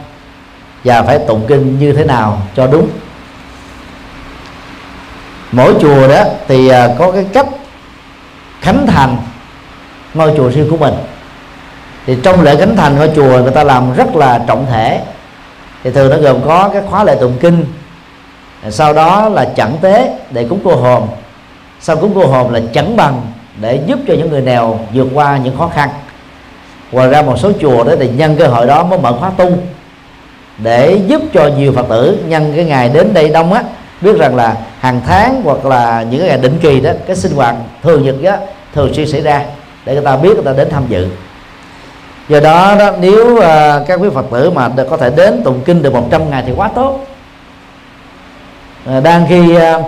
Và 0.83 1.01
phải 1.01 1.19
tụng 1.19 1.45
kinh 1.47 1.79
như 1.79 1.93
thế 1.93 2.03
nào 2.03 2.41
cho 2.55 2.67
đúng? 2.67 2.89
Mỗi 5.51 5.73
chùa 5.81 6.07
đó 6.07 6.23
thì 6.47 6.67
à, 6.67 6.89
có 6.99 7.11
cái 7.11 7.25
cách 7.33 7.47
khánh 8.61 8.87
thành 8.87 9.17
ngôi 10.13 10.33
chùa 10.37 10.49
riêng 10.49 10.69
của 10.69 10.77
mình. 10.77 10.93
Thì 12.05 12.17
trong 12.23 12.41
lễ 12.41 12.55
khánh 12.55 12.75
thành 12.75 12.95
ngôi 12.95 13.11
chùa, 13.15 13.41
người 13.41 13.51
ta 13.51 13.63
làm 13.63 13.93
rất 13.93 14.15
là 14.15 14.43
trọng 14.47 14.65
thể. 14.71 15.01
Thì 15.83 15.91
thường 15.91 16.09
nó 16.09 16.17
gồm 16.17 16.41
có 16.45 16.69
cái 16.73 16.81
khóa 16.89 17.03
lễ 17.03 17.15
tụng 17.19 17.37
kinh 17.41 17.65
sau 18.69 18.93
đó 18.93 19.29
là 19.29 19.45
chẳng 19.55 19.77
tế 19.81 20.17
để 20.31 20.45
cúng 20.49 20.59
cô 20.63 20.75
hồn. 20.75 21.07
Sau 21.79 21.95
cúng 21.95 22.11
cô 22.15 22.25
hồn 22.25 22.53
là 22.53 22.59
chẳng 22.73 22.97
bằng 22.97 23.21
để 23.61 23.79
giúp 23.85 23.99
cho 24.07 24.13
những 24.13 24.29
người 24.29 24.41
nghèo 24.41 24.79
vượt 24.93 25.07
qua 25.13 25.37
những 25.37 25.57
khó 25.57 25.67
khăn. 25.67 25.89
Ngoài 26.91 27.09
ra 27.09 27.21
một 27.21 27.39
số 27.39 27.51
chùa 27.61 27.83
đó 27.83 27.91
thì 27.99 28.09
nhân 28.09 28.35
cơ 28.39 28.47
hội 28.47 28.67
đó 28.67 28.83
mới 28.83 28.99
mở 28.99 29.13
khóa 29.19 29.31
tu 29.37 29.51
để 30.57 30.99
giúp 31.07 31.21
cho 31.33 31.49
nhiều 31.57 31.73
phật 31.73 31.85
tử 31.89 32.17
nhân 32.27 32.53
cái 32.55 32.65
ngày 32.65 32.89
đến 32.89 33.13
đây 33.13 33.29
đông 33.29 33.53
á 33.53 33.63
biết 34.01 34.17
rằng 34.17 34.35
là 34.35 34.57
hàng 34.79 35.01
tháng 35.07 35.41
hoặc 35.43 35.65
là 35.65 36.05
những 36.09 36.19
cái 36.19 36.29
ngày 36.29 36.37
định 36.37 36.57
kỳ 36.61 36.79
đó 36.79 36.91
cái 37.07 37.15
sinh 37.15 37.31
hoạt 37.31 37.55
thường 37.83 38.03
nhật 38.03 38.15
đó 38.21 38.35
thường 38.73 38.93
xuyên 38.93 39.07
xảy 39.07 39.21
ra 39.21 39.41
để 39.85 39.93
người 39.93 40.05
ta 40.05 40.17
biết 40.17 40.33
người 40.33 40.43
ta 40.43 40.53
đến 40.53 40.67
tham 40.71 40.83
dự. 40.89 41.07
Do 42.29 42.39
đó, 42.39 42.75
đó 42.79 42.91
nếu 42.99 43.35
uh, 43.35 43.43
các 43.87 43.99
quý 43.99 44.09
phật 44.13 44.25
tử 44.31 44.51
mà 44.51 44.69
có 44.89 44.97
thể 44.97 45.09
đến 45.09 45.41
tụng 45.43 45.61
kinh 45.65 45.81
được 45.81 45.93
100 45.93 46.29
ngày 46.29 46.43
thì 46.45 46.51
quá 46.55 46.69
tốt. 46.75 46.99
Ờ, 48.85 49.01
đang 49.01 49.25
khi 49.29 49.55
à, 49.55 49.79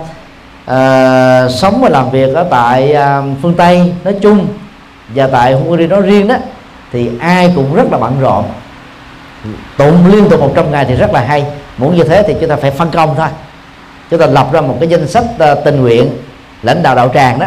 à, 0.66 1.48
sống 1.48 1.80
và 1.82 1.88
làm 1.88 2.10
việc 2.10 2.34
ở 2.34 2.46
tại 2.50 2.92
à, 2.92 3.22
phương 3.42 3.54
tây 3.54 3.92
nói 4.04 4.14
chung 4.20 4.46
và 5.08 5.26
tại 5.32 5.52
Hungary 5.52 5.86
nói 5.86 6.02
riêng 6.02 6.28
đó 6.28 6.34
thì 6.92 7.10
ai 7.20 7.52
cũng 7.54 7.74
rất 7.74 7.92
là 7.92 7.98
bận 7.98 8.20
rộn. 8.20 8.44
Tụng 9.76 10.06
liên 10.06 10.28
tục 10.28 10.40
100 10.40 10.70
ngày 10.70 10.84
thì 10.88 10.94
rất 10.94 11.12
là 11.12 11.20
hay. 11.20 11.44
Muốn 11.76 11.96
như 11.96 12.04
thế 12.04 12.22
thì 12.26 12.34
chúng 12.40 12.48
ta 12.48 12.56
phải 12.56 12.70
phân 12.70 12.90
công 12.90 13.14
thôi. 13.16 13.28
Chúng 14.10 14.20
ta 14.20 14.26
lập 14.26 14.52
ra 14.52 14.60
một 14.60 14.76
cái 14.80 14.88
danh 14.88 15.08
sách 15.08 15.24
tình 15.64 15.80
nguyện 15.82 16.10
lãnh 16.62 16.82
đạo 16.82 16.94
đạo 16.94 17.10
tràng 17.14 17.38
đó. 17.38 17.46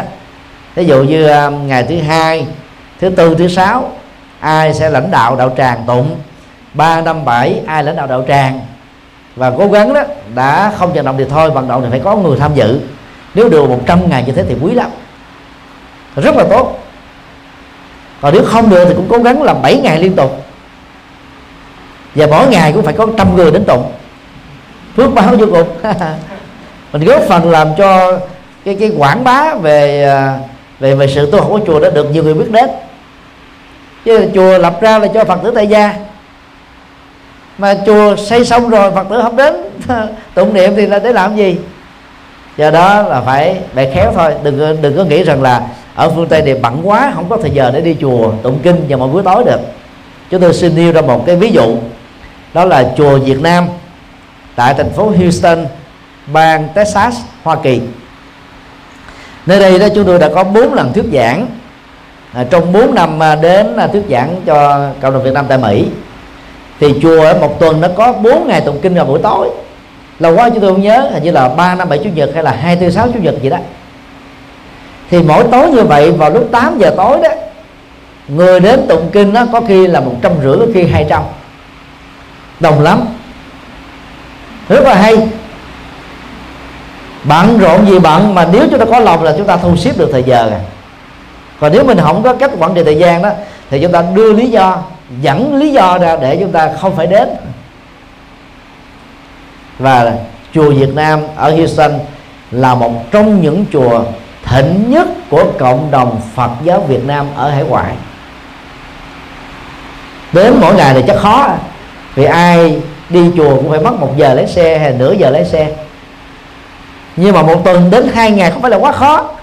Ví 0.74 0.84
dụ 0.84 1.02
như 1.02 1.30
ngày 1.66 1.82
thứ 1.82 1.98
hai 1.98 2.46
thứ 3.00 3.10
tư 3.10 3.34
thứ 3.38 3.48
sáu 3.48 3.90
ai 4.40 4.74
sẽ 4.74 4.90
lãnh 4.90 5.10
đạo 5.10 5.36
đạo 5.36 5.54
tràng 5.56 5.84
tụng? 5.86 6.16
Ba 6.74 7.00
năm 7.00 7.24
bảy 7.24 7.60
ai 7.66 7.84
lãnh 7.84 7.96
đạo 7.96 8.06
đạo 8.06 8.24
tràng? 8.28 8.60
Và 9.36 9.52
cố 9.58 9.68
gắng 9.68 9.94
đó 9.94 10.02
đã 10.34 10.72
không 10.78 10.92
vận 10.92 11.04
động 11.04 11.16
thì 11.18 11.24
thôi, 11.30 11.50
vận 11.50 11.68
động 11.68 11.82
thì 11.82 11.90
phải 11.90 12.00
có 12.00 12.16
người 12.16 12.38
tham 12.38 12.54
dự. 12.54 12.80
Nếu 13.34 13.48
được 13.48 13.68
100 13.68 14.10
ngày 14.10 14.24
như 14.26 14.32
thế 14.32 14.44
thì 14.48 14.56
quý 14.62 14.74
lắm. 14.74 14.90
Rất 16.16 16.36
là 16.36 16.44
tốt. 16.50 16.78
Còn 18.20 18.34
nếu 18.34 18.42
không 18.46 18.70
được 18.70 18.84
thì 18.88 18.94
cũng 18.94 19.06
cố 19.08 19.18
gắng 19.18 19.42
làm 19.42 19.62
7 19.62 19.76
ngày 19.76 19.98
liên 19.98 20.16
tục. 20.16 20.44
Và 22.14 22.26
mỗi 22.26 22.46
ngày 22.48 22.72
cũng 22.72 22.82
phải 22.82 22.94
có 22.94 23.06
trăm 23.18 23.36
người 23.36 23.50
đến 23.50 23.64
tụng. 23.64 23.92
Phước 24.96 25.14
báo 25.14 25.34
vô 25.36 25.46
cùng. 25.50 25.68
Mình 26.92 27.04
góp 27.04 27.22
phần 27.28 27.50
làm 27.50 27.68
cho 27.78 28.18
cái 28.64 28.76
cái 28.80 28.92
quảng 28.98 29.24
bá 29.24 29.54
về 29.54 30.04
à, 30.04 30.38
về 30.80 30.94
về 30.94 31.06
sự 31.06 31.30
tu 31.30 31.38
học 31.38 31.48
của 31.48 31.60
chùa 31.66 31.80
đó 31.80 31.90
được 31.90 32.10
nhiều 32.10 32.22
người 32.24 32.34
biết 32.34 32.50
đến. 32.50 32.70
Chứ 34.04 34.30
chùa 34.34 34.58
lập 34.58 34.78
ra 34.80 34.98
là 34.98 35.08
cho 35.14 35.24
phật 35.24 35.40
tử 35.42 35.52
tại 35.54 35.66
gia 35.66 35.94
mà 37.58 37.74
chùa 37.86 38.16
xây 38.16 38.44
xong 38.44 38.68
rồi 38.70 38.90
phật 38.90 39.06
tử 39.10 39.20
không 39.22 39.36
đến 39.36 39.54
tụng 40.34 40.54
niệm 40.54 40.72
thì 40.76 40.86
là 40.86 40.98
để 40.98 41.12
làm 41.12 41.36
gì? 41.36 41.56
Do 42.56 42.70
đó 42.70 43.02
là 43.02 43.20
phải 43.20 43.56
bẻ 43.74 43.94
khéo 43.94 44.12
thôi. 44.14 44.34
Đừng 44.42 44.82
đừng 44.82 44.96
có 44.96 45.04
nghĩ 45.04 45.22
rằng 45.22 45.42
là 45.42 45.62
ở 45.94 46.10
phương 46.10 46.28
tây 46.28 46.42
thì 46.44 46.54
bận 46.54 46.80
quá 46.82 47.12
không 47.14 47.28
có 47.28 47.36
thời 47.36 47.50
giờ 47.50 47.70
để 47.74 47.80
đi 47.80 47.96
chùa 48.00 48.32
tụng 48.42 48.58
kinh 48.62 48.84
vào 48.88 48.98
mỗi 48.98 49.08
buổi 49.08 49.22
tối 49.22 49.44
được. 49.44 49.60
Chúng 50.30 50.40
tôi 50.40 50.54
xin 50.54 50.76
nêu 50.76 50.92
ra 50.92 51.00
một 51.00 51.26
cái 51.26 51.36
ví 51.36 51.50
dụ. 51.50 51.76
Đó 52.54 52.64
là 52.64 52.92
chùa 52.96 53.18
Việt 53.18 53.40
Nam 53.40 53.68
tại 54.56 54.74
thành 54.74 54.90
phố 54.90 55.12
Houston 55.18 55.66
bang 56.26 56.68
Texas 56.74 57.16
Hoa 57.42 57.56
Kỳ. 57.62 57.80
Nơi 59.46 59.60
đây 59.60 59.78
đó 59.78 59.86
chúng 59.94 60.04
tôi 60.04 60.18
đã 60.18 60.28
có 60.34 60.44
4 60.44 60.74
lần 60.74 60.92
thuyết 60.92 61.04
giảng. 61.12 61.46
À, 62.32 62.44
trong 62.50 62.72
4 62.72 62.94
năm 62.94 63.22
à, 63.22 63.36
đến 63.36 63.76
à, 63.76 63.86
thuyết 63.86 64.04
giảng 64.10 64.36
cho 64.46 64.86
cộng 65.00 65.12
đồng 65.12 65.22
Việt 65.22 65.32
Nam 65.34 65.44
tại 65.48 65.58
Mỹ 65.58 65.86
thì 66.82 66.94
chùa 67.02 67.34
một 67.40 67.60
tuần 67.60 67.80
nó 67.80 67.88
có 67.96 68.12
4 68.12 68.48
ngày 68.48 68.60
tụng 68.60 68.78
kinh 68.82 68.94
vào 68.94 69.04
buổi 69.04 69.18
tối. 69.22 69.50
Lâu 70.18 70.34
quá 70.36 70.50
chúng 70.50 70.60
tôi 70.60 70.72
không 70.72 70.82
nhớ, 70.82 71.10
hình 71.12 71.22
như 71.22 71.30
là 71.30 71.48
ba 71.48 71.74
năm 71.74 71.88
bảy 71.88 71.98
chủ 71.98 72.10
nhật 72.14 72.30
hay 72.34 72.42
là 72.42 72.52
hai 72.52 72.76
tư 72.76 72.90
sáu 72.90 73.08
chủ 73.14 73.20
nhật 73.20 73.34
gì 73.42 73.50
đó. 73.50 73.56
Thì 75.10 75.22
mỗi 75.22 75.44
tối 75.52 75.70
như 75.70 75.82
vậy, 75.82 76.12
vào 76.12 76.30
lúc 76.30 76.48
8 76.52 76.78
giờ 76.78 76.94
tối 76.96 77.18
đó, 77.22 77.28
người 78.28 78.60
đến 78.60 78.86
tụng 78.88 79.10
kinh 79.12 79.32
nó 79.32 79.46
có 79.52 79.60
khi 79.60 79.86
là 79.86 80.00
một 80.00 80.14
trăm 80.22 80.32
rưỡi, 80.42 80.56
có 80.58 80.66
khi 80.74 80.84
hai 80.86 81.06
trăm. 81.08 81.22
Đồng 82.60 82.82
lắm. 82.82 83.00
Rất 84.68 84.84
là 84.84 84.94
hay. 84.94 85.28
Bận 87.24 87.58
rộn 87.58 87.86
gì 87.86 87.98
bận, 87.98 88.34
mà 88.34 88.48
nếu 88.52 88.66
chúng 88.70 88.78
ta 88.78 88.84
có 88.84 88.98
lòng 88.98 89.22
là 89.22 89.34
chúng 89.38 89.46
ta 89.46 89.56
thu 89.56 89.76
xếp 89.76 89.92
được 89.98 90.08
thời 90.12 90.22
giờ. 90.22 90.48
À 90.50 90.60
còn 91.60 91.72
nếu 91.72 91.84
mình 91.84 91.98
không 92.02 92.22
có 92.22 92.34
cách 92.34 92.50
quản 92.58 92.74
trị 92.74 92.84
thời 92.84 92.96
gian 92.96 93.22
đó, 93.22 93.30
thì 93.70 93.80
chúng 93.82 93.92
ta 93.92 94.02
đưa 94.14 94.32
lý 94.32 94.50
do 94.50 94.82
dẫn 95.20 95.54
lý 95.54 95.72
do 95.72 95.98
ra 95.98 96.16
để 96.16 96.36
chúng 96.36 96.52
ta 96.52 96.70
không 96.80 96.96
phải 96.96 97.06
đến. 97.06 97.28
Và 99.78 100.12
chùa 100.54 100.70
Việt 100.70 100.94
Nam 100.94 101.20
ở 101.36 101.50
Houston 101.56 101.92
là 102.50 102.74
một 102.74 103.10
trong 103.10 103.40
những 103.40 103.64
chùa 103.72 104.04
thịnh 104.44 104.90
nhất 104.90 105.08
của 105.30 105.44
cộng 105.58 105.90
đồng 105.90 106.20
Phật 106.34 106.50
giáo 106.62 106.80
Việt 106.80 107.04
Nam 107.04 107.26
ở 107.36 107.50
hải 107.50 107.64
ngoại. 107.64 107.94
Đến 110.32 110.54
mỗi 110.60 110.74
ngày 110.74 110.94
thì 110.94 111.02
chắc 111.06 111.16
khó, 111.16 111.48
vì 112.14 112.24
ai 112.24 112.80
đi 113.08 113.30
chùa 113.36 113.56
cũng 113.56 113.70
phải 113.70 113.80
mất 113.80 114.00
một 114.00 114.14
giờ 114.16 114.34
lấy 114.34 114.46
xe 114.46 114.78
hay 114.78 114.92
nửa 114.92 115.12
giờ 115.12 115.30
lấy 115.30 115.44
xe. 115.44 115.72
Nhưng 117.16 117.34
mà 117.34 117.42
một 117.42 117.64
tuần 117.64 117.90
đến 117.90 118.10
hai 118.14 118.30
ngày 118.30 118.50
không 118.50 118.62
phải 118.62 118.70
là 118.70 118.76
quá 118.76 118.92
khó. 118.92 119.30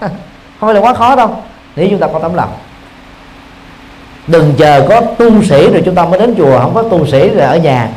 Không 0.60 0.68
phải 0.68 0.74
là 0.74 0.80
quá 0.80 0.94
khó 0.94 1.16
đâu, 1.16 1.36
nếu 1.76 1.86
chúng 1.90 1.98
ta 1.98 2.06
có 2.12 2.18
tấm 2.18 2.34
lòng 2.34 2.48
đừng 4.30 4.54
chờ 4.58 4.86
có 4.88 5.00
tu 5.00 5.42
sĩ 5.42 5.70
rồi 5.70 5.82
chúng 5.84 5.94
ta 5.94 6.04
mới 6.04 6.18
đến 6.18 6.34
chùa 6.38 6.58
không 6.58 6.74
có 6.74 6.82
tu 6.82 7.06
sĩ 7.06 7.28
rồi 7.28 7.46
ở 7.46 7.56
nhà. 7.56 7.88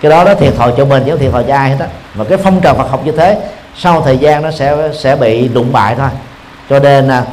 Cái 0.00 0.10
đó 0.10 0.24
nó 0.24 0.34
thiệt 0.34 0.54
thòi 0.56 0.72
cho 0.76 0.84
mình 0.84 1.02
chứ 1.04 1.10
không 1.10 1.20
thiệt 1.20 1.32
thòi 1.32 1.44
cho 1.48 1.54
ai 1.54 1.70
hết 1.70 1.76
á. 1.80 1.86
Mà 2.14 2.24
cái 2.24 2.38
phong 2.38 2.60
trào 2.60 2.74
Phật 2.74 2.90
học 2.90 3.06
như 3.06 3.12
thế 3.12 3.38
sau 3.76 4.02
thời 4.02 4.18
gian 4.18 4.42
nó 4.42 4.50
sẽ 4.50 4.76
sẽ 4.92 5.16
bị 5.16 5.48
đụng 5.48 5.72
bại 5.72 5.94
thôi. 5.98 6.08
Cho 6.70 6.78
nên 6.78 7.08
à, 7.08 7.24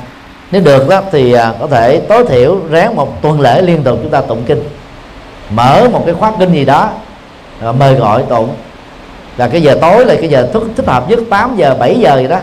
nếu 0.52 0.62
được 0.62 0.89
đó 0.89 1.02
thì 1.12 1.34
à, 1.34 1.54
có 1.60 1.68
thể 1.68 2.02
tối 2.10 2.26
thiểu 2.30 2.58
ráng 2.70 2.95
một 2.95 3.22
tuần 3.22 3.41
lễ 3.41 3.62
liên 3.62 3.84
tục 3.84 4.00
chúng 4.02 4.12
ta 4.12 4.22
tụng 4.22 4.43
kinh. 4.45 4.64
Mở 5.50 5.88
một 5.91 6.04
cái 6.06 6.16
khóa 6.16 6.32
kinh 6.39 6.54
gì 6.54 6.66
đó 6.66 6.89
mời 7.80 7.93
gọi 7.93 8.24
tụng. 8.30 8.50
Là 9.38 9.47
cái 9.47 9.62
giờ 9.62 9.78
tối 9.82 10.06
là 10.06 10.16
cái 10.16 10.30
giờ 10.30 10.50
thích, 10.54 10.64
thích 10.76 10.88
hợp 10.88 11.10
nhất 11.10 11.20
8 11.30 11.56
giờ 11.58 11.76
7 11.80 12.00
giờ 12.00 12.18
gì 12.20 12.28
đó 12.28 12.39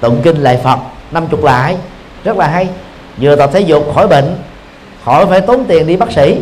tụng 0.00 0.20
kinh 0.22 0.36
lại 0.36 0.58
Phật 0.62 0.78
năm 1.10 1.26
chục 1.26 1.44
lại. 1.44 1.76
Rất 2.24 2.36
là 2.36 2.46
hay. 2.46 2.68
Vừa 3.20 3.36
tập 3.36 3.50
thể 3.52 3.60
dục 3.60 3.94
khỏi 3.94 4.08
bệnh 4.08 4.36
khỏi 5.08 5.26
phải 5.26 5.40
tốn 5.40 5.64
tiền 5.68 5.86
đi 5.86 5.96
bác 5.96 6.12
sĩ. 6.12 6.36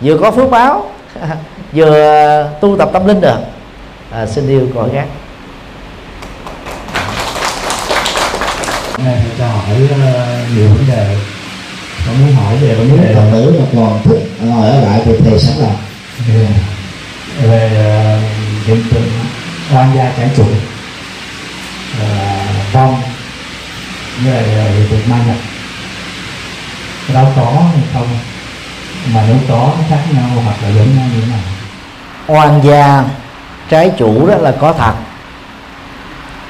Vừa 0.00 0.18
có 0.18 0.30
phước 0.30 0.50
báo 0.50 0.90
vừa 1.72 2.50
tu 2.60 2.76
tập 2.78 2.90
tâm 2.92 3.06
linh 3.06 3.20
được. 3.20 3.38
À, 4.10 4.26
xin 4.26 4.48
yêu 4.48 4.68
hỏi 4.74 4.88
khác. 4.92 5.06
Này 9.04 9.22
cho 9.38 9.46
hỏi 9.46 9.76
uh, 9.84 10.56
nhiều 10.56 10.68
vấn 10.68 10.84
đề. 10.88 11.16
Con 12.06 12.20
muốn 12.20 12.34
hỏi 12.34 12.56
về 12.60 12.74
vấn 12.74 13.02
đề 13.02 13.14
phật 13.14 13.28
tử 13.32 13.54
mà 13.60 13.66
còn 13.76 14.02
thích 14.04 14.30
ngồi 14.40 14.68
ở 14.68 14.80
lại 14.80 15.00
thì 15.04 15.12
thầy 15.24 15.38
sẵn 15.38 15.56
lòng 15.58 15.76
về, 16.28 16.46
uh, 17.44 18.66
hiện 18.66 18.82
tượng 18.92 19.08
oan 19.74 19.90
gia 19.96 20.12
trái 20.16 20.30
chủ 20.36 20.44
vong 22.72 23.02
về 24.24 24.40
uh, 24.40 24.74
hiện 24.74 24.86
tượng 24.90 25.10
ma 25.10 25.18
nhập 25.26 25.36
cái 27.06 27.14
đó 27.14 27.30
có 27.36 27.62
hay 27.72 27.82
không? 27.94 28.08
Mà 29.14 29.22
nếu 29.28 29.36
có 29.48 29.70
khác 29.90 30.00
nhau 30.14 30.24
hoặc 30.44 30.56
là 30.62 30.68
giống 30.68 30.96
nhau 30.96 31.06
như 31.14 31.20
thế 31.20 31.26
nào? 31.26 31.40
Oan 32.26 32.60
gia 32.64 33.04
trái 33.68 33.92
chủ 33.98 34.26
đó 34.26 34.34
là 34.36 34.52
có 34.60 34.72
thật. 34.72 34.92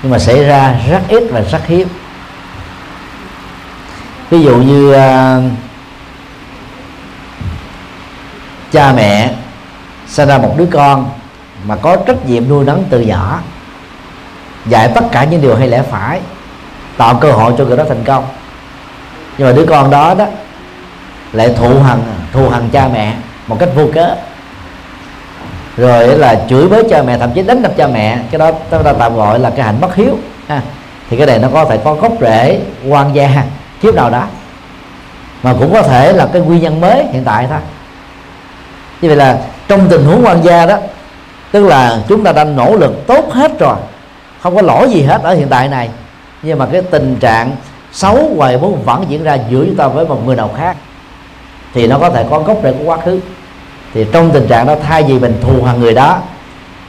Nhưng 0.02 0.12
mà 0.12 0.18
xảy 0.18 0.44
ra 0.44 0.74
rất 0.88 1.00
ít 1.09 1.22
và 1.30 1.40
rất 1.40 1.66
hiếm. 1.66 1.88
Ví 4.30 4.42
dụ 4.42 4.57
như 4.57 4.90
uh, 4.90 5.52
cha 8.72 8.92
mẹ 8.92 9.34
sinh 10.07 10.28
ra 10.28 10.38
một 10.38 10.55
đứa 10.57 10.66
con 10.72 11.11
mà 11.64 11.76
có 11.76 11.96
trách 11.96 12.26
nhiệm 12.26 12.48
nuôi 12.48 12.64
nấng 12.64 12.84
từ 12.90 13.00
nhỏ 13.00 13.40
dạy 14.66 14.90
tất 14.94 15.05
cả 15.12 15.24
những 15.24 15.42
điều 15.42 15.57
hay 15.57 15.68
lẽ 15.68 15.82
phải 15.90 16.20
tạo 16.96 17.14
cơ 17.14 17.32
hội 17.32 17.55
cho 17.59 17.64
người 17.64 17.76
đó 17.76 17.84
thành 17.88 18.05
công. 18.05 18.26
Nhưng 19.38 19.48
mà 19.48 19.52
đứa 19.52 19.66
con 19.66 19.90
đó 19.90 20.14
đó 20.14 20.26
lại 21.35 21.55
thụ 21.57 21.78
hằn 21.78 21.99
thù 22.32 22.49
hằn 22.49 22.68
cha 22.72 22.89
mẹ 22.93 23.14
một 23.47 23.57
cách 23.61 23.68
vô 23.74 23.87
cớ. 23.95 24.14
Rồi 25.76 26.18
là 26.18 26.41
chửi 26.49 26.68
bới 26.68 26.85
cha 26.91 27.03
mẹ, 27.03 27.18
thậm 27.18 27.30
chí 27.35 27.43
đánh 27.43 27.62
đập 27.62 27.72
cha 27.76 27.87
mẹ. 27.87 28.18
Cái 28.30 28.39
đó 28.39 28.51
chúng 28.70 28.82
ta 28.82 28.93
tạm 28.93 29.16
gọi 29.16 29.39
là 29.39 29.51
cái 29.51 29.66
hạnh 29.66 29.80
bất 29.80 29.95
hiếu, 29.95 30.18
ha. 30.49 30.62
thì 31.11 31.16
cái 31.16 31.26
này 31.26 31.39
nó 31.39 31.49
có 31.53 31.64
thể 31.64 31.78
có 31.85 31.95
gốc 31.95 32.12
rễ, 32.20 32.61
quan 32.89 33.14
gia, 33.14 33.45
kiếp 33.82 33.95
nào 33.95 34.11
đó. 34.11 34.26
Mà 35.43 35.55
cũng 35.59 35.72
có 35.72 35.82
thể 35.82 36.12
là 36.12 36.28
cái 36.32 36.43
nguyên 36.43 36.62
nhân 36.62 36.80
mới 36.80 37.07
hiện 37.12 37.24
tại 37.24 37.47
thôi. 37.51 37.59
Như 39.01 39.09
vậy 39.09 39.16
là 39.16 39.39
trong 39.68 39.89
tình 39.89 40.05
huống 40.05 40.26
quan 40.26 40.45
gia 40.45 40.66
đó, 40.66 40.76
tức 41.53 41.64
là 41.64 41.99
chúng 42.09 42.24
ta 42.24 42.32
đang 42.32 42.57
nỗ 42.57 42.76
lực 42.76 43.07
tốt 43.07 43.32
hết 43.32 43.59
rồi, 43.59 43.76
không 44.41 44.57
có 44.57 44.62
lỗi 44.62 44.91
gì 44.91 45.03
hết 45.03 45.22
ở 45.22 45.35
hiện 45.35 45.49
tại 45.49 45.68
này. 45.68 45.91
Nhưng 46.43 46.59
mà 46.59 46.66
cái 46.72 46.82
tình 46.82 47.16
trạng 47.20 47.57
xấu 47.93 48.35
hoài 48.37 48.57
muốn 48.57 48.82
vẫn 48.85 49.05
diễn 49.09 49.24
ra 49.24 49.39
giữa 49.51 49.64
chúng 49.66 49.76
ta 49.76 49.87
với 49.89 50.07
một 50.07 50.26
người 50.26 50.37
nào 50.37 50.51
khác 50.57 50.76
thì 51.74 51.86
nó 51.86 51.98
có 51.98 52.10
thể 52.10 52.24
có 52.30 52.38
gốc 52.38 52.58
rễ 52.62 52.72
của 52.72 52.84
quá 52.84 52.96
khứ. 52.96 53.20
Thì 53.94 54.06
trong 54.12 54.30
tình 54.30 54.46
trạng 54.46 54.66
đó 54.66 54.74
thay 54.82 55.02
vì 55.02 55.18
mình 55.18 55.34
thù 55.42 55.62
hằn 55.62 55.80
người 55.80 55.94
đó 55.94 56.18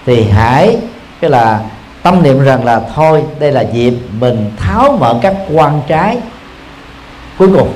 thì 0.06 0.24
hãy 0.30 0.78
cái 1.22 1.32
là 1.32 1.60
tâm 2.04 2.24
niệm 2.24 2.44
rằng 2.44 2.66
là 2.66 2.82
thôi 2.96 3.24
đây 3.40 3.52
là 3.52 3.62
dịp 3.62 3.94
mình 4.20 4.52
tháo 4.58 4.98
mở 5.00 5.20
các 5.22 5.36
quan 5.54 5.82
trái 5.88 6.18
cuối 7.38 7.50
cùng. 7.58 7.74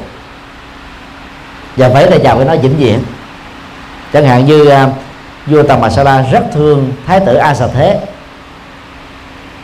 Và 1.77 1.87
vẫy 1.87 2.11
là 2.11 2.17
chào 2.23 2.35
với 2.35 2.45
nó 2.45 2.55
vĩnh 2.55 2.77
viễn. 2.77 2.99
Chẳng 4.13 4.25
hạn 4.25 4.45
như 4.45 4.61
uh, 4.61 4.89
vua 5.45 5.63
Tần 5.63 5.81
Masala 5.81 6.21
rất 6.21 6.43
thương 6.53 6.91
thái 7.07 7.19
tử 7.19 7.35
A 7.35 7.53
sa 7.53 7.67
Thế. 7.67 7.99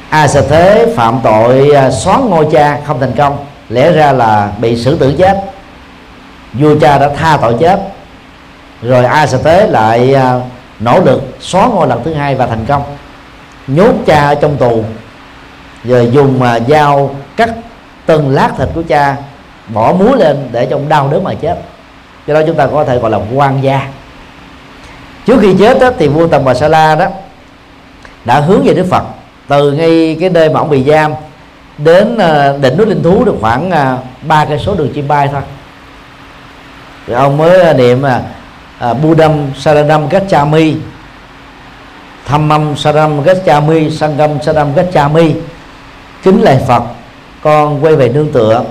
A 0.10 0.28
sa 0.28 0.42
Thế 0.50 0.94
phạm 0.96 1.20
tội 1.24 1.76
à, 1.76 1.88
uh, 1.88 1.94
xoán 1.94 2.30
ngôi 2.30 2.48
cha 2.52 2.80
không 2.86 3.00
thành 3.00 3.14
công 3.18 3.38
lẽ 3.70 3.92
ra 3.92 4.12
là 4.12 4.52
bị 4.58 4.84
xử 4.84 4.98
tử 4.98 5.16
chết 5.18 5.55
vua 6.60 6.80
cha 6.80 6.98
đã 6.98 7.10
tha 7.10 7.38
tội 7.42 7.56
chết. 7.60 7.80
Rồi 8.82 9.06
A 9.06 9.28
sẽ 9.28 9.38
Thế 9.44 9.68
lại 9.68 10.14
à, 10.14 10.40
nỗ 10.80 11.00
lực 11.00 11.22
xóa 11.40 11.68
ngôi 11.68 11.88
lần 11.88 12.04
thứ 12.04 12.14
hai 12.14 12.36
và 12.36 12.48
thành 12.48 12.66
công. 12.66 12.84
Nhốt 13.68 13.94
cha 14.06 14.28
ở 14.28 14.36
trong 14.36 14.58
tù. 14.58 14.84
Rồi 15.84 16.10
dùng 16.12 16.40
mà 16.40 16.60
dao 16.68 17.16
cắt 17.36 17.50
từng 18.06 18.30
lát 18.30 18.50
thịt 18.58 18.70
của 18.76 18.84
cha 18.88 19.16
bỏ 19.68 19.94
muối 19.94 20.18
lên 20.18 20.50
để 20.52 20.66
trong 20.66 20.90
đau 20.90 21.10
đớn 21.12 21.24
mà 21.24 21.34
chết. 21.42 21.58
Do 22.28 22.34
đó 22.34 22.42
chúng 22.48 22.56
ta 22.56 22.68
có 22.68 22.84
thể 22.84 22.98
gọi 22.98 23.12
là 23.12 23.20
quan 23.34 23.64
gia. 23.64 23.88
Trước 25.26 25.40
khi 25.42 25.56
chết 25.60 25.80
đó, 25.80 25.90
thì 26.00 26.08
vua 26.08 26.28
tần 26.28 26.46
bà 26.46 26.54
sa 26.54 26.68
la 26.68 26.96
đó 26.96 27.08
đã 28.26 28.40
hướng 28.40 28.64
về 28.64 28.74
đức 28.74 28.86
phật. 28.90 29.04
Từ 29.48 29.72
ngay 29.72 30.18
cái 30.20 30.30
nơi 30.30 30.50
mà 30.50 30.60
ông 30.60 30.70
bị 30.70 30.84
giam 30.84 31.14
đến 31.78 32.18
à, 32.18 32.54
đỉnh 32.62 32.78
núi 32.78 32.86
linh 32.88 33.04
thú 33.04 33.24
được 33.24 33.36
khoảng 33.42 33.72
à, 33.72 33.98
ba 34.22 34.46
cây 34.46 34.60
số 34.60 34.76
đường 34.76 34.94
chim 34.94 35.08
bay 35.08 35.30
thôi 35.32 35.42
thì 37.08 37.14
ông 37.14 37.38
mới 37.38 37.62
à, 37.62 37.74
niệm 37.74 38.04
là 38.04 38.22
Budam 38.94 39.34
Saranam 39.58 40.10
Gacchami. 40.10 40.76
Thamam 42.26 42.76
Saranam 42.76 43.24
Gacchami, 43.24 43.92
Sangam 43.92 44.42
Saranam 44.42 44.76
Gacchami. 44.76 45.36
Kính 46.24 46.42
lạy 46.42 46.60
Phật, 46.68 46.84
con 47.42 47.84
quay 47.84 47.96
về 47.96 48.10
nương 48.10 48.32
tựa. 48.32 48.64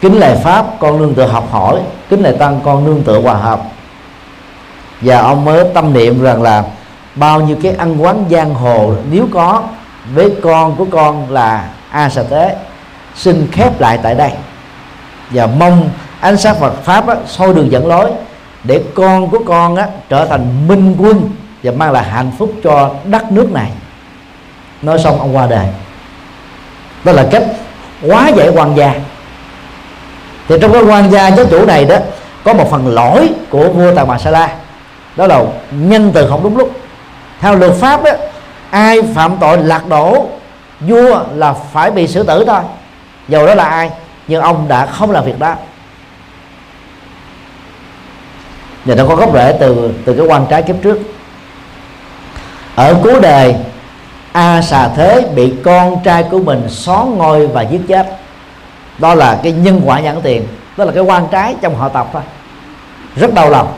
Kính 0.00 0.18
lạy 0.18 0.36
Pháp, 0.36 0.66
con 0.78 0.98
nương 0.98 1.14
tựa 1.14 1.26
học 1.26 1.48
hỏi. 1.50 1.80
Kính 2.10 2.22
lạy 2.22 2.32
Tăng, 2.32 2.60
con 2.64 2.84
nương 2.84 3.02
tựa 3.02 3.20
hòa 3.20 3.34
hợp. 3.34 3.60
Và 5.00 5.18
ông 5.18 5.44
mới 5.44 5.64
tâm 5.74 5.92
niệm 5.92 6.22
rằng 6.22 6.42
là 6.42 6.64
bao 7.14 7.40
nhiêu 7.40 7.56
cái 7.62 7.72
ăn 7.72 8.02
quán 8.02 8.24
giang 8.30 8.54
hồ 8.54 8.94
nếu 9.10 9.26
có, 9.32 9.62
với 10.14 10.34
con 10.42 10.76
của 10.76 10.86
con 10.90 11.30
là 11.30 11.68
a 11.90 12.08
sa 12.08 12.22
tế. 12.22 12.56
Xin 13.14 13.48
khép 13.52 13.80
lại 13.80 13.98
tại 14.02 14.14
đây. 14.14 14.30
Và 15.30 15.46
mong 15.46 15.90
ánh 16.24 16.36
sáng 16.36 16.54
Phật 16.60 16.72
pháp 16.84 17.08
á, 17.08 17.16
soi 17.26 17.54
đường 17.54 17.72
dẫn 17.72 17.86
lối 17.86 18.10
để 18.64 18.82
con 18.94 19.30
của 19.30 19.38
con 19.46 19.76
á, 19.76 19.86
trở 20.08 20.26
thành 20.26 20.68
minh 20.68 20.96
quân 20.98 21.30
và 21.62 21.72
mang 21.72 21.92
lại 21.92 22.04
hạnh 22.04 22.30
phúc 22.38 22.52
cho 22.64 22.90
đất 23.04 23.32
nước 23.32 23.52
này. 23.52 23.70
Nói 24.82 24.98
xong 24.98 25.20
ông 25.20 25.36
qua 25.36 25.46
đời 25.46 25.66
đó 27.04 27.12
là 27.12 27.26
cách 27.30 27.42
quá 28.02 28.28
giải 28.28 28.48
quan 28.48 28.76
gia. 28.76 28.94
Thì 30.48 30.56
trong 30.60 30.72
cái 30.72 30.82
quan 30.82 31.10
gia 31.10 31.28
giáo 31.28 31.46
chủ 31.50 31.66
này 31.66 31.84
đó 31.84 31.96
có 32.44 32.54
một 32.54 32.70
phần 32.70 32.94
lỗi 32.94 33.30
của 33.50 33.68
vua 33.68 33.94
tà 33.94 34.04
bà 34.04 34.18
sa 34.18 34.30
la. 34.30 34.54
Đó 35.16 35.26
là 35.26 35.42
nhân 35.70 36.10
từ 36.14 36.28
không 36.30 36.42
đúng 36.42 36.56
lúc. 36.56 36.70
Theo 37.40 37.54
luật 37.54 37.72
pháp 37.72 38.04
đó, 38.04 38.10
ai 38.70 39.02
phạm 39.14 39.36
tội 39.40 39.58
lạc 39.58 39.88
đổ 39.88 40.26
vua 40.80 41.20
là 41.34 41.52
phải 41.52 41.90
bị 41.90 42.06
xử 42.06 42.22
tử 42.22 42.44
thôi. 42.46 42.60
Dầu 43.28 43.46
đó 43.46 43.54
là 43.54 43.64
ai 43.64 43.90
nhưng 44.28 44.42
ông 44.42 44.68
đã 44.68 44.86
không 44.86 45.10
làm 45.10 45.24
việc 45.24 45.38
đó. 45.38 45.54
Và 48.84 48.94
nó 48.94 49.04
có 49.08 49.16
gốc 49.16 49.30
rễ 49.34 49.56
từ 49.60 49.90
từ 50.04 50.14
cái 50.14 50.26
quan 50.26 50.46
trái 50.50 50.62
kiếp 50.62 50.76
trước. 50.82 50.98
Ở 52.74 52.96
cuối 53.02 53.20
đời, 53.20 53.54
a 54.32 54.62
xà 54.62 54.88
thế 54.88 55.28
bị 55.34 55.52
con 55.64 55.96
trai 56.04 56.22
của 56.22 56.38
mình 56.38 56.64
xóa 56.68 57.04
ngôi 57.04 57.46
và 57.46 57.62
giết 57.62 57.80
chết. 57.88 58.06
Đó 58.98 59.14
là 59.14 59.40
cái 59.42 59.52
nhân 59.52 59.80
quả 59.84 60.00
nhãn 60.00 60.20
tiền, 60.22 60.46
đó 60.76 60.84
là 60.84 60.92
cái 60.92 61.02
quan 61.02 61.26
trái 61.30 61.54
trong 61.60 61.74
họ 61.74 61.88
tộc 61.88 62.10
thôi. 62.12 62.22
Rất 63.16 63.34
đau 63.34 63.50
lòng. 63.50 63.72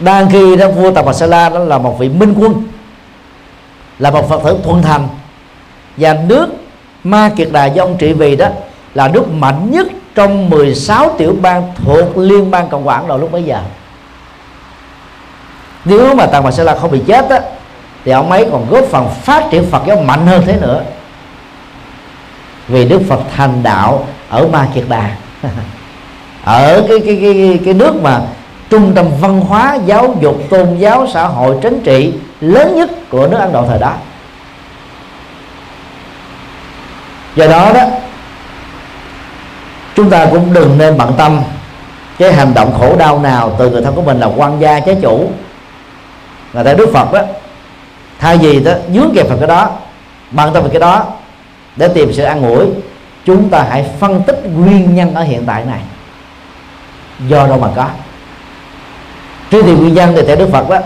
Đang 0.00 0.30
khi 0.30 0.56
đó, 0.56 0.68
vua 0.68 0.90
Tạp 0.90 1.14
Sa 1.14 1.26
La 1.26 1.48
đó 1.48 1.58
là 1.58 1.78
một 1.78 1.98
vị 1.98 2.08
minh 2.08 2.34
quân, 2.38 2.62
là 3.98 4.10
một 4.10 4.28
phật 4.28 4.40
tử 4.44 4.58
thuận 4.64 4.82
thành. 4.82 5.08
Và 5.96 6.14
nước 6.28 6.48
ma 7.04 7.30
kiệt 7.36 7.48
đà 7.52 7.66
do 7.66 7.82
ông 7.84 7.96
trị 7.98 8.12
vì 8.12 8.36
đó 8.36 8.48
là 8.94 9.08
nước 9.08 9.28
mạnh 9.28 9.70
nhất 9.70 9.86
trong 10.14 10.50
16 10.50 11.14
tiểu 11.18 11.36
bang 11.42 11.72
thuộc 11.84 12.18
liên 12.18 12.50
bang 12.50 12.68
cộng 12.68 12.84
hòa 12.84 13.02
đầu 13.08 13.18
lúc 13.18 13.32
bấy 13.32 13.42
giờ 13.42 13.60
nếu 15.84 16.14
mà 16.14 16.26
Tàng 16.26 16.44
Bà 16.44 16.50
Sa 16.50 16.62
La 16.62 16.74
không 16.74 16.90
bị 16.90 17.00
chết 17.06 17.30
á, 17.30 17.40
thì 18.04 18.12
ông 18.12 18.30
ấy 18.30 18.46
còn 18.50 18.66
góp 18.70 18.84
phần 18.84 19.08
phát 19.22 19.44
triển 19.50 19.70
Phật 19.70 19.82
giáo 19.86 19.96
mạnh 19.96 20.26
hơn 20.26 20.42
thế 20.46 20.56
nữa. 20.60 20.82
Vì 22.68 22.88
Đức 22.88 23.00
Phật 23.08 23.20
thành 23.36 23.62
đạo 23.62 24.06
ở 24.28 24.46
Ma 24.46 24.68
Kiệt 24.74 24.84
Đà. 24.88 25.10
Ở 26.44 26.84
cái 26.88 26.98
cái 27.06 27.18
cái 27.20 27.60
cái 27.64 27.74
nước 27.74 27.94
mà 28.02 28.20
trung 28.70 28.92
tâm 28.94 29.06
văn 29.20 29.40
hóa, 29.40 29.78
giáo 29.86 30.16
dục, 30.20 30.36
tôn 30.50 30.76
giáo, 30.76 31.06
xã 31.12 31.26
hội, 31.26 31.56
chính 31.62 31.82
trị 31.84 32.12
lớn 32.40 32.74
nhất 32.76 32.90
của 33.10 33.26
nước 33.26 33.38
Ấn 33.38 33.52
Độ 33.52 33.66
thời 33.68 33.78
đó. 33.78 33.92
Do 37.36 37.46
đó 37.46 37.72
đó, 37.74 37.82
chúng 39.96 40.10
ta 40.10 40.26
cũng 40.30 40.52
đừng 40.52 40.78
nên 40.78 40.98
bận 40.98 41.12
tâm 41.18 41.40
cái 42.18 42.32
hành 42.32 42.54
động 42.54 42.74
khổ 42.78 42.96
đau 42.96 43.18
nào 43.18 43.56
từ 43.58 43.70
người 43.70 43.82
thân 43.82 43.94
của 43.94 44.02
mình 44.02 44.20
là 44.20 44.26
quan 44.36 44.60
gia 44.60 44.80
trái 44.80 44.96
chủ 45.02 45.30
là 46.54 46.62
tại 46.62 46.74
Đức 46.74 46.90
Phật 46.92 47.12
đó 47.12 47.20
thay 48.18 48.38
vì 48.38 48.60
đó 48.60 48.72
dướng 48.94 49.12
kẹp 49.14 49.28
vào 49.28 49.38
cái 49.38 49.48
đó 49.48 49.70
bận 50.30 50.54
tâm 50.54 50.62
vào 50.62 50.70
cái 50.70 50.80
đó 50.80 51.06
để 51.76 51.88
tìm 51.88 52.12
sự 52.12 52.22
an 52.22 52.42
ủi 52.42 52.66
chúng 53.24 53.48
ta 53.48 53.66
hãy 53.70 53.84
phân 54.00 54.22
tích 54.22 54.40
nguyên 54.56 54.94
nhân 54.94 55.14
ở 55.14 55.22
hiện 55.22 55.42
tại 55.46 55.64
này. 55.64 55.80
Do 57.28 57.46
đâu 57.46 57.58
mà 57.58 57.68
có? 57.76 57.86
Truy 59.50 59.62
tìm 59.62 59.80
nguyên 59.80 59.94
nhân 59.94 60.12
thì 60.16 60.22
theo 60.26 60.36
đức 60.36 60.48
phật 60.52 60.68
đó 60.68 60.78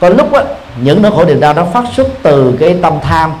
có 0.00 0.08
lúc 0.08 0.32
đó, 0.32 0.42
những 0.82 1.02
nỗi 1.02 1.12
khổ 1.12 1.24
niềm 1.24 1.40
đau 1.40 1.54
nó 1.54 1.64
phát 1.64 1.84
xuất 1.96 2.08
từ 2.22 2.56
cái 2.60 2.76
tâm 2.82 2.92
tham. 3.02 3.32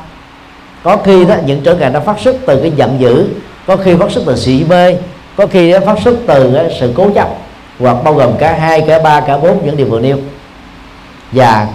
Có 0.82 0.96
khi 0.96 1.24
đó 1.24 1.34
những 1.46 1.60
trở 1.64 1.74
ngại 1.74 1.90
nó 1.90 2.00
phát 2.00 2.20
xuất 2.20 2.36
từ 2.46 2.60
cái 2.60 2.70
giận 2.76 3.00
dữ. 3.00 3.26
Có 3.66 3.76
khi 3.76 3.96
phát 3.96 4.10
xuất 4.10 4.22
từ 4.26 4.36
sĩ 4.36 4.64
mê. 4.68 4.96
Có 5.36 5.46
khi 5.46 5.72
nó 5.72 5.78
phát 5.86 5.98
xuất 6.04 6.14
từ 6.26 6.56
sự 6.80 6.92
cố 6.96 7.10
chấp. 7.14 7.28
Hoặc 7.78 7.96
bao 8.04 8.14
gồm 8.14 8.32
cả 8.38 8.52
hai 8.52 8.84
cả 8.88 8.98
ba 8.98 9.20
cả 9.20 9.38
bốn 9.38 9.66
những 9.66 9.76
điều 9.76 9.86
vừa 9.86 10.00
nêu 10.00 10.16
và 11.32 11.66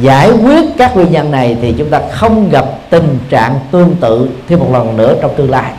giải 0.00 0.30
quyết 0.30 0.64
các 0.78 0.96
nguyên 0.96 1.12
nhân 1.12 1.30
này 1.30 1.56
thì 1.62 1.74
chúng 1.78 1.90
ta 1.90 2.00
không 2.12 2.50
gặp 2.50 2.64
tình 2.90 3.18
trạng 3.30 3.58
tương 3.70 3.96
tự 3.96 4.28
thêm 4.48 4.58
một 4.58 4.68
lần 4.72 4.96
nữa 4.96 5.14
trong 5.22 5.34
tương 5.36 5.50
lai. 5.50 5.72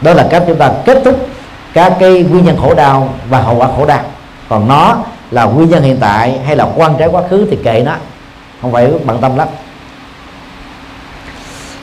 Đó 0.00 0.14
là 0.14 0.26
cách 0.30 0.44
chúng 0.46 0.58
ta 0.58 0.72
kết 0.84 1.02
thúc 1.04 1.28
các 1.72 1.92
cái 2.00 2.22
nguyên 2.22 2.44
nhân 2.44 2.56
khổ 2.60 2.74
đau 2.74 3.14
và 3.28 3.40
hậu 3.40 3.56
quả 3.56 3.68
khổ 3.76 3.86
đau. 3.86 4.02
Còn 4.48 4.68
nó 4.68 4.96
là 5.30 5.44
nguyên 5.44 5.70
nhân 5.70 5.82
hiện 5.82 5.96
tại 6.00 6.38
hay 6.46 6.56
là 6.56 6.68
quan 6.76 6.94
trái 6.98 7.08
quá 7.08 7.22
khứ 7.30 7.46
thì 7.50 7.58
kệ 7.64 7.82
nó, 7.86 7.96
không 8.62 8.72
phải 8.72 8.90
bận 9.04 9.18
tâm 9.20 9.36
lắm. 9.36 9.48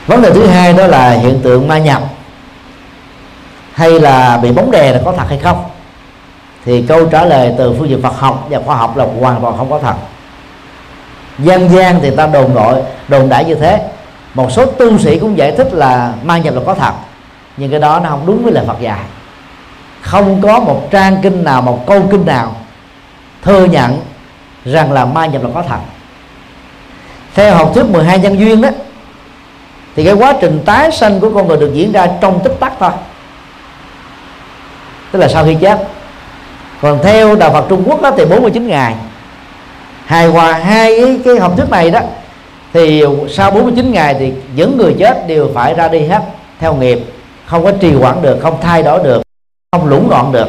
Vấn 0.08 0.22
đề 0.22 0.32
thứ 0.32 0.48
hai 0.48 0.74
đó 0.74 0.88
là 0.88 1.12
hiện 1.12 1.40
tượng 1.42 1.68
ma 1.68 1.78
nhập 1.78 2.04
hay 3.74 4.00
là 4.00 4.38
bị 4.38 4.52
bóng 4.52 4.72
đè 4.72 4.94
là 4.94 5.02
có 5.06 5.14
thật 5.18 5.26
hay 5.30 5.38
không? 5.38 5.64
Thì 6.66 6.86
câu 6.88 7.06
trả 7.06 7.26
lời 7.26 7.54
từ 7.58 7.76
phương 7.80 7.90
diện 7.90 8.02
Phật 8.02 8.20
học 8.20 8.48
và 8.50 8.60
khoa 8.66 8.76
học 8.76 8.98
là 8.98 9.06
hoàn 9.20 9.42
toàn 9.42 9.58
không 9.58 9.70
có 9.70 9.80
thật. 9.80 9.96
Gian 11.40 11.70
gian 11.70 12.00
thì 12.02 12.16
ta 12.16 12.28
đồn 12.28 12.56
đội 12.56 12.82
đồn 13.08 13.30
đại 13.30 13.46
như 13.46 13.56
thế. 13.56 13.82
Một 14.34 14.52
số 14.52 14.66
tu 14.66 14.98
sĩ 14.98 15.20
cũng 15.20 15.38
giải 15.38 15.52
thích 15.52 15.74
là 15.74 16.14
ma 16.24 16.38
nhập 16.38 16.54
là 16.54 16.62
có 16.66 16.74
thật, 16.74 16.94
nhưng 17.58 17.72
cái 17.72 17.80
đó 17.80 18.00
nó 18.04 18.10
không 18.10 18.26
đúng 18.26 18.44
với 18.44 18.54
lời 18.54 18.64
Phật 18.68 18.80
dạy. 18.80 19.00
Không 20.02 20.42
có 20.42 20.60
một 20.60 20.88
trang 20.92 21.18
kinh 21.22 21.44
nào, 21.44 21.62
một 21.62 21.88
câu 21.88 22.08
kinh 22.12 22.26
nào 22.26 22.56
thừa 23.42 23.66
nhận 23.66 24.00
rằng 24.66 24.92
là 24.92 25.06
ma 25.06 25.26
nhập 25.26 25.44
là 25.44 25.50
có 25.54 25.64
thật. 25.70 25.80
Theo 27.36 27.56
học 27.56 27.72
thuyết 27.76 27.86
12 27.86 28.20
nhân 28.20 28.40
duyên 28.40 28.62
đó, 28.62 28.70
thì 29.96 30.06
cái 30.06 30.14
quá 30.14 30.34
trình 30.42 30.62
tái 30.66 30.92
sanh 30.92 31.20
của 31.20 31.32
con 31.36 31.48
người 31.48 31.58
được 31.58 31.72
diễn 31.74 31.92
ra 31.92 32.08
trong 32.22 32.40
tích 32.44 32.54
tắc 32.60 32.74
thôi. 32.80 32.92
Tức 35.12 35.20
là 35.20 35.28
sau 35.28 35.46
khi 35.46 35.58
chết 35.62 35.88
còn 36.82 37.00
theo 37.04 37.36
đạo 37.36 37.52
Phật 37.52 37.66
Trung 37.70 37.84
Quốc 37.86 38.02
đó 38.02 38.12
thì 38.18 38.26
49 38.26 38.68
ngày. 38.68 38.96
Hài 40.06 40.28
hòa 40.28 40.54
hai 40.54 41.00
cái, 41.00 41.20
cái 41.26 41.40
học 41.40 41.54
thuyết 41.58 41.70
này 41.70 41.92
đó 41.92 42.00
thì 42.74 43.04
sau 43.30 43.52
49 43.52 43.92
ngày 43.92 44.16
thì 44.20 44.34
những 44.56 44.78
người 44.78 44.96
chết 45.00 45.28
đều 45.28 45.50
phải 45.54 45.74
ra 45.74 45.88
đi 45.88 46.00
hết 46.00 46.22
theo 46.60 46.76
nghiệp. 46.76 47.00
Không 47.46 47.64
có 47.64 47.72
trì 47.72 47.94
hoãn 47.94 48.22
được 48.22 48.40
không 48.42 48.58
thay 48.62 48.84
đổi 48.84 49.04
được 49.04 49.22
không 49.72 49.88
lũng 49.88 50.10
đoạn 50.10 50.32
được. 50.32 50.48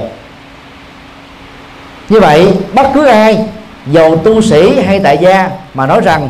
Như 2.08 2.20
vậy 2.20 2.48
bất 2.74 2.86
cứ 2.94 3.06
ai 3.06 3.48
dầu 3.86 4.16
tu 4.16 4.42
sĩ 4.42 4.80
hay 4.80 5.00
tại 5.00 5.18
gia 5.18 5.50
mà 5.74 5.86
nói 5.86 6.00
rằng 6.00 6.28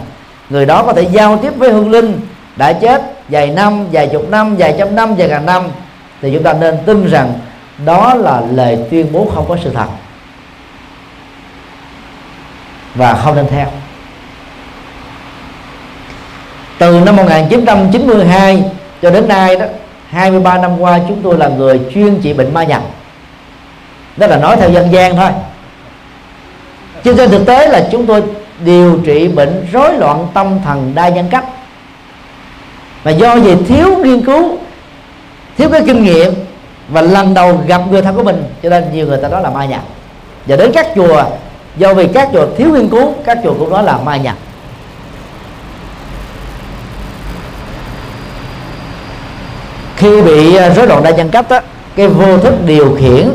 người 0.50 0.66
đó 0.66 0.82
có 0.82 0.92
thể 0.92 1.02
giao 1.02 1.38
tiếp 1.38 1.52
với 1.56 1.72
hương 1.72 1.90
linh 1.90 2.20
đã 2.56 2.72
chết 2.72 3.02
vài 3.28 3.46
năm 3.46 3.86
vài 3.92 4.08
chục 4.12 4.30
năm 4.30 4.56
vài 4.56 4.74
trăm 4.78 4.94
năm 4.94 5.14
vài 5.14 5.28
ngàn 5.28 5.46
năm 5.46 5.62
thì 6.22 6.30
chúng 6.34 6.42
ta 6.42 6.52
nên 6.52 6.78
tin 6.86 7.10
rằng 7.10 7.32
đó 7.78 8.14
là 8.14 8.42
lời 8.50 8.78
tuyên 8.90 9.12
bố 9.12 9.30
không 9.34 9.44
có 9.48 9.56
sự 9.64 9.70
thật. 9.74 9.86
Và 12.94 13.14
không 13.14 13.36
nên 13.36 13.46
theo. 13.50 13.66
Từ 16.78 17.00
năm 17.00 17.16
1992 17.16 18.64
cho 19.02 19.10
đến 19.10 19.28
nay 19.28 19.56
đó 19.56 19.66
23 20.10 20.58
năm 20.58 20.80
qua 20.80 21.00
chúng 21.08 21.22
tôi 21.22 21.38
là 21.38 21.48
người 21.48 21.80
chuyên 21.94 22.20
trị 22.20 22.32
bệnh 22.32 22.54
ma 22.54 22.64
nhập. 22.64 22.82
Đó 24.16 24.26
là 24.26 24.36
nói 24.36 24.56
theo 24.56 24.70
dân 24.70 24.92
gian 24.92 25.16
thôi. 25.16 25.30
Chứ 27.04 27.14
trên 27.16 27.30
thực 27.30 27.46
tế 27.46 27.68
là 27.68 27.88
chúng 27.92 28.06
tôi 28.06 28.22
điều 28.64 29.00
trị 29.04 29.28
bệnh 29.28 29.66
rối 29.72 29.98
loạn 29.98 30.26
tâm 30.34 30.58
thần 30.64 30.92
đa 30.94 31.08
nhân 31.08 31.28
cách. 31.30 31.44
Mà 33.04 33.10
do 33.10 33.36
gì 33.36 33.56
thiếu 33.68 33.98
nghiên 34.04 34.24
cứu, 34.24 34.58
thiếu 35.58 35.68
cái 35.68 35.82
kinh 35.86 36.04
nghiệm 36.04 36.34
và 36.88 37.02
lần 37.02 37.34
đầu 37.34 37.60
gặp 37.66 37.80
người 37.90 38.02
thân 38.02 38.16
của 38.16 38.22
mình 38.22 38.44
cho 38.62 38.68
nên 38.68 38.92
nhiều 38.92 39.06
người 39.06 39.18
ta 39.22 39.28
nói 39.28 39.42
là 39.42 39.50
ma 39.50 39.64
nhập 39.64 39.82
và 40.46 40.56
đến 40.56 40.70
các 40.74 40.86
chùa 40.94 41.24
do 41.76 41.94
vì 41.94 42.08
các 42.08 42.28
chùa 42.32 42.46
thiếu 42.56 42.68
nghiên 42.68 42.88
cứu 42.88 43.14
các 43.24 43.38
chùa 43.44 43.54
cũng 43.58 43.70
nói 43.70 43.82
là 43.82 43.98
ma 43.98 44.16
nhập 44.16 44.36
khi 49.96 50.22
bị 50.22 50.56
à, 50.56 50.70
rối 50.70 50.86
loạn 50.86 51.02
đa 51.02 51.10
nhân 51.10 51.28
cách 51.30 51.48
á, 51.48 51.62
cái 51.96 52.08
vô 52.08 52.38
thức 52.38 52.54
điều 52.66 52.96
khiển 53.00 53.28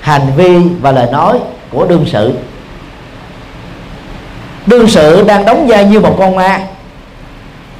hành 0.00 0.32
vi 0.36 0.58
và 0.80 0.92
lời 0.92 1.06
nói 1.12 1.38
của 1.70 1.86
đương 1.86 2.04
sự. 2.06 2.32
Đương 4.66 4.88
sự 4.88 5.24
đang 5.26 5.44
đóng 5.44 5.66
vai 5.66 5.84
như 5.84 6.00
một 6.00 6.16
con 6.18 6.36
ma. 6.36 6.60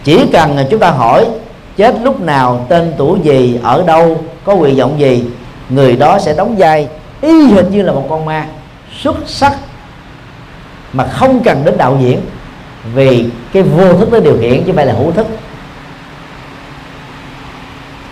Chỉ 0.05 0.27
cần 0.33 0.67
chúng 0.71 0.81
ta 0.81 0.91
hỏi 0.91 1.27
chết 1.77 1.95
lúc 2.03 2.21
nào 2.21 2.67
tên 2.69 2.93
tuổi 2.99 3.19
gì 3.23 3.59
ở 3.63 3.85
đâu 3.87 4.21
có 4.45 4.55
quyền 4.55 4.77
vọng 4.77 5.01
gì 5.01 5.25
người 5.69 5.97
đó 5.97 6.19
sẽ 6.19 6.35
đóng 6.35 6.55
vai. 6.59 6.89
Y 7.21 7.47
hình 7.47 7.71
như 7.71 7.83
là 7.83 7.93
một 7.93 8.07
con 8.11 8.25
ma 8.25 8.47
xuất 9.03 9.17
sắc 9.27 9.53
mà 10.93 11.05
không 11.07 11.43
cần 11.43 11.63
đến 11.65 11.79
đạo 11.79 11.97
diễn 12.01 12.21
vì 12.95 13.27
cái 13.53 13.63
vô 13.63 13.93
thức 13.93 14.13
nó 14.13 14.21
điều 14.21 14.39
khiển 14.41 14.59
chứ 14.59 14.63
không 14.67 14.77
phải 14.77 14.87
là 14.87 14.93
hữu 14.93 15.13
thức. 15.13 15.27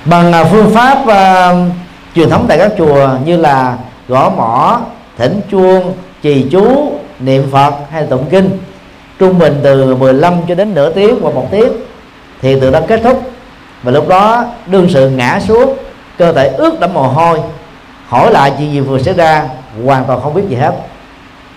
Bằng 0.05 0.33
à, 0.33 0.45
phương 0.45 0.71
pháp 0.75 0.99
uh, 1.03 1.73
truyền 2.15 2.31
thống 2.31 2.45
tại 2.49 2.59
các 2.59 2.73
chùa 2.79 3.09
như 3.25 3.37
là 3.37 3.77
gõ 4.09 4.31
mỏ 4.37 4.81
thỉnh 5.19 5.41
chuông 5.51 5.95
trì 6.23 6.47
chú 6.51 6.93
niệm 7.21 7.49
phật 7.51 7.75
hay 7.91 8.07
tụng 8.07 8.25
kinh 8.31 8.59
trung 9.19 9.39
bình 9.39 9.61
từ 9.63 9.95
15 9.95 10.35
cho 10.49 10.55
đến 10.55 10.75
nửa 10.75 10.93
tiếng 10.93 11.21
hoặc 11.23 11.35
một 11.35 11.49
tiếng 11.51 11.73
thì 12.41 12.61
từ 12.61 12.71
đó 12.71 12.81
kết 12.89 13.01
thúc 13.05 13.23
và 13.83 13.93
lúc 13.93 14.09
đó, 14.09 14.45
đương 14.67 14.89
sự 14.91 15.11
ngã 15.11 15.41
xuống, 15.41 15.77
cơ 16.19 16.33
thể 16.33 16.49
ướt 16.49 16.81
đẫm 16.81 16.95
mồ 16.95 17.03
hôi. 17.03 17.41
Hỏi 18.07 18.33
lại 18.33 18.53
chuyện 18.59 18.73
gì 18.73 18.81
vừa 18.81 19.03
xảy 19.03 19.15
ra, 19.15 19.45
hoàn 19.85 20.05
toàn 20.05 20.21
không 20.23 20.35
biết 20.35 20.43
gì 20.49 20.57
hết. 20.57 20.73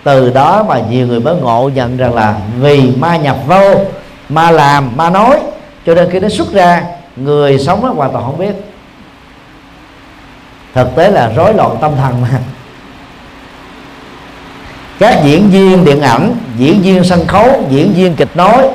Từ 0.04 0.30
đó 0.30 0.64
mà 0.68 0.80
nhiều 0.90 1.06
người 1.06 1.20
mới 1.20 1.34
ngộ 1.34 1.70
nhận 1.74 1.96
rằng 1.96 2.14
là 2.14 2.34
vì 2.60 2.90
ma 2.96 3.16
nhập 3.16 3.36
vô, 3.46 3.74
ma 4.28 4.50
làm, 4.50 4.96
ma 4.96 5.10
nói, 5.10 5.40
cho 5.86 5.94
nên 5.94 6.10
khi 6.10 6.20
nó 6.20 6.28
xuất 6.28 6.52
ra, 6.52 6.82
người 7.16 7.58
sống 7.58 7.80
nó 7.82 7.88
hoàn 7.88 8.12
toàn 8.12 8.24
không 8.24 8.38
biết. 8.38 8.52
Thực 10.74 10.96
tế 10.96 11.10
là 11.10 11.32
rối 11.36 11.54
loạn 11.54 11.76
tâm 11.80 11.92
thần 11.96 12.22
mà. 12.22 12.28
Các 14.98 15.20
diễn 15.24 15.50
viên 15.50 15.84
điện 15.84 16.00
ảnh, 16.00 16.36
diễn 16.56 16.82
viên 16.82 17.04
sân 17.04 17.26
khấu, 17.26 17.64
diễn 17.70 17.92
viên 17.92 18.16
kịch 18.16 18.36
nói, 18.36 18.68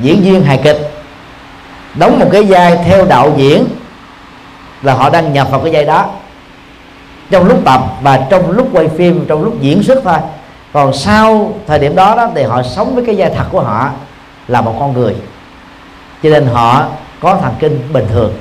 diễn 0.00 0.22
viên 0.22 0.44
hài 0.44 0.58
kịch 0.58 0.89
đóng 1.94 2.18
một 2.18 2.28
cái 2.32 2.42
vai 2.42 2.78
theo 2.84 3.04
đạo 3.04 3.32
diễn 3.36 3.64
là 4.82 4.94
họ 4.94 5.10
đang 5.10 5.32
nhập 5.32 5.50
vào 5.50 5.60
cái 5.60 5.72
vai 5.72 5.84
đó. 5.84 6.06
Trong 7.30 7.48
lúc 7.48 7.58
tập 7.64 7.80
và 8.02 8.20
trong 8.30 8.50
lúc 8.50 8.68
quay 8.72 8.88
phim, 8.88 9.24
trong 9.28 9.44
lúc 9.44 9.60
diễn 9.60 9.82
xuất 9.82 9.98
thôi. 10.04 10.18
Còn 10.72 10.92
sau 10.92 11.54
thời 11.66 11.78
điểm 11.78 11.96
đó 11.96 12.14
đó 12.16 12.28
thì 12.34 12.42
họ 12.42 12.62
sống 12.62 12.94
với 12.94 13.06
cái 13.06 13.14
vai 13.18 13.30
thật 13.36 13.44
của 13.50 13.60
họ 13.60 13.90
là 14.48 14.60
một 14.60 14.74
con 14.78 14.92
người. 14.92 15.14
Cho 16.22 16.30
nên 16.30 16.46
họ 16.46 16.84
có 17.20 17.38
thần 17.42 17.54
kinh 17.58 17.80
bình 17.92 18.06
thường. 18.12 18.34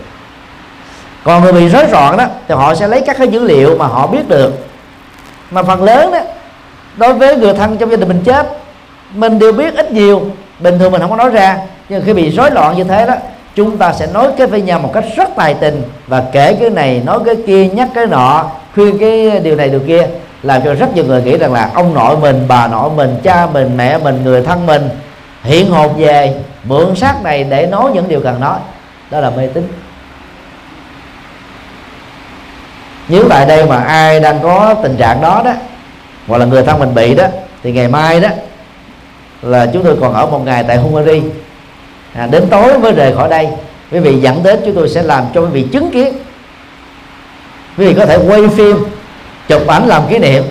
Còn 1.23 1.43
người 1.43 1.53
bị 1.53 1.69
rối 1.69 1.89
loạn 1.89 2.17
đó 2.17 2.26
thì 2.47 2.55
họ 2.55 2.76
sẽ 2.76 2.88
lấy 2.88 3.01
các 3.01 3.17
cái 3.17 3.27
dữ 3.27 3.43
liệu 3.43 3.77
mà 3.77 3.88
họ 3.88 4.07
biết 4.07 4.27
được. 4.27 4.53
Mà 5.51 5.63
phần 5.63 5.84
lớn 5.84 6.11
đó, 6.11 6.19
đối 6.95 7.13
với 7.13 7.35
người 7.35 7.53
thân 7.53 7.77
trong 7.77 7.91
gia 7.91 7.97
đình 7.97 8.07
mình 8.07 8.21
chết, 8.26 8.47
mình 9.13 9.39
đều 9.39 9.51
biết 9.51 9.76
ít 9.76 9.91
nhiều, 9.91 10.31
bình 10.59 10.80
thường 10.80 10.91
mình 10.91 11.01
không 11.01 11.09
có 11.09 11.15
nói 11.15 11.30
ra. 11.30 11.57
Nhưng 11.89 12.03
khi 12.05 12.13
bị 12.13 12.30
rối 12.30 12.51
loạn 12.51 12.77
như 12.77 12.84
thế 12.84 13.07
đó 13.07 13.13
chúng 13.60 13.77
ta 13.77 13.94
sẽ 13.94 14.07
nói 14.07 14.27
cái 14.38 14.48
với 14.48 14.61
nhau 14.61 14.80
một 14.80 14.91
cách 14.94 15.03
rất 15.15 15.30
tài 15.36 15.53
tình 15.53 15.84
và 16.07 16.23
kể 16.31 16.57
cái 16.60 16.69
này, 16.69 17.02
nói 17.06 17.19
cái 17.26 17.36
kia, 17.48 17.68
nhắc 17.68 17.90
cái 17.95 18.06
nọ, 18.06 18.52
khuyên 18.76 18.98
cái 18.99 19.40
điều 19.40 19.56
này 19.56 19.69
điều 19.69 19.80
kia, 19.88 20.07
làm 20.44 20.61
cho 20.65 20.73
rất 20.73 20.95
nhiều 20.95 21.06
người 21.06 21.22
nghĩ 21.22 21.38
rằng 21.38 21.53
là 21.53 21.72
ông 21.73 21.94
nội 21.94 22.18
mình, 22.18 22.45
bà 22.48 22.68
nội 22.68 22.90
mình, 22.95 23.15
cha 23.23 23.48
mình, 23.53 23.77
mẹ 23.77 23.98
mình, 23.98 24.23
người 24.23 24.41
thân 24.41 24.65
mình 24.65 24.90
hiện 25.44 25.72
hồn 25.72 25.94
về, 25.98 26.34
mượn 26.64 26.95
xác 26.95 27.23
này 27.23 27.44
để 27.44 27.65
nói 27.65 27.91
những 27.94 28.07
điều 28.07 28.19
cần 28.19 28.40
nói. 28.40 28.60
Đó 29.11 29.19
là 29.19 29.30
mê 29.30 29.48
tín. 29.48 29.68
Nếu 33.07 33.23
tại 33.30 33.45
đây 33.45 33.65
mà 33.65 33.77
ai 33.84 34.19
đang 34.19 34.40
có 34.44 34.76
tình 34.84 34.98
trạng 34.98 35.22
đó 35.22 35.41
đó, 35.45 35.53
hoặc 36.27 36.38
là 36.38 36.45
người 36.45 36.64
thân 36.64 36.80
mình 36.80 36.95
bị 36.95 37.15
đó, 37.15 37.26
thì 37.64 37.72
ngày 37.72 37.88
mai 37.88 38.19
đó 38.19 38.30
là 39.41 39.65
chúng 39.73 39.84
tôi 39.84 39.98
còn 40.02 40.14
ở 40.14 40.26
một 40.26 40.41
ngày 40.45 40.64
tại 40.68 40.77
Hungary 40.77 41.22
à, 42.14 42.27
đến 42.31 42.48
tối 42.49 42.80
mới 42.80 42.91
rời 42.91 43.15
khỏi 43.15 43.30
đây. 43.30 43.48
Quý 43.91 43.99
vị 43.99 44.15
dẫn 44.15 44.44
đến 44.44 44.60
chúng 44.65 44.76
tôi 44.76 44.90
sẽ 44.90 45.03
làm 45.03 45.23
cho 45.34 45.41
quý 45.41 45.48
vị 45.52 45.65
chứng 45.72 45.91
kiến. 45.91 46.14
Quý 47.77 47.86
vị 47.86 47.94
có 47.94 48.06
thể 48.06 48.18
quay 48.27 48.48
phim 48.48 48.77
chụp 49.48 49.68
ảnh 49.68 49.88
làm 49.88 50.07
kỷ 50.10 50.18
niệm. 50.18 50.44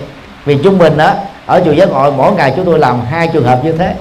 Vì 0.45 0.57
chúng 0.63 0.77
mình 0.77 0.97
đó 0.97 1.13
ở 1.45 1.61
chùa 1.65 1.71
giác 1.71 1.89
ngộ 1.89 2.11
mỗi 2.11 2.31
ngày 2.31 2.53
chúng 2.55 2.65
tôi 2.65 2.79
làm 2.79 3.01
hai 3.11 3.29
trường 3.33 3.43
hợp 3.43 3.59
như 3.63 3.71
thế. 3.71 3.95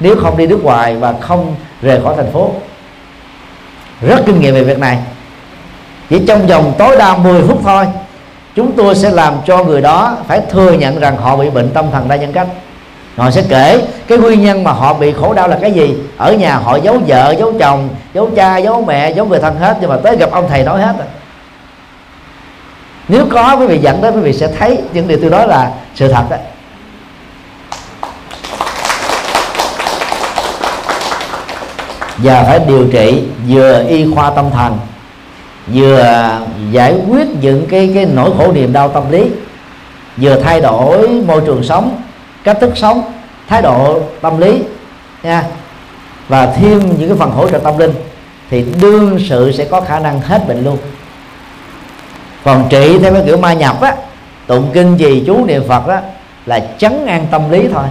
Nếu 0.00 0.16
không 0.16 0.36
đi 0.36 0.46
nước 0.46 0.64
ngoài 0.64 0.96
và 0.96 1.14
không 1.20 1.54
rời 1.82 2.00
khỏi 2.02 2.14
thành 2.16 2.32
phố. 2.32 2.52
Rất 4.00 4.22
kinh 4.26 4.40
nghiệm 4.40 4.54
về 4.54 4.62
việc 4.62 4.78
này. 4.78 4.98
Chỉ 6.10 6.20
trong 6.26 6.46
vòng 6.46 6.72
tối 6.78 6.96
đa 6.96 7.16
10 7.16 7.42
phút 7.42 7.60
thôi 7.64 7.86
chúng 8.54 8.72
tôi 8.72 8.94
sẽ 8.94 9.10
làm 9.10 9.34
cho 9.46 9.64
người 9.64 9.80
đó 9.80 10.16
phải 10.26 10.40
thừa 10.50 10.72
nhận 10.72 11.00
rằng 11.00 11.16
họ 11.16 11.36
bị 11.36 11.50
bệnh 11.50 11.70
tâm 11.70 11.86
thần 11.92 12.08
đa 12.08 12.16
nhân 12.16 12.32
cách 12.32 12.48
họ 13.16 13.30
sẽ 13.30 13.42
kể 13.48 13.86
cái 14.06 14.18
nguyên 14.18 14.42
nhân 14.42 14.64
mà 14.64 14.72
họ 14.72 14.94
bị 14.94 15.12
khổ 15.12 15.34
đau 15.34 15.48
là 15.48 15.58
cái 15.60 15.72
gì. 15.72 15.96
Ở 16.16 16.32
nhà 16.32 16.56
họ 16.56 16.76
giấu 16.76 17.00
vợ, 17.06 17.34
giấu 17.38 17.52
chồng, 17.58 17.88
giấu 18.14 18.30
cha, 18.36 18.56
giấu 18.56 18.84
mẹ, 18.84 19.10
giấu 19.10 19.26
người 19.26 19.38
thân 19.38 19.56
hết, 19.56 19.76
nhưng 19.80 19.90
mà 19.90 19.96
tới 19.96 20.16
gặp 20.16 20.30
ông 20.30 20.48
thầy 20.48 20.64
nói 20.64 20.80
hết 20.80 20.94
rồi. 20.98 21.06
Nếu 23.08 23.26
có, 23.30 23.56
quý 23.56 23.66
vị 23.66 23.78
dẫn 23.78 24.00
tới, 24.02 24.10
quý 24.10 24.20
vị 24.20 24.32
sẽ 24.32 24.48
thấy 24.58 24.78
những 24.92 25.08
điều 25.08 25.18
tôi 25.20 25.30
nói 25.30 25.48
là 25.48 25.70
sự 25.94 26.08
thật 26.08 26.24
đấy. 26.30 26.40
Và 32.18 32.42
phải 32.42 32.58
điều 32.58 32.86
trị, 32.92 33.22
vừa 33.48 33.84
y 33.88 34.14
khoa 34.14 34.30
tâm 34.30 34.50
thần, 34.50 34.78
vừa 35.74 36.30
giải 36.70 36.94
quyết 37.08 37.26
những 37.40 37.66
cái 37.70 37.90
cái 37.94 38.06
nỗi 38.14 38.30
khổ 38.38 38.52
niềm 38.52 38.72
đau 38.72 38.88
tâm 38.88 39.10
lý, 39.10 39.24
vừa 40.16 40.40
thay 40.40 40.60
đổi 40.60 41.08
môi 41.08 41.40
trường 41.46 41.62
sống 41.62 42.02
cách 42.44 42.56
thức 42.60 42.72
sống, 42.76 43.12
thái 43.48 43.62
độ 43.62 44.00
tâm 44.20 44.38
lý, 44.38 44.62
nha. 45.22 45.44
Và 46.28 46.46
thêm 46.46 46.98
những 46.98 47.08
cái 47.08 47.18
phần 47.18 47.30
hỗ 47.30 47.48
trợ 47.48 47.58
tâm 47.58 47.78
linh 47.78 47.92
thì 48.50 48.64
đương 48.80 49.18
sự 49.28 49.52
sẽ 49.52 49.64
có 49.64 49.80
khả 49.80 49.98
năng 49.98 50.20
hết 50.20 50.48
bệnh 50.48 50.64
luôn. 50.64 50.78
Còn 52.44 52.66
trị 52.70 52.98
theo 52.98 53.12
cái 53.14 53.22
kiểu 53.26 53.36
ma 53.36 53.52
nhập 53.52 53.80
á, 53.80 53.94
tụng 54.46 54.70
kinh 54.72 54.96
gì 54.96 55.22
chú 55.26 55.44
niệm 55.44 55.62
phật 55.68 55.86
á, 55.86 56.02
là 56.46 56.60
chấn 56.78 57.06
an 57.06 57.26
tâm 57.30 57.50
lý 57.50 57.68
thôi. 57.72 57.84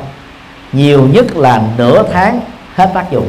Nhiều 0.71 1.07
nhất 1.11 1.37
là 1.37 1.61
nửa 1.77 2.03
tháng 2.13 2.41
hết 2.75 2.91
tác 2.93 3.11
dụng. 3.11 3.27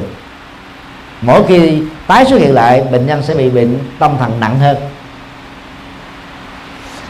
Mỗi 1.21 1.43
khi 1.49 1.83
tái 2.07 2.25
xuất 2.25 2.41
hiện 2.41 2.55
lại, 2.55 2.83
bệnh 2.91 3.07
nhân 3.07 3.23
sẽ 3.23 3.35
bị 3.35 3.51
bệnh 3.51 3.79
tâm 3.99 4.17
thần 4.19 4.41
nặng 4.41 4.59
hơn. 4.59 4.77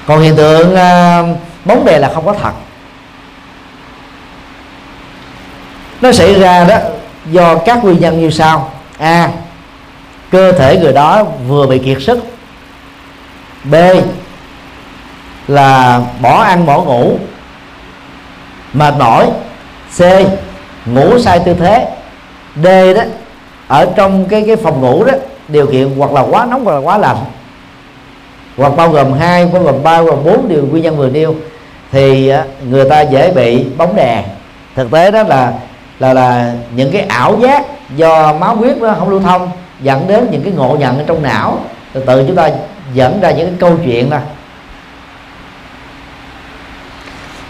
Còn 0.07 0.21
hiện 0.21 0.37
tượng 0.37 0.75
à, 0.75 1.23
bóng 1.65 1.85
đè 1.85 1.99
là 1.99 2.11
không 2.15 2.27
có 2.27 2.33
thật. 2.33 2.53
Nó 6.01 6.13
xảy 6.13 6.41
ra 6.41 6.65
đó 6.65 6.77
do 7.31 7.57
các 7.57 7.85
nguyên 7.85 8.01
nhân 8.01 8.21
như 8.21 8.31
sau. 8.31 8.71
A, 8.99 9.31
cơ 10.31 10.53
thể 10.53 10.79
người 10.79 10.93
đó 10.93 11.25
vừa 11.49 11.67
bị 11.67 11.79
kiệt 11.79 12.03
sức. 12.03 12.19
B, 13.65 13.75
là 15.49 16.01
bỏ 16.21 16.43
ăn 16.43 16.67
bỏ 16.67 16.83
ngủ. 16.83 17.19
Mệt 18.73 18.95
mỏi. 18.99 19.31
C, 19.99 20.03
ngủ 20.87 21.19
sai 21.19 21.41
tư 21.45 21.55
thế. 21.55 21.89
D 22.57 22.67
đó, 22.97 23.03
ở 23.69 23.87
trong 23.97 24.25
cái 24.25 24.45
cái 24.47 24.57
phòng 24.57 24.81
ngủ 24.81 25.05
đó, 25.05 25.13
điều 25.49 25.67
kiện 25.67 25.99
hoặc 25.99 26.13
là 26.13 26.21
quá 26.21 26.47
nóng 26.51 26.65
hoặc 26.65 26.73
là 26.73 26.79
quá 26.79 26.99
lạnh. 26.99 27.17
Hoặc 28.57 28.73
bao 28.77 28.89
gồm 28.89 29.13
hai, 29.13 29.47
bao 29.47 29.63
gồm 29.63 29.83
ba, 29.83 29.97
bao 29.97 30.05
gồm 30.05 30.25
bốn 30.25 30.49
điều 30.49 30.67
nguyên 30.67 30.83
nhân 30.83 30.97
vừa 30.97 31.09
nêu, 31.09 31.35
thì 31.93 32.29
à, 32.29 32.45
người 32.71 32.91
ta 32.91 33.01
dễ 33.01 33.33
bị 33.33 33.65
bóng 33.77 33.97
đè. 33.97 34.25
Thực 34.75 34.91
tế 34.91 35.11
đó 35.11 35.23
là 35.23 35.53
là 36.01 36.13
là 36.13 36.53
những 36.77 36.93
cái 36.93 37.03
ảo 37.03 37.39
giác 37.43 37.67
do 37.97 38.33
máu 38.33 38.57
huyết 38.57 38.77
nó 38.77 38.95
không 38.99 39.09
lưu 39.09 39.21
thông 39.21 39.51
dẫn 39.81 40.09
đến 40.09 40.29
những 40.31 40.43
cái 40.43 40.53
ngộ 40.53 40.77
nhận 40.81 40.99
ở 40.99 41.05
trong 41.07 41.23
não. 41.23 41.59
Từ 41.93 42.05
từ 42.07 42.25
chúng 42.27 42.37
ta 42.37 42.51
dẫn 42.95 43.21
ra 43.21 43.31
những 43.31 43.47
cái 43.47 43.57
câu 43.59 43.79
chuyện 43.85 44.11
đó 44.11 44.19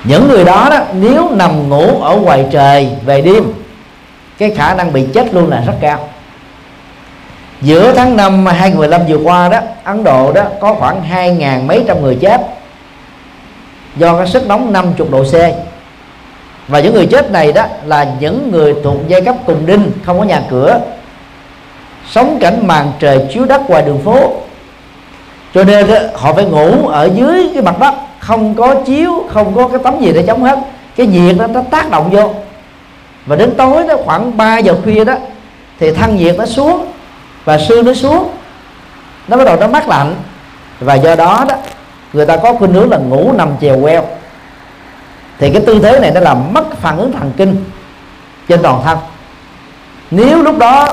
những 0.05 0.29
người 0.29 0.45
đó 0.45 0.69
đó, 0.71 0.79
nếu 0.93 1.31
nằm 1.31 1.69
ngủ 1.69 2.03
ở 2.03 2.17
ngoài 2.17 2.47
trời 2.51 2.89
về 3.05 3.21
đêm, 3.21 3.53
cái 4.39 4.51
khả 4.51 4.75
năng 4.75 4.93
bị 4.93 5.07
chết 5.15 5.35
luôn 5.35 5.51
là 5.51 5.63
rất 5.67 5.75
cao. 5.81 6.09
Giữa 7.61 7.93
tháng 7.93 8.17
5 8.17 8.47
2015 8.47 9.07
vừa 9.07 9.17
qua 9.17 9.49
đó, 9.49 9.59
Ấn 9.85 10.05
Độ 10.05 10.33
đó 10.33 10.43
có 10.61 10.75
khoảng 10.75 11.03
hai 11.03 11.31
ngàn 11.31 11.67
mấy 11.67 11.85
trăm 11.89 12.03
người 12.03 12.19
chết 12.21 12.41
do 13.97 14.17
cái 14.17 14.27
sức 14.27 14.47
nóng 14.47 14.73
50 14.73 15.09
độ 15.11 15.25
C 15.25 15.35
và 16.71 16.81
những 16.81 16.95
người 16.95 17.07
chết 17.07 17.31
này 17.31 17.53
đó 17.53 17.65
là 17.85 18.07
những 18.21 18.51
người 18.53 18.75
thuộc 18.85 18.97
giai 19.09 19.21
cấp 19.21 19.37
cùng 19.47 19.67
đinh 19.67 19.91
không 20.05 20.19
có 20.19 20.25
nhà 20.25 20.43
cửa. 20.51 20.81
Sống 22.11 22.39
cảnh 22.41 22.67
màn 22.67 22.93
trời 22.99 23.27
chiếu 23.33 23.45
đất 23.45 23.71
ngoài 23.71 23.83
đường 23.83 23.99
phố. 23.99 24.33
Cho 25.55 25.65
nên 25.65 25.87
đó, 25.87 25.97
họ 26.15 26.33
phải 26.33 26.45
ngủ 26.45 26.89
ở 26.89 27.11
dưới 27.15 27.51
cái 27.55 27.63
mặt 27.63 27.79
đất 27.81 27.95
không 28.19 28.55
có 28.55 28.75
chiếu 28.75 29.25
không 29.29 29.55
có 29.55 29.69
cái 29.69 29.81
tấm 29.85 30.01
gì 30.01 30.13
để 30.13 30.25
chống 30.27 30.45
hết. 30.45 30.59
Cái 30.97 31.07
nhiệt 31.07 31.37
đó 31.39 31.47
nó 31.47 31.63
tác 31.71 31.91
động 31.91 32.11
vô. 32.11 32.35
Và 33.27 33.37
đến 33.37 33.55
tối 33.57 33.83
đó 33.89 33.97
khoảng 34.05 34.37
3 34.37 34.59
giờ 34.59 34.75
khuya 34.85 35.05
đó 35.05 35.15
thì 35.79 35.93
thân 35.93 36.17
nhiệt 36.17 36.37
nó 36.39 36.47
xuống 36.47 36.87
và 37.45 37.59
xương 37.59 37.85
nó 37.85 37.95
xuống. 37.95 38.29
Nó 39.29 39.37
bắt 39.37 39.45
đầu 39.45 39.57
nó 39.57 39.69
mát 39.69 39.89
lạnh. 39.89 40.15
Và 40.81 40.95
do 40.95 41.15
đó 41.17 41.45
đó 41.49 41.55
người 42.13 42.27
ta 42.27 42.37
có 42.37 42.53
khuynh 42.53 42.73
hướng 42.73 42.91
là 42.91 42.97
ngủ 42.97 43.33
nằm 43.33 43.49
chèo 43.61 43.81
queo 43.83 44.05
thì 45.41 45.51
cái 45.51 45.63
tư 45.67 45.81
thế 45.83 46.01
này 46.01 46.11
nó 46.11 46.21
làm 46.21 46.53
mất 46.53 46.65
phản 46.81 46.99
ứng 46.99 47.13
thần 47.13 47.33
kinh 47.37 47.65
trên 48.49 48.63
toàn 48.63 48.83
thân. 48.85 48.99
Nếu 50.11 50.43
lúc 50.43 50.59
đó 50.59 50.89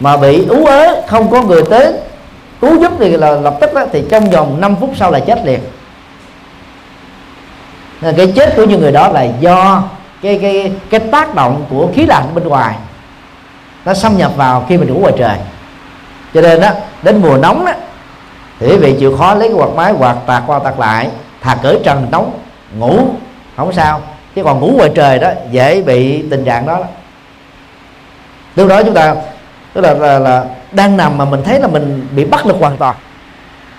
mà 0.00 0.16
bị 0.16 0.46
ú 0.46 0.66
ớ 0.66 1.02
không 1.08 1.30
có 1.30 1.42
người 1.42 1.62
tới 1.70 1.94
cứu 2.60 2.80
giúp 2.80 2.92
thì 2.98 3.16
là 3.16 3.30
lập 3.30 3.56
tức 3.60 3.74
đó, 3.74 3.84
thì 3.92 4.04
trong 4.10 4.30
vòng 4.30 4.60
5 4.60 4.76
phút 4.76 4.90
sau 4.96 5.10
là 5.10 5.20
chết 5.20 5.38
liền. 5.44 5.60
Nên 8.00 8.16
cái 8.16 8.32
chết 8.36 8.56
của 8.56 8.64
những 8.64 8.80
người 8.80 8.92
đó 8.92 9.08
là 9.08 9.26
do 9.40 9.82
cái 10.22 10.38
cái 10.42 10.72
cái 10.90 11.00
tác 11.00 11.34
động 11.34 11.64
của 11.70 11.88
khí 11.94 12.06
lạnh 12.06 12.24
bên 12.34 12.48
ngoài 12.48 12.74
nó 13.84 13.94
xâm 13.94 14.18
nhập 14.18 14.32
vào 14.36 14.64
khi 14.68 14.78
mình 14.78 14.94
ngủ 14.94 15.00
ngoài 15.00 15.14
trời. 15.18 15.36
Cho 16.34 16.40
nên 16.40 16.60
đó 16.60 16.70
đến 17.02 17.20
mùa 17.22 17.36
nóng 17.36 17.64
đó 17.64 17.72
thì 18.58 18.66
quý 18.66 18.76
vị 18.76 18.96
chịu 19.00 19.16
khó 19.16 19.34
lấy 19.34 19.48
cái 19.48 19.56
quạt 19.56 19.70
máy 19.76 19.94
quạt 19.98 20.16
tạt 20.26 20.42
qua 20.46 20.58
tạt 20.58 20.74
lại 20.78 21.08
thà 21.40 21.54
cởi 21.62 21.78
trần 21.84 22.06
nóng 22.10 22.32
ngủ 22.78 22.98
không 23.64 23.74
sao. 23.74 24.00
Chứ 24.34 24.44
còn 24.44 24.60
ngủ 24.60 24.72
ngoài 24.76 24.90
trời 24.94 25.18
đó 25.18 25.30
dễ 25.50 25.82
bị 25.82 26.22
tình 26.30 26.44
trạng 26.44 26.66
đó, 26.66 26.78
đó. 26.78 26.84
lúc 28.56 28.68
đó 28.68 28.82
chúng 28.82 28.94
ta 28.94 29.14
tức 29.72 29.80
là, 29.80 29.94
là 29.94 30.18
là 30.18 30.44
đang 30.72 30.96
nằm 30.96 31.18
mà 31.18 31.24
mình 31.24 31.42
thấy 31.44 31.60
là 31.60 31.68
mình 31.68 32.06
bị 32.16 32.24
bắt 32.24 32.46
lực 32.46 32.56
hoàn 32.60 32.76
toàn. 32.76 32.96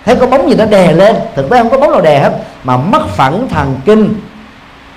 Thấy 0.04 0.16
có 0.16 0.26
bóng 0.26 0.50
gì 0.50 0.56
nó 0.56 0.64
đè 0.64 0.92
lên 0.92 1.16
thực 1.34 1.50
tế 1.50 1.58
không 1.58 1.70
có 1.70 1.78
bóng 1.78 1.90
nào 1.92 2.00
đè 2.00 2.18
hết 2.18 2.32
mà 2.64 2.76
mất 2.76 3.08
phản 3.08 3.48
thần 3.48 3.80
kinh. 3.84 4.14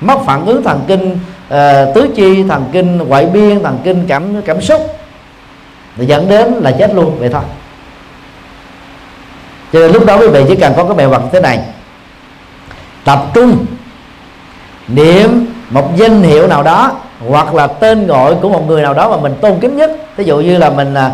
Mất 0.02 0.20
phản 0.26 0.46
ứng 0.46 0.64
thần 0.64 0.84
kinh 0.88 1.12
uh, 1.12 1.96
tứ 1.96 2.10
chi 2.16 2.44
thần 2.44 2.70
kinh 2.72 2.98
ngoại 2.98 3.26
biên 3.26 3.64
thần 3.64 3.80
kinh 3.84 4.06
cảm 4.08 4.42
cảm 4.42 4.62
xúc. 4.62 4.98
Thì 5.98 6.06
dẫn 6.06 6.30
đến 6.30 6.54
là 6.54 6.72
chết 6.72 6.94
luôn 6.94 7.20
vậy 7.20 7.30
thôi. 7.30 7.42
Cho 9.74 9.80
nên 9.80 9.92
lúc 9.92 10.06
đó 10.06 10.18
quý 10.18 10.28
vị 10.28 10.44
chỉ 10.48 10.56
cần 10.56 10.74
có 10.78 10.84
cái 10.84 10.96
mẹo 10.96 11.10
vật 11.10 11.22
thế 11.32 11.42
này. 11.42 11.60
Tập 13.04 13.26
trung 13.34 13.66
niệm 14.88 15.46
một 15.70 15.96
danh 15.96 16.24
hiệu 16.24 16.48
nào 16.48 16.64
đó, 16.64 16.92
hoặc 17.30 17.56
là 17.56 17.68
tên 17.68 18.08
gọi 18.08 18.36
của 18.42 18.50
một 18.50 18.68
người 18.68 18.82
nào 18.82 18.94
đó 18.94 19.10
mà 19.10 19.18
mình 19.18 19.36
tôn 19.42 19.60
kính 19.60 19.78
nhất 19.78 19.92
ví 20.16 20.26
dụ 20.26 20.38
như 20.38 20.58
là 20.58 20.70
mình 20.70 20.94
à, 20.94 21.12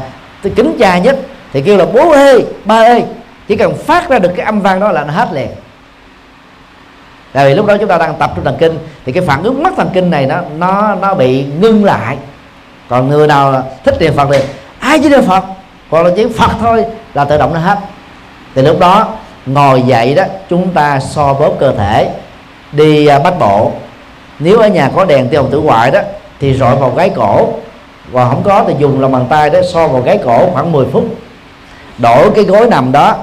kính 0.55 0.75
cha 0.79 0.97
nhất, 0.97 1.19
thì 1.53 1.61
kêu 1.61 1.77
là 1.77 1.85
bố 1.93 2.11
ơi, 2.11 2.45
ba 2.65 2.75
ơi, 2.75 3.03
chỉ 3.47 3.55
cần 3.55 3.75
phát 3.75 4.09
ra 4.09 4.19
được 4.19 4.31
cái 4.35 4.45
âm 4.45 4.61
vang 4.61 4.79
đó 4.79 4.91
là 4.91 5.03
nó 5.03 5.13
hết 5.13 5.33
liền. 5.33 5.47
Tại 7.33 7.45
vì 7.45 7.53
lúc 7.53 7.65
đó 7.65 7.77
chúng 7.77 7.87
ta 7.87 7.97
đang 7.97 8.15
tập 8.15 8.31
trung 8.35 8.45
thần 8.45 8.55
kinh, 8.59 8.77
thì 9.05 9.11
cái 9.11 9.23
phản 9.23 9.43
ứng 9.43 9.63
mất 9.63 9.69
thần 9.77 9.89
kinh 9.93 10.09
này 10.09 10.25
nó 10.25 10.35
nó 10.57 10.95
nó 10.95 11.13
bị 11.13 11.45
ngưng 11.59 11.85
lại. 11.85 12.17
Còn 12.89 13.09
người 13.09 13.27
nào 13.27 13.63
thích 13.83 13.95
niệm 13.99 14.13
phật 14.15 14.27
thì, 14.31 14.37
ai 14.79 14.99
chỉ 14.99 15.09
niệm 15.09 15.21
phật? 15.21 15.43
Hoặc 15.89 16.05
là 16.05 16.11
chỉ 16.15 16.27
phật 16.37 16.51
thôi 16.59 16.85
là 17.13 17.25
tự 17.25 17.37
động 17.37 17.53
nó 17.53 17.59
hết. 17.59 17.77
Thì 18.55 18.61
lúc 18.61 18.79
đó, 18.79 19.07
ngồi 19.45 19.81
dậy 19.81 20.15
đó, 20.15 20.23
chúng 20.49 20.69
ta 20.69 20.99
so 20.99 21.33
bóp 21.33 21.51
cơ 21.59 21.73
thể 21.77 22.09
đi 22.71 23.07
à, 23.07 23.19
bách 23.19 23.39
bộ 23.39 23.71
nếu 24.43 24.59
ở 24.59 24.67
nhà 24.67 24.89
có 24.95 25.05
đèn 25.05 25.29
tiêu 25.29 25.41
hồng 25.41 25.51
tử 25.51 25.59
ngoại 25.59 25.91
đó 25.91 25.99
thì 26.39 26.53
rọi 26.53 26.75
vào 26.75 26.89
gáy 26.89 27.09
cổ. 27.15 27.53
Và 28.11 28.29
không 28.29 28.43
có 28.43 28.63
thì 28.67 28.73
dùng 28.79 29.01
lòng 29.01 29.11
bàn 29.11 29.25
tay 29.29 29.49
đó 29.49 29.59
so 29.73 29.87
vào 29.87 30.01
gáy 30.01 30.19
cổ 30.25 30.49
khoảng 30.53 30.71
10 30.71 30.85
phút. 30.91 31.15
Đổi 31.97 32.31
cái 32.35 32.43
gối 32.43 32.67
nằm 32.69 32.91
đó. 32.91 33.15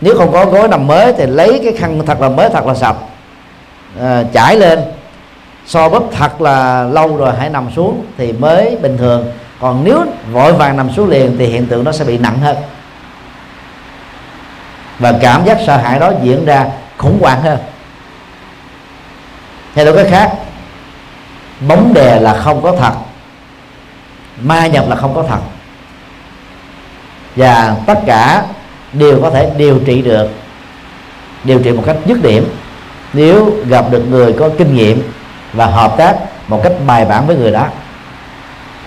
Nếu 0.00 0.14
không 0.18 0.32
có 0.32 0.44
gối 0.44 0.68
nằm 0.68 0.86
mới 0.86 1.12
thì 1.12 1.26
lấy 1.26 1.60
cái 1.64 1.72
khăn 1.72 2.02
thật 2.06 2.20
là 2.20 2.28
mới 2.28 2.48
thật 2.48 2.66
là 2.66 2.74
sạch. 2.74 2.96
À, 4.00 4.24
trải 4.32 4.56
lên. 4.56 4.80
So 5.66 5.88
bóp 5.88 6.02
thật 6.16 6.40
là 6.40 6.84
lâu 6.84 7.16
rồi 7.16 7.32
hãy 7.38 7.50
nằm 7.50 7.68
xuống 7.76 8.04
thì 8.18 8.32
mới 8.32 8.76
bình 8.82 8.98
thường. 8.98 9.26
Còn 9.60 9.84
nếu 9.84 10.04
vội 10.32 10.52
vàng 10.52 10.76
nằm 10.76 10.92
xuống 10.92 11.08
liền 11.08 11.36
thì 11.38 11.46
hiện 11.46 11.66
tượng 11.66 11.84
nó 11.84 11.92
sẽ 11.92 12.04
bị 12.04 12.18
nặng 12.18 12.38
hơn. 12.38 12.56
Và 14.98 15.12
cảm 15.20 15.44
giác 15.44 15.58
sợ 15.66 15.76
hãi 15.76 15.98
đó 15.98 16.12
diễn 16.22 16.44
ra 16.44 16.66
khủng 16.98 17.18
hoảng 17.20 17.42
hơn 17.42 17.58
hay 19.74 19.84
nói 19.84 19.94
cái 19.94 20.04
khác 20.10 20.32
bóng 21.68 21.94
đè 21.94 22.20
là 22.20 22.34
không 22.34 22.62
có 22.62 22.76
thật 22.78 22.92
ma 24.40 24.66
nhập 24.66 24.84
là 24.88 24.96
không 24.96 25.14
có 25.14 25.24
thật. 25.28 25.38
Và 27.36 27.76
tất 27.86 27.98
cả 28.06 28.44
đều 28.92 29.22
có 29.22 29.30
thể 29.30 29.50
điều 29.56 29.78
trị 29.86 30.02
được 30.02 30.28
điều 31.44 31.58
trị 31.58 31.72
một 31.72 31.82
cách 31.86 31.96
dứt 32.06 32.22
điểm. 32.22 32.48
Nếu 33.12 33.50
gặp 33.68 33.84
được 33.90 34.02
người 34.10 34.32
có 34.32 34.50
kinh 34.58 34.74
nghiệm 34.74 35.02
và 35.52 35.66
hợp 35.66 35.94
tác 35.96 36.16
một 36.48 36.60
cách 36.62 36.72
bài 36.86 37.04
bản 37.04 37.26
với 37.26 37.36
người 37.36 37.50
đó. 37.50 37.66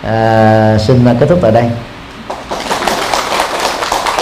À, 0.03 0.77
xin 0.77 1.17
kết 1.19 1.25
thúc 1.29 1.39
tại 1.41 1.51
đây. 1.51 1.71